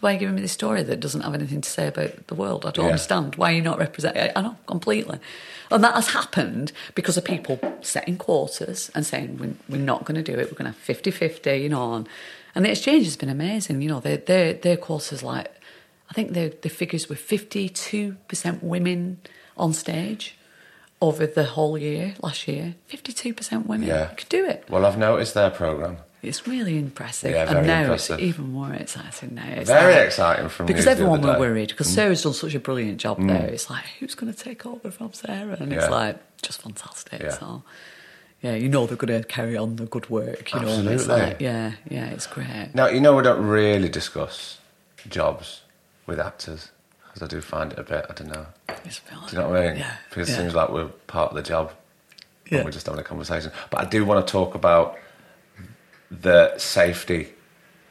why 0.02 0.12
are 0.12 0.14
you 0.14 0.20
giving 0.20 0.36
me 0.36 0.42
this 0.42 0.52
story 0.52 0.84
that 0.84 1.00
doesn't 1.00 1.22
have 1.22 1.34
anything 1.34 1.62
to 1.62 1.70
say 1.70 1.88
about 1.88 2.28
the 2.28 2.36
world? 2.36 2.66
I 2.66 2.72
don't 2.72 2.86
Yeah. 2.86 2.92
understand. 2.92 3.36
Why 3.38 3.52
are 3.52 3.56
you 3.56 3.62
not 3.62 3.80
representing 3.80 4.32
I 4.36 4.42
know, 4.42 4.56
completely. 4.68 5.20
And 5.72 5.84
that 5.84 5.96
has 5.96 6.10
happened 6.10 6.72
because 6.94 7.18
of 7.18 7.26
people 7.26 7.60
setting 7.82 8.18
quotas 8.18 8.92
and 8.94 9.06
saying 9.06 9.38
we're, 9.38 9.56
we're 9.70 9.84
not 9.84 10.06
going 10.06 10.16
to 10.16 10.24
do 10.24 10.38
it, 10.40 10.52
we're 10.52 10.58
going 10.58 10.72
to 10.72 10.78
have 10.78 11.04
50-50, 11.04 11.62
you 11.62 11.70
know. 11.70 11.94
And, 11.94 12.10
and 12.54 12.66
the 12.66 12.72
exchange 12.72 13.06
has 13.06 13.18
been 13.18 13.30
amazing. 13.30 13.82
You 13.82 13.90
know, 13.90 14.00
their 14.00 14.18
their 14.18 14.54
their 14.54 14.78
quotas 14.78 15.22
like 15.22 15.52
I 16.10 16.14
think 16.14 16.34
the 16.34 16.56
the 16.62 16.70
figures 16.70 17.10
were 17.10 17.16
fifty 17.16 17.68
two 17.68 18.16
percent 18.28 18.64
women 18.64 19.20
on 19.58 19.74
stage 19.74 20.38
over 21.02 21.28
the 21.28 21.44
whole 21.44 21.78
year 21.78 22.16
last 22.22 22.48
year. 22.48 22.76
Fifty 22.88 23.12
two 23.12 23.34
percent 23.34 23.68
women. 23.68 23.88
Yeah. 23.90 24.10
You 24.12 24.16
could 24.16 24.30
do 24.30 24.46
it. 24.46 24.64
well, 24.70 24.86
I've 24.86 24.98
noticed 24.98 25.34
their 25.34 25.50
programme. 25.50 25.98
It's 26.22 26.48
really 26.48 26.78
impressive. 26.80 27.32
Yeah, 27.32 27.42
and 27.44 27.50
very 27.52 27.68
now 27.68 27.82
impressive. 27.82 28.20
it's 28.20 28.24
even 28.28 28.52
more 28.52 28.74
exciting 28.74 29.36
now. 29.36 29.46
It's 29.48 29.70
Very 29.70 29.94
like- 29.94 30.06
exciting 30.08 30.46
me 30.46 30.52
Because 30.66 30.88
everyone 30.88 31.22
were. 31.22 31.36
Mm. 31.36 31.40
worried 31.40 31.68
because 31.70 31.88
Sarah's 31.94 32.24
done 32.24 32.34
such 32.34 32.56
a 32.56 32.60
brilliant 32.60 33.00
job 33.00 33.20
there. 33.26 33.46
It's 33.46 33.70
like, 33.70 33.86
who's 34.00 34.16
going 34.16 34.34
to 34.34 34.38
take 34.40 34.66
over 34.66 34.90
from 34.90 35.14
Sarah? 35.14 35.58
And 35.60 35.72
Yeah. 35.72 35.80
it's 35.82 35.90
like, 35.90 36.18
just 36.42 36.62
fantastic. 36.64 37.22
Yeah. 37.22 37.30
So, 37.32 37.64
yeah, 38.42 38.56
you 38.56 38.70
know 38.70 38.88
they're 38.88 38.98
going 38.98 39.22
to 39.22 39.28
carry 39.28 39.56
on 39.56 39.76
the 39.76 39.86
good 39.86 40.10
work. 40.10 40.52
You 40.54 40.62
know, 40.62 40.68
it's 40.68 41.04
Absolutely. 41.04 41.08
like, 41.26 41.42
yeah, 41.42 41.74
yeah, 41.90 42.06
it's 42.08 42.26
great. 42.28 42.72
Now, 42.74 42.88
you 42.88 43.00
know, 43.02 43.16
we 43.16 43.22
don't 43.24 43.46
really 43.46 43.90
discuss 43.90 44.58
jobs 45.08 45.62
with 46.08 46.20
actors 46.20 46.72
because 47.08 47.22
I 47.22 47.28
do 47.28 47.42
find 47.42 47.72
it 47.72 47.80
a 47.80 47.84
bit, 47.84 48.06
I 48.10 48.14
don't 48.14 48.28
know. 48.30 48.46
It's 48.84 49.00
Do 49.00 49.16
you 49.32 49.38
know 49.44 49.50
what 49.50 49.62
I 49.62 49.68
mean? 49.70 49.78
Yeah. 49.78 49.94
Because 50.10 50.30
it 50.30 50.36
seems 50.36 50.56
like 50.56 50.70
we're 50.70 50.88
part 51.08 51.30
of 51.32 51.36
the 51.36 51.44
job 51.44 51.72
Yeah. 52.50 52.58
and 52.58 52.66
we're 52.66 52.72
just 52.72 52.86
having 52.88 53.00
a 53.00 53.04
conversation. 53.04 53.52
But 53.70 53.82
I 53.82 53.86
do 53.86 54.06
want 54.06 54.26
to 54.26 54.32
talk 54.32 54.54
about 54.56 54.98
the 56.12 56.58
safety 56.58 57.30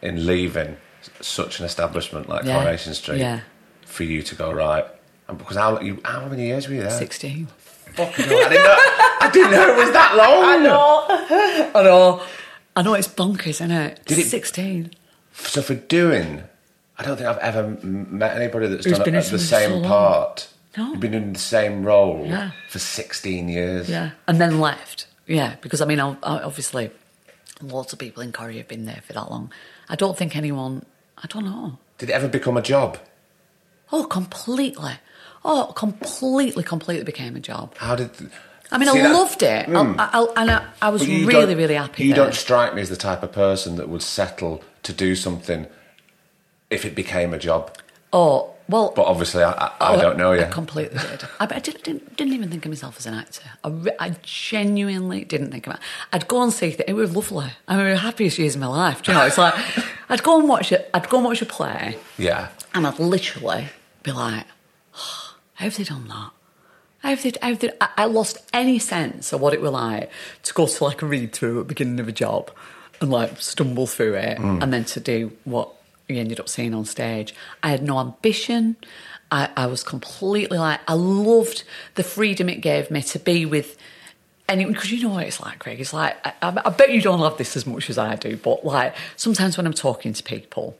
in 0.03 0.27
leaving 0.27 0.77
such 1.21 1.59
an 1.61 1.67
establishment 1.67 2.29
like 2.29 2.45
Yeah. 2.45 2.57
Coronation 2.59 2.95
Street 2.95 3.19
Yeah. 3.19 3.41
for 3.85 4.05
you 4.05 4.23
to 4.23 4.35
go 4.35 4.53
right. 4.53 4.85
And 5.29 5.39
because 5.39 5.57
how, 5.57 5.81
you, 5.81 6.01
how 6.05 6.27
many 6.29 6.47
years 6.47 6.69
were 6.69 6.75
you 6.75 6.83
there? 6.83 6.91
16. 6.91 7.47
Fucking 7.95 8.25
hell, 8.27 8.39
I 8.39 8.49
didn't 8.49 8.65
know. 8.65 8.77
I 9.21 9.31
didn't 9.33 9.51
know 9.53 9.69
it 9.73 9.77
was 9.77 9.93
that 9.93 10.17
long. 10.17 10.45
I 10.45 10.57
know. 10.59 11.71
I 11.81 11.83
know. 11.83 12.23
I 12.77 12.83
know 12.83 12.95
it's 12.95 13.09
bonkers, 13.09 13.47
isn't 13.49 13.71
it? 13.71 14.05
Did 14.07 14.19
it- 14.19 14.27
16. 14.27 14.91
So 15.37 15.63
for 15.63 15.75
doing, 15.75 16.43
I 16.99 17.03
don't 17.05 17.17
think 17.17 17.29
I've 17.29 17.39
ever 17.39 17.69
met 17.83 18.37
anybody 18.37 18.67
that's 18.69 18.85
Who's 18.85 18.99
done 18.99 19.09
a, 19.15 19.21
the 19.23 19.39
same 19.39 19.83
so 19.83 19.89
part. 19.89 20.49
No. 20.77 20.91
You've 20.91 21.01
been 21.01 21.15
in 21.15 21.33
the 21.33 21.39
same 21.39 21.85
role 21.85 22.25
Yeah. 22.27 22.51
for 22.69 22.79
16 22.79 23.49
years. 23.49 23.89
Yeah, 23.89 24.11
and 24.29 24.41
then 24.41 24.61
left. 24.61 25.07
Yeah, 25.27 25.57
because 25.61 25.81
I 25.81 25.87
mean, 25.87 26.01
I, 26.01 26.17
I, 26.23 26.41
obviously, 26.43 26.91
lots 27.63 27.93
of 27.93 27.99
people 27.99 28.23
in 28.23 28.33
Corrie 28.33 28.57
have 28.59 28.69
been 28.69 28.85
there 28.87 29.03
for 29.07 29.13
that 29.13 29.31
long. 29.31 29.53
I 29.89 29.97
don't 29.97 30.17
think 30.17 30.37
anyone. 30.37 30.85
I 31.19 31.27
don't 31.29 31.45
know. 31.45 31.79
Did 31.99 32.11
it 32.11 32.13
ever 32.13 32.29
become 32.29 32.57
a 32.57 32.63
job? 32.63 32.99
Oh, 33.93 34.05
completely. 34.05 34.95
Oh, 35.45 35.73
completely, 35.77 36.65
completely 36.65 37.05
became 37.05 37.37
a 37.37 37.41
job. 37.41 37.77
How 37.77 37.95
did? 37.97 38.11
I 38.73 38.79
mean, 38.79 38.89
See, 38.89 38.99
I 38.99 39.03
that- 39.05 39.13
loved 39.13 39.43
it, 39.43 39.67
Mm. 39.67 39.97
I, 39.99 40.09
I, 40.19 40.27
and 40.43 40.51
I, 40.51 40.67
I 40.83 40.89
was 40.89 41.07
really, 41.07 41.55
really 41.55 41.75
happy. 41.75 42.05
You 42.05 42.15
there. 42.15 42.25
don't 42.25 42.35
strike 42.35 42.75
me 42.75 42.81
as 42.83 42.89
the 42.89 42.97
type 42.97 43.23
of 43.23 43.31
person 43.33 43.77
that 43.77 43.89
would 43.89 44.03
settle 44.03 44.65
to 44.83 44.93
do 44.93 45.15
something 45.15 45.67
if 46.71 46.85
it 46.85 46.95
became 46.95 47.33
a 47.35 47.39
job. 47.39 47.77
Oh 48.13 48.54
well, 48.69 48.93
But 48.97 49.03
obviously, 49.07 49.43
I, 49.43 49.51
I, 49.53 49.67
I 49.81 49.95
Oh, 49.97 50.01
don't 50.01 50.17
know 50.19 50.33
you. 50.33 50.43
I 50.43 50.45
completely 50.45 50.99
did. 50.99 51.25
I, 51.41 51.45
I 51.51 51.59
didn't, 51.59 51.85
didn't, 51.85 52.17
didn't 52.17 52.33
even 52.33 52.49
think 52.51 52.65
of 52.65 52.71
myself 52.71 52.97
as 52.99 53.07
an 53.07 53.15
actor. 53.15 53.43
I, 53.63 53.69
re- 53.69 53.97
I 53.99 54.17
genuinely 54.23 55.25
didn't 55.25 55.51
think 55.51 55.67
about 55.67 55.79
it. 55.81 55.85
I'd 56.13 56.29
go 56.29 56.43
and 56.43 56.53
see 56.53 56.71
th- 56.71 56.85
it. 56.89 56.93
was 56.95 57.15
lovely. 57.15 57.49
I 57.69 57.77
mean, 57.77 57.87
the 57.91 57.97
happiest 57.99 58.39
years 58.39 58.55
of 58.55 58.61
my 58.61 58.67
life. 58.69 59.03
Do 59.03 59.13
you 59.13 59.19
know, 59.19 59.27
it's 59.27 59.39
like 59.39 59.55
I'd 60.09 60.23
go 60.23 60.39
and 60.39 60.49
watch 60.49 60.73
it. 60.73 60.89
I'd 60.95 61.09
go 61.09 61.19
and 61.19 61.27
watch 61.27 61.43
a 61.43 61.47
play, 61.47 61.97
yeah. 62.19 62.49
and 62.75 62.87
I'd 62.87 62.99
literally 62.99 63.67
be 64.03 64.13
like, 64.13 64.47
oh, 64.97 65.37
"How 65.55 65.65
have 65.65 65.77
they 65.77 65.85
done 65.85 66.09
that? 66.09 66.31
How 66.99 67.11
have 67.11 67.23
they? 67.23 67.33
How 67.43 67.49
have 67.49 67.59
they 67.59 67.71
I, 67.81 67.89
I 67.99 68.05
lost 68.07 68.39
any 68.53 68.79
sense 68.79 69.33
of 69.33 69.41
what 69.41 69.53
it 69.55 69.61
was 69.61 69.73
like 69.73 70.11
to 70.45 70.55
go 70.55 70.67
to 70.67 70.85
like 70.85 71.03
a 71.03 71.07
read 71.07 71.33
through 71.35 71.61
at 71.61 71.69
the 71.69 71.75
beginning 71.75 72.01
of 72.01 72.09
a 72.09 72.13
job, 72.13 72.51
and 73.01 73.11
like 73.11 73.41
stumble 73.41 73.87
through 73.87 74.15
it, 74.15 74.39
Mm. 74.39 74.63
and 74.63 74.73
then 74.73 74.85
to 74.87 75.01
do 75.01 75.33
what 75.45 75.71
he 76.09 76.19
ended 76.19 76.41
up 76.41 76.49
seeing 76.49 76.75
on 76.75 76.85
stage. 76.85 77.35
I 77.63 77.71
had 77.71 77.83
no 77.83 77.99
ambition. 77.99 78.77
I, 79.31 79.49
I 79.57 79.67
was 79.67 79.83
completely 79.83 80.59
like, 80.59 80.81
I 80.87 80.95
loved 80.95 81.65
the 81.95 82.03
freedom 82.03 82.49
it 82.49 82.61
gave 82.61 82.91
me 82.91 83.03
to 83.03 83.19
be 83.19 83.47
with 83.47 83.77
anyone. 84.49 84.75
Because 84.75 84.93
you 84.93 85.03
know 85.03 85.15
what 85.15 85.27
it's 85.27 85.41
like, 85.41 85.59
Greg. 85.59 85.81
It's 85.81 85.93
like, 85.93 86.17
I, 86.27 86.35
I, 86.43 86.63
I 86.67 86.71
bet 86.71 86.93
you 86.93 87.01
don't 87.01 87.21
love 87.21 87.39
this 87.39 87.57
as 87.57 87.67
much 87.67 87.89
as 87.89 87.99
I 87.99 88.17
do, 88.17 88.37
but 88.37 88.65
like 88.65 88.95
sometimes 89.17 89.57
when 89.57 89.67
I'm 89.67 89.73
talking 89.73 90.13
to 90.13 90.23
people, 90.23 90.77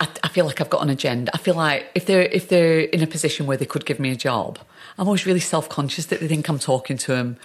I, 0.00 0.08
I, 0.22 0.28
feel 0.28 0.44
like 0.44 0.60
I've 0.60 0.70
got 0.70 0.82
an 0.82 0.90
agenda. 0.90 1.32
I 1.34 1.38
feel 1.38 1.54
like 1.54 1.90
if 1.94 2.06
they're 2.06 2.22
if 2.22 2.48
they're 2.48 2.80
in 2.80 3.02
a 3.02 3.06
position 3.06 3.46
where 3.46 3.56
they 3.56 3.64
could 3.64 3.86
give 3.86 3.98
me 3.98 4.10
a 4.10 4.16
job, 4.16 4.58
I'm 4.98 5.06
always 5.06 5.26
really 5.26 5.40
self 5.40 5.68
conscious 5.68 6.06
that 6.06 6.20
they 6.20 6.28
think 6.28 6.48
I'm 6.48 6.58
talking 6.58 6.98
to 6.98 7.12
them 7.12 7.38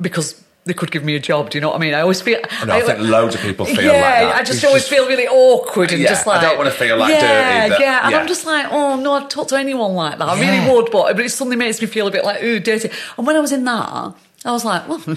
because 0.00 0.43
they 0.66 0.74
could 0.74 0.90
give 0.90 1.04
me 1.04 1.14
a 1.14 1.20
job. 1.20 1.50
Do 1.50 1.58
you 1.58 1.60
know 1.60 1.68
what 1.68 1.76
I 1.76 1.80
mean? 1.80 1.94
I 1.94 2.00
always 2.00 2.22
feel. 2.22 2.38
I, 2.50 2.64
know, 2.64 2.74
I, 2.74 2.78
I 2.78 2.82
think 2.82 3.00
loads 3.00 3.34
of 3.34 3.42
people 3.42 3.66
feel 3.66 3.84
yeah, 3.84 3.92
like 3.92 4.00
that. 4.00 4.34
I 4.36 4.42
just 4.42 4.64
always 4.64 4.82
just, 4.82 4.92
feel 4.92 5.06
really 5.06 5.28
awkward 5.28 5.92
and 5.92 6.00
yeah, 6.00 6.08
just 6.08 6.26
like 6.26 6.40
I 6.40 6.42
don't 6.42 6.58
want 6.58 6.70
to 6.70 6.76
feel 6.76 6.96
like 6.96 7.10
yeah, 7.10 7.68
dirty. 7.68 7.82
yeah, 7.82 8.00
and 8.04 8.12
yeah. 8.12 8.18
I'm 8.18 8.26
just 8.26 8.46
like, 8.46 8.66
oh 8.70 8.96
no, 8.96 9.12
I'd 9.12 9.28
talk 9.28 9.48
to 9.48 9.56
anyone 9.56 9.94
like 9.94 10.18
that. 10.18 10.28
I 10.28 10.40
really 10.40 10.72
would, 10.72 10.90
but, 10.90 11.16
but 11.16 11.24
it 11.24 11.30
suddenly 11.30 11.56
makes 11.56 11.80
me 11.80 11.86
feel 11.86 12.06
a 12.06 12.10
bit 12.10 12.24
like 12.24 12.42
ooh 12.42 12.60
dirty. 12.60 12.90
And 13.18 13.26
when 13.26 13.36
I 13.36 13.40
was 13.40 13.52
in 13.52 13.64
that, 13.64 14.14
I 14.46 14.52
was 14.52 14.62
like, 14.62 14.86
well, 14.86 14.98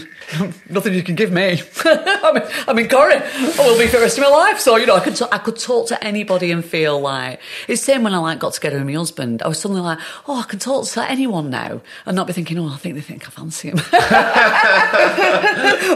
nothing 0.70 0.94
you 0.94 1.04
can 1.04 1.16
give 1.16 1.34
me. 1.34 1.62
I 1.84 2.32
mean, 2.34 2.44
I 2.66 2.74
mean, 2.74 2.88
Corrie, 2.88 3.16
I 3.16 3.54
will 3.58 3.78
be 3.78 3.88
for 3.88 3.98
the 3.98 4.04
rest 4.04 4.18
of 4.18 4.24
my 4.24 4.30
life. 4.30 4.60
So, 4.60 4.78
you 4.78 4.86
know, 4.86 4.96
I 4.96 5.02
could, 5.02 5.18
t- 5.18 5.26
I 5.30 5.38
could 5.38 5.58
talk 5.60 5.88
to 5.88 6.02
anybody 6.02 6.50
and 6.50 6.64
feel 6.64 6.98
like, 7.02 7.42
it's 7.68 7.82
the 7.82 7.92
same 7.92 8.04
when 8.04 8.14
I 8.14 8.20
like 8.20 8.40
got 8.40 8.54
together 8.54 8.78
with 8.78 8.88
my 8.88 8.94
husband. 8.94 9.42
I 9.44 9.50
was 9.50 9.60
suddenly 9.60 9.82
like, 9.82 10.00
oh, 10.30 10.40
I 10.40 10.44
can 10.44 10.60
talk 10.60 10.88
to 10.88 11.12
anyone 11.12 11.50
now 11.50 11.82
and 12.06 12.16
not 12.16 12.28
be 12.28 12.32
thinking, 12.32 12.58
oh, 12.58 12.70
I 12.70 12.78
think 12.78 12.96
they 12.96 13.02
think 13.02 13.28
I 13.28 13.30
fancy 13.30 13.68
him. 13.70 13.80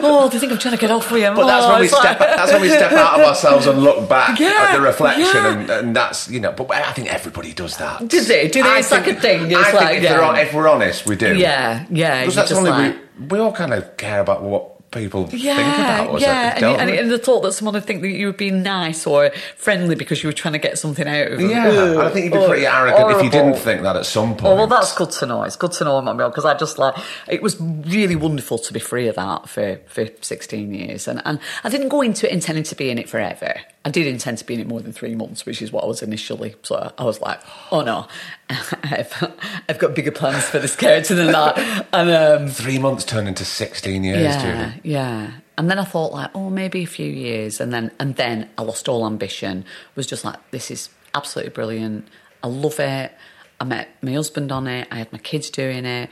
oh, 0.04 0.28
they 0.30 0.38
think 0.38 0.52
I'm 0.52 0.58
trying 0.58 0.76
to 0.76 0.82
get 0.82 0.92
off 0.92 1.10
with 1.10 1.22
him. 1.22 1.36
But 1.36 1.48
that's, 1.48 1.66
oh, 1.66 1.72
when 1.72 1.82
we 1.82 1.88
step, 1.88 2.20
like... 2.20 2.36
that's 2.36 2.52
when 2.52 2.62
we 2.62 2.70
step 2.70 2.92
out 2.92 3.18
of 3.18 3.26
ourselves 3.28 3.66
and 3.66 3.82
look 3.82 4.10
back 4.10 4.38
yeah, 4.42 4.68
at 4.70 4.76
the 4.76 4.82
reflection. 4.82 5.24
Yeah. 5.24 5.54
And, 5.54 5.70
and, 5.70 5.96
that's, 5.96 6.30
you 6.30 6.42
know, 6.42 6.52
but 6.52 6.70
I 6.70 6.92
think 6.92 7.08
everybody 7.08 7.54
does 7.54 7.78
that. 7.78 8.06
Do 8.10 8.20
they? 8.20 8.50
Do 8.50 8.62
they? 8.62 8.70
I 8.70 8.80
it's 8.80 8.90
think, 8.90 9.08
like 9.08 9.16
a 9.16 9.22
thing. 9.22 9.52
It's 9.52 9.56
I 9.56 9.72
like, 9.72 9.88
think 9.88 9.98
if, 10.00 10.04
yeah. 10.04 10.38
if, 10.38 10.54
we're 10.54 10.68
honest, 10.68 11.06
we 11.08 11.16
do. 11.16 11.38
Yeah, 11.38 11.86
yeah. 11.90 12.20
Because 12.22 12.36
that's 12.36 12.50
just 12.50 12.60
only 12.60 12.72
like... 12.72 12.96
we, 12.96 13.02
we 13.30 13.40
all 13.40 13.52
kind 13.52 13.74
of 13.74 13.98
care 13.98 14.20
about 14.20 14.44
what 14.44 14.82
people 14.92 15.30
yeah, 15.32 15.56
think 15.56 15.80
about 15.80 16.16
us. 16.16 16.22
Yeah, 16.22 16.60
don't 16.60 16.80
and, 16.80 16.92
we? 16.92 16.98
and, 17.00 17.10
the 17.10 17.18
thought 17.18 17.42
that 17.42 17.54
someone 17.54 17.74
would 17.76 17.86
think 17.86 18.02
that 18.02 18.10
you 18.10 18.28
were 18.28 18.34
being 18.34 18.62
nice 18.62 19.08
or 19.08 19.32
friendly 19.56 19.96
because 19.96 20.22
you 20.22 20.28
were 20.28 20.34
trying 20.34 20.54
to 20.54 20.60
get 20.60 20.78
something 20.78 21.08
out 21.08 21.32
of 21.32 21.40
them. 21.40 21.50
Yeah, 21.50 21.68
Ugh, 21.68 21.98
I 21.98 22.10
think 22.10 22.26
you'd 22.26 22.34
be 22.34 22.40
oh, 22.40 22.48
pretty 22.48 22.66
arrogant 22.66 23.00
horrible. 23.00 23.20
if 23.20 23.26
you 23.26 23.32
didn't 23.32 23.56
think 23.56 23.82
that 23.84 23.96
at 23.96 24.06
some 24.06 24.36
point. 24.36 24.46
Oh, 24.46 24.56
well, 24.56 24.68
that's 24.68 24.94
good 24.96 25.12
to 25.12 25.26
know. 25.26 25.44
It's 25.44 25.56
good 25.56 25.72
to 25.74 25.86
know, 25.86 26.02
because 26.30 26.46
I 26.46 26.56
just 26.56 26.78
like 26.78 26.96
it 27.28 27.42
was 27.42 27.60
really 27.60 28.16
wonderful 28.16 28.58
to 28.60 28.74
be 28.74 28.80
free 28.80 29.08
of 29.08 29.16
that 29.16 29.48
for, 29.48 29.80
for 29.88 30.08
16 30.22 30.74
years. 30.74 31.08
And, 31.08 31.22
and 31.26 31.40
I 31.64 31.70
didn't 31.70 31.90
go 31.90 32.02
into 32.02 32.30
it 32.30 32.34
intending 32.34 32.66
to 32.66 32.76
be 32.76 32.90
in 32.90 32.98
it 32.98 33.10
forever. 33.10 33.56
I 33.84 33.90
did 33.90 34.06
intend 34.06 34.38
to 34.38 34.46
be 34.46 34.54
in 34.54 34.60
it 34.60 34.68
more 34.68 34.80
than 34.80 34.94
three 34.94 35.16
months, 35.16 35.46
which 35.46 35.62
is 35.62 35.72
what 35.72 35.84
I 35.84 35.88
was 35.88 36.04
initially. 36.04 36.54
So 36.62 36.94
I 36.98 37.04
was 37.04 37.20
like, 37.20 37.40
oh 37.72 37.82
no, 37.82 38.08
I've, 38.50 39.36
I've 39.68 39.80
got 39.80 39.96
bigger 39.96 40.12
plans 40.12 40.44
for 40.44 40.60
this 40.60 40.76
character 40.76 41.16
than 41.16 41.32
that. 41.32 41.88
And 41.94 42.10
um, 42.10 42.48
three 42.48 42.78
months 42.78 43.04
turned 43.04 43.28
into 43.28 43.44
16 43.44 44.04
years, 44.04 44.22
yeah, 44.22 44.42
Julie. 44.42 44.82
Yeah. 44.84 45.32
And 45.58 45.70
then 45.70 45.80
I 45.80 45.84
thought 45.84 46.14
like, 46.14 46.30
oh, 46.36 46.50
maybe 46.50 46.84
a 46.84 46.88
few 46.88 47.10
years. 47.12 47.60
And 47.60 47.74
then, 47.74 47.92
and 48.00 48.16
then 48.16 48.50
I 48.58 48.62
lost 48.62 48.88
all 48.88 49.06
ambition. 49.06 49.66
Was 49.96 50.08
just 50.08 50.24
like, 50.24 50.38
this 50.52 50.72
is 50.72 50.90
absolutely 51.14 51.52
brilliant. 51.52 52.08
I 52.44 52.48
love 52.48 52.80
it. 52.80 53.12
I 53.60 53.64
met 53.64 53.90
my 54.02 54.14
husband 54.14 54.52
on 54.52 54.68
it. 54.68 54.88
I 54.92 54.98
had 54.98 55.12
my 55.12 55.20
kids 55.20 55.50
doing 55.50 55.86
it. 55.86 56.10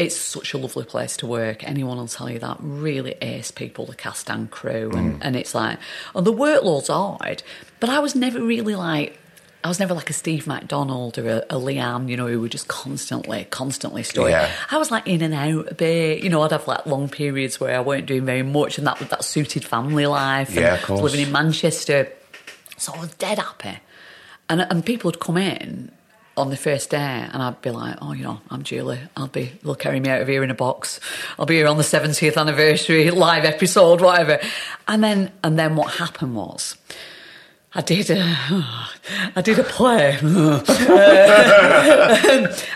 It's 0.00 0.16
such 0.16 0.54
a 0.54 0.58
lovely 0.58 0.84
place 0.84 1.16
to 1.18 1.26
work. 1.26 1.62
Anyone 1.62 1.98
will 1.98 2.08
tell 2.08 2.30
you 2.30 2.38
that. 2.38 2.56
Really 2.60 3.12
ace 3.20 3.50
people, 3.50 3.84
the 3.86 3.94
cast 3.94 4.30
and 4.30 4.50
crew. 4.50 4.90
And, 4.94 5.14
Mm. 5.14 5.18
and 5.20 5.36
it's 5.36 5.54
like, 5.54 5.78
and 6.14 6.26
the 6.26 6.32
workload's 6.32 6.88
hard. 6.88 7.42
But 7.80 7.90
I 7.90 7.98
was 8.00 8.14
never 8.14 8.40
really 8.40 8.74
like, 8.74 9.18
I 9.62 9.68
was 9.68 9.78
never 9.78 9.92
like 9.92 10.08
a 10.08 10.14
Steve 10.14 10.46
McDonald 10.46 11.18
or 11.18 11.28
a, 11.28 11.36
a 11.50 11.60
Leanne, 11.60 12.08
you 12.08 12.16
know, 12.16 12.26
who 12.28 12.40
were 12.40 12.48
just 12.48 12.66
constantly, 12.66 13.44
constantly 13.50 14.02
story. 14.02 14.30
Yeah. 14.30 14.50
I 14.70 14.78
was 14.78 14.90
like 14.90 15.06
in 15.06 15.20
and 15.20 15.34
out 15.34 15.70
a 15.70 15.74
bit. 15.74 16.24
You 16.24 16.30
know, 16.30 16.40
I'd 16.40 16.52
have 16.52 16.66
like 16.66 16.86
long 16.86 17.10
periods 17.10 17.60
where 17.60 17.76
I 17.76 17.80
weren't 17.82 18.06
doing 18.06 18.24
very 18.24 18.42
much, 18.42 18.78
and 18.78 18.86
that 18.86 18.98
that 19.10 19.22
suited 19.22 19.62
family 19.64 20.06
life. 20.06 20.54
Yeah, 20.54 20.76
of 20.76 20.82
course. 20.84 21.02
living 21.02 21.20
in 21.26 21.30
Manchester, 21.30 22.10
so 22.78 22.94
I 22.94 23.00
was 23.00 23.12
dead 23.16 23.38
happy. 23.38 23.78
And 24.48 24.62
and 24.62 24.82
people 24.84 25.08
would 25.10 25.20
come 25.20 25.36
in 25.36 25.92
on 26.40 26.50
the 26.50 26.56
first 26.56 26.90
day, 26.90 26.96
and 27.32 27.42
I'd 27.42 27.60
be 27.62 27.70
like, 27.70 27.96
"Oh, 28.02 28.12
you 28.12 28.24
know, 28.24 28.40
I'm 28.50 28.62
Julie. 28.62 29.00
I'll 29.16 29.28
be. 29.28 29.52
They'll 29.62 29.74
carry 29.74 30.00
me 30.00 30.08
out 30.08 30.22
of 30.22 30.28
here 30.28 30.42
in 30.42 30.50
a 30.50 30.54
box. 30.54 30.98
I'll 31.38 31.46
be 31.46 31.56
here 31.56 31.68
on 31.68 31.76
the 31.76 31.82
70th 31.82 32.36
anniversary 32.36 33.10
live 33.26 33.44
episode, 33.44 34.00
whatever." 34.00 34.40
And 34.88 35.04
then 35.04 35.30
and 35.44 35.58
then 35.58 35.76
what 35.76 35.94
happened 35.94 36.34
was. 36.34 36.76
I 37.72 37.82
did 37.82 38.10
a, 38.10 38.16
I 39.36 39.42
did 39.42 39.60
a 39.60 39.62
play, 39.62 40.18
and 40.20 40.28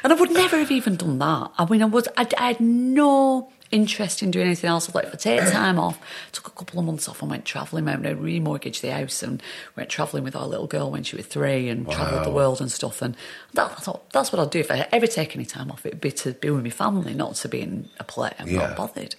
I 0.05 0.17
would 0.17 0.31
never 0.31 0.57
have 0.59 0.71
even 0.71 0.95
done 0.95 1.19
that. 1.19 1.51
I 1.59 1.67
mean, 1.69 1.83
I 1.83 1.87
was, 1.87 2.07
I, 2.17 2.29
I 2.39 2.47
had 2.47 2.61
no 2.61 3.51
interest 3.75 4.23
in 4.23 4.31
doing 4.31 4.47
anything 4.47 4.71
else. 4.71 4.89
I 4.89 4.93
thought 4.93 5.05
if 5.05 5.15
I 5.15 5.17
take 5.17 5.51
time 5.51 5.79
off, 5.79 5.99
took 6.33 6.47
a 6.47 6.51
couple 6.51 6.79
of 6.79 6.87
months 6.87 7.09
off 7.09 7.21
and 7.21 7.31
went 7.31 7.45
travelling. 7.45 7.89
I 7.89 7.97
remortgaged 7.97 8.81
the 8.81 8.93
house 8.93 9.23
and 9.23 9.43
went 9.77 9.91
travelling 9.91 10.23
with 10.25 10.37
our 10.37 10.47
little 10.47 10.67
girl 10.69 10.91
when 10.91 11.03
she 11.03 11.17
was 11.17 11.27
three 11.27 11.69
and 11.69 11.91
travelled 11.91 12.25
the 12.25 12.31
world 12.31 12.61
and 12.61 12.71
stuff. 12.71 13.03
And 13.03 13.17
that, 13.55 13.73
I 13.73 13.81
thought 13.81 14.09
that's 14.11 14.33
what 14.33 14.41
I'd 14.41 14.51
do 14.51 14.61
if 14.61 14.71
I 14.71 14.87
ever 14.93 15.07
take 15.07 15.35
any 15.35 15.45
time 15.45 15.71
off. 15.71 15.85
It'd 15.85 16.01
be 16.01 16.13
to 16.13 16.33
be 16.33 16.51
with 16.51 16.63
my 16.65 16.71
family, 16.71 17.15
not 17.15 17.35
to 17.37 17.49
be 17.49 17.61
in 17.61 17.89
a 17.99 18.05
play. 18.05 18.33
I'm 18.39 18.49
Yeah. 18.49 18.69
not 18.69 18.77
bothered. 18.77 19.17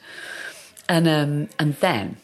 And 0.87 1.07
um, 1.07 1.49
and 1.59 1.73
then, 1.75 2.17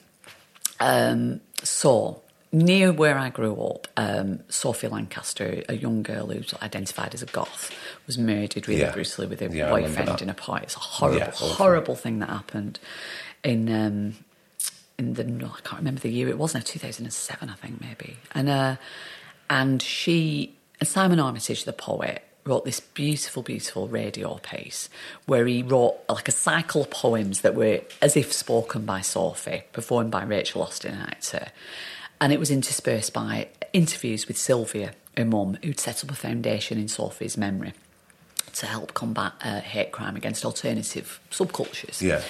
um, 0.79 1.41
so 1.63 2.21
near 2.51 2.91
where 2.91 3.17
I 3.17 3.29
grew 3.29 3.55
up, 3.61 3.87
um, 3.97 4.39
Sophie 4.49 4.87
Lancaster, 4.89 5.63
a 5.69 5.75
young 5.75 6.03
girl 6.03 6.27
who's 6.27 6.53
identified 6.61 7.13
as 7.13 7.21
a 7.21 7.25
goth, 7.27 7.71
was 8.07 8.17
murdered 8.17 8.67
really 8.67 8.81
Yeah. 8.81 8.91
brutally 8.91 9.27
with 9.27 9.39
her 9.39 9.47
Yeah, 9.47 9.69
boyfriend 9.69 10.21
in 10.21 10.29
a 10.29 10.33
party. 10.33 10.65
It's 10.65 10.75
a 10.75 10.79
horrible, 10.79 11.17
Yeah, 11.19 11.31
horrible 11.31 11.95
thing 11.95 12.19
that 12.19 12.29
happened 12.29 12.79
in 13.43 13.71
um, 13.73 14.15
in 14.97 15.13
the 15.15 15.23
no, 15.23 15.47
I 15.47 15.61
can't 15.61 15.79
remember 15.79 16.01
the 16.01 16.11
year. 16.11 16.27
It 16.29 16.37
was 16.37 16.53
now 16.53 16.59
two 16.63 16.77
thousand 16.79 17.05
and 17.05 17.13
seven, 17.13 17.49
I 17.49 17.55
think 17.55 17.81
maybe. 17.81 18.17
And 18.35 18.49
uh, 18.49 18.75
and 19.49 19.81
she 19.81 20.53
and 20.79 20.87
Simon 20.87 21.19
Armitage, 21.19 21.63
the 21.63 21.73
poet, 21.73 22.23
wrote 22.45 22.65
this 22.65 22.79
beautiful, 22.79 23.43
beautiful 23.43 23.87
radio 23.87 24.35
piece 24.43 24.89
where 25.25 25.45
he 25.47 25.63
wrote 25.63 25.95
like 26.09 26.27
a 26.27 26.31
cycle 26.31 26.81
of 26.81 26.89
poems 26.89 27.41
that 27.41 27.55
were 27.55 27.81
as 28.01 28.17
if 28.17 28.33
spoken 28.33 28.85
by 28.85 29.01
Sophie, 29.01 29.63
performed 29.71 30.11
by 30.11 30.23
Rachel 30.23 30.61
Austin, 30.63 30.95
an 30.95 31.01
actor. 31.01 31.47
And 32.21 32.31
it 32.31 32.39
was 32.39 32.51
interspersed 32.51 33.13
by 33.13 33.47
interviews 33.73 34.27
with 34.27 34.37
Sylvia, 34.37 34.93
her 35.17 35.25
mum, 35.25 35.57
who'd 35.63 35.79
set 35.79 36.03
up 36.03 36.11
a 36.11 36.15
foundation 36.15 36.77
in 36.77 36.87
Sophie's 36.87 37.35
memory 37.35 37.73
to 38.53 38.65
help 38.65 38.93
combat 38.93 39.33
uh, 39.43 39.61
hate 39.61 39.91
crime 39.91 40.15
against 40.15 40.45
alternative 40.45 41.19
subcultures. 41.31 42.01
Yeah. 42.01 42.21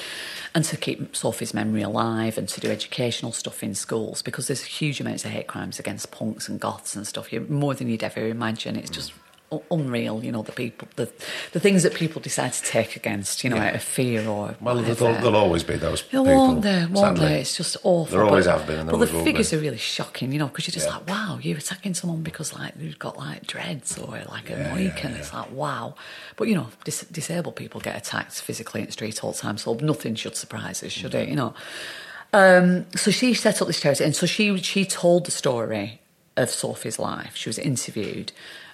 And 0.53 0.63
to 0.65 0.77
keep 0.77 1.15
Sophie's 1.15 1.53
memory 1.53 1.81
alive 1.81 2.37
and 2.37 2.47
to 2.49 2.61
do 2.61 2.69
educational 2.69 3.31
stuff 3.31 3.63
in 3.63 3.75
schools 3.75 4.21
because 4.21 4.47
there's 4.47 4.63
huge 4.63 4.99
amounts 4.99 5.25
of 5.25 5.31
hate 5.31 5.47
crimes 5.47 5.79
against 5.79 6.11
punks 6.11 6.47
and 6.47 6.59
goths 6.59 6.95
and 6.95 7.05
stuff. 7.05 7.31
More 7.49 7.73
than 7.73 7.89
you'd 7.89 8.03
ever 8.03 8.27
imagine. 8.27 8.75
It's 8.75 8.89
just 8.89 9.11
u- 9.11 9.15
unreal, 9.69 10.23
you 10.23 10.31
know, 10.31 10.41
the 10.43 10.51
people, 10.53 10.87
the 10.95 11.11
the 11.51 11.59
things 11.59 11.83
that 11.83 11.93
people 11.93 12.21
decide 12.21 12.53
to 12.53 12.63
take 12.63 12.95
against, 12.95 13.43
you 13.43 13.49
know, 13.49 13.57
Yeah. 13.57 13.67
out 13.69 13.75
of 13.75 13.83
fear 13.83 14.21
or 14.27 14.55
Well, 14.61 14.75
whatever. 14.77 14.93
there'll, 14.93 15.15
there'll 15.21 15.35
always 15.35 15.63
be 15.63 15.75
those 15.75 16.01
people. 16.01 16.23
won't 16.25 16.61
there, 16.61 16.87
won't 16.87 17.17
sadly. 17.17 17.25
there? 17.27 17.37
It's 17.39 17.57
just 17.57 17.75
awful. 17.83 18.05
There 18.17 18.23
always 18.23 18.45
but, 18.45 18.59
have 18.59 18.67
been 18.67 18.79
and 18.79 18.89
there 18.89 18.97
the 18.97 19.07
figures 19.07 19.51
are 19.51 19.59
really 19.59 19.77
shocking, 19.77 20.31
you 20.31 20.39
know, 20.39 20.47
because 20.47 20.67
you're 20.67 20.73
just 20.73 20.87
Yeah. 20.87 20.93
like, 20.97 21.09
wow, 21.09 21.39
you're 21.41 21.57
attacking 21.57 21.95
someone 21.95 22.21
because 22.21 22.53
like 22.53 22.73
you've 22.79 22.97
got 22.99 23.17
like 23.17 23.45
dreads 23.45 23.97
or 23.97 24.21
like 24.29 24.49
a 24.49 24.53
Yeah, 24.53 25.07
It's 25.17 25.33
like 25.33 25.51
wow, 25.51 25.95
but 26.37 26.47
you 26.47 26.55
know, 26.55 26.67
dis- 26.85 27.05
disabled 27.11 27.57
people 27.57 27.81
get 27.81 27.97
attacked 27.97 28.33
physically 28.41 28.79
in 28.81 28.85
the 28.85 28.93
street 28.93 29.21
all 29.23 29.33
the 29.33 29.37
time, 29.39 29.57
so 29.57 29.73
nothing 29.81 30.15
should 30.15 30.37
surprise 30.37 30.81
us, 30.81 30.91
should 30.93 31.13
it? 31.13 31.27
You 31.27 31.35
know. 31.35 31.53
Um, 32.33 32.85
so 32.95 33.11
she 33.11 33.33
set 33.33 33.61
up 33.61 33.67
this 33.67 33.81
charity, 33.81 34.05
and 34.05 34.15
so 34.15 34.25
she 34.25 34.57
she 34.59 34.85
told 34.85 35.25
the 35.25 35.31
story 35.31 35.99
of 36.37 36.49
Sophie's 36.49 36.97
life. 36.97 37.35
She 37.35 37.49
was 37.49 37.59
interviewed 37.59 38.31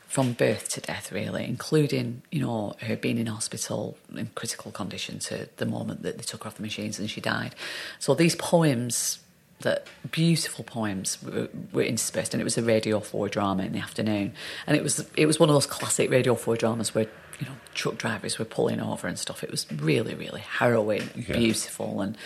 from 0.08 0.34
birth 0.34 0.70
to 0.70 0.82
death, 0.82 1.12
really, 1.12 1.46
including 1.46 2.22
you 2.32 2.42
know 2.42 2.76
her 2.82 2.96
being 2.96 3.18
in 3.18 3.28
hospital 3.28 3.98
in 4.16 4.28
critical 4.36 4.72
condition 4.72 5.20
to 5.20 5.50
the 5.58 5.66
moment 5.66 6.04
that 6.04 6.18
they 6.18 6.24
took 6.24 6.44
her 6.44 6.48
off 6.48 6.56
the 6.56 6.62
machines 6.64 6.98
and 7.00 7.10
she 7.10 7.22
died. 7.22 7.54
So 8.00 8.16
these 8.16 8.36
poems, 8.36 9.20
that 9.62 9.86
beautiful 10.12 10.64
poems, 10.64 11.22
were, 11.22 11.50
were 11.74 11.84
interspersed, 11.84 12.34
and 12.34 12.40
it 12.42 12.46
was 12.46 12.58
a 12.58 12.64
Radio 12.64 13.00
Four 13.00 13.28
drama 13.30 13.64
in 13.64 13.74
the 13.74 13.80
afternoon, 13.80 14.34
and 14.66 14.78
it 14.78 14.84
was 14.84 15.06
it 15.16 15.26
was 15.26 15.40
one 15.40 15.50
of 15.50 15.56
those 15.56 15.68
classic 15.68 16.10
Radio 16.10 16.36
Four 16.36 16.56
dramas 16.58 16.94
where. 16.96 17.08
You 17.40 17.46
know, 17.46 17.54
truck 17.76 18.00
drivers 18.00 18.40
were 18.40 18.46
pulling 18.46 18.82
over 18.82 19.08
and 19.08 19.20
stuff. 19.20 19.44
It 19.44 19.52
was 19.52 19.72
really, 19.72 20.16
really 20.16 20.42
harrowing, 20.42 21.04
Yeah. 21.16 21.38
beautiful, 21.38 22.02
and 22.02 22.18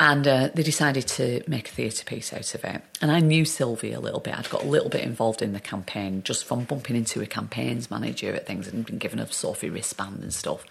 and 0.00 0.26
uh, 0.26 0.48
they 0.54 0.62
decided 0.62 1.06
to 1.06 1.42
make 1.46 1.68
a 1.68 1.72
theatre 1.72 2.04
piece 2.04 2.32
out 2.32 2.54
of 2.54 2.64
it. 2.64 2.82
And 3.00 3.12
I 3.12 3.20
knew 3.20 3.44
Sylvie 3.44 3.92
a 3.92 4.00
little 4.00 4.20
bit. 4.20 4.36
I'd 4.36 4.50
got 4.50 4.64
a 4.64 4.68
little 4.68 4.90
bit 4.90 5.02
involved 5.02 5.40
in 5.40 5.52
the 5.52 5.60
campaign 5.60 6.22
just 6.24 6.44
from 6.44 6.64
bumping 6.64 6.96
into 6.96 7.22
a 7.22 7.26
campaigns 7.26 7.90
manager 7.90 8.34
at 8.34 8.46
things 8.46 8.66
and 8.66 8.84
been 8.84 8.98
given 8.98 9.20
a 9.20 9.30
Sophie 9.30 9.70
wristband 9.70 10.22
and 10.22 10.34
stuff. 10.34 10.64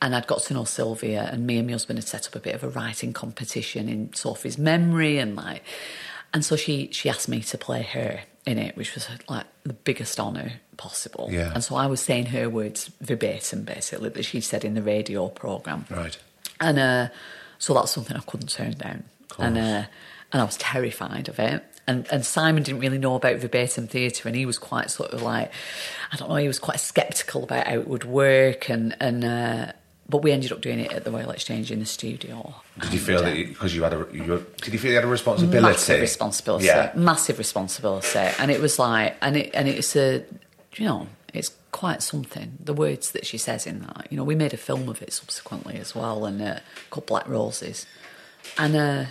And 0.00 0.14
I'd 0.14 0.26
got 0.26 0.42
to 0.44 0.54
know 0.54 0.64
Sylvia, 0.64 1.28
and 1.30 1.46
me 1.46 1.58
and 1.58 1.66
my 1.66 1.72
husband 1.72 1.98
had 1.98 2.06
set 2.06 2.26
up 2.26 2.36
a 2.36 2.40
bit 2.40 2.54
of 2.54 2.62
a 2.62 2.68
writing 2.68 3.12
competition 3.12 3.88
in 3.88 4.14
Sophie's 4.14 4.56
memory, 4.56 5.18
and 5.18 5.34
like, 5.34 5.64
and 6.32 6.44
so 6.44 6.54
she 6.54 6.88
she 6.92 7.10
asked 7.10 7.28
me 7.28 7.40
to 7.40 7.58
play 7.58 7.82
her 7.82 8.20
in 8.46 8.58
it, 8.58 8.76
which 8.76 8.94
was 8.94 9.08
like 9.28 9.46
the 9.64 9.72
biggest 9.72 10.20
honour 10.20 10.52
possible. 10.76 11.28
Yeah. 11.32 11.52
And 11.52 11.64
so 11.64 11.74
I 11.74 11.86
was 11.86 12.00
saying 12.00 12.26
her 12.26 12.48
words 12.48 12.92
verbatim, 13.00 13.64
basically, 13.64 14.10
that 14.10 14.24
she 14.24 14.40
said 14.40 14.64
in 14.64 14.74
the 14.74 14.82
radio 14.82 15.28
programme. 15.28 15.84
Right. 15.90 16.16
And 16.60 16.78
uh, 16.78 17.08
so 17.58 17.74
that's 17.74 17.90
something 17.92 18.16
I 18.16 18.20
couldn't 18.20 18.48
turn 18.50 18.72
down. 18.72 19.04
And 19.38 19.56
uh, 19.58 19.84
and 20.32 20.42
I 20.42 20.44
was 20.44 20.56
terrified 20.56 21.28
of 21.28 21.38
it. 21.38 21.64
And 21.86 22.06
and 22.10 22.24
Simon 22.24 22.62
didn't 22.62 22.80
really 22.80 22.98
know 22.98 23.14
about 23.14 23.36
verbatim 23.38 23.86
theatre, 23.88 24.28
and 24.28 24.36
he 24.36 24.44
was 24.46 24.58
quite 24.58 24.90
sort 24.90 25.10
of 25.12 25.22
like, 25.22 25.50
I 26.12 26.16
don't 26.16 26.28
know, 26.28 26.36
he 26.36 26.48
was 26.48 26.58
quite 26.58 26.80
sceptical 26.80 27.44
about 27.44 27.66
how 27.66 27.74
it 27.74 27.88
would 27.88 28.04
work. 28.04 28.68
And 28.68 28.94
and 29.00 29.24
uh, 29.24 29.72
but 30.08 30.22
we 30.22 30.32
ended 30.32 30.52
up 30.52 30.60
doing 30.60 30.80
it 30.80 30.92
at 30.92 31.04
the 31.04 31.10
Royal 31.10 31.30
Exchange 31.30 31.70
in 31.70 31.78
the 31.80 31.86
studio. 31.86 32.54
Did 32.80 32.92
you 32.94 32.98
feel 32.98 33.18
uh, 33.18 33.22
that 33.22 33.34
because 33.34 33.74
you 33.74 33.82
had 33.82 33.92
a 33.94 34.06
you, 34.12 34.44
did 34.62 34.72
you 34.72 34.78
feel 34.78 34.90
you 34.90 34.96
had 34.96 35.04
a 35.04 35.08
responsibility? 35.08 35.62
massive 35.62 36.00
responsibility, 36.00 36.66
Yeah. 36.66 36.92
massive 36.94 37.38
responsibility, 37.38 38.18
and 38.38 38.50
it 38.50 38.60
was 38.60 38.78
like, 38.78 39.16
and 39.22 39.36
it 39.36 39.50
and 39.54 39.68
it's 39.68 39.96
a, 39.96 40.24
you 40.76 40.86
know, 40.86 41.06
it's 41.32 41.50
quite 41.72 42.02
something. 42.02 42.58
The 42.62 42.72
words 42.72 43.12
that 43.12 43.26
she 43.26 43.38
says 43.38 43.66
in 43.66 43.80
that, 43.80 44.08
you 44.10 44.16
know, 44.16 44.24
we 44.24 44.34
made 44.34 44.54
a 44.54 44.58
film 44.58 44.88
of 44.88 45.02
it 45.02 45.12
subsequently 45.12 45.76
as 45.76 45.94
well, 45.94 46.24
and 46.24 46.40
uh, 46.40 46.60
called 46.90 47.06
Black 47.06 47.28
Roses, 47.28 47.86
and 48.56 48.76
uh, 48.76 49.04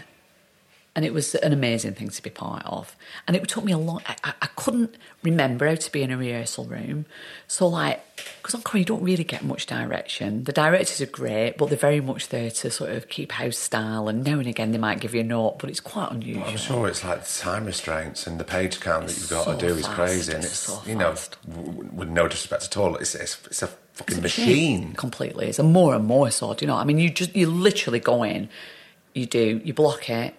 and 0.97 1.05
it 1.05 1.13
was 1.13 1.35
an 1.35 1.53
amazing 1.53 1.93
thing 1.93 2.09
to 2.09 2.23
be 2.23 2.31
part 2.31 2.65
of. 2.65 2.95
And 3.27 3.35
it 3.35 3.47
took 3.47 3.63
me 3.63 3.71
a 3.71 3.77
long. 3.77 4.01
I, 4.07 4.33
I, 4.41 4.47
couldn't 4.55 4.97
remember 5.21 5.67
how 5.67 5.75
to 5.75 5.91
be 5.91 6.01
in 6.01 6.09
a 6.09 6.17
rehearsal 6.17 6.65
room, 6.65 7.05
so 7.47 7.67
like 7.67 8.03
because 8.41 8.55
on 8.55 8.63
Corrie 8.63 8.79
you 8.79 8.85
don't 8.85 9.03
really 9.03 9.23
get 9.23 9.43
much 9.43 9.67
direction. 9.67 10.43
The 10.45 10.51
directors 10.51 10.99
are 10.99 11.05
great, 11.05 11.55
but 11.59 11.69
they're 11.69 11.77
very 11.77 12.01
much 12.01 12.29
there 12.29 12.49
to 12.49 12.71
sort 12.71 12.89
of 12.89 13.09
keep 13.09 13.31
house 13.33 13.59
style, 13.59 14.07
and 14.09 14.23
now 14.23 14.39
and 14.39 14.47
again 14.47 14.71
they 14.71 14.79
might 14.79 14.99
give 14.99 15.13
you 15.13 15.21
a 15.21 15.23
note, 15.23 15.59
but 15.59 15.69
it's 15.69 15.79
quite 15.79 16.11
unusual. 16.11 16.41
Well, 16.41 16.51
I'm 16.51 16.57
sure 16.57 16.87
it's 16.87 17.03
like 17.03 17.23
the 17.23 17.39
time 17.39 17.65
restraints 17.65 18.25
and 18.25 18.39
the 18.39 18.43
page 18.43 18.79
count 18.79 19.05
that 19.05 19.11
It's 19.11 19.21
you've 19.21 19.29
got 19.29 19.45
so 19.45 19.55
to 19.55 19.67
do 19.67 19.75
is 19.75 19.87
crazy, 19.87 20.33
and 20.33 20.43
it's 20.43 20.53
it's 20.53 20.59
so 20.61 20.81
you 20.89 20.95
know, 20.95 21.11
fast. 21.11 21.37
w- 21.47 21.89
with 21.93 22.09
no 22.09 22.27
disrespect 22.27 22.63
at 22.65 22.75
all, 22.75 22.95
it's 22.95 23.13
it's, 23.13 23.37
it's 23.45 23.61
a 23.61 23.67
fucking 23.67 24.17
It's 24.17 24.17
a 24.17 24.21
machine. 24.41 24.93
completely. 24.93 25.45
It's 25.47 25.59
a 25.59 25.63
more 25.63 25.93
and 25.93 26.05
more 26.05 26.31
so. 26.31 26.55
Do 26.55 26.65
you 26.65 26.67
know? 26.71 26.77
I 26.77 26.85
mean, 26.85 26.97
you 26.97 27.11
just 27.11 27.35
you 27.35 27.45
literally 27.51 27.99
go 27.99 28.23
in, 28.23 28.49
you 29.13 29.27
do 29.27 29.61
you 29.63 29.75
block 29.75 30.09
it, 30.09 30.33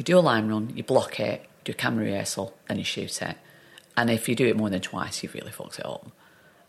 you 0.00 0.04
do 0.04 0.18
a 0.18 0.20
line 0.20 0.48
run, 0.48 0.72
you 0.74 0.82
block 0.82 1.20
it, 1.20 1.44
do 1.62 1.72
a 1.72 1.74
camera 1.74 2.06
rehearsal, 2.06 2.56
then 2.68 2.78
you 2.78 2.84
shoot 2.84 3.20
it. 3.20 3.36
And 3.98 4.08
if 4.08 4.30
you 4.30 4.34
do 4.34 4.46
it 4.46 4.56
more 4.56 4.70
than 4.70 4.80
twice, 4.80 5.22
you've 5.22 5.34
really 5.34 5.50
fucked 5.50 5.78
it 5.78 5.84
up. 5.84 6.10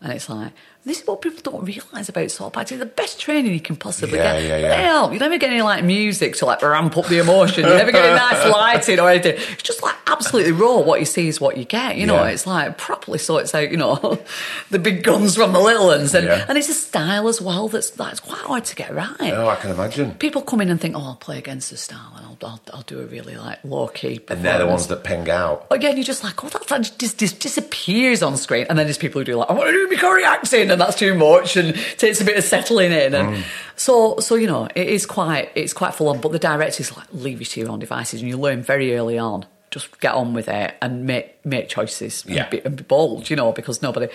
And 0.02 0.12
it's 0.12 0.28
like 0.28 0.52
this 0.84 1.00
is 1.00 1.06
what 1.06 1.20
people 1.22 1.40
don't 1.42 1.64
realise 1.64 2.08
about 2.08 2.30
soap 2.30 2.56
acting. 2.58 2.78
The 2.78 2.86
best 2.86 3.20
training 3.20 3.52
you 3.52 3.60
can 3.60 3.76
possibly 3.76 4.18
Yeah, 4.18 4.40
get. 4.40 4.48
yeah, 4.48 4.56
yeah. 4.58 4.74
Hell, 4.74 5.12
you 5.12 5.18
never 5.20 5.38
get 5.38 5.50
any 5.50 5.62
like 5.62 5.84
music 5.84 6.34
to 6.36 6.46
like 6.46 6.60
ramp 6.62 6.96
up 6.96 7.06
the 7.06 7.18
emotion. 7.18 7.64
You 7.64 7.70
never 7.74 7.92
get 7.92 8.04
any 8.04 8.14
nice 8.16 8.46
lighting 8.52 8.98
or 8.98 9.08
anything. 9.08 9.34
It's 9.36 9.62
just 9.62 9.82
like 9.82 9.94
absolutely 10.08 10.52
raw. 10.52 10.78
What 10.80 10.98
you 11.00 11.06
see 11.06 11.28
is 11.28 11.40
what 11.40 11.56
you 11.56 11.64
get. 11.64 11.96
You 11.96 12.06
know, 12.06 12.16
Yeah. 12.24 12.30
it's 12.30 12.46
like 12.46 12.78
properly 12.78 13.18
sorts 13.18 13.54
out. 13.54 13.70
You 13.70 13.76
know, 13.76 14.18
the 14.70 14.78
big 14.80 15.04
guns 15.04 15.36
from 15.36 15.52
the 15.52 15.60
little 15.60 15.86
ones, 15.86 16.14
and 16.14 16.26
Yeah. 16.26 16.44
and 16.48 16.58
it's 16.58 16.68
a 16.68 16.74
style 16.74 17.28
as 17.28 17.40
well 17.40 17.68
that's 17.68 17.90
that's 17.90 18.20
quite 18.20 18.40
hard 18.40 18.64
to 18.64 18.74
get 18.74 18.92
right. 18.94 19.14
Oh, 19.20 19.48
I 19.48 19.56
can 19.56 19.70
imagine. 19.70 20.14
People 20.14 20.42
come 20.42 20.60
in 20.60 20.68
and 20.70 20.80
think, 20.80 20.96
oh, 20.96 21.00
I'll 21.04 21.14
play 21.16 21.38
against 21.38 21.70
the 21.70 21.76
style, 21.76 22.12
and 22.16 22.26
I'll 22.26 22.32
I'll, 22.42 22.60
I'll 22.74 22.82
do 22.82 22.98
a 23.00 23.04
really 23.06 23.36
like 23.36 23.60
low 23.62 23.86
key. 23.86 24.20
And 24.28 24.44
they're 24.44 24.58
the 24.58 24.66
ones 24.66 24.88
that 24.88 25.04
ping 25.04 25.30
out. 25.30 25.64
Again, 25.70 25.96
you're 25.96 26.02
just 26.02 26.24
like, 26.24 26.42
oh, 26.42 26.48
that, 26.48 26.66
that 26.66 26.92
just, 26.98 27.18
just 27.20 27.38
disappears 27.38 28.20
on 28.20 28.36
screen. 28.36 28.66
And 28.68 28.76
then 28.76 28.86
there's 28.86 28.98
people 28.98 29.20
who 29.20 29.24
do 29.24 29.36
like, 29.36 29.48
I 29.48 29.52
want 29.52 29.68
to 29.68 29.72
do 29.72 29.88
my 29.88 30.00
Corrie 30.00 30.24
accent, 30.24 30.71
and 30.72 30.80
that's 30.80 30.96
too 30.98 31.14
much, 31.14 31.56
and 31.56 31.74
takes 31.98 32.20
a 32.20 32.24
bit 32.24 32.36
of 32.36 32.44
settling 32.44 32.90
in. 32.92 33.14
And 33.14 33.28
Mm. 33.36 33.42
so, 33.76 34.18
so 34.20 34.34
you 34.34 34.46
know, 34.46 34.66
it 34.74 34.88
is 34.88 35.06
quite, 35.06 35.50
it's 35.54 35.72
quite 35.72 35.94
full 35.94 36.08
on. 36.08 36.20
But 36.20 36.32
the 36.32 36.38
directors 36.38 36.96
like 36.96 37.06
leave 37.12 37.38
you 37.40 37.46
to 37.46 37.60
your 37.60 37.70
own 37.70 37.78
devices, 37.78 38.20
and 38.20 38.28
you 38.28 38.36
learn 38.36 38.62
very 38.62 38.96
early 38.96 39.18
on. 39.18 39.46
Just 39.70 40.00
get 40.00 40.12
on 40.14 40.34
with 40.34 40.48
it 40.48 40.74
and 40.82 41.06
make 41.06 41.44
make 41.46 41.68
choices 41.68 42.24
Yeah. 42.26 42.42
and, 42.42 42.50
be, 42.50 42.60
and 42.64 42.76
be 42.76 42.82
bold, 42.82 43.30
you 43.30 43.36
know, 43.36 43.52
because 43.52 43.80
nobody. 43.80 44.08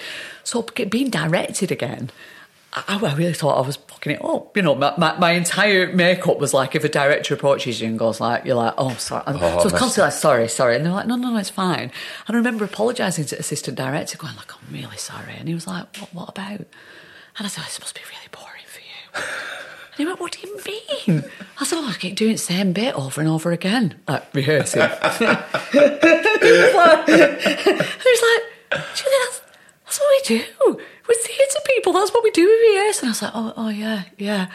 So 0.43 0.61
being 0.89 1.09
directed 1.09 1.71
again, 1.71 2.11
I, 2.73 2.99
I 3.01 3.13
really 3.15 3.33
thought 3.33 3.57
I 3.57 3.65
was 3.65 3.77
it 4.11 4.23
up. 4.23 4.25
Oh, 4.25 4.51
you 4.55 4.61
know, 4.61 4.75
my, 4.75 4.93
my, 4.97 5.17
my 5.17 5.31
entire 5.31 5.91
makeup 5.93 6.39
was 6.39 6.53
like 6.53 6.75
if 6.75 6.83
a 6.83 6.89
director 6.89 7.33
approaches 7.33 7.81
you 7.81 7.87
and 7.87 7.97
goes 7.99 8.19
like, 8.19 8.45
you're 8.45 8.55
like, 8.55 8.73
oh, 8.77 8.93
sorry. 8.95 9.23
Oh, 9.27 9.31
so 9.33 9.37
it's 9.37 9.63
that's- 9.63 9.79
constantly 9.79 10.07
like, 10.07 10.13
sorry, 10.13 10.47
sorry. 10.47 10.75
And 10.75 10.85
they're 10.85 10.93
like, 10.93 11.07
no, 11.07 11.15
no, 11.15 11.29
no, 11.31 11.37
it's 11.37 11.49
fine. 11.49 11.91
And 12.27 12.35
I 12.35 12.35
remember 12.35 12.65
apologising 12.65 13.25
to 13.25 13.39
assistant 13.39 13.77
director, 13.77 14.17
going 14.17 14.35
like, 14.35 14.51
I'm 14.53 14.73
really 14.73 14.97
sorry. 14.97 15.33
And 15.37 15.47
he 15.47 15.53
was 15.53 15.67
like, 15.67 15.95
what, 15.97 16.13
what 16.13 16.29
about? 16.29 16.59
And 16.59 16.67
I 17.39 17.47
said, 17.47 17.63
it's 17.65 17.73
supposed 17.73 17.95
to 17.95 18.01
be 18.01 18.07
really 18.09 18.27
boring 18.31 18.65
for 18.65 18.79
you. 18.79 19.23
And 19.91 19.97
he 19.97 20.05
went, 20.05 20.19
what 20.19 20.31
do 20.31 20.47
you 20.47 20.57
mean? 21.07 21.23
I 21.59 21.63
said, 21.65 21.77
oh, 21.79 21.87
I 21.87 21.93
keep 21.93 22.15
doing 22.15 22.33
the 22.33 22.37
same 22.37 22.73
bit 22.73 22.95
over 22.95 23.19
and 23.21 23.29
over 23.29 23.51
again, 23.51 23.99
like 24.07 24.33
rehearsing. 24.33 24.81
he 24.81 25.25
was 25.25 26.73
like, 26.75 27.07
he 27.07 28.09
was 28.09 28.23
like, 28.23 28.43
Julie, 28.95 29.15
that's, 29.25 29.41
that's 29.97 30.29
what 30.29 30.31
we 30.31 30.75
do. 30.75 30.83
We're 31.07 31.15
theatre 31.15 31.59
people. 31.65 31.93
That's 31.93 32.13
what 32.13 32.23
we 32.23 32.31
do 32.31 32.45
with 32.45 32.59
rehearse. 32.59 32.99
And 32.99 33.07
I 33.07 33.11
was 33.11 33.21
like, 33.21 33.31
oh, 33.33 33.53
oh 33.57 33.69
yeah, 33.69 34.03
yeah. 34.17 34.47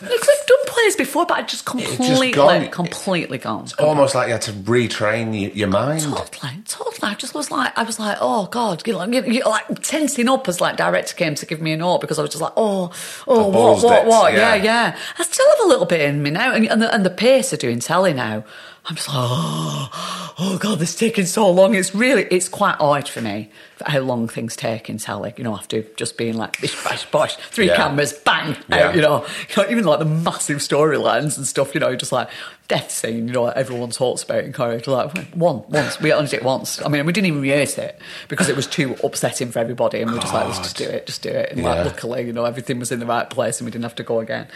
Because 0.00 0.28
I've 0.28 0.46
done 0.46 0.58
plays 0.66 0.94
before, 0.94 1.26
but 1.26 1.38
I 1.38 1.42
just 1.42 1.64
completely, 1.64 2.30
gone. 2.30 2.68
completely 2.68 3.36
gone. 3.36 3.64
It's 3.64 3.72
Almost 3.74 4.14
like 4.14 4.28
you 4.28 4.34
had 4.34 4.42
to 4.42 4.52
retrain 4.52 5.30
y- 5.30 5.50
your 5.52 5.66
mind. 5.66 6.02
Totally, 6.02 6.62
totally. 6.66 7.10
I 7.10 7.14
just 7.14 7.34
was 7.34 7.50
like, 7.50 7.76
I 7.76 7.82
was 7.82 7.98
like, 7.98 8.16
oh 8.20 8.46
god, 8.46 8.86
you 8.86 8.92
know, 8.92 9.04
you, 9.04 9.42
like 9.42 9.82
tensing 9.82 10.28
up 10.28 10.46
as 10.46 10.60
like 10.60 10.76
director 10.76 11.16
came 11.16 11.34
to 11.34 11.46
give 11.46 11.60
me 11.60 11.72
an 11.72 11.80
note 11.80 12.00
because 12.00 12.16
I 12.20 12.22
was 12.22 12.30
just 12.30 12.40
like, 12.40 12.52
oh, 12.56 12.92
oh, 13.26 13.48
what, 13.48 13.82
what, 13.82 14.06
what? 14.06 14.32
yeah. 14.32 14.54
Yeah. 14.54 14.62
yeah, 14.62 14.98
I 15.18 15.24
still 15.24 15.46
have 15.56 15.66
a 15.66 15.68
little 15.68 15.86
bit 15.86 16.02
in 16.02 16.22
me 16.22 16.30
now, 16.30 16.54
and, 16.54 16.68
and, 16.68 16.80
the, 16.80 16.94
and 16.94 17.04
the 17.04 17.10
pace 17.10 17.52
of 17.52 17.58
doing 17.58 17.80
telly 17.80 18.12
now. 18.12 18.44
I'm 18.88 18.94
just 18.96 19.08
like, 19.08 19.16
oh, 19.18 20.34
oh 20.38 20.58
god, 20.58 20.78
this 20.78 20.90
is 20.90 20.96
taking 20.96 21.26
so 21.26 21.50
long. 21.50 21.74
It's 21.74 21.94
really, 21.94 22.22
it's 22.30 22.48
quite 22.48 22.76
odd 22.80 23.06
for 23.06 23.20
me 23.20 23.50
for 23.76 23.90
how 23.90 23.98
long 24.00 24.28
things 24.28 24.56
take 24.56 24.88
in 24.88 24.96
telly. 24.96 25.34
You 25.36 25.44
know, 25.44 25.54
after 25.54 25.82
just 25.82 26.16
being 26.16 26.38
like 26.38 26.58
bish 26.58 26.82
bash 26.84 27.04
bosh, 27.10 27.36
three 27.36 27.66
Yeah. 27.66 27.76
cameras, 27.76 28.14
bang, 28.14 28.56
Yeah. 28.70 28.88
out, 28.88 28.94
you 28.96 29.02
know, 29.02 29.26
you 29.50 29.62
know, 29.62 29.68
even 29.70 29.84
like 29.84 29.98
the 29.98 30.06
massive 30.06 30.58
storylines 30.58 31.36
and 31.36 31.46
stuff. 31.46 31.74
You 31.74 31.80
know, 31.80 31.94
just 31.96 32.12
like 32.12 32.30
death 32.68 32.90
scene. 32.90 33.26
You 33.28 33.34
know, 33.34 33.42
like 33.42 33.56
everyone 33.58 33.90
talks 33.90 34.22
about 34.22 34.44
in 34.44 34.54
Courage. 34.54 34.86
Like 34.86 35.12
one, 35.34 35.64
once 35.68 36.00
we 36.00 36.10
only 36.14 36.30
did 36.30 36.38
it 36.38 36.42
once. 36.44 36.80
I 36.82 36.88
mean, 36.88 37.04
we 37.04 37.12
didn't 37.12 37.26
even 37.26 37.42
rehearse 37.42 37.76
it 37.76 38.00
because 38.28 38.48
it 38.48 38.56
was 38.56 38.66
too 38.66 38.96
upsetting 39.04 39.50
for 39.50 39.58
everybody, 39.58 40.00
and 40.00 40.10
we 40.10 40.14
were 40.16 40.22
just 40.22 40.32
like, 40.32 40.46
let's 40.46 40.60
just 40.60 40.78
do 40.78 40.84
it, 40.84 41.04
just 41.04 41.20
do 41.20 41.28
it. 41.28 41.50
And 41.52 41.60
Yeah. 41.60 41.74
like, 41.74 41.84
luckily, 41.84 42.22
you 42.26 42.32
know, 42.32 42.46
everything 42.46 42.78
was 42.78 42.90
in 42.90 43.00
the 43.00 43.06
right 43.06 43.28
place, 43.28 43.60
and 43.60 43.66
we 43.66 43.70
didn't 43.70 43.84
have 43.84 43.96
to 43.96 44.02
go 44.02 44.20
again. 44.20 44.46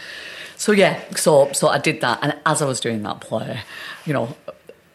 So 0.63 0.71
yeah, 0.71 1.03
so 1.17 1.51
so 1.51 1.67
I 1.67 1.77
did 1.77 1.99
that, 1.99 2.19
and 2.21 2.37
as 2.45 2.61
I 2.61 2.65
was 2.65 2.79
doing 2.79 3.03
that 3.03 3.19
play, 3.19 3.59
you 4.05 4.13
know. 4.13 4.33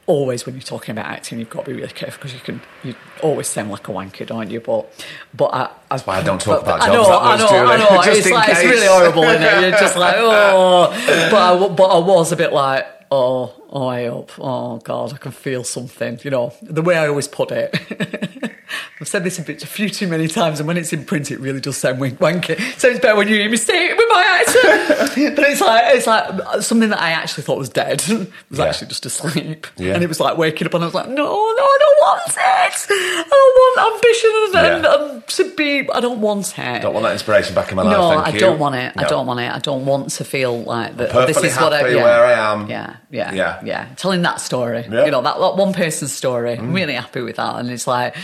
Always, 0.06 0.46
when 0.46 0.54
you're 0.54 0.62
talking 0.62 0.92
about 0.92 1.04
acting, 1.04 1.38
you've 1.38 1.50
got 1.50 1.66
to 1.66 1.70
be 1.70 1.76
really 1.76 1.92
careful 1.92 2.16
because 2.16 2.32
you 2.32 2.40
can 2.40 2.62
you 2.82 2.94
always 3.22 3.46
sound 3.46 3.70
like 3.70 3.86
a 3.86 3.92
wanker, 3.92 4.26
don't 4.26 4.50
you? 4.50 4.60
But 4.60 4.90
but 5.34 5.52
I, 5.52 5.70
That's 5.90 6.06
why 6.06 6.16
I 6.16 6.22
don't 6.22 6.40
talk 6.40 6.62
about 6.62 6.80
jobs. 6.80 6.88
I 6.88 6.94
know, 6.94 7.04
that 7.04 7.20
I 7.20 7.36
know, 7.36 7.72
I 7.72 7.76
know. 7.76 8.02
it's 8.12 8.30
like 8.30 8.48
it's 8.48 8.64
really 8.64 8.86
horrible, 8.86 9.24
isn't 9.24 9.42
it? 9.42 9.60
You're 9.60 9.78
just 9.78 9.96
like, 10.04 10.14
oh. 10.16 10.88
But 11.30 11.34
I, 11.34 11.68
but 11.68 11.84
I 11.84 11.98
was 11.98 12.32
a 12.32 12.36
bit 12.36 12.54
like, 12.54 12.86
oh, 13.10 13.54
oh, 13.70 13.86
I 13.88 14.06
hope, 14.06 14.32
oh 14.38 14.78
God, 14.78 15.12
I 15.12 15.16
can 15.18 15.32
feel 15.32 15.64
something. 15.64 16.18
You 16.22 16.30
know, 16.30 16.52
the 16.62 16.82
way 16.82 16.96
I 16.96 17.08
always 17.08 17.28
put 17.28 17.50
it. 17.52 17.74
I've 19.00 19.08
said 19.08 19.22
this 19.24 19.38
a, 19.38 19.42
bit, 19.42 19.62
a 19.62 19.66
few 19.66 19.88
too 19.88 20.08
many 20.08 20.26
times, 20.28 20.58
and 20.60 20.66
when 20.66 20.76
it's 20.76 20.92
in 20.92 21.04
print, 21.04 21.30
it 21.30 21.38
really 21.38 21.60
does 21.60 21.76
sound 21.76 22.00
wink 22.00 22.18
wanky. 22.18 22.58
Sounds 22.78 22.98
better 22.98 23.16
when 23.16 23.28
you 23.28 23.36
hear 23.36 23.48
me 23.48 23.56
say 23.56 23.90
it 23.90 23.96
with 23.96 24.06
my 24.10 24.24
accent. 24.40 25.36
but 25.36 25.44
it's 25.48 25.60
like 25.60 25.82
it's 25.94 26.06
like 26.06 26.62
something 26.62 26.88
that 26.90 27.00
I 27.00 27.10
actually 27.10 27.44
thought 27.44 27.58
was 27.58 27.68
dead 27.68 28.02
it 28.08 28.30
was 28.50 28.58
Yeah. 28.58 28.64
actually 28.66 28.88
just 28.88 29.06
asleep, 29.06 29.66
Yeah. 29.76 29.94
and 29.94 30.02
it 30.02 30.08
was 30.08 30.18
like 30.20 30.36
waking 30.36 30.66
up, 30.66 30.74
and 30.74 30.82
I 30.82 30.86
was 30.86 30.94
like, 30.94 31.08
no, 31.08 31.14
no, 31.14 31.28
I 31.28 31.78
don't 31.80 31.98
want 32.02 32.22
it. 32.26 32.86
I 32.90 33.24
don't 33.30 33.54
want 33.60 33.94
ambition 33.94 34.30
and, 34.34 34.52
Yeah. 34.54 34.76
and, 35.02 35.12
and 35.12 35.28
to 35.28 35.54
be. 35.54 35.90
I 35.90 36.00
don't 36.00 36.20
want 36.20 36.58
it. 36.58 36.82
Don't 36.82 36.92
want 36.94 37.04
that 37.04 37.12
inspiration 37.12 37.54
back 37.54 37.70
in 37.70 37.76
my 37.76 37.82
life. 37.82 37.92
No, 37.96 38.08
I 38.10 38.30
you. 38.30 38.40
don't 38.40 38.58
want 38.58 38.74
it. 38.74 38.92
I 38.96 39.04
don't 39.04 39.26
want 39.26 39.40
it. 39.40 39.50
I 39.52 39.58
don't 39.60 39.86
want 39.86 40.10
to 40.10 40.24
feel 40.24 40.60
like 40.62 40.96
that. 40.96 41.12
this 41.26 41.36
is 41.36 41.56
what 41.56 41.72
I, 41.72 41.78
happy 41.78 41.94
yeah, 41.94 42.02
where 42.02 42.24
I 42.26 42.52
am. 42.52 42.68
Yeah, 42.68 42.96
yeah, 43.10 43.32
Yeah. 43.32 43.57
Yeah, 43.64 43.86
Telling 43.96 44.22
that 44.22 44.40
story, 44.40 44.80
Yeah. 44.80 44.88
Mm. 44.88 45.04
you 45.06 45.10
know, 45.10 45.22
that, 45.22 45.38
that 45.38 45.56
one 45.56 45.72
person's 45.72 46.12
story. 46.12 46.52
I'm 46.56 46.72
really 46.72 46.94
happy 46.94 47.20
with 47.22 47.36
that, 47.36 47.56
and 47.56 47.70
it's 47.70 47.86
like. 47.86 48.14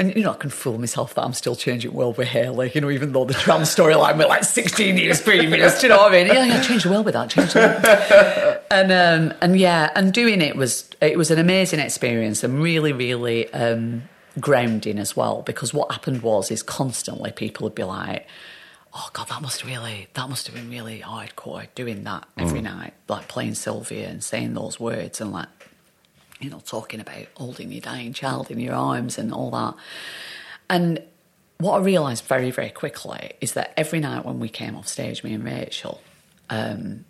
And 0.00 0.14
you 0.14 0.22
know, 0.22 0.30
I 0.30 0.36
can 0.36 0.48
fool 0.50 0.78
myself 0.78 1.14
that 1.14 1.22
I'm 1.24 1.32
still 1.32 1.56
changing 1.56 1.90
the 1.90 1.96
world 1.96 2.18
with 2.18 2.28
Hayley, 2.28 2.70
you 2.72 2.80
know, 2.80 2.88
even 2.88 3.10
though 3.12 3.24
the 3.24 3.34
trans 3.34 3.74
storyline 3.74 4.16
was 4.16 4.28
like 4.28 4.44
16 4.44 4.96
years 4.96 5.20
previous. 5.20 5.80
Do 5.80 5.88
you 5.88 5.92
know 5.92 5.98
what 5.98 6.12
I 6.14 6.22
mean? 6.22 6.26
Yeah, 6.28 6.44
yeah, 6.44 6.62
change 6.62 6.84
the 6.84 6.90
world 6.90 7.04
with 7.04 7.14
that. 7.14 7.28
Change 7.30 7.52
the 7.52 8.62
and 8.70 8.92
um, 8.92 9.36
and 9.40 9.58
yeah, 9.58 9.90
and 9.96 10.12
doing 10.12 10.40
it 10.40 10.54
was 10.54 10.88
it 11.00 11.18
was 11.18 11.32
an 11.32 11.40
amazing 11.40 11.80
experience 11.80 12.44
and 12.44 12.62
really, 12.62 12.92
really 12.92 13.52
um, 13.52 14.04
grounding 14.38 15.00
as 15.00 15.16
well. 15.16 15.42
Because 15.42 15.74
what 15.74 15.90
happened 15.90 16.22
was 16.22 16.52
is 16.52 16.62
constantly 16.62 17.32
people 17.32 17.64
would 17.64 17.74
be 17.74 17.82
like, 17.82 18.24
"Oh 18.98 19.08
God, 19.12 19.28
that 19.28 19.40
must 19.40 19.64
really 19.64 20.08
that 20.14 20.28
must 20.28 20.46
have 20.46 20.56
been 20.56 20.70
really 20.70 21.00
hardcore 21.00 21.68
doing 21.74 22.02
that 22.04 22.26
every 22.36 22.60
night, 22.60 22.94
like 23.08 23.28
playing 23.28 23.54
Sylvia 23.54 24.08
and 24.08 24.22
saying 24.22 24.54
those 24.54 24.80
words 24.80 25.20
and 25.20 25.32
like." 25.32 25.48
You 26.40 26.50
know, 26.50 26.60
talking 26.64 27.00
about 27.00 27.26
holding 27.34 27.72
your 27.72 27.80
dying 27.80 28.12
child 28.12 28.50
in 28.50 28.60
your 28.60 28.74
arms 28.74 29.18
and 29.18 29.32
all 29.32 29.50
that. 29.50 29.74
And 30.70 31.02
what 31.58 31.80
I 31.80 31.82
realised 31.82 32.24
very, 32.26 32.52
very 32.52 32.70
quickly 32.70 33.32
is 33.40 33.54
that 33.54 33.72
every 33.76 33.98
night 33.98 34.24
when 34.24 34.38
we 34.38 34.48
came 34.48 34.76
off 34.76 34.86
stage, 34.86 35.24
me 35.24 35.34
and 35.34 35.42
Rachel, 35.42 36.00
um, 36.48 37.04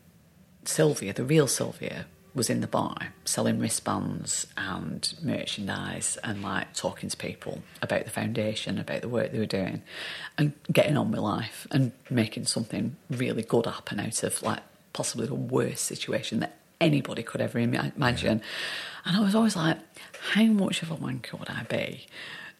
Sylvia, 0.65 1.13
the 1.13 1.25
real 1.25 1.47
Sylvia, 1.47 2.07
was 2.35 2.51
in 2.51 2.61
the 2.61 2.67
bar 2.67 3.15
selling 3.25 3.59
wristbands 3.59 4.47
and 4.57 5.15
merchandise 5.23 6.19
and 6.23 6.43
like 6.43 6.73
talking 6.75 7.09
to 7.09 7.17
people 7.17 7.63
about 7.83 8.05
the 8.05 8.11
foundation, 8.11 8.79
about 8.79 9.03
the 9.03 9.09
work 9.09 9.33
they 9.33 9.39
were 9.39 9.47
doing, 9.47 9.83
and 10.37 10.53
getting 10.73 10.97
on 10.97 11.11
with 11.11 11.21
life 11.21 11.67
and 11.71 11.93
making 12.11 12.45
something 12.45 12.97
really 13.11 13.43
good 13.43 13.67
happen 13.67 13.99
out 14.01 14.23
of 14.23 14.43
like 14.43 14.61
possibly 14.93 15.27
the 15.27 15.35
worst 15.35 15.85
situation 15.85 16.41
that 16.41 16.57
anybody 16.81 17.23
could 17.23 17.41
ever 17.41 17.59
ima- 17.59 17.93
imagine. 17.97 18.41
And 19.05 19.17
I 19.17 19.21
was 19.21 19.35
always 19.35 19.57
like, 19.57 19.79
how 20.33 20.45
much 20.45 20.83
of 20.83 20.91
a 20.91 20.97
wanker 20.97 21.39
would 21.39 21.51
I 21.51 21.65
be? 21.65 22.07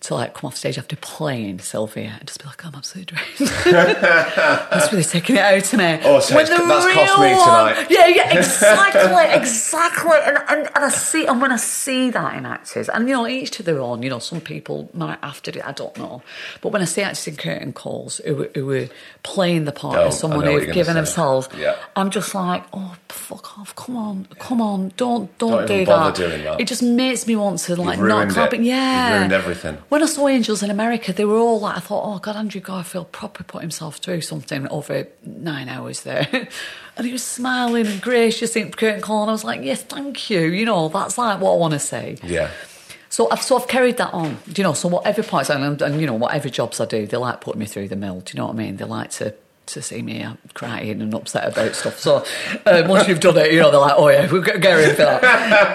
To 0.03 0.15
like 0.15 0.33
come 0.33 0.47
off 0.47 0.57
stage 0.57 0.79
after 0.79 0.95
playing 0.95 1.59
Sylvia 1.59 2.15
and 2.21 2.27
just 2.29 2.41
be 2.41 2.47
like, 2.47 2.65
oh, 2.65 2.69
I'm 2.69 2.75
absolutely 2.77 3.17
drained. 3.17 3.51
That's 3.65 4.93
really 4.93 5.03
taking 5.05 5.35
it 5.37 5.41
out 5.43 5.73
of 5.73 5.79
me. 5.79 5.99
Oh, 6.05 6.21
so 6.21 6.37
When 6.37 6.45
the 6.47 6.51
that's 6.57 6.95
cost 6.95 7.19
me 7.19 7.27
real 7.27 7.39
one- 7.39 7.75
tonight. 7.75 7.87
Yeah, 7.91 8.07
yeah, 8.07 8.39
exactly, 8.39 9.35
exactly. 9.41 10.17
And, 10.25 10.39
and, 10.49 10.67
and 10.75 10.85
I 10.85 10.89
see, 10.91 11.27
and 11.27 11.41
when 11.43 11.51
I 11.51 11.57
see 11.57 12.11
that 12.11 12.37
in 12.37 12.47
actors, 12.47 12.89
and 12.89 13.09
you 13.09 13.15
know, 13.17 13.27
each 13.27 13.51
to 13.53 13.63
their 13.65 13.81
own. 13.81 14.03
You 14.05 14.11
know, 14.11 14.21
some 14.21 14.41
people 14.41 14.89
might 14.95 15.19
after 15.23 15.51
it, 15.51 15.67
I 15.67 15.73
don't 15.73 15.97
know. 15.99 16.23
But 16.61 16.71
when 16.71 16.81
I 16.81 16.85
see 16.85 17.03
actors 17.03 17.27
in 17.27 17.35
curtain 17.37 17.73
calls 17.73 18.19
who, 18.25 18.37
were- 18.37 18.51
who 18.55 18.67
were 18.67 18.89
playing 19.25 19.65
the 19.65 19.73
part 19.73 19.97
Don't. 19.97 20.07
of 20.07 20.15
someone 20.15 20.47
who've 20.47 20.73
given 20.73 20.95
themselves, 20.95 21.49
Yeah. 21.57 21.75
I'm 21.97 22.11
just 22.11 22.37
like, 22.37 22.65
oh, 22.73 22.95
fuck 23.09 23.59
off! 23.59 23.75
Come 23.75 23.97
on, 23.97 24.29
come 24.39 24.61
on! 24.61 24.93
Don't 24.97 25.37
don't, 25.39 25.67
Don't 25.67 25.67
do 25.67 25.85
that. 25.87 26.15
that. 26.15 26.61
It 26.61 26.69
just 26.69 26.83
makes 26.85 27.27
me 27.27 27.35
want 27.35 27.59
to 27.61 27.75
like 27.75 27.99
not 27.99 28.29
clap. 28.31 28.53
Yeah, 28.55 29.09
You've 29.09 29.17
ruined 29.19 29.33
everything. 29.33 29.79
When 29.89 30.03
I 30.03 30.07
saw 30.07 30.29
Angels 30.29 30.63
in 30.63 30.71
America, 30.71 31.15
they 31.15 31.25
were 31.25 31.39
all 31.39 31.61
like, 31.61 31.79
I 31.79 31.81
thought, 31.81 32.05
oh 32.05 32.19
God, 32.19 32.37
Andrew 32.37 32.61
Garfield 32.61 33.11
proper 33.11 33.43
put 33.43 33.63
himself 33.63 33.97
through 33.97 34.21
something 34.21 34.69
over 34.69 35.07
nine 35.25 35.69
hours 35.69 36.03
there. 36.03 36.29
and 36.97 37.07
he 37.07 37.13
was 37.13 37.25
smiling 37.25 37.87
and 37.87 38.03
gracious 38.03 38.55
in 38.55 38.71
curtain 38.71 39.01
call, 39.01 39.23
and 39.23 39.31
I 39.31 39.33
was 39.33 39.45
like, 39.45 39.63
yes, 39.63 39.83
thank 39.83 40.29
you. 40.29 40.41
You 40.41 40.67
know, 40.67 40.89
that's 40.89 41.17
like 41.17 41.41
what 41.41 41.53
I 41.53 41.57
want 41.57 41.73
to 41.73 41.79
say. 41.79 42.19
Yeah. 42.23 42.51
So 43.09 43.31
I've 43.31 43.43
sort 43.43 43.63
of 43.63 43.69
carried 43.69 43.97
that 43.97 44.13
on, 44.13 44.37
do 44.53 44.61
you 44.61 44.65
know. 44.65 44.75
So 44.75 44.89
whatever 44.89 45.23
parts 45.23 45.49
and, 45.49 45.81
and 45.81 46.01
you 46.01 46.07
know 46.07 46.15
whatever 46.15 46.51
jobs 46.51 46.81
I 46.81 46.85
do, 46.85 47.07
they 47.07 47.17
like 47.17 47.41
putting 47.41 47.59
me 47.59 47.67
through 47.67 47.89
the 47.89 47.97
mill. 47.97 48.21
Do 48.21 48.33
you 48.35 48.41
know 48.41 48.47
what 48.47 48.55
I 48.55 48.59
mean? 48.59 48.77
They 48.77 48.85
like 48.85 49.11
to 49.13 49.35
to 49.69 49.83
see 49.83 50.03
me 50.03 50.27
crying 50.55 51.01
and 51.01 51.15
upset 51.15 51.53
about 51.53 51.75
stuff. 51.75 51.99
So 51.99 52.25
uh, 52.67 52.83
once 52.89 53.07
you've 53.09 53.21
done 53.21 53.37
it, 53.39 53.53
you 53.53 53.61
know 53.61 53.71
they're 53.71 53.81
like, 53.81 53.95
oh 53.97 54.09
yeah, 54.09 54.31
we've 54.31 54.45
got 54.45 54.61
Gary 54.61 54.91
for 54.91 55.03
that. 55.03 55.25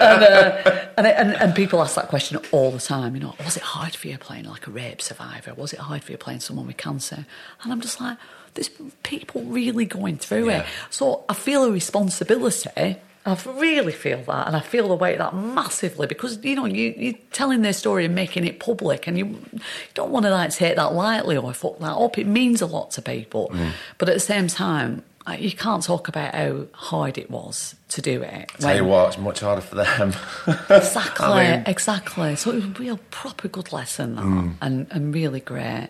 and, 0.02 0.24
uh, 0.24 0.84
and, 0.98 1.06
and 1.06 1.34
and 1.42 1.54
people 1.54 1.80
ask 1.82 1.94
that 1.96 2.08
question 2.08 2.38
all 2.52 2.70
the 2.70 2.78
time. 2.80 3.14
You 3.14 3.22
know, 3.22 3.34
was 3.44 3.56
it 3.56 3.62
hard 3.62 3.94
for 3.96 4.08
you 4.08 4.18
playing 4.18 4.44
like 4.44 4.66
a 4.66 4.70
rape 4.70 5.00
survivor? 5.02 5.54
Was 5.54 5.72
it 5.72 5.78
hard 5.80 6.04
for 6.04 6.12
you 6.12 6.18
playing 6.18 6.40
someone 6.40 6.66
with 6.66 6.76
cancer? 6.76 7.26
And 7.62 7.72
I'm 7.72 7.80
just 7.80 8.00
like, 8.00 8.18
there's 8.54 8.70
people 9.02 9.42
really 9.42 9.84
going 9.84 10.18
through 10.18 10.48
Yeah. 10.48 10.60
it. 10.60 10.66
So 10.90 11.24
I 11.28 11.34
feel 11.34 11.64
a 11.64 11.70
responsibility. 11.72 12.96
I 13.26 13.38
really 13.56 13.92
feel 13.92 14.22
that, 14.24 14.46
and 14.46 14.54
I 14.56 14.60
feel 14.60 14.88
the 14.88 14.94
weight 14.94 15.18
of 15.18 15.32
that 15.32 15.34
massively 15.34 16.06
because 16.06 16.44
you 16.44 16.56
know 16.56 16.66
you, 16.66 16.94
you're 16.96 17.14
telling 17.32 17.62
their 17.62 17.72
story 17.72 18.04
and 18.04 18.14
making 18.14 18.46
it 18.46 18.60
public, 18.60 19.06
and 19.06 19.16
you, 19.18 19.24
you 19.52 19.60
don't 19.94 20.10
want 20.10 20.24
to 20.26 20.30
like 20.30 20.50
take 20.50 20.76
that 20.76 20.92
lightly 20.92 21.36
or 21.36 21.52
fuck 21.54 21.78
that 21.78 21.92
up. 21.96 22.18
It 22.18 22.26
means 22.26 22.60
a 22.60 22.66
lot 22.66 22.90
to 22.92 23.02
people, 23.02 23.50
but 23.98 24.08
at 24.10 24.14
the 24.14 24.20
same 24.20 24.48
time, 24.48 25.02
you 25.38 25.52
can't 25.52 25.82
talk 25.82 26.06
about 26.08 26.34
how 26.34 26.66
hard 26.74 27.16
it 27.16 27.30
was 27.30 27.74
to 27.88 28.02
do 28.02 28.20
it. 28.22 28.50
Tell 28.58 28.76
you 28.76 28.84
what, 28.84 29.08
it's 29.08 29.18
much 29.18 29.40
harder 29.40 29.62
for 29.62 29.76
them. 29.76 30.12
Exactly, 30.68 31.24
I 31.26 31.56
mean- 31.56 31.64
exactly. 31.66 32.36
So 32.36 32.50
it 32.50 32.56
was 32.56 32.64
a 32.64 32.68
real 32.68 33.00
proper 33.10 33.48
good 33.48 33.72
lesson, 33.72 34.16
that, 34.16 34.22
Mm. 34.24 34.54
and, 34.60 34.86
and 34.90 35.14
really 35.14 35.40
great. 35.40 35.88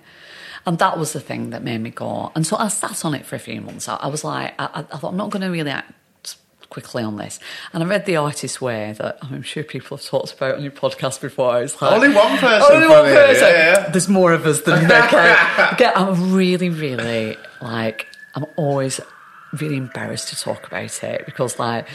And 0.67 0.79
that 0.79 0.99
was 0.99 1.13
the 1.13 1.21
thing 1.21 1.51
that 1.51 1.63
made 1.65 1.79
me 1.79 1.91
go. 1.91 2.31
And 2.37 2.47
so 2.47 2.57
I 2.57 2.69
sat 2.69 3.05
on 3.05 3.13
it 3.15 3.27
for 3.27 3.35
a 3.37 3.39
few 3.41 3.61
months. 3.61 3.89
I, 3.89 3.97
I 3.97 4.07
was 4.07 4.23
like, 4.25 4.55
I, 4.59 4.67
I 4.67 4.79
I 4.81 4.99
thought, 4.99 5.11
I'm 5.11 5.17
not 5.17 5.31
going 5.31 5.43
to 5.43 5.49
really 5.51 5.71
act 5.71 5.93
quickly 6.75 7.05
on 7.05 7.17
this. 7.17 7.39
And 7.73 7.83
I 7.85 7.87
read 7.87 8.05
The 8.05 8.17
Artist's 8.17 8.61
Way 8.61 8.95
that 8.99 9.19
I'm 9.23 9.43
sure 9.43 9.63
people 9.63 9.97
have 9.97 10.05
talked 10.05 10.33
about 10.33 10.57
on 10.57 10.63
your 10.63 10.73
podcast 10.73 11.21
before. 11.21 11.63
It's 11.63 11.81
like, 11.81 11.93
Only 11.93 12.09
one 12.13 12.37
person 12.39 12.73
Only 12.75 12.89
one 12.89 13.05
person. 13.05 13.43
yeah, 13.49 13.83
yeah. 13.85 13.89
There's 13.91 14.09
more 14.09 14.33
of 14.33 14.45
us 14.45 14.63
than 14.63 14.83
Nick. 14.89 15.13
Again, 15.13 15.93
I'm 15.95 16.33
really, 16.35 16.69
really 16.71 17.37
like, 17.63 18.09
I'm 18.35 18.45
always 18.57 19.01
really 19.61 19.77
embarrassed 19.77 20.29
to 20.31 20.37
talk 20.37 20.67
about 20.67 21.05
it 21.05 21.25
because, 21.27 21.61
like, 21.61 21.87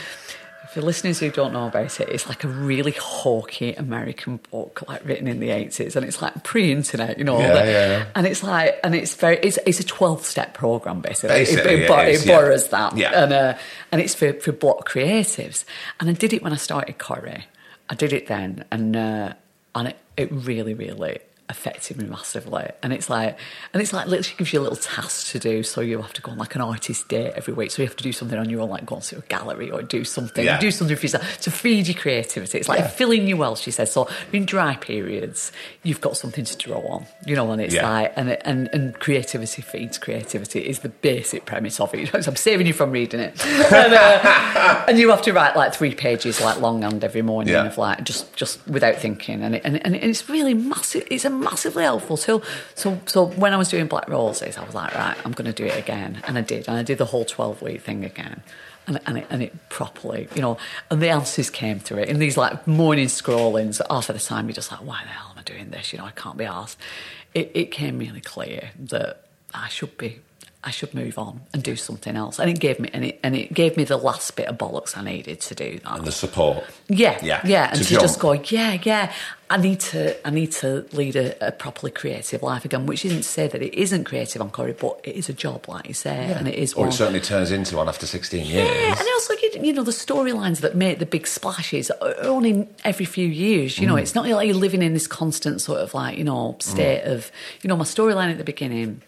for 0.73 0.81
listeners 0.81 1.19
who 1.19 1.31
don't 1.31 1.51
know 1.53 1.67
about 1.67 1.99
it, 1.99 2.09
it's 2.09 2.27
like 2.27 2.43
a 2.43 2.47
really 2.47 2.91
hawky 2.91 3.73
American 3.73 4.37
book, 4.51 4.83
like 4.87 5.03
written 5.05 5.27
in 5.27 5.39
the 5.39 5.49
80s, 5.49 5.95
and 5.95 6.05
it's 6.05 6.21
like 6.21 6.43
pre-internet, 6.43 7.17
you 7.17 7.23
know. 7.23 7.39
Yeah, 7.39 7.53
that- 7.53 7.65
yeah, 7.65 7.87
yeah. 7.87 8.05
And 8.15 8.27
it's 8.27 8.43
like, 8.43 8.79
and 8.83 8.93
it's 8.93 9.15
very, 9.15 9.37
it's, 9.39 9.57
it's 9.65 9.79
a 9.79 9.83
12-step 9.83 10.53
program 10.53 11.01
basically. 11.01 11.37
Basically, 11.37 11.73
it, 11.73 11.89
it 11.89 12.09
is, 12.09 12.23
it 12.23 12.27
yeah. 12.29 12.35
borrows 12.37 12.67
that, 12.69 12.95
Yeah. 12.97 13.23
and 13.23 13.33
uh, 13.33 13.57
and 13.91 13.99
it's 14.01 14.13
for 14.15 14.33
for 14.33 14.51
block 14.51 14.87
creatives. 14.87 15.65
And 15.99 16.09
I 16.09 16.13
did 16.13 16.33
it 16.33 16.43
when 16.43 16.53
I 16.53 16.57
started 16.57 16.97
Corrie. 16.97 17.45
I 17.89 17.95
did 17.95 18.13
it 18.13 18.27
then, 18.27 18.63
and 18.71 18.95
uh, 18.95 19.33
and 19.73 19.87
it, 19.89 19.97
it 20.17 20.31
really, 20.31 20.73
really 20.75 21.19
affected 21.49 21.97
me 21.97 22.05
massively. 22.05 22.67
And 22.83 22.93
it's 22.93 23.09
like, 23.09 23.37
and 23.73 23.81
it's 23.81 23.91
like 23.91 24.07
literally 24.07 24.35
gives 24.37 24.53
you 24.53 24.59
a 24.59 24.61
little 24.61 24.77
task 24.77 25.31
to 25.31 25.39
do. 25.39 25.63
So 25.63 25.81
you 25.81 26.01
have 26.01 26.13
to 26.13 26.21
go 26.21 26.31
on 26.31 26.37
like 26.37 26.55
an 26.55 26.61
artist 26.61 27.07
day 27.09 27.31
every 27.35 27.53
week. 27.53 27.71
So 27.71 27.81
you 27.81 27.87
have 27.87 27.97
to 27.97 28.03
do 28.03 28.11
something 28.11 28.37
on 28.37 28.49
your 28.49 28.61
own, 28.61 28.69
like 28.69 28.85
go 28.85 28.95
on 28.95 29.01
to 29.01 29.17
a 29.17 29.21
gallery 29.21 29.71
or 29.71 29.81
do 29.81 30.03
something, 30.03 30.45
Yeah. 30.45 30.59
do 30.59 30.71
something 30.71 30.95
for 30.95 31.01
yourself 31.05 31.41
to 31.41 31.51
feed 31.51 31.87
your 31.87 31.97
creativity. 31.97 32.59
It's 32.59 32.69
like 32.69 32.79
Yeah. 32.79 32.87
filling 32.87 33.27
you 33.27 33.35
well, 33.37 33.55
she 33.55 33.71
says. 33.71 33.91
So 33.91 34.07
in 34.31 34.45
dry 34.45 34.75
periods, 34.75 35.51
you've 35.83 36.01
got 36.01 36.17
something 36.17 36.45
to 36.45 36.57
draw 36.57 36.79
on, 36.87 37.05
you 37.25 37.35
know, 37.35 37.51
and 37.51 37.61
it's 37.61 37.73
Yeah. 37.73 37.89
like, 37.89 38.13
and, 38.15 38.29
and, 38.45 38.69
and 38.71 38.99
creativity 38.99 39.61
feeds 39.61 39.97
creativity 39.97 40.59
is 40.67 40.79
the 40.79 40.89
basic 40.89 41.45
premise 41.45 41.79
of 41.79 41.93
it. 41.95 42.09
So 42.23 42.31
I'm 42.31 42.35
saving 42.35 42.67
you 42.67 42.73
from 42.73 42.91
reading 42.91 43.19
it. 43.21 43.43
and, 43.73 43.93
uh, 43.93 44.85
and 44.87 44.99
you 44.99 45.09
have 45.09 45.21
to 45.23 45.33
write 45.33 45.55
like 45.55 45.73
three 45.73 45.95
pages 45.95 46.41
like 46.41 46.59
longhand 46.59 47.03
every 47.03 47.21
morning 47.21 47.55
of 47.55 47.77
like 47.77 48.03
just 48.03 48.33
just 48.35 48.65
without 48.67 48.95
thinking 48.97 49.41
and 49.41 49.55
it, 49.55 49.61
and, 49.65 49.83
and 49.85 49.95
it's 49.95 50.29
really 50.29 50.53
massive 50.53 51.07
it's 51.09 51.25
a 51.25 51.29
massively 51.39 51.83
helpful 51.83 52.17
tool 52.17 52.43
so 52.75 52.99
so 53.05 53.25
when 53.25 53.53
I 53.53 53.57
was 53.57 53.69
doing 53.69 53.87
Black 53.87 54.07
Roses 54.09 54.57
I 54.57 54.65
was 54.65 54.75
like 54.75 54.93
right 54.95 55.17
I'm 55.25 55.31
going 55.31 55.45
to 55.45 55.53
do 55.53 55.65
it 55.65 55.77
again. 55.77 56.21
And 56.27 56.37
I 56.37 56.41
did 56.41 56.67
and 56.67 56.77
I 56.77 56.83
did 56.83 56.97
the 56.97 57.05
whole 57.05 57.25
12 57.25 57.61
week 57.61 57.81
thing 57.81 58.05
again. 58.05 58.43
And, 58.87 58.99
and, 59.05 59.19
it, 59.19 59.27
and 59.29 59.43
it 59.43 59.69
properly 59.69 60.27
you 60.35 60.41
know 60.41 60.57
and 60.89 61.01
the 61.01 61.09
answers 61.09 61.49
came 61.49 61.79
through 61.79 61.99
it. 61.99 62.09
In 62.09 62.19
these 62.19 62.37
like 62.37 62.65
morning 62.67 63.07
scrollings 63.07 63.81
half 63.89 64.09
of 64.09 64.15
the 64.15 64.21
time 64.21 64.47
you're 64.47 64.53
just 64.53 64.71
like 64.71 64.81
why 64.81 65.01
the 65.03 65.09
hell 65.09 65.29
am 65.31 65.39
I 65.39 65.43
doing 65.43 65.69
this? 65.69 65.93
You 65.93 65.99
know 65.99 66.05
I 66.05 66.11
can't 66.11 66.37
be 66.37 66.45
asked. 66.45 66.79
It, 67.33 67.51
it 67.53 67.71
came 67.71 67.99
really 67.99 68.21
clear 68.21 68.71
that 68.79 69.25
I 69.53 69.67
should 69.67 69.97
be 69.97 70.21
I 70.61 70.71
should 70.71 70.93
move 70.93 71.17
on 71.17 71.39
and 71.53 71.63
do 71.63 71.77
something 71.77 72.17
else. 72.17 72.37
And 72.37 72.49
it 72.49 72.59
gave 72.59 72.79
me 72.81 72.89
and 72.93 73.05
it 73.05 73.19
and 73.23 73.33
it 73.35 73.53
gave 73.53 73.77
me 73.77 73.85
the 73.85 73.95
last 73.95 74.35
bit 74.35 74.47
of 74.47 74.57
bollocks 74.57 74.97
I 74.97 75.01
needed 75.03 75.39
to 75.41 75.55
do 75.55 75.79
that. 75.85 75.97
and 75.99 76.05
the 76.05 76.11
support. 76.11 76.65
yeah, 76.89 77.17
Yeah, 77.23 77.41
yeah, 77.45 77.69
and 77.71 77.79
to 77.79 77.85
to, 77.85 77.93
just 77.93 78.19
go, 78.19 78.33
yeah, 78.33 78.77
yeah. 78.83 79.13
I 79.51 79.57
need 79.57 79.79
to, 79.79 80.27
I 80.27 80.29
need 80.29 80.51
to 80.61 80.85
lead 80.91 81.15
a, 81.15 81.47
a 81.47 81.51
properly 81.51 81.91
creative 81.91 82.43
life 82.43 82.65
again. 82.65 82.85
Which 82.85 83.03
isn't 83.05 83.19
to 83.19 83.23
say 83.23 83.47
that 83.47 83.61
it 83.63 83.73
isn't 83.73 84.03
creative 84.03 84.41
on 84.43 84.51
Corrie, 84.51 84.73
but 84.73 84.99
it 85.03 85.15
is 85.15 85.27
a 85.29 85.33
job, 85.33 85.67
like 85.67 85.87
you 85.87 85.93
say, 85.95 86.33
and 86.37 86.47
it 86.47 86.53
is 86.55 86.73
Or 86.73 86.81
one. 86.81 86.89
it 86.89 86.91
certainly 86.91 87.19
turns 87.21 87.51
into 87.51 87.77
one 87.77 87.87
after 87.87 88.05
16 88.05 88.45
years. 88.45 88.67
Yeah, 88.69 88.89
and 88.99 89.07
also 89.15 89.33
you, 89.41 89.51
you 89.63 89.73
know 89.73 89.83
the 89.83 89.91
storylines 89.91 90.59
that 90.59 90.75
make 90.75 90.99
the 90.99 91.05
big 91.07 91.25
splashes 91.25 91.89
are 91.89 92.13
only 92.21 92.67
every 92.83 93.05
few 93.05 93.27
years. 93.27 93.79
You 93.79 93.87
know, 93.87 93.95
Mm. 93.95 94.01
it's 94.01 94.13
not 94.13 94.27
like 94.27 94.45
you're 94.45 94.55
living 94.57 94.81
in 94.83 94.93
this 94.93 95.07
constant 95.07 95.61
sort 95.61 95.79
of 95.79 95.93
like 95.95 96.17
you 96.17 96.23
know 96.25 96.57
state 96.59 97.03
of 97.05 97.31
you 97.63 97.69
know 97.69 97.77
my 97.77 97.85
storyline 97.85 98.29
at 98.29 98.37
the 98.37 98.43
beginning. 98.43 99.01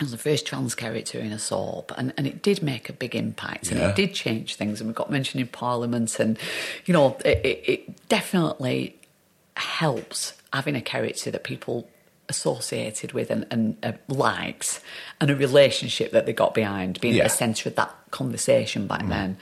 Was 0.00 0.10
the 0.12 0.18
first 0.18 0.46
trans 0.46 0.74
character 0.76 1.18
in 1.18 1.32
a 1.32 1.38
soap, 1.40 1.92
and, 1.96 2.12
and 2.16 2.26
it 2.26 2.40
did 2.42 2.62
make 2.62 2.88
a 2.88 2.92
big 2.92 3.16
impact, 3.16 3.70
and 3.70 3.80
Yeah. 3.80 3.88
it 3.90 3.96
did 3.96 4.14
change 4.14 4.54
things, 4.54 4.80
and 4.80 4.88
we 4.88 4.94
got 4.94 5.10
mentioned 5.10 5.40
in 5.40 5.48
Parliament, 5.48 6.20
and 6.20 6.38
you 6.86 6.94
know, 6.94 7.16
it, 7.24 7.38
it, 7.44 7.64
it 7.66 8.08
definitely 8.08 8.94
helps 9.56 10.34
having 10.52 10.76
a 10.76 10.80
character 10.80 11.30
that 11.30 11.44
people 11.44 11.88
associated 12.28 13.12
with 13.12 13.30
and, 13.30 13.46
and 13.50 13.76
uh, 13.82 13.92
likes, 14.08 14.80
and 15.20 15.30
a 15.30 15.36
relationship 15.36 16.12
that 16.12 16.26
they 16.26 16.32
got 16.32 16.54
behind, 16.54 17.00
being 17.00 17.14
Yeah. 17.14 17.24
at 17.24 17.30
the 17.30 17.36
centre 17.36 17.68
of 17.68 17.74
that 17.76 17.92
conversation 18.10 18.86
back 18.86 19.06
then. 19.08 19.36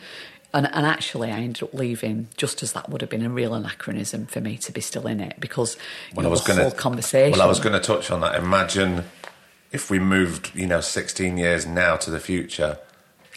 And, 0.54 0.66
and 0.72 0.86
actually, 0.86 1.30
I 1.30 1.40
ended 1.40 1.64
up 1.64 1.74
leaving 1.74 2.28
just 2.38 2.62
as 2.62 2.72
that 2.72 2.88
would 2.88 3.02
have 3.02 3.10
been 3.10 3.26
a 3.26 3.28
real 3.28 3.52
anachronism 3.52 4.24
for 4.26 4.40
me 4.40 4.56
to 4.58 4.72
be 4.72 4.80
still 4.80 5.06
in 5.06 5.20
it 5.20 5.34
because 5.38 5.76
Well, 6.14 6.22
know, 6.22 6.28
I 6.28 6.30
was 6.30 6.44
the 6.44 6.46
going 6.54 6.60
whole 6.60 6.70
to 6.70 6.76
conversation. 6.76 7.32
Well, 7.32 7.42
I 7.42 7.46
was 7.46 7.60
going 7.60 7.74
to 7.74 7.80
touch 7.80 8.10
on 8.10 8.20
that. 8.22 8.36
Imagine 8.36 9.04
if 9.76 9.90
we 9.90 9.98
moved, 9.98 10.50
you 10.54 10.66
know, 10.66 10.80
16 10.80 11.36
years 11.36 11.66
now 11.66 11.96
to 11.96 12.10
the 12.10 12.18
future. 12.18 12.78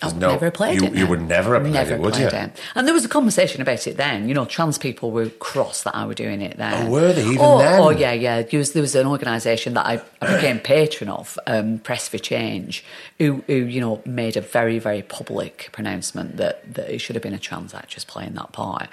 I 0.01 0.13
no- 0.13 0.31
never 0.31 0.45
have 0.45 0.53
played 0.53 0.81
you, 0.81 0.87
it. 0.87 0.95
You 0.95 1.07
would 1.07 1.21
never 1.21 1.55
have 1.55 1.63
played 1.63 1.73
never 1.73 1.95
it, 1.95 1.99
would 1.99 2.13
played 2.13 2.31
you? 2.31 2.37
it. 2.37 2.61
And 2.73 2.87
there 2.87 2.93
was 2.93 3.03
a 3.03 3.09
conversation 3.09 3.61
about 3.61 3.85
it 3.85 3.97
then. 3.97 4.29
You 4.29 4.33
know, 4.33 4.45
trans 4.45 4.77
people 4.77 5.11
were 5.11 5.29
cross 5.29 5.83
that 5.83 5.93
I 5.93 6.05
were 6.05 6.13
doing 6.13 6.41
it 6.41 6.55
then. 6.57 6.87
Oh, 6.87 6.91
were 6.91 7.11
they? 7.11 7.25
Even 7.25 7.37
oh, 7.41 7.57
then? 7.57 7.79
Oh, 7.81 7.89
yeah, 7.89 8.13
yeah. 8.13 8.41
There 8.41 8.57
was, 8.57 8.71
there 8.71 8.81
was 8.81 8.95
an 8.95 9.05
organisation 9.05 9.73
that 9.73 9.85
I, 9.85 10.01
I 10.21 10.35
became 10.35 10.59
patron 10.59 11.09
of, 11.09 11.37
um, 11.45 11.79
Press 11.79 12.07
for 12.07 12.17
Change, 12.17 12.85
who, 13.17 13.43
who, 13.47 13.55
you 13.55 13.81
know, 13.81 14.01
made 14.05 14.37
a 14.37 14.41
very, 14.41 14.79
very 14.79 15.01
public 15.01 15.67
pronouncement 15.73 16.37
that, 16.37 16.73
that 16.73 16.89
it 16.89 16.99
should 16.99 17.17
have 17.17 17.23
been 17.23 17.33
a 17.33 17.39
trans 17.39 17.73
actress 17.73 18.05
playing 18.05 18.35
that 18.35 18.53
part. 18.53 18.87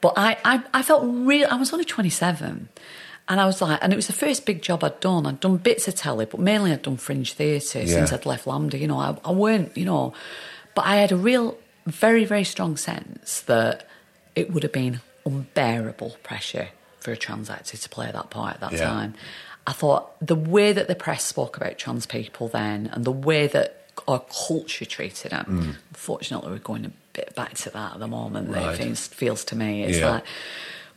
But 0.00 0.14
I, 0.16 0.38
I, 0.44 0.62
I 0.72 0.82
felt 0.82 1.02
real. 1.04 1.48
I 1.50 1.56
was 1.56 1.72
only 1.72 1.84
27. 1.84 2.68
And 3.28 3.40
I 3.40 3.46
was 3.46 3.60
like, 3.60 3.80
and 3.82 3.92
it 3.92 3.96
was 3.96 4.06
the 4.06 4.12
first 4.12 4.46
big 4.46 4.62
job 4.62 4.84
I'd 4.84 5.00
done. 5.00 5.26
I'd 5.26 5.40
done 5.40 5.56
bits 5.56 5.88
of 5.88 5.96
telly, 5.96 6.26
but 6.26 6.38
mainly 6.38 6.72
I'd 6.72 6.82
done 6.82 6.96
fringe 6.96 7.32
theatre 7.32 7.86
since 7.86 8.12
I'd 8.12 8.24
left 8.26 8.44
LAMDA. 8.46 8.78
You 8.80 8.86
know, 8.86 8.98
I, 8.98 9.16
I 9.24 9.32
weren't, 9.32 9.76
you 9.76 9.84
know, 9.84 10.12
but 10.76 10.84
I 10.86 10.96
had 10.96 11.10
a 11.10 11.16
real, 11.16 11.56
very, 11.86 12.24
very 12.24 12.44
strong 12.44 12.76
sense 12.76 13.40
that 13.42 13.88
it 14.36 14.52
would 14.52 14.62
have 14.62 14.72
been 14.72 15.00
unbearable 15.24 16.16
pressure 16.22 16.68
for 17.00 17.10
a 17.10 17.16
trans 17.16 17.50
actor 17.50 17.76
to 17.76 17.88
play 17.88 18.10
that 18.12 18.30
part 18.30 18.54
at 18.54 18.60
that 18.60 18.72
Yeah. 18.72 18.84
time. 18.86 19.14
I 19.66 19.72
thought 19.72 20.14
the 20.24 20.36
way 20.36 20.72
that 20.72 20.86
the 20.86 20.94
press 20.94 21.24
spoke 21.24 21.56
about 21.56 21.78
trans 21.78 22.06
people 22.06 22.46
then 22.46 22.88
and 22.92 23.04
the 23.04 23.10
way 23.10 23.48
that 23.48 23.82
our 24.06 24.20
culture 24.46 24.84
treated 24.84 25.32
them, 25.32 25.46
Mm. 25.48 25.76
unfortunately, 25.90 26.52
we're 26.52 26.58
going 26.58 26.84
a 26.84 26.90
bit 27.12 27.34
back 27.34 27.54
to 27.54 27.70
that 27.70 27.94
at 27.94 27.98
the 27.98 28.06
moment. 28.06 28.50
Right. 28.50 28.74
It 28.74 28.76
feels, 28.84 29.06
feels 29.08 29.44
to 29.46 29.56
me. 29.56 29.82
It's 29.82 29.98
Yeah. 29.98 30.10
like, 30.10 30.24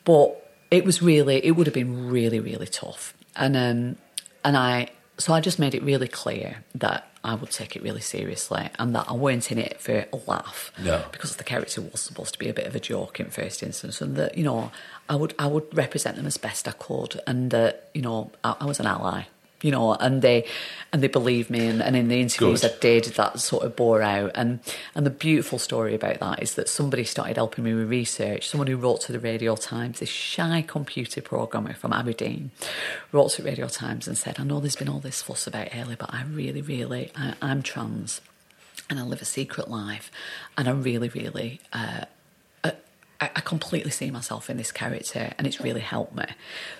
but 0.03 0.48
it 0.71 0.85
was 0.85 1.01
really, 1.01 1.43
it 1.45 1.51
would 1.51 1.67
have 1.67 1.73
been 1.73 2.09
really, 2.09 2.39
really 2.39 2.67
tough. 2.67 3.13
And, 3.35 3.55
um, 3.55 3.95
and 4.43 4.57
I, 4.57 4.89
so 5.17 5.33
I 5.33 5.41
just 5.41 5.59
made 5.59 5.75
it 5.75 5.83
really 5.83 6.07
clear 6.07 6.63
that 6.75 7.07
I 7.23 7.35
would 7.35 7.51
take 7.51 7.75
it 7.75 7.83
really 7.83 8.01
seriously 8.01 8.69
and 8.79 8.95
that 8.95 9.07
I 9.09 9.13
weren't 9.13 9.51
in 9.51 9.57
it 9.57 9.81
for 9.81 10.05
a 10.11 10.19
laugh. 10.27 10.71
No. 10.81 11.03
Because 11.11 11.35
the 11.35 11.43
character 11.43 11.81
was 11.81 12.01
supposed 12.01 12.33
to 12.33 12.39
be 12.39 12.47
a 12.47 12.53
bit 12.53 12.67
of 12.67 12.75
a 12.75 12.79
joke 12.79 13.19
in 13.19 13.29
first 13.29 13.61
instance 13.61 14.01
and 14.01 14.15
that, 14.15 14.37
you 14.37 14.43
know, 14.43 14.71
I 15.09 15.15
would, 15.15 15.33
I 15.37 15.47
would 15.47 15.75
represent 15.75 16.15
them 16.15 16.25
as 16.25 16.37
best 16.37 16.67
I 16.67 16.71
could 16.71 17.19
and 17.27 17.51
that, 17.51 17.89
you 17.93 18.01
know, 18.01 18.31
I, 18.43 18.55
I 18.61 18.65
was 18.65 18.79
an 18.79 18.85
ally. 18.85 19.23
You 19.61 19.71
know, 19.71 19.93
and 19.93 20.21
they 20.21 20.45
and 20.93 21.03
they 21.03 21.07
believed 21.07 21.49
me, 21.49 21.67
and, 21.67 21.81
and 21.81 21.95
in 21.95 22.07
the 22.07 22.21
interviews 22.21 22.61
Good. 22.61 22.71
I 22.71 22.79
did, 22.79 23.03
that 23.15 23.39
sort 23.39 23.63
of 23.63 23.75
bore 23.75 24.01
out. 24.01 24.31
And 24.35 24.59
and 24.95 25.05
the 25.05 25.09
beautiful 25.11 25.59
story 25.59 25.95
about 25.95 26.19
that 26.19 26.41
is 26.41 26.55
that 26.55 26.69
somebody 26.69 27.03
started 27.03 27.35
helping 27.35 27.65
me 27.65 27.73
with 27.73 27.89
research. 27.89 28.47
Someone 28.47 28.67
who 28.67 28.77
wrote 28.77 29.01
to 29.01 29.11
the 29.11 29.19
Radio 29.19 29.55
Times, 29.55 29.99
this 29.99 30.09
shy 30.09 30.63
computer 30.65 31.21
programmer 31.21 31.73
from 31.73 31.91
Aberdeen, 31.91 32.51
wrote 33.11 33.31
to 33.31 33.43
Radio 33.43 33.67
Times 33.67 34.07
and 34.07 34.17
said, 34.17 34.39
"I 34.39 34.43
know 34.43 34.59
there's 34.59 34.77
been 34.77 34.89
all 34.89 34.99
this 34.99 35.21
fuss 35.21 35.45
about 35.45 35.69
Hayley, 35.69 35.95
but 35.95 36.13
I 36.13 36.23
really, 36.23 36.61
really, 36.61 37.11
I, 37.15 37.33
I'm 37.41 37.61
trans, 37.61 38.21
and 38.89 38.97
I 38.97 39.03
live 39.03 39.21
a 39.21 39.25
secret 39.25 39.69
life, 39.69 40.09
and 40.57 40.67
I 40.69 40.71
really, 40.71 41.09
really." 41.09 41.59
Uh, 41.73 42.05
I, 43.21 43.29
I 43.35 43.41
completely 43.41 43.91
see 43.91 44.11
myself 44.11 44.49
in 44.49 44.57
this 44.57 44.71
character 44.71 45.33
and 45.37 45.45
it's 45.45 45.61
really 45.61 45.81
helped 45.81 46.15
me. 46.15 46.25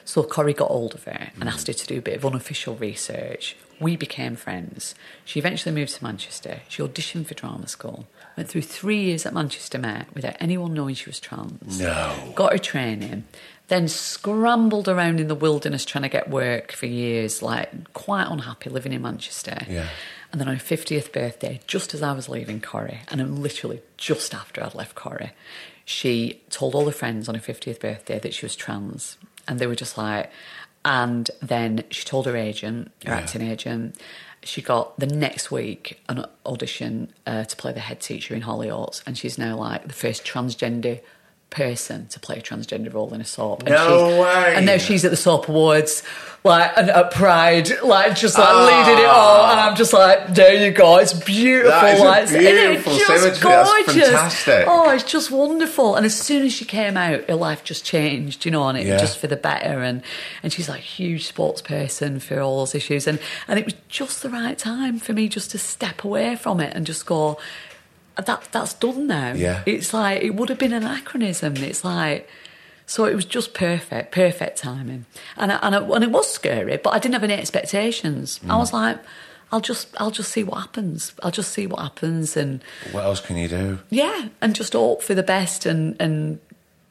So 0.05 0.23
Corrie 0.23 0.53
got 0.53 0.69
hold 0.69 0.93
of 0.93 1.03
her 1.05 1.29
and 1.39 1.49
asked 1.49 1.67
her 1.67 1.73
to 1.73 1.87
do 1.87 1.99
a 1.99 2.01
bit 2.01 2.17
of 2.17 2.25
unofficial 2.25 2.75
research. 2.75 3.55
We 3.79 3.95
became 3.95 4.35
friends. 4.35 4.95
She 5.23 5.39
eventually 5.39 5.73
moved 5.73 5.95
to 5.95 6.03
Manchester. 6.03 6.61
She 6.67 6.81
auditioned 6.81 7.27
for 7.27 7.33
drama 7.33 7.67
school. 7.67 8.07
Went 8.35 8.49
through 8.49 8.63
three 8.63 9.01
years 9.01 9.25
at 9.25 9.33
Manchester 9.33 9.77
Met 9.77 10.07
without 10.13 10.35
anyone 10.39 10.73
knowing 10.73 10.95
she 10.95 11.09
was 11.09 11.19
trans. 11.19 11.79
No. 11.79 12.33
Got 12.35 12.51
her 12.51 12.57
training. 12.57 13.23
Then 13.67 13.87
scrambled 13.87 14.89
around 14.89 15.19
in 15.19 15.27
the 15.27 15.35
wilderness 15.35 15.85
trying 15.85 16.01
to 16.01 16.09
get 16.09 16.29
work 16.29 16.71
for 16.71 16.87
years, 16.87 17.41
like 17.41 17.93
quite 17.93 18.25
unhappy 18.25 18.69
living 18.69 18.93
in 18.93 19.01
Manchester. 19.01 19.59
Yeah. 19.69 19.87
And 20.31 20.41
then 20.41 20.47
on 20.47 20.55
her 20.55 20.63
50th 20.63 21.11
birthday, 21.11 21.59
just 21.67 21.93
as 21.93 22.01
I 22.01 22.11
was 22.13 22.29
leaving 22.29 22.61
Corrie, 22.61 23.01
and 23.07 23.21
I'm 23.21 23.41
literally 23.41 23.81
just 23.97 24.33
after 24.33 24.63
I'd 24.63 24.75
left 24.75 24.95
Corrie, 24.95 25.31
she 25.89 26.39
told 26.51 26.75
all 26.75 26.85
her 26.85 26.91
friends 26.91 27.27
on 27.27 27.33
her 27.33 27.41
50th 27.41 27.79
birthday 27.79 28.19
that 28.19 28.31
she 28.31 28.45
was 28.45 28.55
trans. 28.55 29.17
And 29.47 29.57
they 29.57 29.65
were 29.65 29.73
just 29.73 29.97
like, 29.97 30.29
and 30.85 31.27
then 31.41 31.83
she 31.89 32.05
told 32.05 32.27
her 32.27 32.37
agent, 32.37 32.91
her 33.05 33.11
Yeah. 33.13 33.17
acting 33.17 33.41
agent, 33.41 33.95
she 34.43 34.61
got 34.61 34.99
the 34.99 35.07
next 35.07 35.49
week 35.49 35.99
an 36.07 36.25
audition 36.45 37.11
uh, 37.25 37.43
to 37.45 37.55
play 37.55 37.73
the 37.73 37.79
head 37.79 38.01
teacher 38.01 38.35
in 38.35 38.43
Hollyoaks, 38.43 39.01
and 39.07 39.17
she's 39.17 39.39
now 39.39 39.57
like 39.57 39.87
the 39.87 39.93
first 39.93 40.23
transgender 40.23 41.01
person 41.49 42.07
to 42.07 42.19
play 42.19 42.37
a 42.37 42.41
transgender 42.41 42.93
role 42.93 43.13
in 43.13 43.21
a 43.21 43.25
soap. 43.25 43.63
And 43.63 43.69
No 43.75 44.07
she's- 44.09 44.19
way. 44.21 44.53
And 44.55 44.65
now 44.65 44.77
she's 44.77 45.03
at 45.03 45.11
the 45.11 45.17
soap 45.17 45.49
awards, 45.49 46.03
like 46.43 46.71
and 46.77 46.89
at 46.91 47.11
Pride, 47.11 47.71
like 47.81 48.15
just 48.15 48.37
like 48.37 48.47
Ah. 48.47 48.65
leading 48.85 49.03
it 49.03 49.09
all, 49.09 49.49
and 49.51 49.59
I'm 49.59 49.75
just 49.75 49.91
like, 49.91 50.33
there 50.35 50.53
you 50.53 50.71
go, 50.71 50.97
it's 50.97 51.11
beautiful. 51.13 51.71
That 51.71 51.95
is 51.95 52.01
like, 52.01 52.29
beautiful 52.39 52.93
just 52.95 53.07
symmetry, 53.07 53.29
that's 53.29 53.39
gorgeous? 53.41 54.09
fantastic. 54.09 54.65
Oh, 54.67 54.89
it's 54.91 55.03
just 55.03 55.31
wonderful. 55.31 55.95
And 55.95 56.05
as 56.05 56.15
soon 56.15 56.45
as 56.45 56.53
she 56.53 56.65
came 56.65 56.95
out, 56.95 57.27
her 57.27 57.35
life 57.35 57.63
just 57.63 57.83
changed, 57.83 58.45
you 58.45 58.51
know, 58.51 58.67
and 58.69 58.77
it 58.77 58.85
Yeah. 58.85 58.97
just 58.97 59.17
for 59.17 59.27
the 59.27 59.35
better. 59.35 59.81
And 59.81 60.01
and 60.43 60.53
she's 60.53 60.69
like 60.69 60.79
a 60.79 60.83
huge 60.83 61.25
sports 61.27 61.61
person 61.61 62.19
for 62.19 62.39
all 62.41 62.59
those 62.59 62.75
issues, 62.75 63.07
and 63.07 63.17
and 63.47 63.57
it 63.59 63.65
was 63.65 63.73
just 63.89 64.21
the 64.23 64.29
right 64.29 64.57
time 64.57 64.99
for 64.99 65.13
me 65.13 65.27
just 65.27 65.51
to 65.51 65.57
step 65.57 66.03
away 66.03 66.35
from 66.35 66.59
it 66.59 66.73
and 66.75 66.85
just 66.85 67.05
go. 67.07 67.37
That 68.25 68.47
that's 68.51 68.73
done 68.73 69.07
now. 69.07 69.33
Yeah. 69.33 69.63
It's 69.65 69.93
like 69.93 70.21
it 70.21 70.35
would 70.35 70.49
have 70.49 70.59
been 70.59 70.73
anachronism. 70.73 71.57
It's 71.57 71.83
like 71.83 72.29
so 72.89 73.05
it 73.05 73.13
was 73.13 73.25
just 73.25 73.53
perfect, 73.53 74.11
perfect 74.11 74.57
timing, 74.57 75.05
and 75.37 75.51
I, 75.51 75.59
and, 75.61 75.75
I, 75.75 75.79
and 75.79 76.03
it 76.03 76.09
was 76.09 76.27
scary, 76.27 76.77
but 76.77 76.89
I 76.89 76.97
didn't 76.97 77.13
have 77.13 77.23
any 77.23 77.35
expectations. 77.35 78.39
I 78.49 78.57
was 78.57 78.71
mm. 78.71 78.73
like, 78.73 78.99
I'll 79.51 79.61
just 79.61 79.89
I'll 80.01 80.09
just 80.09 80.31
see 80.31 80.43
what 80.43 80.59
happens. 80.59 81.13
I'll 81.21 81.29
just 81.29 81.51
see 81.51 81.67
what 81.67 81.81
happens, 81.81 82.35
and 82.35 82.63
What 82.91 83.03
else 83.03 83.21
can 83.21 83.37
you 83.37 83.47
do? 83.47 83.77
yeah, 83.91 84.29
and 84.41 84.55
just 84.55 84.73
hope 84.73 85.03
for 85.03 85.13
the 85.13 85.21
best 85.21 85.67
and 85.67 85.95
and 85.99 86.39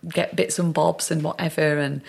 get 0.08 0.36
bits 0.36 0.56
and 0.60 0.72
bobs 0.72 1.10
and 1.10 1.24
whatever. 1.24 1.78
And 1.78 2.02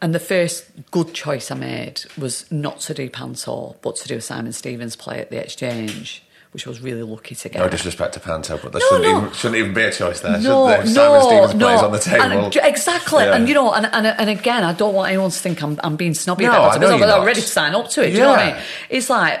and 0.00 0.14
the 0.14 0.20
first 0.20 0.66
good 0.90 1.12
choice 1.12 1.50
I 1.50 1.54
made 1.54 2.02
was 2.16 2.50
not 2.50 2.80
to 2.80 2.94
do 2.94 3.10
Panto, 3.10 3.76
but 3.82 3.96
to 3.96 4.08
do 4.08 4.16
a 4.16 4.20
Simon 4.22 4.52
Stephens 4.52 4.96
play 4.96 5.20
at 5.20 5.30
the 5.30 5.36
Exchange, 5.36 6.23
which 6.54 6.66
I 6.66 6.70
was 6.70 6.80
really 6.80 7.02
lucky 7.02 7.34
to 7.34 7.48
get. 7.48 7.58
No 7.58 7.68
disrespect 7.68 8.14
to 8.14 8.20
Panto, 8.20 8.58
but 8.62 8.72
there 8.72 8.80
No, 8.80 8.86
shouldn't, 8.88 9.12
no. 9.12 9.18
Even, 9.18 9.32
shouldn't 9.32 9.56
even 9.58 9.74
be 9.74 9.82
a 9.82 9.92
choice 9.92 10.20
there. 10.20 10.38
No, 10.40 10.66
there? 10.68 10.84
no, 10.84 11.20
Stephens 11.20 11.54
no. 11.54 11.66
plays 11.66 11.82
on 11.82 11.92
the 11.92 11.98
table. 11.98 12.22
And, 12.24 12.56
exactly, 12.56 13.24
Yeah. 13.24 13.34
and 13.34 13.48
you 13.48 13.54
know, 13.54 13.72
and, 13.72 13.86
and 13.86 14.06
and 14.06 14.30
again, 14.30 14.62
I 14.64 14.72
don't 14.72 14.94
want 14.94 15.08
anyone 15.10 15.30
to 15.30 15.38
think 15.38 15.62
I'm 15.62 15.78
I'm 15.84 15.96
being 15.96 16.14
snobby 16.14 16.44
No, 16.44 16.50
about 16.50 16.76
it 16.76 16.80
because 16.80 16.92
I'm 17.02 17.08
not. 17.08 17.26
ready 17.26 17.40
to 17.40 17.46
sign 17.46 17.74
up 17.74 17.88
to 17.90 18.02
it. 18.06 18.10
Do 18.10 18.12
you 18.16 18.20
know 18.20 18.30
what 18.30 18.38
I 18.40 18.52
mean? 18.54 18.62
It's 18.88 19.10
like 19.10 19.40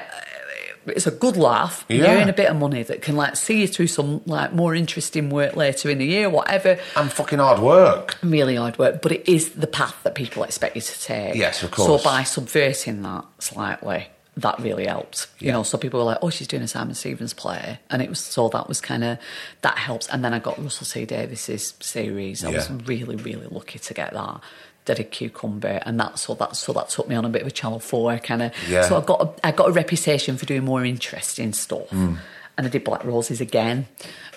it's 0.86 1.06
a 1.06 1.10
good 1.12 1.36
laugh. 1.36 1.84
You 1.88 2.02
Yeah. 2.02 2.20
earn 2.20 2.28
a 2.28 2.32
bit 2.32 2.50
of 2.50 2.56
money 2.56 2.82
that 2.82 3.00
can 3.00 3.16
like 3.16 3.36
see 3.36 3.60
you 3.62 3.68
through 3.68 3.86
some 3.86 4.20
like 4.26 4.52
more 4.52 4.74
interesting 4.74 5.30
work 5.30 5.54
later 5.56 5.88
in 5.90 5.98
the 5.98 6.04
year, 6.04 6.28
whatever. 6.28 6.78
And 6.96 7.12
fucking 7.12 7.38
hard 7.38 7.60
work. 7.60 8.18
Really 8.22 8.56
hard 8.56 8.76
work, 8.78 9.00
but 9.02 9.12
it 9.12 9.26
is 9.26 9.50
the 9.52 9.66
path 9.68 9.96
that 10.02 10.14
people 10.14 10.42
expect 10.42 10.74
you 10.76 10.82
to 10.82 11.00
take. 11.00 11.36
Yes, 11.36 11.62
of 11.62 11.70
course. 11.70 12.02
So 12.02 12.04
by 12.10 12.24
subverting 12.24 13.02
that 13.02 13.24
slightly, 13.38 14.08
that 14.36 14.58
really 14.58 14.86
helped. 14.86 15.28
You 15.38 15.46
Yeah. 15.48 15.52
know, 15.54 15.62
so 15.62 15.78
people 15.78 16.00
were 16.00 16.06
like, 16.06 16.18
"Oh, 16.22 16.30
she's 16.30 16.48
doing 16.48 16.62
a 16.62 16.68
Simon 16.68 16.94
Stephens 16.94 17.32
play," 17.34 17.78
and 17.90 18.02
it 18.02 18.08
was 18.08 18.20
so 18.20 18.48
that 18.48 18.68
was 18.68 18.80
kind 18.80 19.04
of 19.04 19.18
that 19.62 19.78
helps. 19.78 20.08
And 20.08 20.24
then 20.24 20.34
I 20.34 20.38
got 20.40 20.60
Russell 20.62 20.86
T 20.86 21.04
Davies's 21.06 21.74
series. 21.80 22.44
I 22.44 22.50
was 22.50 22.70
really, 22.70 23.16
really 23.16 23.46
lucky 23.50 23.78
to 23.78 23.94
get 23.94 24.12
that. 24.12 24.40
Did 24.86 25.00
a 25.00 25.04
cucumber, 25.04 25.80
and 25.86 25.98
that 26.00 26.18
so 26.18 26.34
that 26.34 26.56
so 26.56 26.72
that 26.74 26.90
took 26.90 27.08
me 27.08 27.14
on 27.14 27.24
a 27.24 27.28
bit 27.30 27.40
of 27.42 27.48
a 27.48 27.50
Channel 27.50 27.80
Four 27.80 28.18
kind 28.18 28.42
of. 28.42 28.52
Yeah. 28.68 28.82
So 28.88 28.98
I 28.98 29.04
got 29.04 29.20
a, 29.22 29.46
I 29.46 29.50
got 29.52 29.68
a 29.68 29.72
reputation 29.72 30.36
for 30.36 30.44
doing 30.46 30.64
more 30.64 30.84
interesting 30.84 31.52
stuff, 31.54 31.88
Hmm. 31.88 32.16
and 32.58 32.66
I 32.66 32.70
did 32.70 32.84
Black 32.84 33.02
Roses 33.04 33.40
again, 33.40 33.86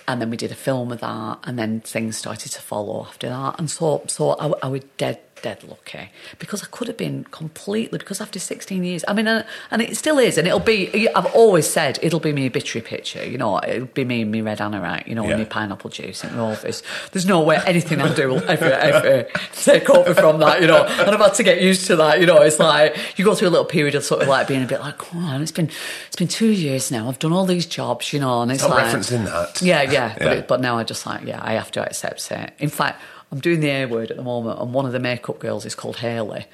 and 0.08 0.22
then 0.22 0.30
we 0.30 0.38
did 0.38 0.52
a 0.52 0.56
film 0.56 0.94
of 0.94 1.02
that, 1.02 1.40
and 1.44 1.60
then 1.60 1.82
things 1.82 2.18
started 2.18 2.52
to 2.54 2.62
follow 2.62 3.06
after 3.06 3.28
that, 3.28 3.56
and 3.60 3.70
so 3.70 4.04
so 4.08 4.32
I, 4.40 4.54
I 4.64 4.68
was 4.70 4.84
dead 4.98 5.20
dead 5.42 5.64
lucky 5.64 5.98
eh? 5.98 6.06
because 6.40 6.64
I 6.64 6.68
could 6.68 6.88
have 6.88 6.98
been 6.98 7.24
completely 7.26 7.98
because 7.98 8.20
after 8.22 8.40
16 8.40 8.84
years 8.84 9.04
I 9.08 9.14
mean 9.14 9.28
and 9.28 9.82
it 9.82 9.96
still 9.98 10.18
is 10.20 10.38
and 10.38 10.48
it'll 10.48 10.60
be 10.60 11.08
I've 11.10 11.26
always 11.36 11.68
said 11.68 12.00
it'll 12.02 12.20
be 12.20 12.34
me 12.34 12.50
bittery 12.50 12.82
picture 12.82 13.26
you 13.26 13.38
know 13.38 13.60
it'll 13.60 13.86
be 13.88 14.06
me 14.06 14.22
and 14.24 14.32
me 14.32 14.42
red 14.42 14.60
anorak 14.60 15.08
you 15.08 15.16
know 15.16 15.24
Yeah. 15.24 15.32
and 15.32 15.40
me 15.40 15.46
pineapple 15.46 15.90
juice 15.90 16.24
in 16.24 16.36
the 16.36 16.42
office 16.44 16.84
there's 17.12 17.26
no 17.26 17.42
way 17.42 17.60
anything 17.66 18.02
I 18.02 18.14
do 18.14 18.30
will 18.30 18.44
ever 18.50 18.66
ever 18.66 19.28
take 19.54 19.90
over 19.90 20.14
from 20.14 20.40
that 20.40 20.62
you 20.62 20.68
know 20.68 20.84
and 20.86 21.10
I've 21.12 21.20
had 21.20 21.34
to 21.36 21.44
get 21.44 21.62
used 21.62 21.88
to 21.88 21.96
that 21.98 22.20
you 22.20 22.26
know 22.26 22.42
it's 22.42 22.60
like 22.60 22.96
you 23.18 23.26
go 23.26 23.36
through 23.36 23.50
a 23.50 23.52
little 23.56 23.66
period 23.66 23.96
of 23.96 24.04
sort 24.04 24.22
of 24.22 24.28
like 24.28 24.48
being 24.48 24.64
a 24.64 24.68
bit 24.68 24.80
like 24.80 24.98
come 24.98 25.26
on 25.26 25.42
it's 25.42 25.52
been 25.52 25.70
it's 26.08 26.16
been 26.16 26.28
two 26.28 26.50
years 26.52 26.92
now 26.92 27.08
I've 27.10 27.20
done 27.20 27.34
all 27.34 27.46
these 27.46 27.66
jobs 27.66 28.12
you 28.14 28.20
know 28.20 28.42
and 28.42 28.52
it's 28.52 28.62
Stop 28.62 28.76
like 28.76 28.86
referencing 28.86 29.26
that. 29.26 29.62
yeah, 29.62 29.82
yeah. 29.84 30.16
But, 30.18 30.38
it, 30.38 30.48
but 30.48 30.62
now 30.62 30.78
I 30.78 30.84
just 30.84 31.06
like, 31.06 31.24
yeah, 31.26 31.40
I 31.42 31.54
have 31.54 31.72
to 31.72 31.84
accept 31.86 32.32
it. 32.32 32.54
In 32.60 32.70
fact, 32.70 33.02
I'm 33.32 33.40
doing 33.40 33.60
the 33.60 33.70
air 33.70 33.88
word 33.88 34.12
at 34.12 34.18
the 34.18 34.24
moment, 34.24 34.60
and 34.60 34.74
one 34.74 34.86
of 34.86 34.92
the 34.92 35.00
makeup 35.00 35.40
girls 35.40 35.66
is 35.66 35.76
called 35.76 35.98
Hayley. 35.98 36.46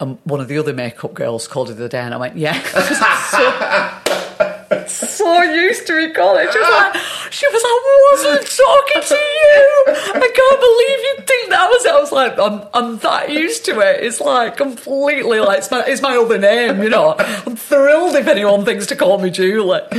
And 0.00 0.18
one 0.24 0.40
of 0.40 0.48
the 0.48 0.58
other 0.58 0.72
makeup 0.72 1.14
girls 1.14 1.48
called 1.48 1.68
her 1.68 1.74
the 1.74 1.84
other 1.84 1.88
day, 1.88 2.00
and 2.00 2.14
I 2.14 2.18
went, 2.18 2.36
yeah. 2.36 2.60
so, 4.86 4.86
so 4.86 5.42
used 5.42 5.86
to 5.86 5.98
it. 5.98 6.14
She 6.52 6.58
was 6.58 6.70
like, 6.70 6.94
she 7.30 7.46
was 7.46 7.62
like, 7.62 7.64
I 7.64 8.08
wasn't 8.12 8.46
talking 8.56 9.02
to 9.08 9.14
you. 9.14 9.84
I 10.14 10.30
can't 10.34 10.60
believe 10.60 11.00
you 11.00 11.14
think 11.26 11.50
that 11.50 11.68
was 11.68 11.84
it. 11.84 11.92
I 11.92 12.00
was 12.00 12.12
like, 12.12 12.38
I'm, 12.38 12.62
I'm 12.74 12.98
that 12.98 13.30
used 13.30 13.64
to 13.66 13.80
it. 13.80 14.02
It's 14.04 14.20
like 14.20 14.56
completely 14.56 15.40
like, 15.40 15.58
it's 15.58 15.70
my, 15.70 15.84
it's 15.86 16.02
my 16.02 16.16
other 16.16 16.38
name, 16.38 16.82
you 16.82 16.88
know. 16.90 17.14
I'm 17.18 17.56
thrilled 17.56 18.14
if 18.16 18.26
anyone 18.26 18.64
thinks 18.64 18.86
to 18.86 18.96
call 18.96 19.18
me 19.18 19.30
Julie. 19.30 19.80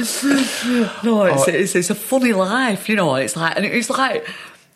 No, 1.03 1.23
it's, 1.23 1.47
oh. 1.47 1.51
it's, 1.51 1.75
it's 1.75 1.89
a 1.89 1.95
funny 1.95 2.33
life, 2.33 2.89
you 2.89 2.95
know. 2.95 3.15
It's 3.15 3.35
like, 3.35 3.55
and 3.55 3.65
it's 3.65 3.89
like, 3.89 4.27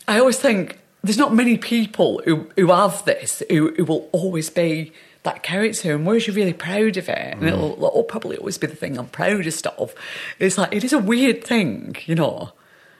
I 0.07 0.19
always 0.19 0.39
think 0.39 0.79
there's 1.03 1.17
not 1.17 1.33
many 1.33 1.57
people 1.57 2.21
who, 2.25 2.49
who 2.55 2.67
have 2.71 3.03
this 3.05 3.43
who, 3.49 3.73
who 3.75 3.85
will 3.85 4.09
always 4.11 4.49
be 4.49 4.91
that 5.23 5.41
character, 5.43 5.95
and 5.95 6.05
whereas 6.05 6.27
you're 6.27 6.35
really 6.35 6.53
proud 6.53 6.97
of 6.97 7.07
it, 7.07 7.17
and 7.37 7.43
it'll, 7.47 7.73
it'll 7.73 8.03
probably 8.03 8.37
always 8.37 8.57
be 8.57 8.67
the 8.67 8.75
thing 8.75 8.97
I'm 8.97 9.07
proudest 9.07 9.65
of. 9.67 9.93
It's 10.39 10.57
like 10.57 10.73
it 10.73 10.83
is 10.83 10.91
a 10.93 10.99
weird 10.99 11.43
thing, 11.43 11.95
you 12.05 12.15
know. 12.15 12.51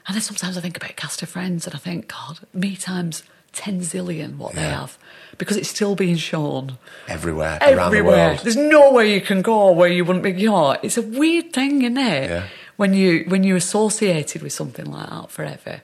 And 0.06 0.14
then 0.14 0.22
sometimes 0.22 0.56
I 0.58 0.60
think 0.60 0.76
about 0.76 0.96
cast 0.96 1.22
of 1.22 1.28
friends, 1.28 1.66
and 1.66 1.74
I 1.74 1.78
think, 1.78 2.08
God, 2.08 2.40
me 2.52 2.76
times 2.76 3.24
ten 3.52 3.80
zillion 3.80 4.36
what 4.36 4.54
they 4.54 4.62
have, 4.62 4.98
because 5.38 5.56
it's 5.56 5.68
still 5.68 5.94
being 5.94 6.16
shown 6.16 6.76
Everywhere, 7.08 7.58
around 7.60 7.76
the 7.92 7.98
everywhere. 7.98 8.28
world. 8.28 8.38
There's 8.40 8.56
nowhere 8.56 9.04
you 9.04 9.20
can 9.20 9.42
go 9.42 9.72
where 9.72 9.88
you 9.88 10.04
wouldn't 10.04 10.24
be. 10.24 10.32
You 10.32 10.50
know, 10.50 10.72
it's 10.82 10.96
a 10.96 11.02
weird 11.02 11.52
thing, 11.52 11.82
isn't 11.82 11.96
it? 11.98 12.30
Yeah. 12.30 12.46
When 12.76 12.92
you 12.94 13.24
when 13.28 13.44
you're 13.44 13.56
associated 13.58 14.42
with 14.42 14.52
something 14.52 14.86
like 14.86 15.08
that 15.10 15.30
forever. 15.30 15.82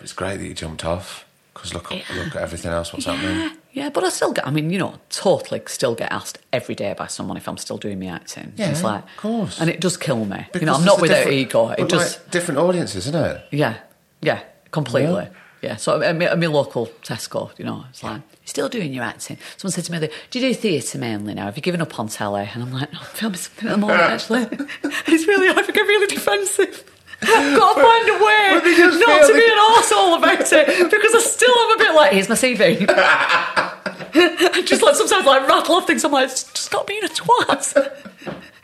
It's 0.00 0.12
great 0.12 0.38
that 0.38 0.46
you 0.46 0.54
jumped 0.54 0.84
off. 0.84 1.24
Because 1.62 1.74
look, 1.74 1.90
look 1.90 2.34
at 2.34 2.42
everything 2.42 2.72
else. 2.72 2.92
What's 2.92 3.04
happening? 3.04 3.36
Yeah, 3.38 3.52
yeah, 3.72 3.90
but 3.90 4.02
I 4.02 4.08
still 4.08 4.32
get. 4.32 4.44
I 4.44 4.50
mean, 4.50 4.70
you 4.70 4.78
know, 4.78 4.94
totally 5.10 5.62
still 5.66 5.94
get 5.94 6.10
asked 6.10 6.38
every 6.52 6.74
day 6.74 6.92
by 6.98 7.06
someone 7.06 7.36
if 7.36 7.46
I'm 7.48 7.56
still 7.56 7.78
doing 7.78 8.00
my 8.00 8.06
acting. 8.06 8.52
Yeah, 8.56 8.70
it's 8.70 8.82
like, 8.82 9.04
of 9.04 9.16
course. 9.16 9.60
and 9.60 9.70
it 9.70 9.80
does 9.80 9.96
kill 9.96 10.24
me. 10.24 10.44
you 10.54 10.62
know, 10.62 10.74
I'm 10.74 10.84
not 10.84 11.00
without 11.00 11.30
ego. 11.30 11.68
It 11.68 11.88
just, 11.88 12.18
like, 12.18 12.30
different 12.32 12.58
audiences, 12.58 13.06
isn't 13.06 13.14
it? 13.24 13.44
yeah, 13.52 13.76
yeah, 14.20 14.42
completely. 14.72 15.22
Yeah. 15.22 15.28
Yeah. 15.62 15.76
So 15.76 16.02
at 16.02 16.16
my, 16.16 16.46
local 16.46 16.88
Tesco, 17.02 17.56
you 17.56 17.64
know, 17.64 17.84
it's 17.88 18.02
like, 18.02 18.14
you're 18.14 18.46
still 18.46 18.68
doing 18.68 18.92
your 18.92 19.04
acting. 19.04 19.38
Someone 19.56 19.72
said 19.72 19.84
to 19.84 19.92
me, 19.92 20.00
"Do 20.30 20.40
you 20.40 20.48
do 20.48 20.54
theatre 20.54 20.98
mainly 20.98 21.34
now? 21.34 21.44
Have 21.44 21.56
you 21.56 21.62
given 21.62 21.80
up 21.80 22.00
on 22.00 22.08
telly?" 22.08 22.50
And 22.52 22.64
I'm 22.64 22.72
like, 22.72 22.92
"No, 22.92 22.98
I'm 22.98 23.04
filming 23.06 23.38
something 23.38 23.68
at 23.68 23.70
the 23.70 23.78
moment. 23.78 24.00
Actually, 24.00 24.42
it's 25.06 25.28
really, 25.28 25.48
I 25.48 25.62
think 25.62 25.78
I'm 25.78 25.86
really 25.86 26.08
defensive." 26.08 26.91
I've 27.22 27.58
got 27.58 27.74
to 27.74 27.82
find 27.82 28.08
a 28.08 28.24
way 28.24 28.48
But 28.52 28.64
they 28.64 28.76
just 28.76 28.98
not 28.98 29.26
to 29.26 29.32
be 29.32 29.44
an 29.44 29.58
arsehole 29.58 30.18
about 30.18 30.52
it 30.52 30.90
because 30.90 31.14
I 31.14 31.20
still 31.20 31.54
am 31.54 31.76
a 31.76 31.78
bit 31.78 31.94
like, 31.94 32.12
here's 32.12 32.28
my 32.28 32.34
CV. 32.34 32.84
I 32.88 34.62
just 34.66 34.82
like 34.82 34.94
sometimes 34.96 35.24
like 35.24 35.48
rattle 35.48 35.76
off 35.76 35.86
things. 35.86 36.04
I'm 36.04 36.12
like, 36.12 36.30
stop 36.30 36.86
being 36.86 37.04
a 37.04 37.08
twat. 37.08 37.98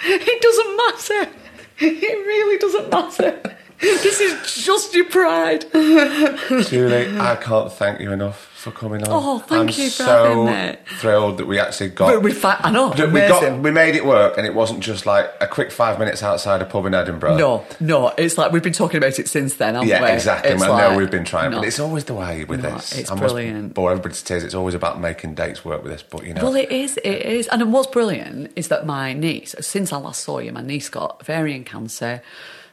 It 0.01 0.41
doesn't 0.41 0.77
matter. 0.77 1.33
It 1.81 2.27
really 2.27 2.57
doesn't 2.59 2.89
matter. 2.89 3.57
This 3.81 4.21
is 4.21 4.65
just 4.65 4.95
your 4.95 5.07
pride. 5.07 5.65
Julie, 5.73 7.19
I 7.19 7.37
can't 7.41 7.73
thank 7.73 8.01
you 8.01 8.13
enough 8.13 8.48
for 8.59 8.73
coming 8.73 9.03
on. 9.05 9.09
Oh, 9.11 9.39
thank 9.39 9.61
I'm 9.61 9.67
you 9.69 9.89
for 9.89 10.03
so 10.03 10.25
having 10.25 10.45
me. 10.47 10.77
thrilled 10.99 11.39
that 11.39 11.47
we 11.47 11.61
actually 11.61 11.91
got. 11.91 12.13
But 12.13 12.23
we 12.25 12.33
fa- 12.33 12.59
I 12.61 12.73
know, 12.73 12.89
we 12.91 12.97
got. 12.97 13.59
We 13.61 13.71
made 13.71 13.95
it 13.95 14.05
work, 14.05 14.37
and 14.37 14.45
it 14.47 14.53
wasn't 14.53 14.81
just 14.81 15.07
like 15.07 15.31
a 15.41 15.47
quick 15.47 15.71
five 15.71 15.99
minutes 16.01 16.25
outside 16.25 16.61
a 16.61 16.65
pub 16.65 16.85
in 16.87 16.93
Edinburgh. 16.93 17.37
No, 17.37 17.65
no, 17.79 18.09
it's 18.19 18.37
like 18.37 18.51
we've 18.51 18.63
been 18.63 18.73
talking 18.73 18.99
about 18.99 19.17
it 19.19 19.29
since 19.29 19.55
then, 19.55 19.75
haven't 19.75 19.89
Yeah, 19.89 20.03
we? 20.03 20.11
exactly. 20.11 20.51
It's 20.51 20.63
I 20.63 20.91
know 20.91 20.97
we've 20.99 21.11
been 21.11 21.25
trying, 21.25 21.53
no. 21.53 21.59
but 21.61 21.69
it's 21.69 21.79
always 21.79 22.05
the 22.05 22.15
way 22.15 22.45
with 22.45 22.63
No, 22.63 22.71
this. 22.75 22.99
it's 22.99 23.11
I 23.13 23.15
brilliant. 23.17 23.75
bore 23.75 23.93
everybody 23.93 24.15
to 24.17 24.25
tears. 24.25 24.43
It's 24.43 24.55
always 24.55 24.75
about 24.75 25.01
making 25.01 25.35
dates 25.37 25.65
work 25.65 25.83
with 25.85 25.93
this, 25.93 26.03
but 26.03 26.27
you 26.27 26.35
know. 26.35 26.43
Well, 26.43 26.57
it 26.57 26.73
is, 26.73 26.97
it 26.99 27.23
is. 27.27 27.47
And 27.47 27.73
what's 27.73 27.87
brilliant 27.87 28.51
is 28.57 28.67
that 28.69 28.85
my 28.87 29.13
niece, 29.13 29.55
since 29.61 29.93
I 29.93 29.99
last 29.99 30.25
saw 30.25 30.41
you, 30.41 30.51
my 30.53 30.63
niece 30.63 30.89
got 30.89 31.19
ovarian 31.21 31.63
cancer, 31.63 32.23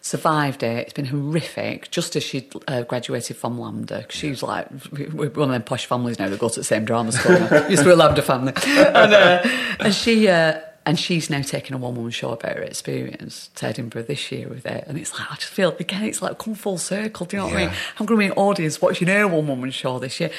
survived 0.05 0.61
it. 0.61 0.77
It's 0.83 0.93
been 0.93 1.05
horrific, 1.05 1.89
just 1.89 2.15
as 2.15 2.21
she 2.21 2.47
uh, 2.67 2.83
graduated 2.83 3.37
from 3.37 3.57
LAMDA. 3.57 4.11
She's 4.11 4.43
like, 4.43 4.67
we're 4.91 5.29
one 5.31 5.49
of 5.49 5.53
them 5.53 5.63
posh 5.63 5.87
families 5.87 6.19
now 6.19 6.29
that 6.29 6.39
go 6.39 6.47
to 6.47 6.59
the 6.59 6.63
same 6.63 6.85
drama 6.85 7.11
school. 7.11 7.33
Used 7.71 7.81
to 7.81 7.85
be 7.85 7.89
a 7.89 7.95
LAMDA 7.95 8.21
family. 8.21 8.53
And, 8.65 9.13
uh, 9.13 9.47
and 9.79 9.93
she... 9.93 10.27
Uh, 10.27 10.61
and 10.87 10.99
she's 10.99 11.31
now 11.31 11.41
taking 11.41 11.73
a 11.73 11.79
one 11.79 11.95
woman 11.95 12.11
show 12.11 12.29
about 12.29 12.57
her 12.57 12.61
experience 12.61 13.49
to 13.55 13.65
Edinburgh 13.65 14.03
this 14.03 14.31
year 14.31 14.47
with 14.47 14.67
it. 14.67 14.83
And 14.87 14.99
it's 14.99 15.11
like, 15.13 15.31
I 15.31 15.33
just 15.33 15.47
feel, 15.47 15.75
again, 15.79 16.03
it's 16.03 16.21
like 16.21 16.37
come 16.37 16.53
full 16.53 16.77
circle. 16.77 17.25
Do 17.25 17.37
you 17.37 17.41
know 17.41 17.47
what 17.47 17.55
I 17.55 17.65
mean? 17.65 17.75
I'm 17.97 18.05
going 18.05 18.19
to 18.19 18.27
be 18.27 18.31
an 18.31 18.37
audience 18.37 18.79
watching 18.79 19.07
her 19.07 19.27
one 19.27 19.47
woman 19.47 19.71
show 19.71 19.97
this 19.97 20.19
year. 20.19 20.29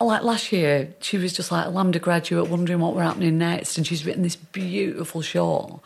Uh, 0.00 0.04
Like 0.04 0.22
last 0.22 0.52
year, 0.52 0.94
she 1.00 1.18
was 1.18 1.32
just 1.32 1.52
like 1.52 1.66
a 1.66 1.70
LAMDA 1.70 2.00
graduate 2.00 2.48
wondering 2.48 2.80
what 2.80 2.94
were 2.94 3.02
happening 3.02 3.38
next. 3.38 3.76
And 3.76 3.86
she's 3.86 4.04
written 4.04 4.22
this 4.22 4.36
beautiful 4.36 5.22
show 5.22 5.80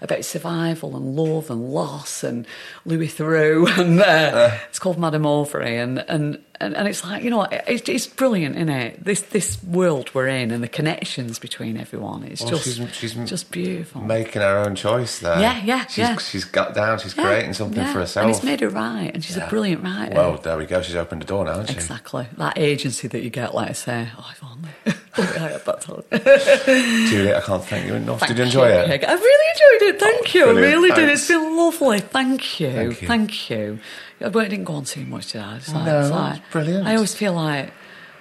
about 0.00 0.24
survival 0.24 0.96
and 0.96 1.16
love 1.16 1.50
and 1.50 1.72
loss 1.72 2.24
and 2.24 2.46
Louis 2.84 3.08
Theroux. 3.08 3.66
And 3.78 4.00
uh, 4.00 4.56
it's 4.68 4.78
called 4.78 4.98
Madame 4.98 5.26
Ovary. 5.26 5.76
And, 5.76 5.98
and, 6.08 6.42
and, 6.60 6.74
and 6.76 6.86
it's 6.88 7.04
like, 7.04 7.22
you 7.22 7.30
know, 7.30 7.42
it, 7.42 7.88
it's 7.88 8.06
brilliant, 8.06 8.56
isn't 8.56 8.68
it? 8.68 9.04
This, 9.04 9.20
this 9.22 9.62
world 9.64 10.10
we're 10.14 10.28
in 10.28 10.50
and 10.50 10.62
the 10.62 10.68
connections 10.68 11.38
between 11.38 11.76
everyone. 11.76 12.24
It's 12.24 12.40
Well, 12.42 12.50
just, 12.50 12.76
she's- 12.76 12.94
she's 12.94 13.14
just 13.28 13.50
beautiful. 13.50 14.00
making 14.02 14.42
her 14.42 14.58
own 14.58 14.74
choice 14.74 15.18
there. 15.20 15.40
Yeah, 15.40 15.62
yeah, 15.64 15.86
she's, 15.86 15.98
yeah. 15.98 16.16
She's 16.18 16.44
got 16.44 16.74
down. 16.74 16.98
She's 16.98 17.16
Yeah, 17.16 17.24
creating 17.24 17.54
something 17.54 17.78
yeah. 17.82 17.92
for 17.92 18.00
herself. 18.00 18.26
And 18.26 18.34
it's 18.34 18.44
made 18.44 18.60
her 18.60 18.68
right. 18.68 19.10
And 19.14 19.24
she's 19.24 19.36
a 19.36 19.46
brilliant 19.48 19.82
writer. 19.82 20.14
Well, 20.14 20.36
there 20.38 20.56
we 20.56 20.66
go. 20.66 20.80
She's 20.82 20.96
opened 20.96 21.22
the 21.22 21.26
door 21.26 21.44
now, 21.44 21.52
hasn't 21.52 21.70
she? 21.70 21.74
Exactly. 21.76 22.26
That 22.38 22.56
agency 22.58 23.08
that 23.08 23.22
you 23.22 23.30
get, 23.30 23.54
like 23.54 23.70
I 23.70 23.72
say, 23.72 24.08
oh, 24.18 24.30
if 24.32 24.42
only. 24.44 24.68
Oh, 25.16 25.22
I 25.22 25.48
had 25.48 25.64
that. 25.64 27.08
Julie, 27.08 27.34
I 27.34 27.40
can't 27.40 27.64
thank 27.64 27.86
you 27.86 27.94
enough. 27.94 28.20
Thank 28.20 28.30
Did 28.30 28.38
you 28.38 28.44
enjoy 28.44 28.68
you, 28.68 28.74
it? 28.92 29.04
I 29.04 29.12
really 29.14 29.50
enjoyed 29.52 29.94
it. 29.94 30.00
Thank 30.00 30.26
oh, 30.26 30.38
you. 30.38 30.46
I 30.46 30.60
really 30.60 30.90
did. 30.90 31.08
It's 31.08 31.28
been 31.28 31.56
lovely. 31.56 32.00
Thank 32.00 32.60
you. 32.60 32.72
Thank 32.72 33.02
you. 33.02 33.08
Thank 33.08 33.50
you. 33.50 33.78
I 34.20 34.28
didn't 34.28 34.64
go 34.64 34.74
on 34.74 34.84
too 34.84 35.04
much, 35.04 35.32
did 35.32 35.42
I? 35.42 35.56
It's 35.56 35.72
like, 35.72 35.84
No, 35.84 36.00
it's 36.00 36.10
like- 36.10 36.50
brilliant. 36.50 36.86
I 36.86 36.94
always 36.94 37.14
feel 37.14 37.32
like, 37.34 37.72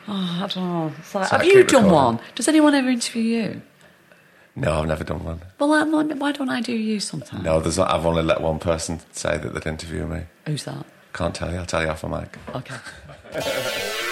oh, 0.07 0.40
I 0.44 0.48
don't 0.53 0.56
know. 0.57 0.91
It's 0.99 1.15
like, 1.15 1.24
It's 1.24 1.32
have 1.32 1.45
you 1.45 1.64
done 1.64 1.86
recording. 1.86 1.91
one? 1.91 2.20
Does 2.36 2.48
anyone 2.48 2.76
ever 2.76 2.90
interview 2.90 3.24
you? 3.24 3.61
No, 4.56 4.82
I've 4.82 4.88
never 4.88 5.03
done 5.03 5.24
one. 5.24 5.41
Well, 5.57 5.70
why 5.70 5.84
why 5.84 6.32
don't 6.32 6.49
I 6.49 6.61
do 6.61 6.74
you 6.74 6.99
sometime? 6.99 7.41
No, 7.41 7.60
there's 7.60 7.80
not, 7.80 7.90
I've 7.90 8.06
only 8.06 8.22
let 8.22 8.40
one 8.41 8.60
person 8.60 8.99
say 9.11 9.38
that 9.38 9.53
they'd 9.53 9.65
interview 9.65 10.06
me. 10.06 10.24
Who's 10.45 10.65
that? 10.65 10.86
Can't 11.14 11.34
tell 11.34 11.52
you. 11.52 11.57
I'll 11.57 11.65
tell 11.65 11.82
you 11.82 11.90
off 11.90 12.03
a 12.03 12.10
mic. 12.10 12.38
Okay. 12.56 12.76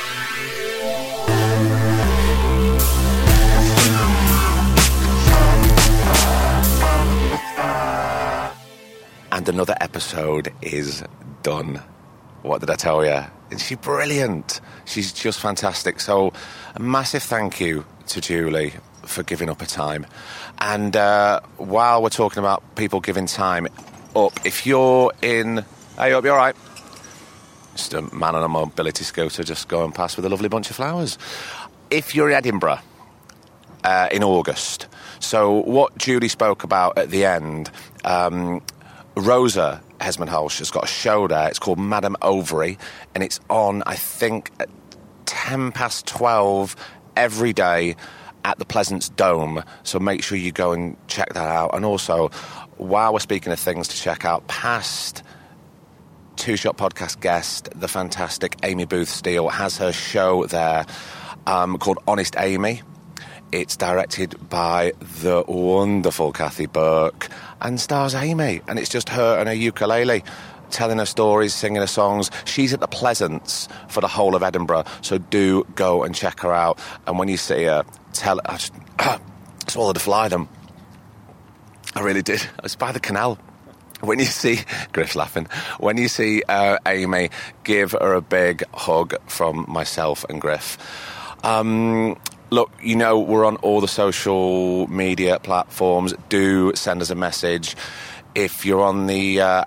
And 9.32 9.48
another 9.48 9.76
episode 9.80 10.54
is 10.62 11.04
done. 11.42 11.82
What 12.42 12.60
did 12.60 12.70
I 12.70 12.76
tell 12.76 13.06
you? 13.06 13.22
Is 13.50 13.64
she 13.64 13.76
brilliant? 13.76 14.60
She's 14.86 15.14
just 15.14 15.40
fantastic. 15.40 16.00
So, 16.00 16.34
a 16.76 16.80
massive 16.82 17.24
thank 17.24 17.62
you 17.62 17.86
to 18.08 18.20
Julie 18.20 18.74
for 19.04 19.24
giving 19.24 19.50
up 19.50 19.62
her 19.62 19.68
time. 19.68 20.06
And 20.60 20.96
uh, 20.96 21.40
while 21.58 22.04
we're 22.04 22.10
talking 22.10 22.40
about 22.40 22.76
people 22.76 23.00
giving 23.00 23.26
time 23.26 23.68
up, 24.16 24.34
if 24.46 24.66
you're 24.66 25.14
in. 25.22 25.66
Hey, 25.98 26.14
up, 26.14 26.24
you're 26.24 26.34
all 26.34 26.40
right? 26.40 26.56
Just 27.76 27.94
a 27.94 28.02
man 28.14 28.36
on 28.36 28.44
a 28.44 28.50
mobility 28.50 29.04
scooter 29.04 29.44
just 29.44 29.68
going 29.68 29.92
past 29.92 30.18
with 30.18 30.26
a 30.26 30.30
lovely 30.30 30.50
bunch 30.50 30.70
of 30.70 30.76
flowers. 30.76 31.18
If 31.90 32.16
you're 32.16 32.30
in 32.30 32.36
Edinburgh, 32.36 32.80
uh, 33.84 34.10
in 34.12 34.24
August. 34.24 34.88
So 35.20 35.62
what 35.62 35.98
Julie 35.98 36.28
spoke 36.28 36.64
about 36.64 36.98
at 36.98 37.10
the 37.10 37.26
end, 37.26 37.72
um, 38.04 38.62
Rosa 39.16 39.82
Hesmondhalgh 40.00 40.58
has 40.60 40.72
got 40.72 40.86
a 40.86 40.88
show 40.88 41.28
there. 41.28 41.48
It's 41.48 41.60
called 41.60 41.80
Madame 41.80 42.16
Ovary, 42.22 42.78
and 43.14 43.24
it's 43.24 43.40
on, 43.50 43.84
I 43.86 43.96
think, 43.96 44.52
at 44.60 44.70
10 45.26 45.72
past 45.72 46.08
12 46.08 46.76
every 47.16 47.54
day 47.54 47.96
at 48.46 48.58
the 48.58 48.66
Pleasance 48.66 49.10
Dome. 49.10 49.64
So 49.84 50.00
make 50.00 50.24
sure 50.24 50.38
you 50.38 50.52
go 50.52 50.72
and 50.72 50.96
check 51.08 51.34
that 51.34 51.48
out. 51.48 51.76
And 51.76 51.86
also, 51.86 52.30
while 52.78 53.14
we're 53.14 53.20
speaking 53.20 53.52
of 53.52 53.60
things 53.60 53.88
to 53.90 53.96
check 53.96 54.26
out, 54.26 54.48
past 54.48 55.24
Two 56.38 56.56
Shot 56.56 56.78
Podcast 56.78 57.20
guest, 57.20 57.70
the 57.76 57.88
fantastic 57.88 58.56
Amy 58.64 58.86
Booth 58.86 59.10
Steel, 59.10 59.50
has 59.50 59.78
her 59.78 59.92
show 59.92 60.46
there 60.46 60.86
um, 61.46 61.78
called 61.78 62.00
Honest 62.08 62.36
Amy. 62.38 62.82
It's 63.52 63.76
directed 63.76 64.50
by 64.50 64.94
the 65.02 65.44
wonderful 65.48 66.32
Kathy 66.32 66.66
Burke 66.66 67.28
and 67.62 67.80
stars 67.80 68.16
Amy. 68.16 68.62
And 68.68 68.80
it's 68.80 68.90
just 68.90 69.10
her 69.10 69.40
and 69.40 69.48
her 69.48 69.56
ukulele 69.56 70.24
telling 70.72 70.98
her 70.98 71.06
stories, 71.06 71.54
singing 71.54 71.82
her 71.82 71.88
songs. 71.88 72.32
She's 72.46 72.74
at 72.74 72.80
the 72.80 72.88
Pleasance 72.88 73.68
for 73.88 74.02
the 74.02 74.08
whole 74.08 74.36
of 74.36 74.44
Edinburgh, 74.44 74.86
so 75.02 75.18
do 75.18 75.66
go 75.76 76.04
and 76.04 76.16
check 76.16 76.40
her 76.40 76.54
out. 76.54 76.80
And 77.06 77.20
when 77.20 77.28
you 77.28 77.38
see 77.38 77.66
her, 77.66 77.84
tell 78.14 78.40
her. 78.46 78.58
I 79.00 79.20
swallowed 79.68 79.98
a 79.98 80.00
fly 80.00 80.28
them. 80.28 80.50
I 81.96 82.02
really 82.02 82.22
did. 82.22 82.48
It's 82.64 82.76
by 82.76 82.92
the 82.92 83.00
canal. 83.00 83.38
When 84.00 84.18
you 84.18 84.26
see 84.26 84.60
Griff's 84.94 85.16
laughing, 85.16 85.48
when 85.80 85.98
you 85.98 86.08
see 86.08 86.42
uh, 86.48 86.78
Amy, 86.88 87.30
give 87.64 87.92
her 87.92 88.14
a 88.14 88.22
big 88.22 88.64
hug 88.74 89.16
from 89.28 89.66
myself 89.68 90.26
and 90.30 90.42
Griff. 90.42 90.78
Um, 91.44 92.18
look, 92.52 92.72
you 92.82 92.96
know 92.96 93.20
we're 93.20 93.46
on 93.46 93.56
all 93.58 93.82
the 93.82 93.88
social 93.88 94.86
media 94.88 95.40
platforms. 95.40 96.14
Do 96.30 96.76
send 96.76 97.02
us 97.02 97.10
a 97.10 97.16
message 97.16 97.76
if 98.36 98.66
you're 98.66 98.82
on 98.82 99.08
the 99.08 99.42
uh, 99.42 99.66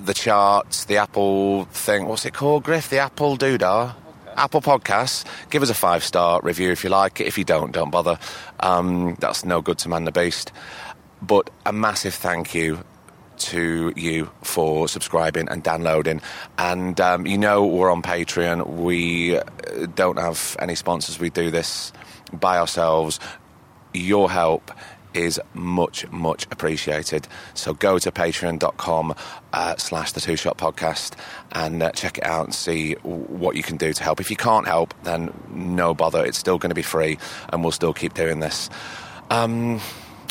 the 0.00 0.14
charts, 0.14 0.84
the 0.86 0.96
Apple 0.96 1.64
thing. 1.66 2.06
What's 2.06 2.24
it 2.24 2.32
called, 2.32 2.64
Griff? 2.64 2.88
The 2.88 2.98
Apple 2.98 3.36
Doodah. 3.36 3.94
Apple 4.36 4.62
Podcasts. 4.62 5.24
Give 5.50 5.62
us 5.62 5.70
a 5.70 5.74
five 5.74 6.02
star 6.02 6.40
review 6.42 6.70
if 6.70 6.82
you 6.82 6.90
like 6.90 7.20
it. 7.20 7.26
If 7.26 7.36
you 7.36 7.44
don't, 7.44 7.72
don't 7.72 7.90
bother. 7.90 8.18
Um, 8.60 9.16
that's 9.20 9.44
no 9.44 9.60
good 9.60 9.78
to 9.78 9.88
man 9.88 10.04
the 10.04 10.12
beast. 10.12 10.52
But 11.20 11.50
a 11.66 11.72
massive 11.72 12.14
thank 12.14 12.54
you 12.54 12.82
to 13.38 13.92
you 13.96 14.30
for 14.42 14.86
subscribing 14.88 15.48
and 15.48 15.62
downloading. 15.62 16.22
And 16.58 16.98
um, 17.00 17.26
you 17.26 17.36
know, 17.36 17.66
we're 17.66 17.90
on 17.90 18.02
Patreon. 18.02 18.66
We 18.66 19.36
uh, 19.36 19.42
don't 19.94 20.18
have 20.18 20.56
any 20.60 20.74
sponsors. 20.74 21.18
We 21.18 21.30
do 21.30 21.50
this 21.50 21.92
by 22.32 22.58
ourselves. 22.58 23.18
Your 23.92 24.30
help 24.30 24.70
is 25.14 25.40
much, 25.54 26.10
much 26.10 26.46
appreciated. 26.50 27.26
So 27.54 27.74
go 27.74 27.98
to 27.98 28.10
patreon.com 28.10 29.14
uh, 29.52 29.76
slash 29.76 30.12
the 30.12 30.20
two 30.20 30.36
shot 30.36 30.56
podcast 30.56 31.14
and 31.52 31.82
uh, 31.82 31.90
check 31.92 32.18
it 32.18 32.24
out 32.24 32.44
and 32.46 32.54
see 32.54 32.92
what 33.02 33.56
you 33.56 33.62
can 33.62 33.76
do 33.76 33.92
to 33.92 34.02
help. 34.02 34.20
If 34.20 34.30
you 34.30 34.36
can't 34.36 34.66
help, 34.66 34.94
then 35.02 35.32
no 35.50 35.94
bother. 35.94 36.24
It's 36.24 36.38
still 36.38 36.58
going 36.58 36.70
to 36.70 36.74
be 36.74 36.82
free 36.82 37.18
and 37.48 37.62
we'll 37.62 37.72
still 37.72 37.92
keep 37.92 38.14
doing 38.14 38.40
this. 38.40 38.70
Um, 39.30 39.80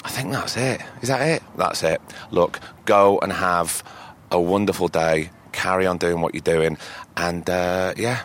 I 0.03 0.09
think 0.09 0.31
that's 0.31 0.55
it. 0.55 0.81
Is 1.01 1.09
that 1.09 1.21
it? 1.27 1.43
That's 1.57 1.83
it. 1.83 2.01
Look, 2.31 2.59
go 2.85 3.19
and 3.19 3.31
have 3.33 3.83
a 4.31 4.39
wonderful 4.39 4.87
day. 4.87 5.31
Carry 5.51 5.85
on 5.85 5.97
doing 5.97 6.21
what 6.21 6.33
you're 6.33 6.41
doing. 6.41 6.77
And 7.17 7.49
uh, 7.49 7.93
yeah, 7.97 8.23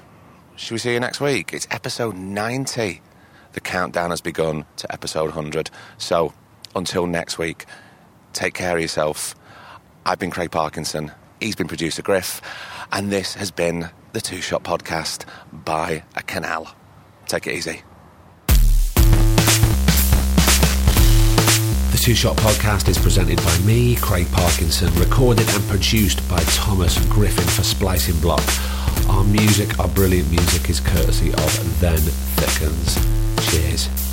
should 0.56 0.72
we 0.72 0.78
see 0.78 0.92
you 0.92 1.00
next 1.00 1.20
week? 1.20 1.52
It's 1.52 1.66
episode 1.70 2.16
90. 2.16 3.00
The 3.54 3.60
countdown 3.60 4.10
has 4.10 4.20
begun 4.20 4.66
to 4.76 4.92
episode 4.92 5.26
100. 5.26 5.70
So 5.96 6.34
until 6.74 7.06
next 7.06 7.38
week, 7.38 7.66
take 8.32 8.54
care 8.54 8.74
of 8.76 8.82
yourself. 8.82 9.34
I've 10.04 10.18
been 10.18 10.32
Craig 10.32 10.50
Parkinson. 10.50 11.12
He's 11.40 11.54
been 11.54 11.68
producer 11.68 12.02
Griff. 12.02 12.42
And 12.90 13.10
this 13.10 13.34
has 13.34 13.50
been 13.52 13.90
the 14.12 14.20
Two 14.20 14.40
Shot 14.40 14.64
Podcast 14.64 15.24
by 15.52 16.02
a 16.16 16.22
canal. 16.22 16.74
Take 17.26 17.46
it 17.46 17.54
easy. 17.54 17.82
The 21.92 22.00
Two 22.02 22.14
Shot 22.16 22.36
Podcast 22.38 22.88
is 22.88 22.98
presented 22.98 23.36
by 23.38 23.56
me, 23.58 23.94
Craig 23.96 24.26
Parkinson, 24.32 24.92
recorded 24.96 25.48
and 25.48 25.62
produced 25.68 26.28
by 26.28 26.40
Thomas 26.40 26.98
Griffin 27.06 27.46
for 27.46 27.62
Splicing 27.62 28.18
Block. 28.20 28.42
Our 29.08 29.24
music, 29.24 29.78
our 29.78 29.88
brilliant 29.88 30.30
music, 30.30 30.70
is 30.70 30.80
courtesy 30.80 31.32
of 31.32 31.80
Then 31.80 31.98
Thickens. 31.98 32.96
Cheers. 33.50 34.03